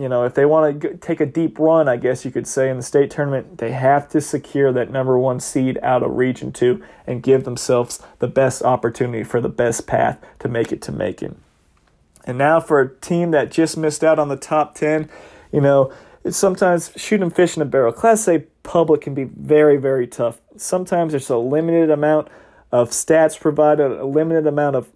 you 0.00 0.08
know, 0.08 0.24
if 0.24 0.32
they 0.32 0.46
want 0.46 0.80
to 0.80 0.96
take 0.96 1.20
a 1.20 1.26
deep 1.26 1.58
run, 1.58 1.86
I 1.86 1.98
guess 1.98 2.24
you 2.24 2.30
could 2.30 2.46
say, 2.46 2.70
in 2.70 2.78
the 2.78 2.82
state 2.82 3.10
tournament, 3.10 3.58
they 3.58 3.72
have 3.72 4.08
to 4.10 4.20
secure 4.22 4.72
that 4.72 4.90
number 4.90 5.18
one 5.18 5.40
seed 5.40 5.78
out 5.82 6.02
of 6.02 6.12
Region 6.12 6.52
2 6.52 6.82
and 7.06 7.22
give 7.22 7.44
themselves 7.44 8.00
the 8.18 8.26
best 8.26 8.62
opportunity 8.62 9.22
for 9.22 9.42
the 9.42 9.50
best 9.50 9.86
path 9.86 10.18
to 10.38 10.48
make 10.48 10.72
it 10.72 10.80
to 10.82 10.92
Macon. 10.92 11.42
And 12.24 12.38
now 12.38 12.60
for 12.60 12.80
a 12.80 12.88
team 12.88 13.30
that 13.32 13.50
just 13.50 13.76
missed 13.76 14.02
out 14.02 14.18
on 14.18 14.28
the 14.28 14.36
top 14.36 14.74
10, 14.74 15.10
you 15.52 15.60
know, 15.60 15.92
it's 16.24 16.38
sometimes 16.38 16.92
shooting 16.96 17.28
fish 17.28 17.56
in 17.56 17.62
a 17.62 17.66
barrel. 17.66 17.92
Class 17.92 18.26
A 18.26 18.38
public 18.62 19.02
can 19.02 19.14
be 19.14 19.24
very, 19.24 19.76
very 19.76 20.06
tough. 20.06 20.40
Sometimes 20.56 21.12
there's 21.12 21.28
a 21.28 21.36
limited 21.36 21.90
amount 21.90 22.28
of 22.72 22.90
stats 22.90 23.38
provided, 23.38 23.90
a 23.92 24.06
limited 24.06 24.46
amount 24.46 24.76
of 24.76 24.88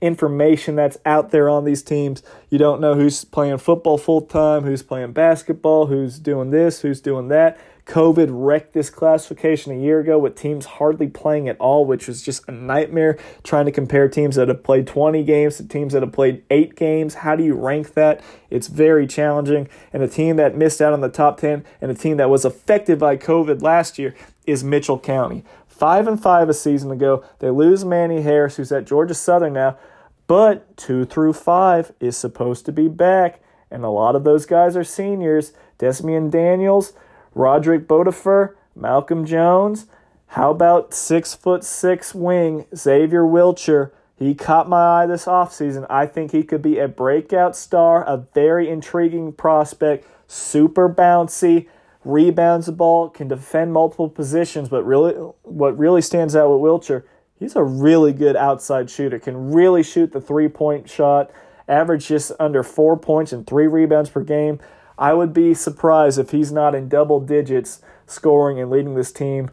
information 0.00 0.76
that's 0.76 0.98
out 1.04 1.30
there 1.30 1.48
on 1.48 1.64
these 1.64 1.82
teams. 1.82 2.22
You 2.50 2.58
don't 2.58 2.80
know 2.80 2.94
who's 2.94 3.24
playing 3.24 3.58
football 3.58 3.98
full 3.98 4.22
time, 4.22 4.62
who's 4.62 4.82
playing 4.82 5.12
basketball, 5.12 5.86
who's 5.86 6.18
doing 6.18 6.50
this, 6.50 6.80
who's 6.80 7.00
doing 7.00 7.28
that. 7.28 7.58
COVID 7.88 8.28
wrecked 8.30 8.74
this 8.74 8.90
classification 8.90 9.72
a 9.72 9.82
year 9.82 9.98
ago 9.98 10.18
with 10.18 10.36
teams 10.36 10.66
hardly 10.66 11.08
playing 11.08 11.48
at 11.48 11.58
all, 11.58 11.86
which 11.86 12.06
was 12.06 12.20
just 12.20 12.46
a 12.46 12.52
nightmare 12.52 13.18
trying 13.42 13.64
to 13.64 13.72
compare 13.72 14.10
teams 14.10 14.36
that 14.36 14.48
have 14.48 14.62
played 14.62 14.86
20 14.86 15.24
games 15.24 15.56
to 15.56 15.66
teams 15.66 15.94
that 15.94 16.02
have 16.02 16.12
played 16.12 16.44
eight 16.50 16.76
games. 16.76 17.14
How 17.14 17.34
do 17.34 17.42
you 17.42 17.54
rank 17.54 17.94
that? 17.94 18.22
It's 18.50 18.66
very 18.66 19.06
challenging. 19.06 19.68
And 19.90 20.02
a 20.02 20.08
team 20.08 20.36
that 20.36 20.54
missed 20.54 20.82
out 20.82 20.92
on 20.92 21.00
the 21.00 21.08
top 21.08 21.40
10 21.40 21.64
and 21.80 21.90
a 21.90 21.94
team 21.94 22.18
that 22.18 22.28
was 22.28 22.44
affected 22.44 22.98
by 22.98 23.16
COVID 23.16 23.62
last 23.62 23.98
year 23.98 24.14
is 24.46 24.62
Mitchell 24.62 24.98
County 24.98 25.42
five 25.78 26.08
and 26.08 26.20
five 26.20 26.48
a 26.48 26.54
season 26.54 26.90
ago. 26.90 27.24
They 27.38 27.50
lose 27.50 27.84
Manny 27.84 28.22
Harris, 28.22 28.56
who's 28.56 28.72
at 28.72 28.86
Georgia 28.86 29.14
Southern 29.14 29.52
now, 29.52 29.78
but 30.26 30.76
two 30.76 31.04
through 31.04 31.32
five 31.34 31.92
is 32.00 32.16
supposed 32.16 32.66
to 32.66 32.72
be 32.72 32.88
back, 32.88 33.40
and 33.70 33.84
a 33.84 33.88
lot 33.88 34.16
of 34.16 34.24
those 34.24 34.44
guys 34.44 34.76
are 34.76 34.84
seniors. 34.84 35.52
Desmian 35.78 36.30
Daniels, 36.30 36.92
Roderick 37.34 37.86
Bodefer, 37.86 38.54
Malcolm 38.74 39.24
Jones. 39.24 39.86
How 40.32 40.50
about 40.50 40.92
six 40.92 41.34
foot 41.34 41.64
six 41.64 42.14
wing 42.14 42.66
Xavier 42.74 43.22
Wilcher? 43.22 43.92
He 44.16 44.34
caught 44.34 44.68
my 44.68 45.02
eye 45.02 45.06
this 45.06 45.26
offseason. 45.26 45.86
I 45.88 46.06
think 46.06 46.32
he 46.32 46.42
could 46.42 46.60
be 46.60 46.78
a 46.78 46.88
breakout 46.88 47.54
star, 47.54 48.02
a 48.04 48.16
very 48.34 48.68
intriguing 48.68 49.32
prospect, 49.32 50.06
super 50.26 50.92
bouncy 50.92 51.68
rebounds 52.04 52.66
the 52.66 52.72
ball, 52.72 53.08
can 53.08 53.28
defend 53.28 53.72
multiple 53.72 54.08
positions, 54.08 54.68
but 54.68 54.84
really 54.84 55.12
what 55.42 55.76
really 55.78 56.02
stands 56.02 56.36
out 56.36 56.50
with 56.50 56.60
Wilcher, 56.60 57.04
he's 57.38 57.56
a 57.56 57.62
really 57.62 58.12
good 58.12 58.36
outside 58.36 58.90
shooter, 58.90 59.18
can 59.18 59.52
really 59.52 59.82
shoot 59.82 60.12
the 60.12 60.20
three-point 60.20 60.88
shot, 60.88 61.30
average 61.66 62.06
just 62.06 62.32
under 62.38 62.62
4 62.62 62.96
points 62.98 63.32
and 63.32 63.46
3 63.46 63.66
rebounds 63.66 64.10
per 64.10 64.22
game. 64.22 64.60
I 64.96 65.14
would 65.14 65.32
be 65.32 65.54
surprised 65.54 66.18
if 66.18 66.30
he's 66.30 66.50
not 66.50 66.74
in 66.74 66.88
double 66.88 67.20
digits 67.20 67.80
scoring 68.06 68.58
and 68.58 68.70
leading 68.70 68.94
this 68.94 69.12
team 69.12 69.50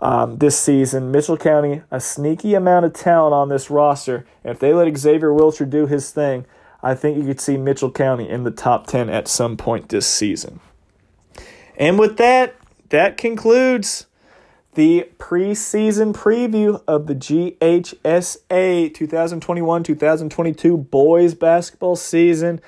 um, 0.00 0.38
this 0.38 0.58
season. 0.58 1.10
Mitchell 1.10 1.36
County, 1.36 1.82
a 1.90 2.00
sneaky 2.00 2.54
amount 2.54 2.86
of 2.86 2.92
talent 2.92 3.34
on 3.34 3.48
this 3.48 3.70
roster. 3.70 4.26
If 4.44 4.58
they 4.58 4.72
let 4.72 4.94
Xavier 4.96 5.30
Wilcher 5.30 5.68
do 5.68 5.86
his 5.86 6.10
thing, 6.10 6.46
I 6.82 6.94
think 6.94 7.18
you 7.18 7.24
could 7.24 7.40
see 7.40 7.56
Mitchell 7.56 7.90
County 7.90 8.28
in 8.28 8.44
the 8.44 8.50
top 8.50 8.86
10 8.86 9.08
at 9.08 9.28
some 9.28 9.56
point 9.56 9.88
this 9.88 10.06
season. 10.06 10.60
And 11.76 11.98
with 11.98 12.16
that, 12.16 12.56
that 12.88 13.16
concludes 13.16 14.06
the 14.74 15.08
preseason 15.18 16.12
preview 16.12 16.82
of 16.86 17.06
the 17.06 17.14
GHSA 17.14 18.94
2021 18.94 19.82
2022 19.82 20.76
boys 20.76 21.34
basketball 21.34 21.96
season. 21.96 22.60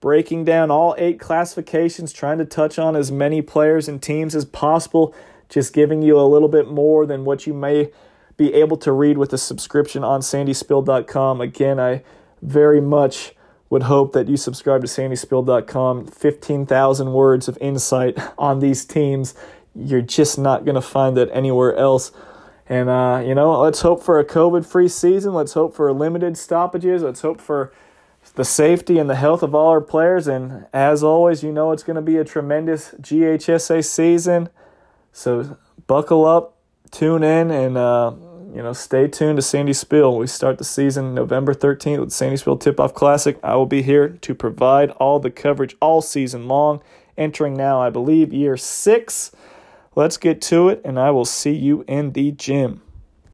Breaking 0.00 0.46
down 0.46 0.70
all 0.70 0.94
eight 0.96 1.20
classifications, 1.20 2.14
trying 2.14 2.38
to 2.38 2.46
touch 2.46 2.78
on 2.78 2.96
as 2.96 3.12
many 3.12 3.42
players 3.42 3.86
and 3.86 4.02
teams 4.02 4.34
as 4.34 4.46
possible, 4.46 5.14
just 5.50 5.74
giving 5.74 6.00
you 6.00 6.18
a 6.18 6.24
little 6.24 6.48
bit 6.48 6.70
more 6.70 7.04
than 7.04 7.26
what 7.26 7.46
you 7.46 7.52
may 7.52 7.90
be 8.38 8.54
able 8.54 8.78
to 8.78 8.92
read 8.92 9.18
with 9.18 9.34
a 9.34 9.38
subscription 9.38 10.02
on 10.02 10.22
sandyspill.com. 10.22 11.42
Again, 11.42 11.78
I 11.78 12.02
very 12.40 12.80
much 12.80 13.34
would 13.70 13.84
hope 13.84 14.12
that 14.12 14.28
you 14.28 14.36
subscribe 14.36 14.82
to 14.82 14.88
sandyspill.com. 14.88 16.06
15,000 16.06 17.12
words 17.12 17.48
of 17.48 17.56
insight 17.60 18.18
on 18.36 18.58
these 18.58 18.84
teams. 18.84 19.34
You're 19.74 20.02
just 20.02 20.38
not 20.38 20.64
going 20.64 20.74
to 20.74 20.80
find 20.82 21.16
that 21.16 21.30
anywhere 21.32 21.74
else. 21.76 22.10
And, 22.68 22.88
uh, 22.88 23.22
you 23.24 23.34
know, 23.34 23.60
let's 23.60 23.80
hope 23.80 24.02
for 24.02 24.18
a 24.18 24.24
COVID 24.24 24.66
free 24.66 24.88
season. 24.88 25.32
Let's 25.32 25.52
hope 25.52 25.74
for 25.74 25.90
limited 25.92 26.36
stoppages. 26.36 27.02
Let's 27.02 27.20
hope 27.20 27.40
for 27.40 27.72
the 28.34 28.44
safety 28.44 28.98
and 28.98 29.08
the 29.08 29.14
health 29.14 29.42
of 29.42 29.54
all 29.54 29.68
our 29.68 29.80
players. 29.80 30.26
And 30.26 30.66
as 30.72 31.02
always, 31.02 31.42
you 31.42 31.52
know 31.52 31.70
it's 31.70 31.82
going 31.84 31.96
to 31.96 32.02
be 32.02 32.16
a 32.16 32.24
tremendous 32.24 32.94
GHSA 33.00 33.84
season. 33.84 34.48
So 35.12 35.56
buckle 35.86 36.24
up, 36.24 36.56
tune 36.90 37.22
in, 37.22 37.50
and, 37.50 37.76
uh, 37.76 38.12
you 38.54 38.62
know, 38.62 38.72
stay 38.72 39.06
tuned 39.06 39.36
to 39.36 39.42
Sandy 39.42 39.72
Spill. 39.72 40.16
We 40.16 40.26
start 40.26 40.58
the 40.58 40.64
season 40.64 41.14
November 41.14 41.54
13th 41.54 42.00
with 42.00 42.12
Sandy 42.12 42.36
Spill 42.36 42.56
Tip 42.56 42.80
Off 42.80 42.94
Classic. 42.94 43.38
I 43.42 43.54
will 43.54 43.66
be 43.66 43.82
here 43.82 44.08
to 44.08 44.34
provide 44.34 44.90
all 44.92 45.20
the 45.20 45.30
coverage 45.30 45.76
all 45.80 46.02
season 46.02 46.48
long. 46.48 46.82
Entering 47.16 47.54
now, 47.56 47.80
I 47.80 47.90
believe, 47.90 48.32
year 48.32 48.56
six. 48.56 49.30
Let's 49.94 50.16
get 50.16 50.40
to 50.42 50.68
it, 50.68 50.80
and 50.84 50.98
I 50.98 51.10
will 51.10 51.24
see 51.24 51.52
you 51.52 51.84
in 51.86 52.12
the 52.12 52.32
gym. 52.32 52.82